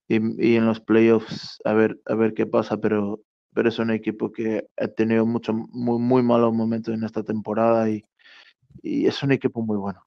y, 0.08 0.56
en 0.56 0.66
los 0.66 0.80
playoffs 0.80 1.60
a 1.64 1.72
ver, 1.72 2.00
a 2.06 2.14
ver 2.14 2.34
qué 2.34 2.46
pasa, 2.46 2.78
pero, 2.78 3.20
pero 3.56 3.70
es 3.70 3.78
un 3.78 3.90
equipo 3.90 4.30
que 4.30 4.68
ha 4.76 4.86
tenido 4.86 5.24
mucho, 5.24 5.54
muy, 5.54 5.98
muy 5.98 6.22
malos 6.22 6.52
momentos 6.52 6.92
en 6.92 7.04
esta 7.04 7.22
temporada 7.22 7.88
y, 7.88 8.04
y 8.82 9.06
es 9.06 9.22
un 9.22 9.32
equipo 9.32 9.62
muy 9.62 9.78
bueno, 9.78 10.04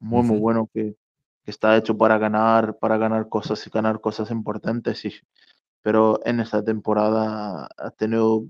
muy, 0.00 0.24
muy 0.24 0.40
bueno 0.40 0.68
que, 0.74 0.96
que, 1.44 1.50
está 1.52 1.76
hecho 1.76 1.96
para 1.96 2.18
ganar, 2.18 2.78
para 2.78 2.98
ganar 2.98 3.28
cosas 3.28 3.64
y 3.64 3.70
ganar 3.70 4.00
cosas 4.00 4.32
importantes, 4.32 5.04
y, 5.04 5.12
pero 5.82 6.18
en 6.26 6.40
esta 6.40 6.64
temporada 6.64 7.68
ha 7.78 7.90
tenido 7.92 8.46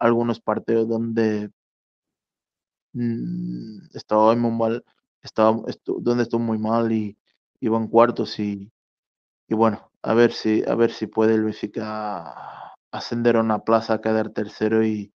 algunos 0.00 0.40
partidos 0.40 0.88
donde 0.88 1.52
mmm, 2.92 3.86
estaba 3.94 4.34
muy 4.34 4.50
mal 4.50 4.84
estaba, 5.22 5.62
donde 5.86 6.24
estuvo 6.24 6.40
muy 6.40 6.58
mal 6.58 6.90
y 6.90 7.16
iba 7.60 7.78
en 7.78 7.86
cuartos 7.86 8.36
y, 8.40 8.72
y 9.46 9.54
bueno, 9.54 9.92
a 10.02 10.12
ver 10.12 10.32
si, 10.32 10.64
a 10.66 10.74
ver 10.74 10.90
si 10.90 11.06
puede 11.06 11.34
el 11.34 11.44
Benfica 11.44 12.63
ascender 12.94 13.36
a 13.36 13.40
una 13.40 13.64
plaza, 13.64 14.00
quedar 14.00 14.30
tercero 14.30 14.84
y, 14.86 15.12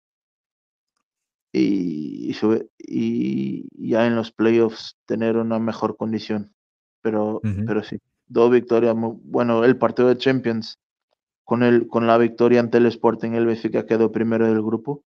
y, 1.54 2.36
y, 2.78 3.90
ya 3.90 4.06
en 4.06 4.16
los 4.16 4.32
playoffs 4.34 4.98
tener 5.06 5.38
una 5.38 5.60
mejor 5.60 5.96
condición. 5.96 6.54
Pero, 7.02 7.40
pero 7.66 7.82
sí, 7.82 7.98
dos 8.28 8.52
victorias. 8.52 8.94
bueno, 8.98 9.64
el 9.64 9.78
partido 9.78 10.10
de 10.10 10.18
Champions 10.18 10.78
con, 11.46 11.64
el, 11.64 11.88
con 11.88 12.06
la 12.06 12.18
victoria 12.18 12.60
ante 12.60 12.80
el 12.80 12.86
Sporting, 12.88 13.32
el 13.32 13.46
Benfica 13.46 13.86
quedó 13.86 14.12
primero 14.12 14.46
del 14.46 14.62
grupo 14.62 15.06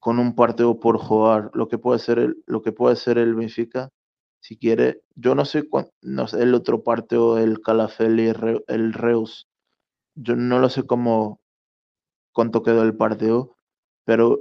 con 0.00 0.18
un 0.18 0.34
partido 0.34 0.80
por 0.80 0.98
jugar, 0.98 1.50
lo 1.54 1.68
que 1.68 1.78
puede 1.78 2.00
ser 2.00 2.18
el, 2.18 2.42
lo 2.46 2.60
que 2.60 2.72
puede 2.72 2.96
ser 2.96 3.18
el 3.18 3.36
Benfica, 3.36 3.90
si 4.40 4.58
quiere. 4.58 5.00
Yo 5.14 5.36
no 5.36 5.44
sé, 5.44 5.68
no 6.02 6.26
sé 6.26 6.42
el 6.42 6.54
otro 6.54 6.82
partido, 6.82 7.38
el 7.38 7.60
Calafel 7.60 8.18
y 8.18 8.32
el 8.66 8.92
Reus. 8.92 9.46
Yo 10.14 10.36
no 10.36 10.58
lo 10.58 10.68
sé 10.68 10.84
cómo 10.84 11.40
cuánto 12.32 12.62
quedó 12.62 12.82
el 12.82 12.96
partido, 12.96 13.56
pero 14.04 14.38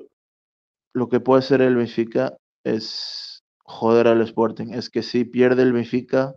lo 0.93 1.09
que 1.09 1.19
puede 1.19 1.41
ser 1.41 1.61
el 1.61 1.75
Benfica 1.75 2.37
es 2.63 3.43
joder 3.63 4.07
al 4.07 4.21
Sporting. 4.21 4.73
Es 4.73 4.89
que 4.89 5.03
si 5.03 5.25
pierde 5.25 5.63
el 5.63 5.73
Benfica 5.73 6.35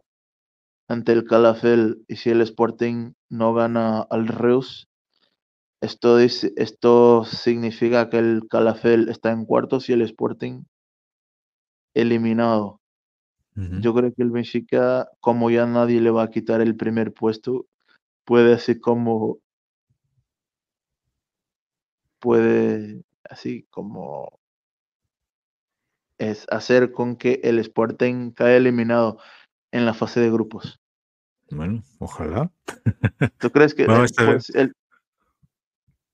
ante 0.88 1.12
el 1.12 1.24
Calafel 1.24 2.04
y 2.08 2.16
si 2.16 2.30
el 2.30 2.40
Sporting 2.40 3.12
no 3.28 3.54
gana 3.54 4.02
al 4.02 4.28
Reus, 4.28 4.88
esto, 5.80 6.18
esto 6.18 7.24
significa 7.24 8.08
que 8.08 8.18
el 8.18 8.42
Calafel 8.48 9.08
está 9.08 9.32
en 9.32 9.44
cuartos 9.44 9.88
y 9.88 9.92
el 9.92 10.02
Sporting 10.02 10.64
eliminado. 11.94 12.80
Yo 13.54 13.94
creo 13.94 14.12
que 14.12 14.22
el 14.22 14.30
Benfica, 14.30 15.08
como 15.20 15.50
ya 15.50 15.64
nadie 15.64 16.02
le 16.02 16.10
va 16.10 16.24
a 16.24 16.30
quitar 16.30 16.60
el 16.60 16.76
primer 16.76 17.14
puesto, 17.14 17.64
puede 18.26 18.54
así 18.54 18.78
como 18.78 19.38
puede 22.18 23.04
así 23.24 23.66
como 23.70 24.40
es 26.18 26.46
hacer 26.50 26.92
con 26.92 27.16
que 27.16 27.40
el 27.44 27.58
Sporting 27.60 28.32
caiga 28.32 28.56
eliminado 28.56 29.18
en 29.70 29.86
la 29.86 29.94
fase 29.94 30.20
de 30.20 30.30
grupos. 30.30 30.80
Bueno, 31.50 31.82
ojalá. 31.98 32.50
¿Tú 33.38 33.50
crees 33.50 33.74
que 33.74 33.84
el, 34.54 34.74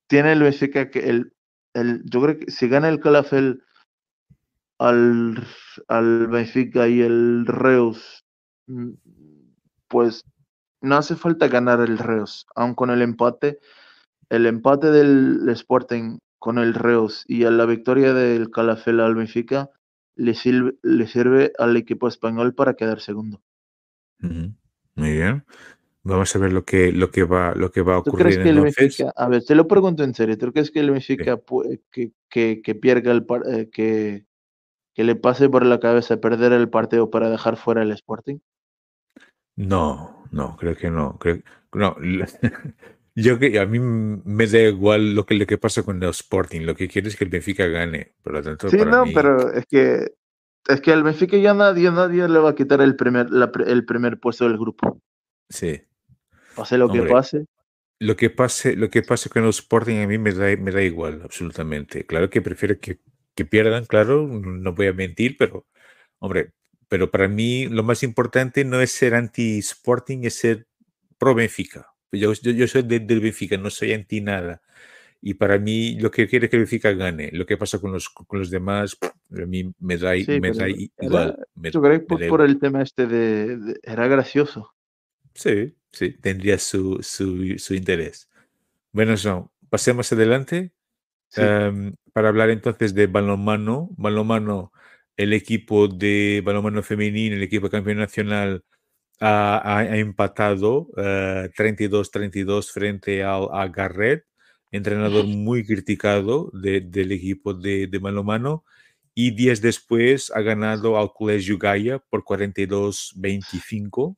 tiene 0.09 0.33
el 0.33 0.43
Benfica 0.43 0.91
que 0.91 1.09
el, 1.09 1.33
el, 1.73 2.03
yo 2.05 2.21
creo 2.21 2.39
que 2.39 2.51
si 2.51 2.69
gana 2.69 2.89
el 2.89 3.01
Calafel 3.01 3.63
al, 4.79 5.47
al 5.89 6.27
Benfica 6.27 6.89
y 6.89 7.01
el 7.01 7.47
Reus, 7.47 8.27
mm, 8.67 8.91
pues 9.89 10.25
no 10.83 10.97
hace 10.97 11.17
falta 11.17 11.49
ganar 11.49 11.81
el 11.81 11.99
Reus, 11.99 12.47
aun 12.55 12.75
con 12.75 12.91
el 12.91 13.03
empate, 13.03 13.59
el 14.29 14.47
empate 14.47 14.91
del 14.91 15.49
Sporting 15.51 16.19
con 16.39 16.59
el 16.59 16.75
Reus 16.75 17.25
y 17.29 17.45
a 17.45 17.51
la 17.51 17.67
victoria 17.67 18.13
del 18.13 18.51
Calafel 18.51 19.01
al 19.01 19.15
Benfica 19.15 19.71
le 20.17 20.35
sirve, 20.35 20.75
le 20.83 21.07
sirve 21.07 21.53
al 21.59 21.77
equipo 21.77 22.09
español 22.09 22.55
para 22.55 22.75
quedar 22.75 23.01
segundo. 23.01 23.41
Muy 24.19 25.13
bien. 25.13 25.45
Vamos 26.05 26.35
a 26.35 26.39
ver 26.41 26.53
lo 26.53 26.65
que, 26.65 26.91
lo 26.91 27.11
que, 27.13 27.23
va, 27.23 27.55
lo 27.55 27.71
que 27.71 27.83
va 27.83 27.95
a 27.95 27.99
ocurrir. 27.99 28.17
¿Tú 28.17 28.23
crees 28.25 28.39
que 28.39 28.49
el 28.49 28.61
Benfica, 28.61 29.13
a 29.15 29.29
ver, 29.29 29.45
te 29.45 29.55
lo 29.55 29.69
pregunto 29.69 30.03
en 30.03 30.15
serio, 30.15 30.37
¿tú 30.37 30.53
crees 30.53 30.73
que 30.73 30.81
el 30.81 30.91
Benfica 30.91 31.41
que, 31.93 32.13
que, 32.29 32.61
que, 32.61 32.75
pierda 32.75 33.13
el 33.13 33.25
eh, 33.47 33.71
que, 33.71 34.27
que 34.95 35.05
le 35.05 35.15
pase 35.15 35.49
por 35.49 35.65
la 35.65 35.79
cabeza 35.79 36.21
perder 36.21 36.53
el 36.53 36.69
partido 36.69 37.11
para 37.11 37.31
dejar 37.31 37.57
fuera 37.57 37.83
el 37.83 37.93
Sporting? 37.93 38.39
No, 39.55 40.22
no, 40.33 40.57
creo 40.57 40.77
que 40.77 40.91
no. 40.91 41.19
Creo, 41.19 41.39
no. 41.73 41.97
Yo 43.15 43.39
que 43.39 43.59
a 43.61 43.67
mí 43.67 43.79
me 43.79 44.47
da 44.47 44.59
igual 44.61 45.15
lo 45.15 45.27
que, 45.27 45.35
lo 45.35 45.47
que 45.47 45.59
pasa 45.59 45.83
con 45.83 46.03
el 46.03 46.09
Sporting. 46.11 46.63
Lo 46.63 46.75
que 46.75 46.89
quiero 46.89 47.09
es 47.09 47.17
que 47.17 47.25
el 47.25 47.31
Benfica 47.31 47.67
gane. 47.67 48.15
Por 48.23 48.33
lo 48.33 48.43
tanto, 48.43 48.71
sí, 48.71 48.79
no, 48.79 49.05
pero 49.15 49.53
es 49.53 49.67
que 49.67 50.15
es 50.67 50.81
que 50.81 50.93
al 50.93 51.03
Benfica 51.03 51.37
ya 51.37 51.53
nadie, 51.53 51.91
nadie 51.91 52.27
le 52.29 52.39
va 52.39 52.51
a 52.51 52.55
quitar 52.55 52.81
el 52.81 52.97
primer, 52.97 53.29
el 53.67 53.85
primer 53.85 54.19
puesto 54.19 54.49
del 54.49 54.57
grupo. 54.57 55.01
Sí, 55.51 55.83
Pase 56.55 56.79
lo 56.79 56.89
que 56.89 57.03
pase. 57.03 57.47
Lo 57.99 58.17
que 58.17 58.31
pase, 58.31 58.77
lo 58.77 58.91
que 58.91 59.03
pase 59.03 59.31
con 59.31 59.45
el 59.45 59.51
Sporting 59.51 60.03
a 60.03 60.07
mí 60.07 60.19
me 60.19 60.33
da, 60.33 60.57
me 60.57 60.73
da 60.73 60.83
igual, 60.83 61.21
absolutamente. 61.23 62.05
Claro 62.05 62.31
que 62.31 62.43
prefiero 62.43 62.79
que, 62.81 62.99
que 63.35 63.45
pierdan, 63.45 63.87
claro, 63.87 64.27
no 64.27 64.73
voy 64.73 64.89
a 64.89 64.93
mentir, 64.93 65.37
pero, 65.39 65.67
hombre, 66.19 66.53
pero 66.93 67.11
para 67.11 67.27
mí 67.27 67.69
lo 67.69 67.83
más 67.83 68.03
importante 68.03 68.67
no 68.67 68.83
es 68.83 68.93
ser 68.93 69.15
anti-Sporting, 69.15 70.25
es 70.25 70.35
ser 70.35 70.67
pro-Benfica. 71.17 71.87
Yo, 72.13 72.35
yo, 72.35 72.69
soy 72.69 72.83
del 72.83 73.19
Benfica, 73.19 73.57
no 73.57 73.71
soy 73.71 73.95
anti 73.95 74.21
nada. 74.21 74.61
Y 75.23 75.33
para 75.33 75.59
mí 75.59 75.99
lo 75.99 76.11
que 76.11 76.29
quiere 76.29 76.45
es 76.45 76.51
que 76.51 76.59
Benfica 76.59 76.93
gane. 76.93 77.31
Lo 77.33 77.47
que 77.47 77.57
pasa 77.57 77.79
con 77.79 77.93
los, 77.93 78.11
con 78.11 78.39
los 78.39 78.51
demás, 78.51 78.99
a 79.03 79.47
mí 79.47 79.73
me 79.79 79.97
da, 79.97 80.13
me 80.39 80.53
da 80.53 80.69
igual. 80.69 81.39
yo 81.55 81.81
creo 81.81 82.07
que 82.07 82.29
por, 82.29 82.43
el 82.43 82.59
tema 82.59 82.83
este 82.83 83.07
de, 83.07 83.81
Era 83.83 84.07
gracioso. 84.07 84.75
Sí, 85.33 85.75
sí, 85.93 86.11
tendría 86.11 86.59
su, 86.59 86.99
su, 87.01 87.55
su 87.57 87.75
interés. 87.75 88.29
Bueno, 88.93 89.15
pasemos 89.71 90.13
adelante 90.13 90.75
em, 91.37 91.95
para 92.13 92.29
hablar 92.29 92.51
entonces 92.51 92.93
de 92.93 93.07
balonmano. 93.07 93.89
Balonmano, 93.97 94.73
el 95.17 95.33
equipo 95.33 95.89
de 95.89 96.43
balonmano 96.45 96.83
femenino, 96.83 97.37
el 97.37 97.43
equipo 97.43 97.71
campeón 97.71 97.99
nacional, 97.99 98.65
ha, 99.21 99.79
ha, 99.79 99.97
empatado 99.97 100.89
32-32 100.97 102.59
eh, 102.59 102.63
frente 102.73 103.23
al, 103.23 103.49
a 103.53 103.69
Garret, 103.69 104.25
entrenador 104.71 105.27
muy 105.27 105.65
criticado 105.65 106.51
de, 106.53 106.81
del 106.81 107.13
equipo 107.13 107.55
de, 107.55 107.87
de 107.87 107.99
balonmano. 107.99 108.65
Y 109.15 109.33
días 109.33 109.61
después 109.61 110.33
ha 110.35 110.41
ganado 110.41 110.99
al 110.99 111.13
Colegio 111.13 111.59
Gaia 111.59 111.99
por 111.99 112.25
42-25 112.25 114.17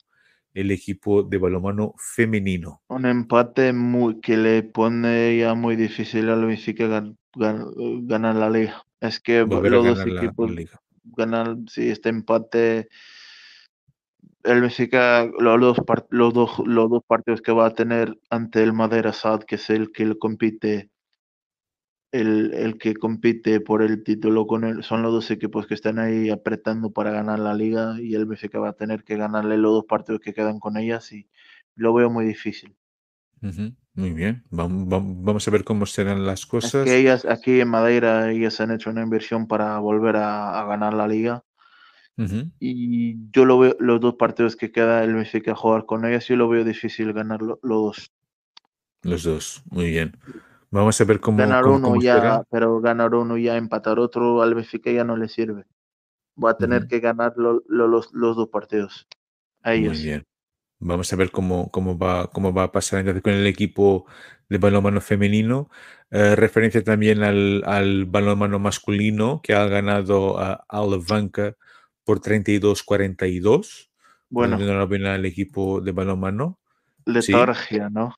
el 0.55 0.71
equipo 0.71 1.25
de 1.25 1.37
balonmano 1.37 1.95
femenino. 1.99 2.81
Un 2.89 3.07
empate 3.07 3.73
muy, 3.73 4.21
que 4.21 4.37
le 4.37 4.63
pone 4.63 5.37
ya 5.37 5.55
muy 5.55 5.75
difícil 5.75 6.31
a 6.31 6.37
Benfica 6.37 6.87
gan, 6.87 7.19
ganar 8.07 8.37
la 8.37 8.49
liga. 8.49 8.85
Es 9.01 9.19
que 9.21 9.41
los 9.41 9.85
dos 9.85 10.07
equipos 10.07 10.53
ganan, 11.05 11.67
si 11.69 11.91
este 11.91 12.09
empate, 12.09 12.89
el 14.43 14.61
Benfica, 14.61 15.27
los 15.39 15.61
dos, 15.61 15.79
los, 16.11 16.35
dos, 16.35 16.59
los 16.67 16.91
dos 16.91 17.03
partidos 17.07 17.43
que 17.43 17.53
va 17.53 17.67
a 17.67 17.75
tener 17.75 18.19
ante 18.31 18.63
el 18.63 18.73
Madera 18.73 19.13
Sad, 19.13 19.41
que 19.45 19.57
es 19.57 19.71
el 19.71 19.93
que 19.93 20.19
compite 20.19 20.91
el, 22.15 22.79
que 22.79 22.95
compite 22.95 23.61
por 23.61 23.83
el 23.83 24.05
título 24.05 24.47
con 24.47 24.63
él, 24.63 24.85
son 24.85 25.03
los 25.03 25.13
dos 25.13 25.31
equipos 25.33 25.67
que 25.67 25.75
están 25.75 25.99
ahí 25.99 26.31
apretando 26.31 26.93
para 26.93 27.11
ganar 27.11 27.41
la 27.41 27.55
liga 27.55 27.97
y 28.01 28.15
el 28.15 28.27
Benfica 28.27 28.61
va 28.61 28.69
a 28.69 28.75
tener 28.75 29.03
que 29.03 29.17
ganarle 29.17 29.59
los 29.59 29.73
dos 29.73 29.85
partidos 29.87 30.21
que 30.21 30.33
quedan 30.33 30.61
con 30.61 30.77
ellas 30.77 31.11
y 31.13 31.29
lo 31.75 31.93
veo 31.93 32.11
muy 32.11 32.25
difícil. 32.25 32.77
Muy 33.95 34.11
bien, 34.11 34.43
vamos, 34.51 35.47
a 35.47 35.51
ver 35.53 35.63
cómo 35.63 35.87
serán 35.87 36.27
las 36.27 36.47
cosas. 36.47 36.85
que 36.85 36.97
ellas 36.97 37.25
aquí 37.25 37.61
en 37.61 37.69
Madeira 37.69 38.33
ellas 38.33 38.61
han 38.61 38.73
hecho 38.73 38.91
una 38.91 39.03
inversión 39.03 39.47
para 39.47 39.79
volver 39.79 40.17
a, 40.17 40.65
ganar 40.69 40.95
la 40.95 41.07
liga 41.07 41.45
y 42.61 43.31
yo 43.31 43.45
lo 43.45 43.59
veo 43.59 43.77
los 43.79 44.01
dos 44.01 44.15
partidos 44.15 44.57
que 44.57 44.73
queda 44.73 45.03
el 45.03 45.15
Benfica 45.15 45.53
a 45.53 45.57
jugar 45.57 45.85
con 45.85 46.05
ellas 46.05 46.27
yo 46.27 46.37
lo 46.37 46.49
veo 46.49 46.65
difícil 46.65 47.13
ganar 47.13 47.41
los 47.41 47.59
dos. 47.63 48.13
Los 49.03 49.23
dos, 49.23 49.63
muy 49.71 49.91
bien. 49.91 50.17
Vamos 50.71 51.01
a 51.01 51.05
ver 51.05 51.21
cómo. 51.21 51.39
Ganar 51.39 51.67
uno 51.67 51.95
ya, 52.01 52.43
pero 52.51 52.81
ganar 52.81 53.15
uno 53.15 53.37
ya, 53.37 53.57
empatar 53.57 54.01
otro 54.01 54.43
al 54.43 54.55
Benfica 54.55 54.91
ya 54.91 55.05
no 55.05 55.17
le 55.17 55.29
sirve. 55.29 55.67
Va 56.43 56.51
a 56.51 56.57
tener 56.57 56.89
que 56.89 56.99
ganar 56.99 57.35
los, 57.37 57.63
los, 57.69 58.13
dos 58.13 58.49
partidos. 58.49 59.07
A 59.63 59.75
ellos. 59.75 59.99
Muy 59.99 60.03
bien. 60.05 60.27
Vamos 60.85 61.11
a 61.13 61.17
ver 61.17 61.31
cómo, 61.31 61.71
cómo, 61.71 61.97
va, 61.97 62.31
cómo 62.31 62.53
va 62.53 62.65
a 62.65 62.73
pasar 62.73 63.01
entonces 63.01 63.23
con 63.23 63.33
el 63.33 63.47
equipo 63.47 64.07
de 64.51 64.59
balonmano 64.59 65.01
femenino. 65.01 65.71
Eh, 66.11 66.37
referencia 66.37 66.85
también 66.85 67.23
al, 67.23 67.63
al 67.65 68.05
balonmano 68.05 68.59
masculino 68.59 69.41
que 69.43 69.55
ha 69.55 69.67
ganado 69.67 70.39
a 70.39 70.65
Alvanca 70.69 71.57
por 72.05 72.21
32-42. 72.21 73.89
Bueno, 74.29 74.61
enhorabuena 74.61 75.15
al 75.15 75.25
equipo 75.25 75.81
de 75.81 75.93
balonmano. 75.93 76.61
Letargia, 77.07 77.89
¿no? 77.89 78.15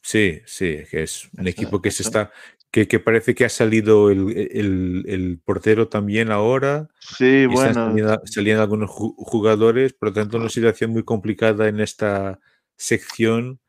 Sí, 0.00 0.40
sí, 0.46 0.84
que 0.90 1.02
es 1.02 1.28
un 1.36 1.48
equipo 1.48 1.82
que 1.82 1.90
se 1.90 2.04
está, 2.04 2.30
que, 2.70 2.86
que, 2.86 3.00
parece 3.00 3.34
que 3.34 3.44
ha 3.44 3.48
salido 3.48 4.10
el, 4.10 4.30
el, 4.52 5.04
el 5.06 5.40
portero 5.44 5.88
también 5.88 6.30
ahora. 6.30 6.88
Sí, 7.00 7.46
bueno. 7.46 7.94
Saliendo, 8.24 8.62
algunos 8.62 8.90
jugadores, 8.90 9.92
por 9.92 10.10
lo 10.10 10.12
tanto, 10.14 10.38
una 10.38 10.48
situación 10.48 10.90
muy 10.90 11.02
complicada 11.02 11.68
en 11.68 11.80
esta 11.80 12.40
sección. 12.76 13.60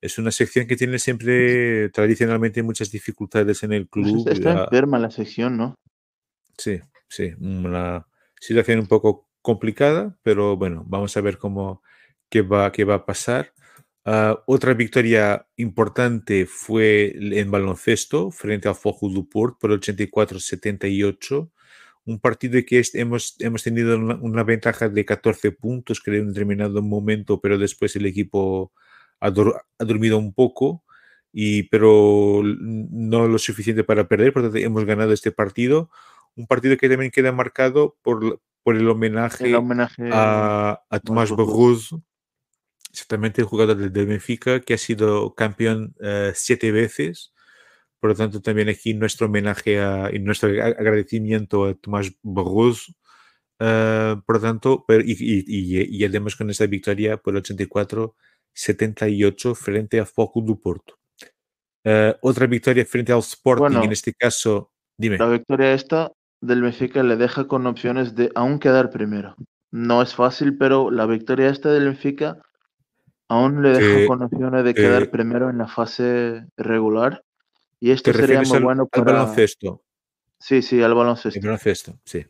Es 0.00 0.18
una 0.18 0.30
sección 0.30 0.66
que 0.66 0.76
tiene 0.76 0.98
siempre 0.98 1.88
tradicionalmente 1.90 2.62
muchas 2.62 2.90
dificultades 2.90 3.62
en 3.62 3.72
el 3.72 3.86
pues 3.86 4.06
club. 4.06 4.28
Está 4.28 4.64
enferma 4.64 4.98
la 4.98 5.10
sección, 5.10 5.56
¿no? 5.56 5.74
Sí, 6.56 6.80
sí, 7.08 7.32
una 7.40 8.06
situación 8.38 8.78
un 8.80 8.86
poco 8.86 9.28
complicada, 9.42 10.16
pero 10.22 10.56
bueno, 10.56 10.84
vamos 10.86 11.16
a 11.16 11.20
ver 11.20 11.38
cómo 11.38 11.82
qué 12.28 12.42
va, 12.42 12.70
qué 12.70 12.84
va 12.84 12.94
a 12.94 13.06
pasar. 13.06 13.52
Ah, 14.06 14.38
otra 14.46 14.74
victoria 14.74 15.46
importante 15.56 16.44
fue 16.44 17.14
en 17.18 17.50
baloncesto 17.50 18.30
frente 18.30 18.68
al 18.68 18.74
Fojo 18.74 19.08
Duport 19.08 19.58
por 19.58 19.70
84-78. 19.70 21.50
Un 22.04 22.20
partido 22.20 22.60
que 22.66 22.82
hemos, 22.94 23.36
hemos 23.40 23.62
tenido 23.62 23.96
una, 23.98 24.42
ventaja 24.44 24.90
de 24.90 25.06
14 25.06 25.52
puntos, 25.52 26.00
creo, 26.02 26.20
en 26.20 26.26
un 26.28 26.34
determinado 26.34 26.82
momento, 26.82 27.40
pero 27.40 27.56
después 27.56 27.96
el 27.96 28.04
equipo 28.04 28.72
ha, 29.20 29.30
dormido 29.30 30.18
un 30.18 30.34
poco, 30.34 30.84
y, 31.32 31.64
pero 31.64 32.42
no 32.44 33.26
lo 33.26 33.38
suficiente 33.38 33.84
para 33.84 34.06
perder, 34.06 34.34
por 34.34 34.42
lo 34.42 34.48
tanto 34.50 34.66
hemos 34.66 34.84
ganado 34.84 35.14
este 35.14 35.32
partido. 35.32 35.90
Un 36.36 36.46
partido 36.46 36.76
que 36.76 36.90
también 36.90 37.10
queda 37.10 37.32
marcado 37.32 37.96
por, 38.02 38.42
por 38.62 38.76
el 38.76 38.86
homenaje, 38.88 39.54
a, 40.12 40.82
a 40.90 41.00
Tomás 41.00 41.30
Borruz 41.30 41.94
exactamente 42.94 43.40
el 43.40 43.48
jugador 43.48 43.76
del 43.76 44.06
Benfica 44.06 44.60
que 44.60 44.74
ha 44.74 44.78
sido 44.78 45.34
campeón 45.34 45.96
eh, 46.00 46.30
siete 46.34 46.70
veces. 46.70 47.32
Por 47.98 48.10
lo 48.10 48.16
tanto, 48.16 48.40
también 48.40 48.68
aquí 48.68 48.94
nuestro 48.94 49.26
homenaje 49.26 49.80
a, 49.80 50.10
y 50.12 50.20
nuestro 50.20 50.50
agradecimiento 50.50 51.64
a 51.64 51.74
Tomás 51.74 52.12
Borrus. 52.22 52.94
Eh, 53.58 54.14
por 54.24 54.36
lo 54.36 54.42
tanto, 54.42 54.84
y, 54.88 55.12
y, 55.12 55.98
y, 55.98 56.04
además 56.04 56.36
con 56.36 56.50
esta 56.50 56.66
victoria 56.66 57.16
por 57.16 57.34
84-78 57.34 59.56
frente 59.56 59.98
a 59.98 60.06
Foco 60.06 60.40
do 60.40 60.56
Porto. 60.56 60.96
Eh, 61.82 62.14
otra 62.22 62.46
victoria 62.46 62.86
frente 62.86 63.10
al 63.12 63.18
Sporting, 63.18 63.82
en 63.82 63.90
este 63.92 64.14
caso, 64.14 64.70
dime. 64.96 65.18
La 65.18 65.26
victoria 65.28 65.74
esta 65.74 66.12
del 66.40 66.62
Benfica 66.62 67.02
le 67.02 67.16
deja 67.16 67.48
con 67.48 67.66
opciones 67.66 68.14
de 68.14 68.30
aún 68.34 68.60
quedar 68.60 68.90
primero. 68.90 69.34
No 69.72 70.00
es 70.02 70.14
fácil, 70.14 70.56
pero 70.56 70.92
la 70.92 71.06
victoria 71.06 71.48
esta 71.48 71.72
del 71.72 71.86
Benfica 71.86 72.38
Aún 73.34 73.62
le 73.62 73.70
dejo 73.70 74.06
con 74.06 74.22
opciones 74.22 74.62
de 74.62 74.74
quedar 74.74 75.10
primero 75.10 75.50
en 75.50 75.58
la 75.58 75.66
fase 75.66 76.46
regular. 76.56 77.24
Y 77.80 77.90
esto 77.90 78.12
sería 78.12 78.42
muy 78.42 78.60
bueno 78.60 78.86
para. 78.86 79.10
Al 79.10 79.18
baloncesto. 79.18 79.82
Sí, 80.38 80.62
sí, 80.62 80.80
al 80.80 80.94
baloncesto. 80.94 81.40
El 81.40 81.44
baloncesto, 81.44 81.98
sí. 82.04 82.24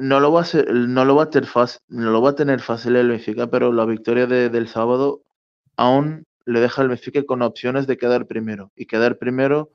no 0.00 0.18
lo 0.18 0.32
va 0.32 0.40
a 0.40 0.42
hacer, 0.42 0.74
no 0.74 1.04
lo 1.04 1.14
va 1.14 1.24
a 1.24 1.30
tener 1.30 1.48
fácil, 1.48 1.80
no 1.86 2.10
lo 2.10 2.20
va 2.20 2.30
a 2.30 2.34
tener 2.34 2.60
fácil 2.60 2.96
el 2.96 3.10
Benfica, 3.10 3.46
pero 3.46 3.72
la 3.72 3.84
victoria 3.84 4.26
del 4.26 4.66
sábado 4.66 5.22
aún 5.76 6.26
le 6.46 6.58
deja 6.58 6.82
al 6.82 6.88
Benfica 6.88 7.22
con 7.22 7.42
opciones 7.42 7.86
de 7.86 7.96
quedar 7.96 8.26
primero. 8.26 8.72
Y 8.74 8.86
quedar 8.86 9.18
primero 9.18 9.70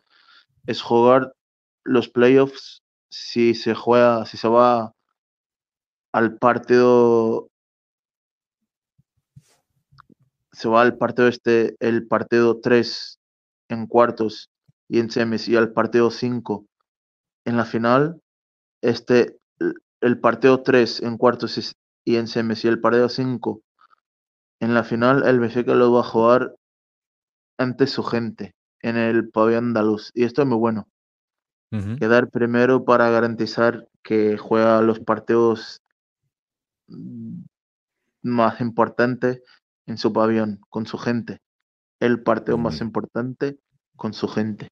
es 0.65 0.81
jugar 0.81 1.33
los 1.85 2.09
playoffs 2.09 2.83
si 3.07 3.53
se 3.53 3.75
juega, 3.75 4.25
si 4.25 4.35
se 4.35 4.49
va 4.49 4.93
al 6.11 6.37
partido 6.37 7.49
se 10.55 10.69
va 10.69 10.81
al 10.81 10.97
partido 10.97 11.27
este, 11.27 11.75
el 11.79 12.07
partido 12.07 12.59
3 12.59 13.19
en 13.69 13.87
cuartos 13.87 14.49
y 14.87 14.99
en 14.99 15.09
semis 15.09 15.47
y 15.47 15.55
al 15.55 15.73
partido 15.73 16.09
5 16.11 16.65
en 17.45 17.57
la 17.57 17.65
final, 17.65 18.21
este, 18.81 19.37
el 20.01 20.19
partido 20.19 20.63
3 20.63 21.01
en 21.01 21.17
cuartos 21.17 21.75
y 22.05 22.15
en 22.15 22.27
semis 22.27 22.63
y 22.63 22.67
el 22.67 22.79
partido 22.79 23.09
5 23.09 23.61
en 24.61 24.73
la 24.73 24.83
final, 24.83 25.27
el 25.27 25.39
Benfica 25.39 25.75
lo 25.75 25.91
va 25.91 25.99
a 25.99 26.03
jugar 26.03 26.55
ante 27.57 27.87
su 27.87 28.03
gente 28.03 28.55
en 28.81 28.97
el 28.97 29.29
pabellón 29.29 29.65
andaluz. 29.65 30.11
Y 30.13 30.23
esto 30.23 30.41
es 30.41 30.47
muy 30.47 30.57
bueno. 30.57 30.87
Quedar 31.99 32.29
primero 32.29 32.85
para 32.85 33.09
garantizar 33.09 33.89
que 34.01 34.37
juega 34.37 34.81
los 34.81 35.01
partidos 35.01 35.81
más 38.21 38.61
importantes 38.61 39.41
en 39.85 39.97
su 39.97 40.11
pabellón, 40.13 40.61
con 40.69 40.85
su 40.85 40.97
gente. 40.97 41.39
El 41.99 42.23
partido 42.23 42.57
más 42.57 42.81
importante 42.81 43.59
con 43.95 44.13
su 44.13 44.27
gente. 44.27 44.67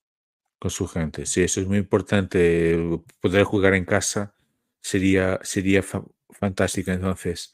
Con 0.59 0.71
su 0.71 0.87
gente, 0.87 1.25
sí, 1.25 1.41
eso 1.41 1.61
es 1.61 1.67
muy 1.67 1.77
importante. 1.77 3.01
Poder 3.19 3.43
jugar 3.43 3.73
en 3.73 3.85
casa 3.85 4.33
sería, 4.81 5.39
sería 5.43 5.83
fantástico 6.29 6.91
entonces. 6.91 7.53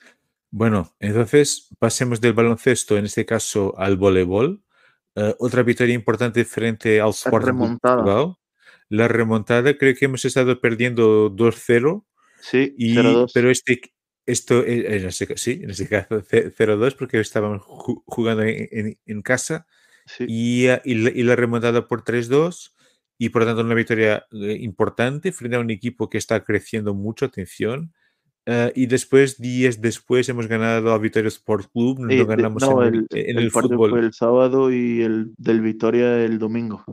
Bueno, 0.52 0.95
entonces 0.99 1.69
pasemos 1.77 2.22
del 2.22 2.34
baloncesto, 2.34 2.98
en 2.98 3.06
este 3.06 3.26
caso 3.26 3.77
al 3.77 3.98
voleibol. 3.98 4.64
Eh, 5.15 5.36
otra 5.40 5.64
victoria 5.64 5.94
importante 5.94 6.44
frente 6.45 6.99
al 6.99 7.10
Sporting 7.10 7.77
Portugal. 7.80 8.36
La 8.90 9.07
remontada, 9.07 9.77
creo 9.77 9.94
que 9.95 10.06
hemos 10.06 10.26
estado 10.26 10.60
perdiendo 10.60 11.30
2-0. 11.30 12.06
Sí, 12.41 12.73
y, 12.77 12.95
pero 13.34 13.52
este, 13.52 13.81
esto, 14.31 14.64
eh, 14.64 14.97
en 14.97 15.06
este, 15.07 15.38
sí, 15.38 15.61
en 15.64 15.72
este 15.72 15.88
caso 15.88 16.22
0-2 16.22 16.95
porque 16.97 17.19
estaban 17.19 17.60
jugando 17.60 18.43
en, 18.45 19.22
casa 19.22 19.65
y, 20.19 20.68
ah, 20.68 20.81
y, 20.84 21.23
la, 21.23 21.35
remontada 21.35 21.88
por 21.88 22.03
3-2 22.03 22.73
y 23.18 23.30
por 23.30 23.41
lo 23.41 23.47
tanto 23.47 23.64
una 23.64 23.76
victoria 23.76 24.26
eh, 24.31 24.57
importante 24.61 25.31
frente 25.31 25.57
a 25.57 25.60
un 25.60 25.72
equipo 25.72 26.10
que 26.10 26.18
está 26.18 26.43
creciendo 26.43 26.93
mucho, 26.93 27.26
atención. 27.26 27.93
Ah, 28.45 28.72
y 28.73 28.85
después, 28.85 29.39
días 29.39 29.81
después, 29.81 30.30
hemos 30.30 30.47
ganado 30.47 30.93
a 30.93 30.97
Vitoria 30.97 31.27
Sport 31.27 31.72
Club. 31.72 31.99
No 31.99 32.26
ganamos 32.26 32.64
en, 32.81 33.07
el, 33.38 33.51
fútbol. 33.51 33.89
Fue 33.91 33.99
el 33.99 34.14
sábado 34.14 34.72
y 34.72 35.01
el 35.01 35.34
del 35.38 35.61
Vitoria 35.61 36.23
el 36.23 36.39
domingo. 36.39 36.84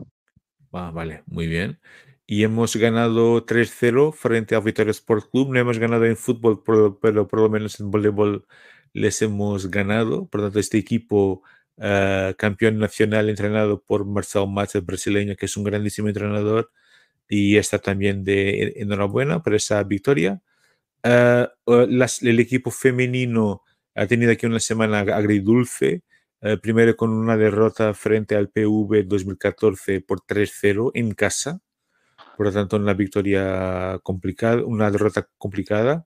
Ah, 0.73 0.91
vale, 0.93 1.23
muy 1.25 1.47
bien 1.47 1.79
y 2.27 2.43
hemos 2.43 2.75
ganado 2.75 3.45
3-0 3.45 4.13
frente 4.13 4.55
al 4.55 4.63
Vitoria 4.63 4.91
Sport 4.91 5.31
Club. 5.31 5.53
No 5.53 5.59
hemos 5.59 5.79
ganado 5.79 6.05
en 6.05 6.17
fútbol, 6.17 6.61
pero, 6.63 7.27
por 7.27 7.39
lo 7.39 7.49
menos 7.49 7.79
en 7.79 7.89
voleibol 7.89 8.45
les 8.93 9.21
hemos 9.21 9.71
ganado. 9.71 10.27
Por 10.27 10.41
lo 10.41 10.47
tanto, 10.47 10.59
este 10.59 10.77
equipo 10.77 11.43
uh, 11.77 12.33
campeón 12.37 12.79
nacional 12.79 13.29
entrenado 13.29 13.81
por 13.81 14.05
Marcel 14.05 14.47
Matos, 14.49 14.85
brasileño, 14.85 15.35
que 15.37 15.45
es 15.47 15.57
un 15.57 15.63
grandísimo 15.63 16.09
entrenador 16.09 16.71
y 17.29 17.57
está 17.57 17.79
también 17.79 18.23
de 18.25 18.73
enhorabuena 18.77 19.41
por 19.43 19.55
esa 19.55 19.83
victoria. 19.83 20.41
Uh, 21.03 21.47
las, 21.89 22.21
el 22.23 22.39
equipo 22.39 22.71
femenino 22.71 23.63
ha 23.95 24.07
tenido 24.07 24.31
aquí 24.33 24.45
una 24.45 24.59
semana 24.59 24.99
agridulce. 24.99 26.03
Uh, 26.41 26.57
primero 26.59 26.95
con 26.97 27.11
una 27.11 27.37
derrota 27.37 27.93
frente 27.93 28.35
al 28.35 28.49
PV 28.49 29.03
2014 29.05 30.01
por 30.01 30.21
3-0 30.21 30.91
en 30.93 31.13
casa 31.13 31.61
por 32.37 32.45
lo 32.45 32.53
tanto, 32.53 32.77
una 32.77 32.93
victoria 32.93 33.99
complicada, 34.03 34.63
una 34.63 34.91
derrota 34.91 35.27
complicada. 35.39 36.05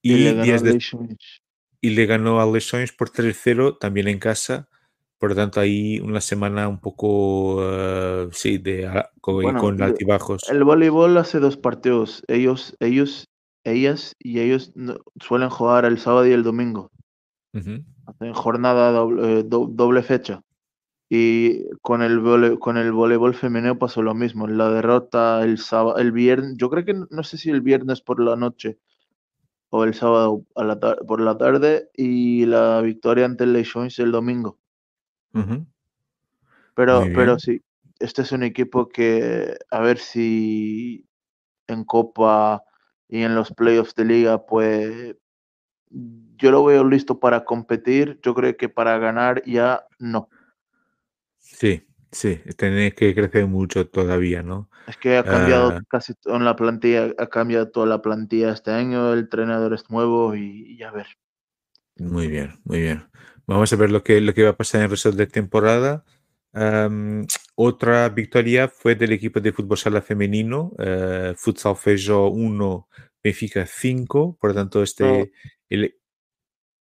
Y, 0.00 0.12
y, 0.12 1.90
le, 1.90 2.06
ganó 2.06 2.40
a 2.40 2.46
Lechões 2.46 2.92
por 2.92 3.10
3-0 3.10 3.78
también 3.78 4.06
en 4.06 4.20
casa. 4.20 4.68
por 5.18 5.30
lo 5.30 5.36
tanto 5.36 5.58
ahí 5.58 5.98
una 5.98 6.20
semana 6.20 6.68
un 6.68 6.78
poco, 6.78 7.56
uh, 7.56 8.30
sí, 8.30 8.58
de, 8.58 8.88
con, 9.20 9.56
con 9.56 9.82
altibajos. 9.82 10.48
El 10.48 10.62
voleibol 10.62 11.16
hace 11.16 11.40
dos 11.40 11.56
partidos, 11.56 12.22
ellos, 12.28 12.76
ellos, 12.78 13.26
ellas 13.64 14.14
y 14.20 14.40
ellos 14.40 14.72
suelen 15.20 15.50
jugar 15.50 15.86
el 15.86 15.98
sábado 15.98 16.26
y 16.26 16.32
el 16.32 16.44
domingo. 16.44 16.90
Hacen 17.52 18.32
jornada 18.32 18.92
doble, 18.92 19.40
eh, 19.40 19.44
doble, 19.44 20.02
fecha. 20.02 20.42
Y 21.16 21.70
con 21.80 22.02
el, 22.02 22.58
con 22.58 22.76
el 22.76 22.90
voleibol 22.90 23.34
femenino 23.34 23.78
pasó 23.78 24.02
lo 24.02 24.14
mismo. 24.14 24.48
La 24.48 24.68
derrota 24.68 25.44
el 25.44 25.58
sábado, 25.58 25.98
el 25.98 26.10
viernes, 26.10 26.54
yo 26.56 26.68
creo 26.70 26.84
que 26.84 26.94
no 27.08 27.22
sé 27.22 27.38
si 27.38 27.50
el 27.50 27.60
viernes 27.60 28.00
por 28.00 28.18
la 28.18 28.34
noche 28.34 28.78
o 29.68 29.84
el 29.84 29.94
sábado 29.94 30.44
a 30.56 30.64
la 30.64 30.80
por 30.80 31.20
la 31.20 31.38
tarde 31.38 31.88
y 31.94 32.46
la 32.46 32.80
victoria 32.80 33.26
ante 33.26 33.44
el 33.44 33.52
Lechoins 33.52 33.96
el 34.00 34.10
domingo. 34.10 34.58
Pero, 36.74 37.04
pero 37.14 37.38
sí, 37.38 37.62
este 38.00 38.22
es 38.22 38.32
un 38.32 38.42
equipo 38.42 38.88
que 38.88 39.56
a 39.70 39.78
ver 39.78 39.98
si 39.98 41.06
en 41.68 41.84
Copa 41.84 42.64
y 43.08 43.22
en 43.22 43.36
los 43.36 43.52
playoffs 43.52 43.94
de 43.94 44.04
liga, 44.04 44.44
pues 44.46 45.14
yo 45.90 46.50
lo 46.50 46.64
veo 46.64 46.82
listo 46.82 47.20
para 47.20 47.44
competir. 47.44 48.18
Yo 48.20 48.34
creo 48.34 48.56
que 48.56 48.68
para 48.68 48.98
ganar 48.98 49.44
ya 49.44 49.86
no. 50.00 50.28
Sí, 51.44 51.86
sí, 52.10 52.40
tiene 52.56 52.94
que 52.94 53.14
crecer 53.14 53.46
mucho 53.46 53.86
todavía, 53.86 54.42
¿no? 54.42 54.70
Es 54.88 54.96
que 54.96 55.18
ha 55.18 55.24
cambiado 55.24 55.68
ah. 55.68 55.82
casi 55.88 56.14
toda 56.14 56.38
la 56.38 56.56
plantilla, 56.56 57.12
ha 57.18 57.26
cambiado 57.26 57.70
toda 57.70 57.86
la 57.86 58.00
plantilla 58.00 58.52
este 58.52 58.70
año, 58.70 59.12
el 59.12 59.20
entrenador 59.20 59.74
es 59.74 59.90
nuevo 59.90 60.34
y, 60.34 60.76
ya 60.78 60.90
ver. 60.90 61.06
Muy 61.96 62.28
bien, 62.28 62.58
muy 62.64 62.80
bien. 62.80 63.04
Vamos 63.46 63.72
a 63.72 63.76
ver 63.76 63.90
lo 63.90 64.02
que, 64.02 64.20
lo 64.20 64.32
que 64.32 64.42
va 64.42 64.50
a 64.50 64.56
pasar 64.56 64.80
en 64.80 64.84
el 64.86 64.90
resto 64.90 65.12
de 65.12 65.26
temporada. 65.26 66.04
otra 67.54 68.08
victoria 68.08 68.68
fue 68.68 68.94
del 68.94 69.12
equipo 69.12 69.38
de 69.40 69.52
fútbol 69.52 69.76
sala 69.76 70.00
femenino, 70.00 70.72
uh, 70.78 71.34
Futsal 71.36 71.76
Feijó 71.76 72.28
1, 72.28 72.88
Benfica 73.22 73.66
5. 73.66 74.38
Por 74.40 74.50
lo 74.50 74.54
tanto, 74.54 74.82
este. 74.82 75.30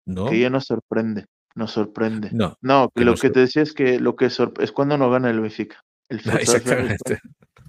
No. 0.05 0.29
Que 0.29 0.39
ya 0.39 0.51
nos 0.51 0.65
sorprende. 0.65 1.25
Nos 1.55 1.71
sorprende. 1.71 2.29
No. 2.33 2.57
No, 2.61 2.91
que, 2.93 3.05
lo 3.05 3.15
que 3.15 3.29
te 3.29 3.39
decía 3.39 3.63
es 3.63 3.73
que 3.73 3.99
lo 3.99 4.15
que 4.15 4.25
es 4.25 4.71
cuando 4.73 4.97
no 4.97 5.09
gana 5.09 5.29
el 5.29 5.39
Benfica. 5.39 5.83
El 6.09 6.19
exactamente. 6.39 7.19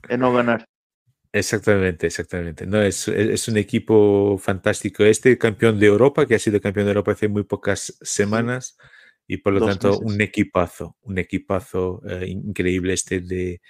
Es 0.09 0.19
no 0.19 0.33
ganar. 0.33 0.67
Exactamente, 1.33 2.07
exactamente. 2.07 2.67
No, 2.67 2.81
es, 2.81 3.09
es, 3.09 3.49
un 3.49 3.59
equipo 3.59 4.39
fantástico. 4.39 5.05
Este 5.05 5.37
campeón 5.37 5.79
de 5.79 5.87
Europa, 5.87 6.27
que 6.27 6.35
ha 6.35 6.39
sido 6.39 6.61
campeón 6.61 6.87
de 6.87 6.93
Europa 6.93 7.13
hace 7.13 7.29
muy 7.29 7.45
pocas 7.45 7.97
semanas, 8.01 8.79
y 9.27 9.39
por 9.39 9.53
lo 9.53 9.67
tanto 9.67 9.99
un 9.99 10.21
equipazo, 10.21 10.97
un 11.03 11.19
equipazo 11.19 12.01
eh, 12.09 12.27
increíble 12.29 12.95
este 12.95 13.21
de, 13.21 13.61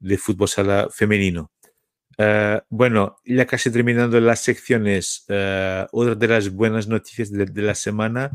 de, 0.00 0.18
fútbol 0.18 0.48
sala 0.48 0.88
femenino. 0.90 1.50
Uh, 2.18 2.60
bueno, 2.68 3.16
ya 3.24 3.46
casi 3.46 3.70
terminando 3.70 4.20
las 4.20 4.40
secciones, 4.40 5.26
uh, 5.28 5.86
otra 5.90 6.14
de 6.14 6.28
las 6.28 6.50
buenas 6.50 6.86
noticias 6.86 7.30
de, 7.30 7.46
de 7.46 7.62
la 7.62 7.74
semana, 7.74 8.30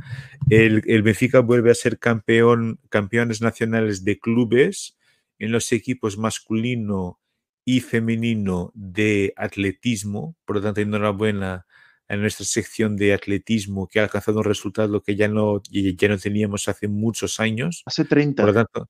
el, 0.49 0.83
el, 0.85 1.01
Benfica 1.01 1.39
vuelve 1.39 1.71
a 1.71 1.75
ser 1.75 1.97
campeón, 1.97 2.79
campeones 2.89 3.41
nacionales 3.41 4.03
de 4.03 4.19
clubes 4.19 4.97
en 5.37 5.51
los 5.51 5.71
equipos 5.71 6.17
masculino 6.17 7.19
y 7.63 7.79
femenino 7.79 8.71
de 8.73 9.33
atletismo. 9.37 10.35
Por 10.45 10.57
lo 10.57 10.61
tanto, 10.61 10.81
enhorabuena 10.81 11.65
a 12.09 12.15
nuestra 12.17 12.45
sección 12.45 12.97
de 12.97 13.13
atletismo 13.13 13.87
que 13.87 13.99
ha 13.99 14.03
alcanzado 14.03 14.39
un 14.39 14.43
resultado 14.43 15.01
que 15.01 15.15
ya 15.15 15.27
no, 15.27 15.61
ya 15.69 16.07
no 16.07 16.17
teníamos 16.17 16.67
hace 16.67 16.87
muchos 16.87 17.39
años. 17.39 17.83
Hace 17.85 18.03
30. 18.05 18.43
Por 18.43 18.53
lo 18.53 18.65
tanto, 18.65 18.89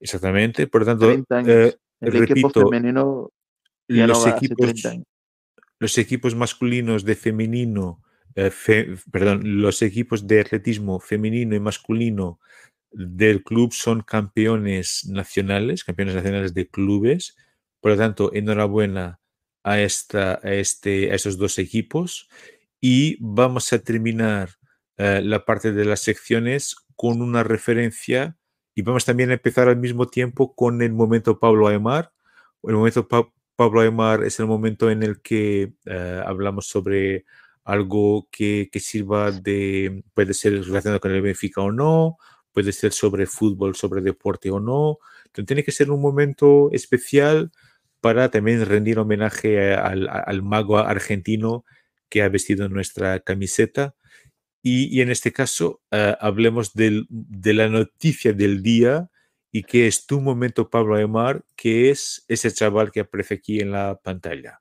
exactamente. 0.00 0.66
Por 0.66 0.80
lo 0.80 0.86
tanto, 0.86 1.10
eh, 1.10 1.76
el 2.00 2.12
repito, 2.12 2.32
equipo 2.32 3.30
los, 3.88 4.26
equipos, 4.26 4.72
los 5.78 5.98
equipos 5.98 6.34
masculinos 6.34 7.04
de 7.04 7.16
femenino, 7.16 8.02
eh, 8.36 8.52
perdón, 9.10 9.60
los 9.60 9.82
equipos 9.82 10.26
de 10.26 10.40
atletismo 10.40 11.00
femenino 11.00 11.56
y 11.56 11.60
masculino 11.60 12.40
del 12.90 13.42
club 13.42 13.72
son 13.72 14.02
campeones 14.02 15.06
nacionales, 15.08 15.84
campeones 15.84 16.14
nacionales 16.14 16.54
de 16.54 16.68
clubes 16.68 17.36
por 17.80 17.92
lo 17.92 17.96
tanto, 17.96 18.32
enhorabuena 18.34 19.20
a, 19.62 19.80
esta, 19.80 20.40
a, 20.42 20.52
este, 20.54 21.12
a 21.12 21.14
estos 21.14 21.38
dos 21.38 21.58
equipos 21.58 22.28
y 22.80 23.16
vamos 23.20 23.72
a 23.72 23.78
terminar 23.78 24.50
eh, 24.96 25.20
la 25.22 25.44
parte 25.44 25.72
de 25.72 25.84
las 25.84 26.00
secciones 26.00 26.76
con 26.96 27.22
una 27.22 27.44
referencia 27.44 28.36
y 28.74 28.82
vamos 28.82 29.04
también 29.04 29.30
a 29.30 29.34
empezar 29.34 29.68
al 29.68 29.76
mismo 29.76 30.06
tiempo 30.06 30.54
con 30.54 30.82
el 30.82 30.92
momento 30.92 31.38
Pablo 31.38 31.68
Aymar. 31.68 32.12
El 32.62 32.74
momento 32.74 33.08
Pablo 33.58 33.80
Aymar 33.80 34.22
es 34.22 34.38
el 34.38 34.46
momento 34.46 34.88
en 34.88 35.02
el 35.02 35.20
que 35.20 35.72
eh, 35.84 36.22
hablamos 36.24 36.68
sobre 36.68 37.24
algo 37.64 38.28
que, 38.30 38.68
que, 38.70 38.78
sirva 38.78 39.32
de, 39.32 40.04
puede 40.14 40.32
ser 40.32 40.64
relacionado 40.64 41.00
con 41.00 41.10
el 41.10 41.22
Benfica 41.22 41.62
o 41.62 41.72
no, 41.72 42.18
puede 42.52 42.70
ser 42.70 42.92
sobre 42.92 43.26
fútbol, 43.26 43.74
sobre 43.74 44.00
deporte 44.00 44.52
o 44.52 44.60
no. 44.60 44.98
Entonces, 45.26 45.46
tiene 45.46 45.64
que 45.64 45.72
ser 45.72 45.90
un 45.90 46.00
momento 46.00 46.70
especial 46.70 47.50
para 48.00 48.30
también 48.30 48.64
rendir 48.64 49.00
homenaje 49.00 49.74
al, 49.74 50.42
mago 50.44 50.78
argentino 50.78 51.64
que 52.08 52.22
ha 52.22 52.28
vestido 52.28 52.68
nuestra 52.68 53.18
camiseta. 53.18 53.96
Y, 54.62 55.00
en 55.00 55.10
este 55.10 55.32
caso, 55.32 55.80
eh, 55.90 56.14
hablemos 56.20 56.74
de 56.74 57.54
la 57.54 57.68
noticia 57.68 58.32
del 58.32 58.62
día 58.62 59.10
y 59.50 59.62
que 59.62 59.86
es 59.86 60.06
tu 60.06 60.20
momento, 60.20 60.68
Pablo 60.68 60.96
Aymar, 60.96 61.44
que 61.56 61.90
es 61.90 62.24
ese 62.28 62.52
chaval 62.52 62.90
que 62.90 63.00
aparece 63.00 63.34
aquí 63.34 63.60
en 63.60 63.72
la 63.72 63.98
pantalla. 64.02 64.60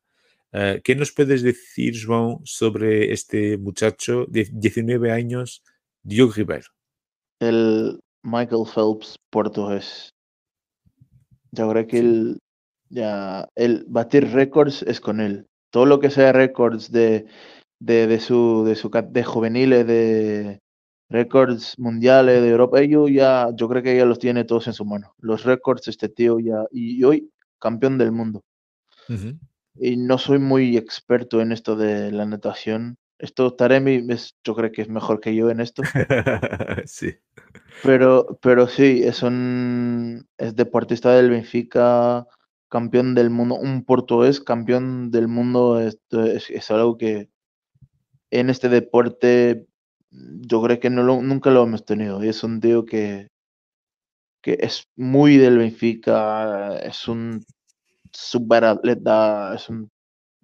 Eh, 0.54 0.82
¿Qué 0.84 0.96
nos 0.96 1.12
puedes 1.12 1.42
decir, 1.42 1.94
João, 1.94 2.40
sobre 2.46 3.12
este 3.12 3.58
muchacho 3.58 4.26
de 4.28 4.48
19 4.52 5.12
años, 5.12 5.64
Diogo 6.04 6.34
Ribeiro? 6.34 6.68
El 7.40 8.00
Michael 8.24 8.66
Phelps 8.74 9.18
portugués. 9.30 10.14
Yo 11.52 11.70
creo 11.70 11.88
que 11.88 12.00
el, 12.00 12.40
ya, 12.90 13.48
el 13.56 13.86
batir 13.88 14.32
récords 14.32 14.84
es 14.84 15.00
con 15.02 15.20
él. 15.20 15.48
Todo 15.70 15.86
lo 15.86 16.00
que 16.00 16.10
sea 16.10 16.32
récords 16.32 16.92
de, 16.92 17.26
de, 17.80 18.08
de, 18.08 18.20
su, 18.20 18.64
de, 18.66 18.76
su, 18.76 18.90
de 18.90 19.24
juveniles, 19.24 19.86
de 19.86 20.60
récords 21.10 21.78
mundiales 21.78 22.42
de 22.42 22.50
Europa, 22.50 22.82
ellos 22.82 23.10
ya, 23.12 23.50
yo 23.56 23.68
creo 23.70 23.84
que 23.84 23.98
ya 23.98 24.06
los 24.06 24.20
tiene 24.20 24.44
todos 24.44 24.68
en 24.68 24.74
su 24.74 24.86
mano. 24.86 25.14
Los 25.20 25.44
récords, 25.44 25.88
este 25.88 26.10
tío 26.10 26.40
ya, 26.40 26.66
y, 26.72 27.04
hoy 27.04 27.32
campeón 27.60 27.98
del 27.98 28.12
mundo. 28.12 28.44
Y 29.76 29.96
no 29.96 30.18
soy 30.18 30.40
muy 30.40 30.76
experto 30.76 31.42
en 31.42 31.52
esto 31.52 31.76
de 31.76 32.12
la 32.12 32.26
natación. 32.26 32.98
Esto, 33.20 33.54
Taremi, 33.54 34.06
es, 34.10 34.36
yo 34.44 34.54
creo 34.54 34.72
que 34.72 34.82
es 34.82 34.90
mejor 34.90 35.20
que 35.20 35.34
yo 35.36 35.50
en 35.50 35.60
esto. 35.60 35.82
sí. 36.86 37.16
Pero, 37.84 38.38
pero 38.42 38.68
sí, 38.68 39.02
es 39.04 39.24
un 39.24 40.28
es 40.38 40.56
deportista 40.56 41.14
del 41.14 41.30
Benfica, 41.30 42.28
campeón 42.70 43.16
del 43.16 43.30
mundo, 43.30 43.56
un 43.56 43.84
portugués 43.84 44.42
campeón 44.42 45.12
del 45.12 45.28
mundo, 45.28 45.80
esto 45.80 46.24
es, 46.24 46.72
algo 46.72 46.98
que 46.98 47.30
en 48.32 48.50
este 48.50 48.70
deporte 48.70 49.68
yo 50.12 50.62
creo 50.62 50.80
que 50.80 50.90
no 50.90 51.04
lo, 51.04 51.22
nunca 51.22 51.50
lo 51.50 51.64
hemos 51.64 51.86
tenido. 51.86 52.24
Y 52.24 52.30
es 52.30 52.44
un 52.44 52.60
tío 52.60 52.86
que, 52.86 53.30
que 54.42 54.58
es 54.62 54.88
muy 54.96 55.38
del 55.38 55.58
Benfica, 55.58 56.78
es 56.80 57.08
un 57.08 57.46
super 58.12 58.64
atleta, 58.66 59.54
es 59.56 59.68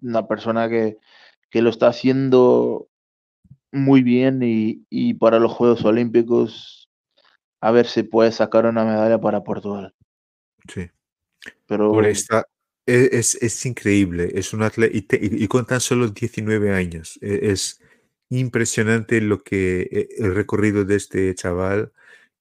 una 0.02 0.26
persona 0.26 0.68
que, 0.68 0.98
que, 1.50 1.62
lo 1.62 1.70
está 1.70 1.88
haciendo 1.88 2.88
muy 3.72 4.02
bien 4.02 4.42
y, 4.42 4.84
y 4.90 5.14
para 5.14 5.38
los 5.38 5.52
Juegos 5.52 5.84
Olímpicos 5.84 6.88
a 7.60 7.70
ver 7.70 7.86
si 7.86 8.02
puede 8.02 8.30
sacar 8.30 8.66
una 8.66 8.84
medalla 8.84 9.18
para 9.18 9.42
Portugal. 9.42 9.94
Sí. 10.68 10.90
Pero... 11.66 11.98
esta, 12.02 12.46
e, 12.86 13.08
es, 13.12 13.36
es, 13.36 13.64
increíble, 13.64 14.30
es 14.34 14.52
un 14.52 14.62
atleta 14.62 15.16
y, 15.18 15.48
con 15.48 15.64
tan 15.64 15.80
solo 15.80 16.08
19 16.08 16.74
años. 16.74 17.18
E, 17.22 17.50
es 17.50 17.80
impresionante 18.38 19.20
lo 19.20 19.42
que 19.42 19.82
e, 19.90 20.08
el 20.18 20.34
recorrido 20.34 20.84
de 20.84 20.96
este 20.96 21.34
chaval 21.34 21.92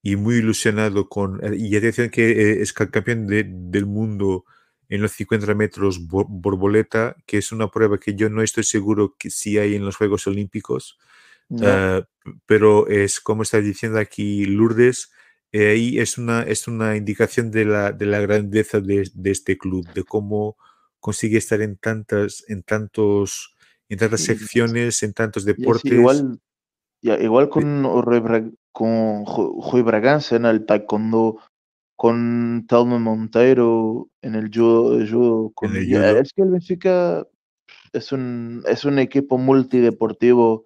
y 0.01 0.15
muy 0.15 0.35
ilusionado 0.35 1.09
con... 1.09 1.43
Eh, 1.43 1.55
y 1.57 1.75
atención 1.75 2.09
que 2.09 2.31
eh, 2.31 2.61
es 2.61 2.73
campeón 2.73 3.27
de, 3.27 3.45
del 3.47 3.85
mundo 3.85 4.45
en 4.89 5.01
los 5.01 5.13
50 5.13 5.55
metros 5.55 6.07
borboleta, 6.07 7.15
que 7.25 7.37
es 7.37 7.51
una 7.51 7.69
prueba 7.69 7.97
que 7.97 8.15
yo 8.15 8.29
no 8.29 8.43
estoy 8.43 8.63
seguro 8.63 9.15
que 9.17 9.29
si 9.29 9.57
hay 9.57 9.75
en 9.75 9.85
los 9.85 9.95
Juegos 9.95 10.27
Olímpicos, 10.27 10.99
ah, 11.61 12.05
pero 12.45 12.87
es 12.87 13.19
como 13.19 13.43
está 13.43 13.59
diciendo 13.59 13.97
aquí 13.97 14.45
Lourdes, 14.45 15.11
eh, 15.51 15.69
ahí 15.69 15.99
es 15.99 16.17
una, 16.17 16.43
es 16.43 16.67
una 16.67 16.95
indicación 16.95 17.51
de 17.51 17.65
la, 17.65 17.91
de 17.91 18.05
la 18.07 18.19
grandeza 18.19 18.81
de, 18.81 19.09
de, 19.13 19.31
este 19.31 19.57
club, 19.57 19.87
de 19.93 20.03
cómo 20.03 20.57
consigue 20.99 21.37
estar 21.37 21.61
en 21.61 21.77
tantas, 21.77 22.43
en 22.47 22.63
tantos, 22.63 23.52
en 23.93 23.99
tantas 23.99 24.21
secciones, 24.21 25.03
en 25.03 25.13
tantos 25.13 25.45
deportes. 25.45 25.91
igual, 25.91 26.39
igual 27.01 27.49
con 27.49 27.85
con 28.71 29.25
Rui 29.25 29.83
Bragança 29.83 30.35
en 30.35 30.45
el 30.45 30.65
taekwondo, 30.65 31.37
con 31.95 32.65
Telmo 32.67 32.99
Monteiro 32.99 34.09
en 34.21 34.35
el 34.35 34.49
judo. 34.51 35.51
con, 35.53 35.75
Es 35.75 36.33
que 36.33 36.41
el 36.41 36.49
Benfica 36.49 37.25
es 37.93 38.11
un, 38.11 38.63
es 38.67 38.83
un 38.83 38.97
equipo 38.97 39.37
multideportivo 39.37 40.65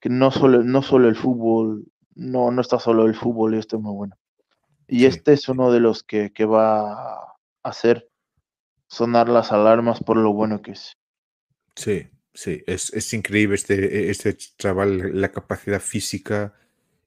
que 0.00 0.08
no 0.08 0.30
solo, 0.30 0.62
no 0.62 0.82
solo 0.82 1.08
el 1.08 1.16
fútbol, 1.16 1.86
no, 2.14 2.50
no 2.50 2.60
está 2.60 2.78
solo 2.78 3.04
el 3.06 3.14
fútbol 3.14 3.54
y 3.54 3.58
esto 3.58 3.76
es 3.76 3.82
muy 3.82 3.94
bueno. 3.94 4.16
Y 4.88 5.04
este 5.04 5.34
es 5.34 5.48
uno 5.48 5.70
de 5.70 5.80
los 5.80 6.02
que, 6.02 6.32
que 6.32 6.44
va 6.46 6.92
a 6.92 7.36
hacer 7.62 8.08
sonar 8.88 9.28
las 9.28 9.52
alarmas 9.52 10.02
por 10.02 10.16
lo 10.16 10.32
bueno 10.32 10.62
que 10.62 10.72
es. 10.72 10.96
Sí, 11.76 12.08
sí, 12.34 12.62
es, 12.66 13.12
increíble 13.14 13.54
este, 13.56 14.10
este 14.10 14.36
chaval, 14.36 15.20
la 15.20 15.30
capacidad 15.32 15.80
física. 15.80 16.54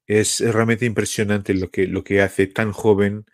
Es, 0.07 0.39
realmente 0.39 0.85
impresionante 0.85 1.53
lo 1.53 1.69
que, 1.69 1.87
lo 1.87 2.03
que 2.03 2.21
hace 2.21 2.47
tan 2.47 2.71
joven 2.71 3.25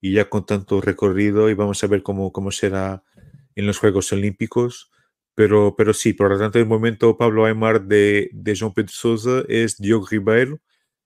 y 0.00 0.14
ya 0.14 0.28
con 0.28 0.46
tanto 0.46 0.80
recorrido 0.80 1.50
y 1.50 1.54
vamos 1.54 1.84
a 1.84 1.86
ver 1.86 2.02
cómo, 2.02 2.32
cómo 2.32 2.50
será 2.50 3.04
en 3.54 3.66
los 3.66 3.78
Juegos 3.78 4.12
Olímpicos. 4.12 4.90
Pero, 5.34 5.74
pero 5.76 5.94
sí, 5.94 6.12
por 6.12 6.30
lo 6.30 6.38
tanto, 6.38 6.58
el 6.58 6.66
momento 6.66 7.16
Pablo 7.16 7.46
Aymar 7.46 7.82
de, 7.84 8.30
de 8.32 8.70
Pedro 8.74 8.92
Sousa 8.92 9.44
es 9.48 9.78
Diogo 9.78 10.06
Ribeiro, 10.06 10.60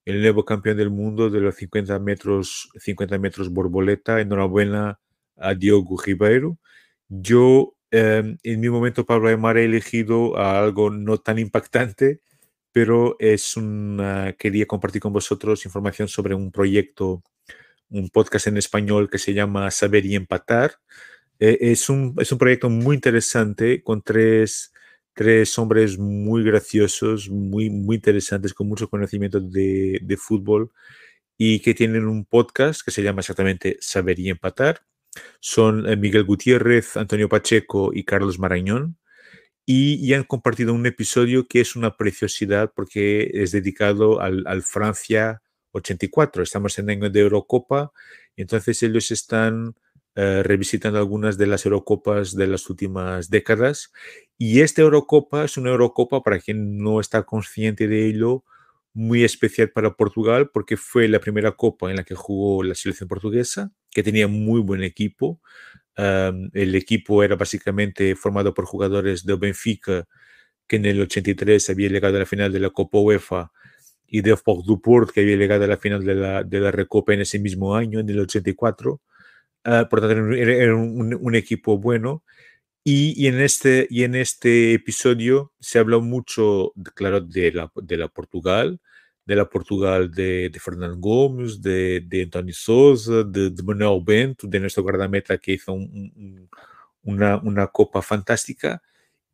el 0.05 0.21
nuevo 0.21 0.45
campeón 0.45 0.77
del 0.77 0.91
mundo 0.91 1.31
de 1.31 1.41
los 1.41 1.55
50 1.57 1.99
metros, 2.01 2.71
50 2.77 3.19
metros 3.19 3.51
borboleta. 3.51 4.21
Enhorabuena 4.21 4.99
a 5.37 5.55
Diogo 5.55 5.97
Ribeiro. 6.01 6.59
Yo, 7.09 7.76
em, 7.91 8.39
en 8.43 8.61
mi 8.61 8.69
momento, 8.69 9.07
Pablo 9.07 9.29
Aymar, 9.29 9.59
he 9.59 9.65
elegido 9.65 10.37
algo 10.37 10.91
no 10.91 11.19
tan 11.19 11.39
impactante, 11.39 12.21
pero 12.73 13.17
es 13.21 13.57
una, 13.57 14.35
quería 14.39 14.67
compartir 14.67 15.03
con 15.03 15.13
vosotros 15.13 15.65
información 15.65 16.09
sobre 16.09 16.35
un 16.35 16.53
proyecto, 16.53 17.23
un 17.91 18.11
podcast 18.11 18.49
en 18.49 18.59
español 18.59 19.11
que 19.11 19.19
se 19.19 19.35
llama 19.35 19.71
Saber 19.71 20.07
y 20.07 20.15
Empatar. 20.17 20.75
Eh, 21.41 21.59
es, 21.61 21.89
un, 21.91 22.15
es 22.19 22.33
un 22.33 22.39
proyecto 22.39 22.71
muy 22.71 22.97
interesante 22.97 23.83
con 23.83 24.03
tres, 24.03 24.73
tres 25.15 25.59
hombres 25.59 25.99
muy 25.99 26.45
graciosos, 26.45 27.31
muy, 27.31 27.71
muy 27.71 27.97
interesantes, 27.97 28.55
con 28.55 28.69
mucho 28.69 28.89
conocimiento 28.91 29.41
de, 29.41 30.01
de 30.03 30.17
fútbol 30.17 30.73
y 31.39 31.61
que 31.61 31.75
tienen 31.75 32.07
un 32.07 32.25
podcast 32.25 32.83
que 32.85 32.91
se 32.91 33.03
llama 33.03 33.21
exactamente 33.21 33.77
Saber 33.81 34.19
y 34.19 34.31
Empatar 34.31 34.83
son 35.41 35.89
eh, 35.89 35.97
Miguel 35.97 36.25
Gutiérrez, 36.25 36.97
Antonio 36.97 37.29
Pacheco 37.29 37.91
y 37.93 38.05
Carlos 38.05 38.39
Marañón. 38.39 38.99
Y, 39.69 40.15
han 40.15 40.23
compartido 40.23 40.73
un 40.73 40.87
episodio 40.87 41.49
que 41.49 41.61
es 41.61 41.75
una 41.75 41.97
preciosidad 41.97 42.73
porque 42.75 43.31
es 43.35 43.51
dedicado 43.51 44.21
al, 44.21 44.63
Francia 44.63 45.43
84. 45.73 46.43
Estamos 46.45 46.79
en 46.79 46.91
año 46.91 47.11
de 47.11 47.21
Eurocopa 47.21 47.91
y 48.37 48.43
entonces 48.43 48.81
ellos 48.85 49.11
están 49.11 49.75
eh, 50.15 50.43
revisitando 50.45 50.99
algunas 50.99 51.37
de 51.37 51.49
las 51.49 51.67
Eurocopas 51.67 52.37
de 52.37 52.47
las 52.47 52.71
últimas 52.71 53.29
décadas. 53.29 53.93
Y 54.39 54.61
esta 54.61 54.83
Eurocopa 54.83 55.45
es 55.45 55.57
una 55.57 55.71
Eurocopa, 55.71 56.23
para 56.23 56.39
quien 56.39 56.79
no 56.79 57.01
está 57.01 57.25
consciente 57.25 57.89
de 57.89 58.07
ello, 58.07 58.45
muy 58.97 59.25
especial 59.25 59.71
para 59.71 59.95
Portugal 59.95 60.49
porque 60.51 60.79
fue 60.79 61.07
la 61.07 61.21
primera 61.21 61.53
copa 61.53 61.91
en 61.91 61.97
la 61.97 62.05
que 62.05 62.15
jugó 62.15 62.63
la 62.63 62.75
selección 62.75 63.09
portuguesa, 63.09 63.71
que 63.97 64.03
tenía 64.03 64.29
muy 64.29 64.61
buen 64.61 64.83
equipo. 64.83 65.41
el 65.97 66.75
equipo 66.75 67.23
era 67.25 67.35
básicamente 67.37 68.15
formado 68.15 68.53
por 68.53 68.67
jugadores 68.67 69.25
de 69.25 69.37
Benfica, 69.37 70.05
que 70.69 70.77
en 70.77 70.85
el 70.85 71.01
83 71.01 71.71
había 71.71 71.89
llegado 71.89 72.17
a 72.17 72.19
la 72.21 72.27
final 72.27 72.53
de 72.53 72.61
la 72.61 72.69
Copa 72.69 72.99
UEFA, 72.99 73.51
y 74.07 74.21
de 74.21 74.37
Duport, 74.67 75.13
que 75.13 75.23
había 75.23 75.37
llegado 75.37 75.65
a 75.65 75.69
la 75.69 75.79
final 75.79 76.05
de 76.05 76.15
la, 76.15 76.45
de 76.45 76.61
la 76.61 76.71
Recopa 76.73 77.15
en 77.15 77.23
ese 77.23 77.39
mismo 77.39 77.75
año, 77.75 78.01
en 78.01 78.11
el 78.11 78.21
84. 78.21 79.01
Ah, 79.65 79.89
por 79.91 80.01
tanto, 80.03 80.33
era 80.35 80.77
un, 80.77 81.15
un 81.15 81.35
equipo 81.35 81.79
bueno 81.79 82.23
y, 82.85 83.27
en 83.29 83.41
este, 83.41 83.87
y 83.91 84.05
en 84.05 84.15
este 84.15 84.75
episodio 84.75 85.55
se 85.59 85.79
habló 85.79 86.03
mucho, 86.03 86.73
claro, 86.95 87.23
de 87.23 87.51
la, 87.53 87.73
de 87.77 87.97
la 87.97 88.09
Portugal, 88.09 88.79
de 89.27 89.37
la 89.37 89.49
Portugal 89.51 90.11
de, 90.11 90.49
de 90.51 90.61
Fernando 90.61 90.97
Gómez, 90.97 91.61
de, 91.61 92.01
de 92.07 92.23
António 92.23 92.55
Sousa, 92.55 93.25
de, 93.25 93.51
de, 93.51 93.63
Manuel 93.65 94.01
Bento, 94.05 94.47
de 94.47 94.61
nuestro 94.61 94.85
guardameta 94.85 95.37
que 95.37 95.55
hizo 95.55 95.77
una, 97.03 97.37
una 97.39 97.67
copa 97.67 98.01
fantástica. 98.03 98.81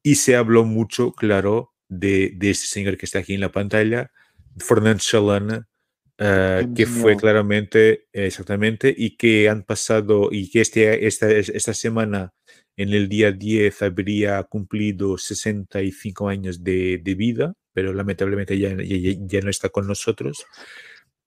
Y 0.02 0.14
se 0.14 0.34
habló 0.34 0.64
mucho, 0.64 1.12
claro, 1.12 1.74
de, 1.88 2.32
de 2.34 2.50
este 2.50 2.66
señor 2.66 2.96
que 2.96 3.04
está 3.04 3.18
aquí 3.18 3.34
en 3.34 3.40
la 3.40 3.52
pantalla, 3.52 4.10
Fernando 4.56 4.98
Chalana, 4.98 5.68
eh, 6.18 6.66
que 6.74 6.86
fue 6.86 7.16
claramente, 7.16 8.06
exactamente, 8.12 8.94
y 8.96 9.16
que 9.16 9.48
han 9.48 9.62
pasado, 9.62 10.30
y 10.32 10.50
que 10.50 10.62
este, 10.62 11.06
esta, 11.06 11.30
esta 11.30 11.74
semana 11.74 12.32
en 12.76 12.90
el 12.94 13.08
día 13.08 13.30
10 13.30 13.82
habría 13.82 14.42
cumplido 14.44 15.18
65 15.18 16.28
años 16.28 16.64
de, 16.64 16.98
de 16.98 17.14
vida, 17.14 17.54
pero 17.72 17.92
lamentablemente 17.92 18.58
ya, 18.58 18.76
ya, 18.78 19.40
no 19.40 19.50
está 19.50 19.68
con 19.68 19.86
nosotros. 19.86 20.44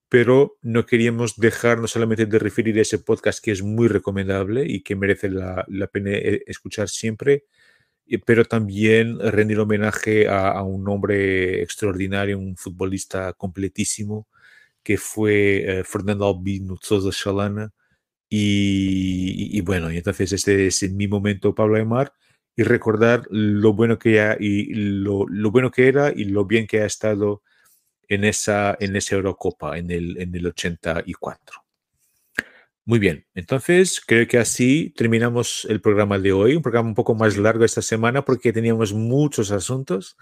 Pero 0.08 0.56
no 0.62 0.86
queríamos 0.86 1.36
dejar 1.36 1.78
no 1.78 1.88
solamente 1.88 2.26
de 2.26 2.38
referir 2.38 2.78
a 2.78 2.82
ese 2.82 2.98
podcast 2.98 3.42
que 3.42 3.50
es 3.52 3.62
muy 3.62 3.88
recomendable 3.88 4.64
y 4.66 4.82
que 4.82 4.96
merece 4.96 5.28
la, 5.30 5.64
la 5.68 5.86
pena 5.88 6.10
eh, 6.12 6.42
escuchar 6.46 6.88
siempre, 6.88 7.44
pero 8.24 8.44
también 8.44 9.18
rendir 9.18 9.58
homenaje 9.58 10.28
a, 10.28 10.50
a, 10.50 10.62
un 10.62 10.88
hombre 10.88 11.62
extraordinario, 11.62 12.38
un 12.38 12.56
futbolista 12.56 13.32
completísimo, 13.32 14.28
que 14.82 14.96
fue 14.98 15.80
eh, 15.80 15.84
Fernando 15.84 16.28
Albino 16.28 16.76
Sousa 16.80 17.10
Chalana, 17.10 17.72
y, 18.28 19.60
bueno, 19.62 19.92
y 19.92 19.98
entonces 19.98 20.32
este 20.32 20.66
es 20.66 20.92
mi 20.92 21.06
momento, 21.06 21.54
Pablo 21.54 21.76
Aymar, 21.76 22.12
y 22.56 22.62
recordar 22.62 23.26
lo 23.30 23.74
bueno 23.74 23.98
que 23.98 24.14
ya, 24.14 24.36
y 24.40 24.72
lo, 24.74 25.26
lo, 25.28 25.50
bueno 25.50 25.70
que 25.70 25.88
era 25.88 26.10
y 26.14 26.24
lo 26.24 26.46
bien 26.46 26.66
que 26.66 26.80
ha 26.80 26.86
estado 26.86 27.42
en 28.08 28.24
esa, 28.24 28.76
en 28.80 28.96
esa 28.96 29.16
Eurocopa 29.16 29.76
en 29.76 29.90
el, 29.90 30.18
en 30.18 30.34
el 30.34 30.46
84. 30.46 31.62
Muy 32.86 32.98
bien, 32.98 33.26
entonces 33.34 34.00
creo 34.04 34.26
que 34.26 34.38
así 34.38 34.94
terminamos 34.96 35.66
el 35.68 35.80
programa 35.80 36.18
de 36.18 36.32
hoy, 36.32 36.56
un 36.56 36.62
programa 36.62 36.88
un 36.88 36.94
poco 36.94 37.14
más 37.14 37.36
largo 37.36 37.64
esta 37.64 37.82
semana 37.82 38.24
porque 38.24 38.52
teníamos 38.52 38.92
muchos 38.94 39.50
asuntos. 39.50 40.16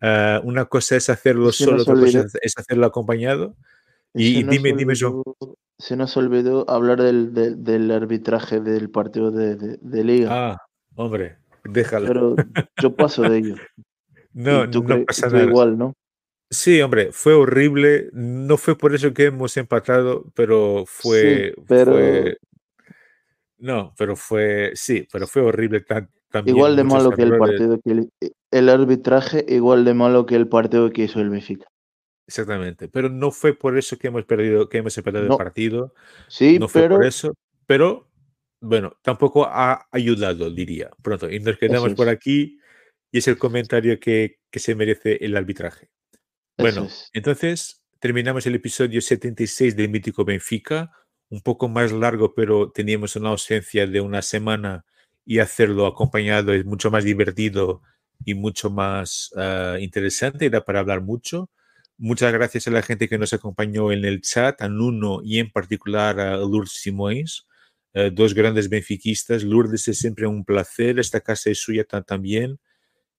Uh, 0.00 0.46
una 0.46 0.66
cosa 0.66 0.96
es 0.96 1.08
hacerlo 1.08 1.52
solo, 1.52 1.82
otra 1.82 1.94
cosa 1.94 2.26
es 2.42 2.58
hacerlo 2.58 2.86
acompañado. 2.86 3.56
Y, 4.14 4.42
dime, 4.42 4.74
dime 4.74 4.94
yo 4.94 5.22
se 5.82 5.96
nos 5.96 6.16
olvidó 6.16 6.68
hablar 6.70 7.02
del, 7.02 7.34
del, 7.64 7.90
arbitraje 7.90 8.60
del 8.60 8.88
partido 8.88 9.32
de, 9.32 9.56
de, 9.56 10.04
liga. 10.04 10.28
Ah, 10.30 10.58
hombre, 10.94 11.38
déjalo. 11.64 12.06
Pero 12.06 12.36
yo 12.80 12.94
paso 12.94 13.22
de 13.22 13.38
ello. 13.38 13.54
No, 14.34 14.66
no 14.66 15.04
pasa 15.04 15.28
nada. 15.28 15.44
igual, 15.44 15.76
¿no? 15.76 15.92
Sí, 16.48 16.80
hombre, 16.80 17.12
fue 17.12 17.34
horrible. 17.34 18.08
No 18.14 18.56
fue 18.56 18.78
por 18.78 18.94
eso 18.94 19.12
que 19.12 19.26
hemos 19.26 19.54
empatado, 19.58 20.24
pero 20.34 20.84
fue. 20.86 21.54
pero... 21.68 21.98
No, 23.58 23.92
pero 23.98 24.16
fue. 24.16 24.72
Sí, 24.74 25.06
pero 25.12 25.26
fue 25.26 25.42
horrible 25.42 25.82
también. 25.82 26.08
Igual 26.46 26.76
de 26.76 26.84
malo 26.84 27.10
que 27.10 27.22
el 27.22 27.36
partido 27.36 27.78
que 27.80 27.90
el, 27.92 28.10
el 28.50 28.68
arbitraje, 28.68 29.44
igual 29.48 29.84
de 29.84 29.92
malo 29.92 30.24
que 30.24 30.34
el 30.34 30.48
partido 30.48 30.90
que 30.90 31.04
hizo 31.04 31.20
el 31.20 31.28
Benfica. 31.28 31.66
Exactamente, 32.26 32.88
pero 32.88 33.08
no 33.08 33.30
fue 33.30 33.52
por 33.52 33.76
eso 33.76 33.98
que 33.98 34.06
hemos 34.06 34.24
perdido, 34.24 34.68
que 34.68 34.78
hemos 34.78 34.94
perdido 34.94 35.24
el 35.24 35.36
partido. 35.36 35.92
Sí, 36.28 36.58
no 36.58 36.68
fue 36.68 36.88
por 36.88 37.04
eso, 37.04 37.34
pero 37.66 38.08
bueno, 38.62 38.96
tampoco 39.02 39.44
ha 39.44 39.88
ayudado, 39.90 40.50
diría. 40.50 40.90
Pronto, 41.02 41.28
y 41.28 41.40
nos 41.40 41.58
quedamos 41.58 41.94
por 41.94 42.08
aquí 42.08 42.58
y 43.10 43.18
es 43.18 43.28
el 43.28 43.36
comentario 43.36 43.98
que, 43.98 44.38
que 44.50 44.60
se 44.60 44.74
merece 44.74 45.18
el 45.20 45.36
arbitraje. 45.36 45.90
Bueno, 46.56 46.88
entonces 47.12 47.82
terminamos 47.98 48.46
el 48.46 48.54
episodio 48.54 49.00
76 49.00 49.76
del 49.76 49.88
mítico 49.88 50.24
Benfica, 50.24 50.92
un 51.28 51.40
poco 51.40 51.68
más 51.68 51.90
largo, 51.90 52.34
pero 52.34 52.70
teníamos 52.70 53.16
una 53.16 53.30
ausencia 53.30 53.86
de 53.86 54.00
una 54.00 54.22
semana 54.22 54.84
y 55.24 55.40
hacerlo 55.40 55.86
acompañado 55.86 56.52
es 56.52 56.64
mucho 56.64 56.90
más 56.90 57.04
divertido 57.04 57.82
y 58.24 58.34
mucho 58.34 58.70
más 58.70 59.32
uh, 59.34 59.76
interesante, 59.78 60.46
era 60.46 60.64
para 60.64 60.80
hablar 60.80 61.02
mucho. 61.02 61.50
Muchas 61.98 62.32
gracias 62.32 62.68
a 62.68 62.70
la 62.70 62.82
gente 62.82 63.08
que 63.08 63.18
nos 63.18 63.32
acompañó 63.32 63.90
en 63.90 64.04
el 64.04 64.20
chat, 64.20 64.62
a 64.62 64.68
Nuno 64.68 65.20
y 65.24 65.40
en 65.40 65.50
particular 65.50 66.20
a 66.20 66.36
Lourdes 66.36 66.80
Simões, 66.80 67.46
eh, 67.94 68.10
dos 68.12 68.34
grandes 68.34 68.68
benfiquistas. 68.68 69.42
Lourdes 69.42 69.88
es 69.88 69.98
siempre 69.98 70.26
un 70.26 70.44
placer, 70.44 70.98
esta 70.98 71.20
casa 71.20 71.50
es 71.50 71.58
suya 71.58 71.84
también. 71.84 72.58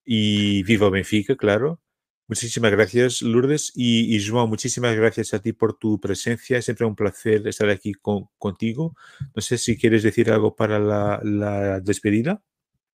Y 0.05 0.63
viva 0.63 0.89
Benfica, 0.89 1.35
claro. 1.35 1.81
Muchísimas 2.27 2.71
gracias, 2.71 3.21
Lourdes. 3.21 3.71
Y, 3.75 4.15
y 4.15 4.19
João, 4.19 4.47
muchísimas 4.47 4.95
gracias 4.95 5.33
a 5.33 5.39
ti 5.39 5.53
por 5.53 5.77
tu 5.77 5.99
presencia. 5.99 6.57
Es 6.57 6.65
siempre 6.65 6.85
un 6.85 6.95
placer 6.95 7.47
estar 7.47 7.69
aquí 7.69 7.93
contigo. 8.37 8.95
No 9.35 9.41
sé 9.41 9.57
si 9.57 9.77
quieres 9.77 10.03
decir 10.03 10.31
algo 10.31 10.55
para 10.55 10.79
la, 10.79 11.19
la 11.23 11.79
despedida. 11.79 12.41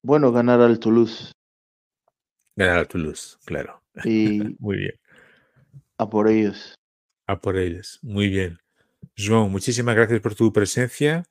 Bueno, 0.01 0.31
ganar 0.31 0.61
al 0.61 0.79
Toulouse. 0.79 1.31
Ganar 2.55 2.79
al 2.79 2.87
Toulouse, 2.87 3.37
claro. 3.45 3.81
Y, 4.03 4.39
Muy 4.59 4.77
bien 4.77 4.99
a 5.99 6.09
por 6.09 6.27
ellos. 6.29 6.75
A 7.27 7.39
por 7.39 7.57
ellas. 7.57 7.99
Muy 8.01 8.29
bien. 8.29 8.57
João, 9.15 9.49
muchísimas 9.49 9.95
gracias 9.95 10.21
por 10.21 10.33
tu 10.33 10.51
presencia. 10.51 11.25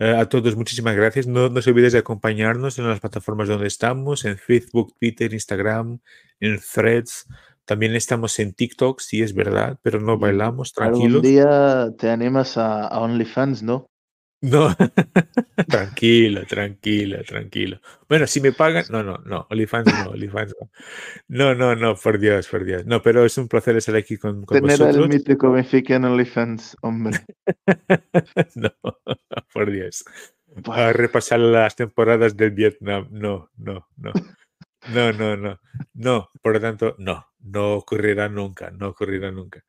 Eh, 0.00 0.16
a 0.16 0.26
todos, 0.26 0.56
muchísimas 0.56 0.96
gracias. 0.96 1.26
No, 1.26 1.50
no 1.50 1.60
se 1.60 1.70
olvides 1.70 1.92
de 1.92 1.98
acompañarnos 1.98 2.78
en 2.78 2.88
las 2.88 3.00
plataformas 3.00 3.48
donde 3.48 3.66
estamos, 3.66 4.24
en 4.24 4.38
Facebook, 4.38 4.94
Twitter, 4.98 5.34
Instagram, 5.34 6.00
en 6.40 6.58
Threads. 6.58 7.26
También 7.66 7.94
estamos 7.94 8.38
en 8.38 8.54
TikTok, 8.54 8.98
sí 8.98 9.22
es 9.22 9.34
verdad, 9.34 9.78
pero 9.82 10.00
no 10.00 10.18
bailamos, 10.18 10.72
tranquilos. 10.72 11.16
Algún 11.16 11.22
día 11.22 11.92
te 11.98 12.08
animas 12.08 12.56
a, 12.56 12.86
a 12.86 12.98
OnlyFans, 13.00 13.62
¿no? 13.62 13.89
No, 14.42 14.74
tranquilo, 15.68 16.46
tranquilo, 16.46 17.22
tranquilo. 17.24 17.78
Bueno, 18.08 18.26
si 18.26 18.40
me 18.40 18.52
pagan, 18.52 18.84
no, 18.88 19.02
no, 19.02 19.18
no, 19.18 19.46
OnlyFans 19.50 19.86
no, 19.86 20.10
OnlyFans 20.12 20.54
no. 20.58 20.70
No, 21.28 21.54
no, 21.54 21.76
no, 21.76 21.94
por 21.94 22.18
Dios, 22.18 22.48
por 22.48 22.64
Dios. 22.64 22.86
No, 22.86 23.02
pero 23.02 23.24
es 23.26 23.36
un 23.36 23.48
placer 23.48 23.76
estar 23.76 23.94
aquí 23.96 24.16
con, 24.16 24.46
con 24.46 24.60
Tener 24.60 24.78
vosotros. 24.78 24.96
el 24.96 25.08
mítico 25.08 25.54
en 25.56 26.04
OnlyFans, 26.04 26.76
hombre. 26.80 27.18
no, 28.54 28.70
por 29.52 29.70
Dios. 29.70 30.04
A 30.66 30.92
repasar 30.92 31.38
las 31.40 31.76
temporadas 31.76 32.34
del 32.34 32.52
Vietnam. 32.52 33.08
No, 33.10 33.50
no, 33.58 33.88
no. 33.96 34.12
No, 34.94 35.12
no, 35.12 35.36
no. 35.36 35.60
No, 35.92 36.30
por 36.42 36.54
lo 36.54 36.60
tanto, 36.60 36.96
no. 36.98 37.26
No 37.40 37.74
ocurrirá 37.74 38.28
nunca, 38.28 38.70
no 38.70 38.88
ocurrirá 38.88 39.30
nunca. 39.30 39.62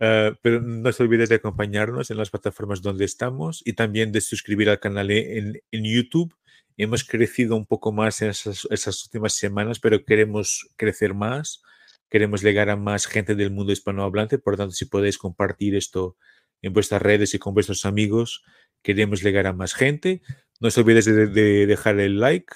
Uh, 0.00 0.36
pero 0.42 0.60
no 0.60 0.92
se 0.92 1.02
olvides 1.02 1.28
de 1.28 1.36
acompañarnos 1.36 2.12
en 2.12 2.18
las 2.18 2.30
plataformas 2.30 2.82
donde 2.82 3.04
estamos 3.04 3.62
y 3.64 3.72
también 3.72 4.12
de 4.12 4.20
suscribir 4.20 4.70
al 4.70 4.78
canal 4.78 5.10
en, 5.10 5.60
YouTube. 5.72 6.36
Hemos 6.76 7.02
crecido 7.02 7.56
un 7.56 7.66
poco 7.66 7.90
más 7.90 8.22
en 8.22 8.28
esas, 8.30 9.04
últimas 9.04 9.32
semanas, 9.34 9.80
pero 9.80 10.04
queremos 10.04 10.68
crecer 10.76 11.14
más. 11.14 11.62
Queremos 12.08 12.42
llegar 12.42 12.70
a 12.70 12.76
más 12.76 13.06
gente 13.06 13.34
del 13.34 13.50
mundo 13.50 13.72
hispanohablante. 13.72 14.38
Por 14.38 14.56
tanto, 14.56 14.72
si 14.72 14.84
podéis 14.84 15.18
compartir 15.18 15.74
esto 15.74 16.16
en 16.62 16.72
vuestras 16.72 17.02
redes 17.02 17.34
y 17.34 17.40
con 17.40 17.54
vuestros 17.54 17.84
amigos, 17.84 18.44
queremos 18.82 19.22
llegar 19.22 19.48
a 19.48 19.52
más 19.52 19.74
gente. 19.74 20.22
No 20.60 20.70
se 20.70 20.80
olvides 20.80 21.06
de, 21.06 21.26
de 21.26 21.66
dejar 21.66 21.98
el 21.98 22.20
like. 22.20 22.54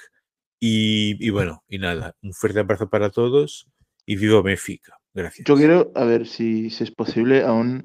Y, 0.60 1.16
y 1.18 1.30
bueno, 1.30 1.64
y 1.68 1.78
nada, 1.78 2.14
un 2.22 2.32
fuerte 2.34 2.60
abrazo 2.60 2.88
para 2.88 3.10
todos 3.10 3.68
y 4.06 4.14
viva 4.14 4.42
Benfica. 4.42 5.01
Gracias. 5.14 5.46
Yo 5.46 5.56
quiero, 5.56 5.92
a 5.94 6.04
ver 6.04 6.26
si, 6.26 6.70
si 6.70 6.84
es 6.84 6.90
posible 6.90 7.42
aún 7.42 7.84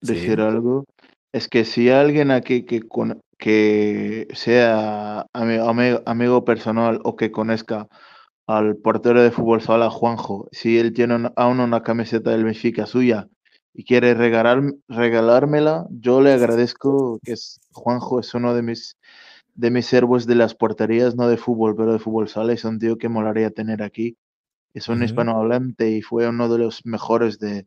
decir 0.00 0.36
Sí. 0.36 0.42
algo. 0.42 0.84
Es 1.32 1.48
que 1.48 1.64
si 1.64 1.90
alguien 1.90 2.30
aquí 2.30 2.64
que, 2.64 2.80
con, 2.82 3.20
que 3.38 4.28
sea 4.34 5.26
ami- 5.34 5.58
ami- 5.60 6.02
amigo 6.06 6.44
personal 6.44 7.00
o 7.04 7.16
que 7.16 7.30
conozca 7.32 7.88
al 8.46 8.76
portero 8.76 9.22
de 9.22 9.30
fútbol 9.30 9.60
sala, 9.62 9.90
Juanjo, 9.90 10.48
si 10.52 10.78
él 10.78 10.92
tiene 10.92 11.16
una- 11.16 11.32
aún 11.36 11.60
una 11.60 11.82
camiseta 11.82 12.30
del 12.30 12.44
Benfica 12.44 12.86
suya 12.86 13.28
y 13.72 13.84
quiere 13.84 14.14
regalar, 14.14 14.62
regalármela, 14.88 15.86
yo 15.90 16.20
le 16.20 16.32
agradezco 16.32 17.18
que 17.24 17.32
es, 17.32 17.60
Juanjo 17.72 18.20
es 18.20 18.32
uno 18.34 18.54
de 18.54 18.62
mis, 18.62 18.96
de 19.54 19.70
mis 19.70 19.92
héroes 19.92 20.26
de 20.26 20.34
las 20.36 20.54
porterías, 20.54 21.16
no 21.16 21.28
de 21.28 21.36
fútbol, 21.36 21.74
pero 21.76 21.92
de 21.92 21.98
fútbol 21.98 22.28
sala. 22.28 22.52
Es 22.52 22.64
un 22.64 22.78
tío 22.78 22.96
que 22.98 23.08
molaría 23.08 23.50
tener 23.50 23.82
aquí. 23.82 24.16
Es 24.74 24.88
un 24.90 24.96
Ujú. 24.96 25.04
hispanohablante 25.06 25.90
y 25.90 26.02
fue 26.02 26.28
uno 26.28 26.50
de 26.50 26.58
los 26.58 26.84
mejores 26.84 27.38
de. 27.38 27.66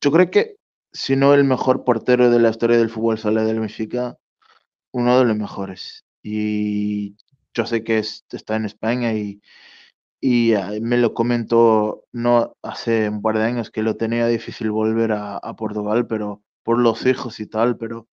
Yo 0.00 0.10
creo 0.12 0.30
que, 0.30 0.56
si 0.92 1.16
no 1.16 1.34
el 1.34 1.44
mejor 1.44 1.84
portero 1.84 2.30
de 2.30 2.38
la 2.40 2.50
historia 2.50 2.78
del 2.78 2.90
fútbol 2.90 3.18
sala 3.18 3.44
del 3.44 3.60
Benfica, 3.60 4.16
uno 4.92 5.18
de 5.18 5.26
los 5.26 5.36
mejores. 5.36 6.04
Y 6.22 7.16
yo 7.54 7.66
sé 7.66 7.84
que 7.84 7.98
es- 8.00 8.24
está 8.32 8.56
en 8.56 8.66
España 8.66 9.14
y, 9.14 9.42
y 10.20 10.54
me 10.82 10.98
lo 10.98 11.14
comentó 11.14 12.04
no 12.12 12.56
hace 12.62 13.08
un 13.10 13.22
par 13.22 13.38
de 13.38 13.44
años 13.44 13.70
que 13.70 13.82
lo 13.82 13.96
tenía 13.96 14.28
difícil 14.28 14.70
volver 14.72 15.12
a, 15.12 15.38
a 15.38 15.56
Portugal, 15.56 16.06
pero 16.08 16.42
por 16.64 16.78
los 16.80 17.06
hijos 17.06 17.40
y 17.40 17.46
tal, 17.48 17.76
pero, 17.78 18.08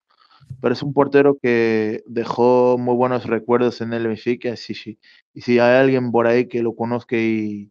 pero 0.60 0.74
es 0.74 0.82
un 0.82 0.92
portero 0.94 1.38
que 1.40 2.02
dejó 2.06 2.76
muy 2.78 2.94
buenos 2.96 3.26
recuerdos 3.26 3.80
en 3.80 3.92
el 3.92 4.06
Benfica. 4.06 4.56
Sí, 4.56 4.74
sí. 4.74 4.98
Y 5.34 5.42
si 5.42 5.58
hay 5.58 5.76
alguien 5.80 6.10
por 6.12 6.26
ahí 6.26 6.48
que 6.48 6.62
lo 6.62 6.74
conozca 6.74 7.16
y, 7.16 7.70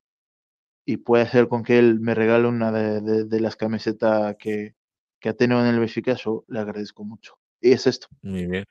y 0.85 0.97
puede 0.97 1.23
hacer 1.23 1.47
con 1.47 1.63
que 1.63 1.79
él 1.79 1.99
me 1.99 2.13
regale 2.15 2.47
una 2.47 2.71
de, 2.71 3.01
de- 3.01 3.25
de 3.25 3.39
las 3.39 3.55
camisetas 3.55 4.35
que, 4.37 4.75
que 5.19 5.29
ha 5.29 5.33
tenido 5.33 5.61
en 5.61 5.67
el 5.73 5.79
Benfica, 5.79 6.13
yo 6.15 6.45
le 6.47 6.59
agradezco 6.59 7.03
mucho. 7.03 7.37
Y 7.61 7.71
es 7.71 7.87
esto. 7.87 8.07
Muy 8.21 8.45
bien. 8.45 8.65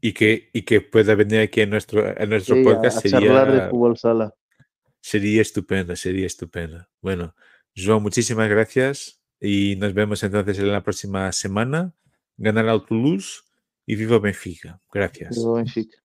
Y 0.00 0.12
que, 0.12 0.50
y 0.52 0.62
que 0.62 0.80
pueda 0.80 1.14
venir 1.14 1.40
aquí 1.40 1.62
a 1.62 1.66
nuestro, 1.66 2.04
a 2.06 2.26
nuestro 2.26 2.56
Sí, 2.56 2.60
a, 2.60 2.64
podcast 2.64 3.04
a 3.06 3.08
charlar 3.08 3.46
de 3.50 3.52
sería, 3.58 3.70
fútbol 3.70 3.96
sala. 3.96 4.34
sería 5.00 5.42
estupendo, 5.42 5.96
sería 5.96 6.26
estupendo. 6.26 6.86
Bueno, 7.00 7.34
João, 7.74 8.00
muchísimas 8.00 8.48
gracias 8.48 9.20
y 9.40 9.76
nos 9.76 9.94
vemos 9.94 10.22
entonces 10.22 10.58
en 10.58 10.70
la 10.70 10.82
próxima 10.82 11.32
semana. 11.32 11.94
Ganar 12.42 12.68
al 12.68 12.84
Toulouse 12.84 13.42
y 13.86 13.94
viva 13.94 14.18
Benfica. 14.18 14.80
Gracias. 14.92 15.36
Pero 15.36 15.52
Benfica. 15.52 16.02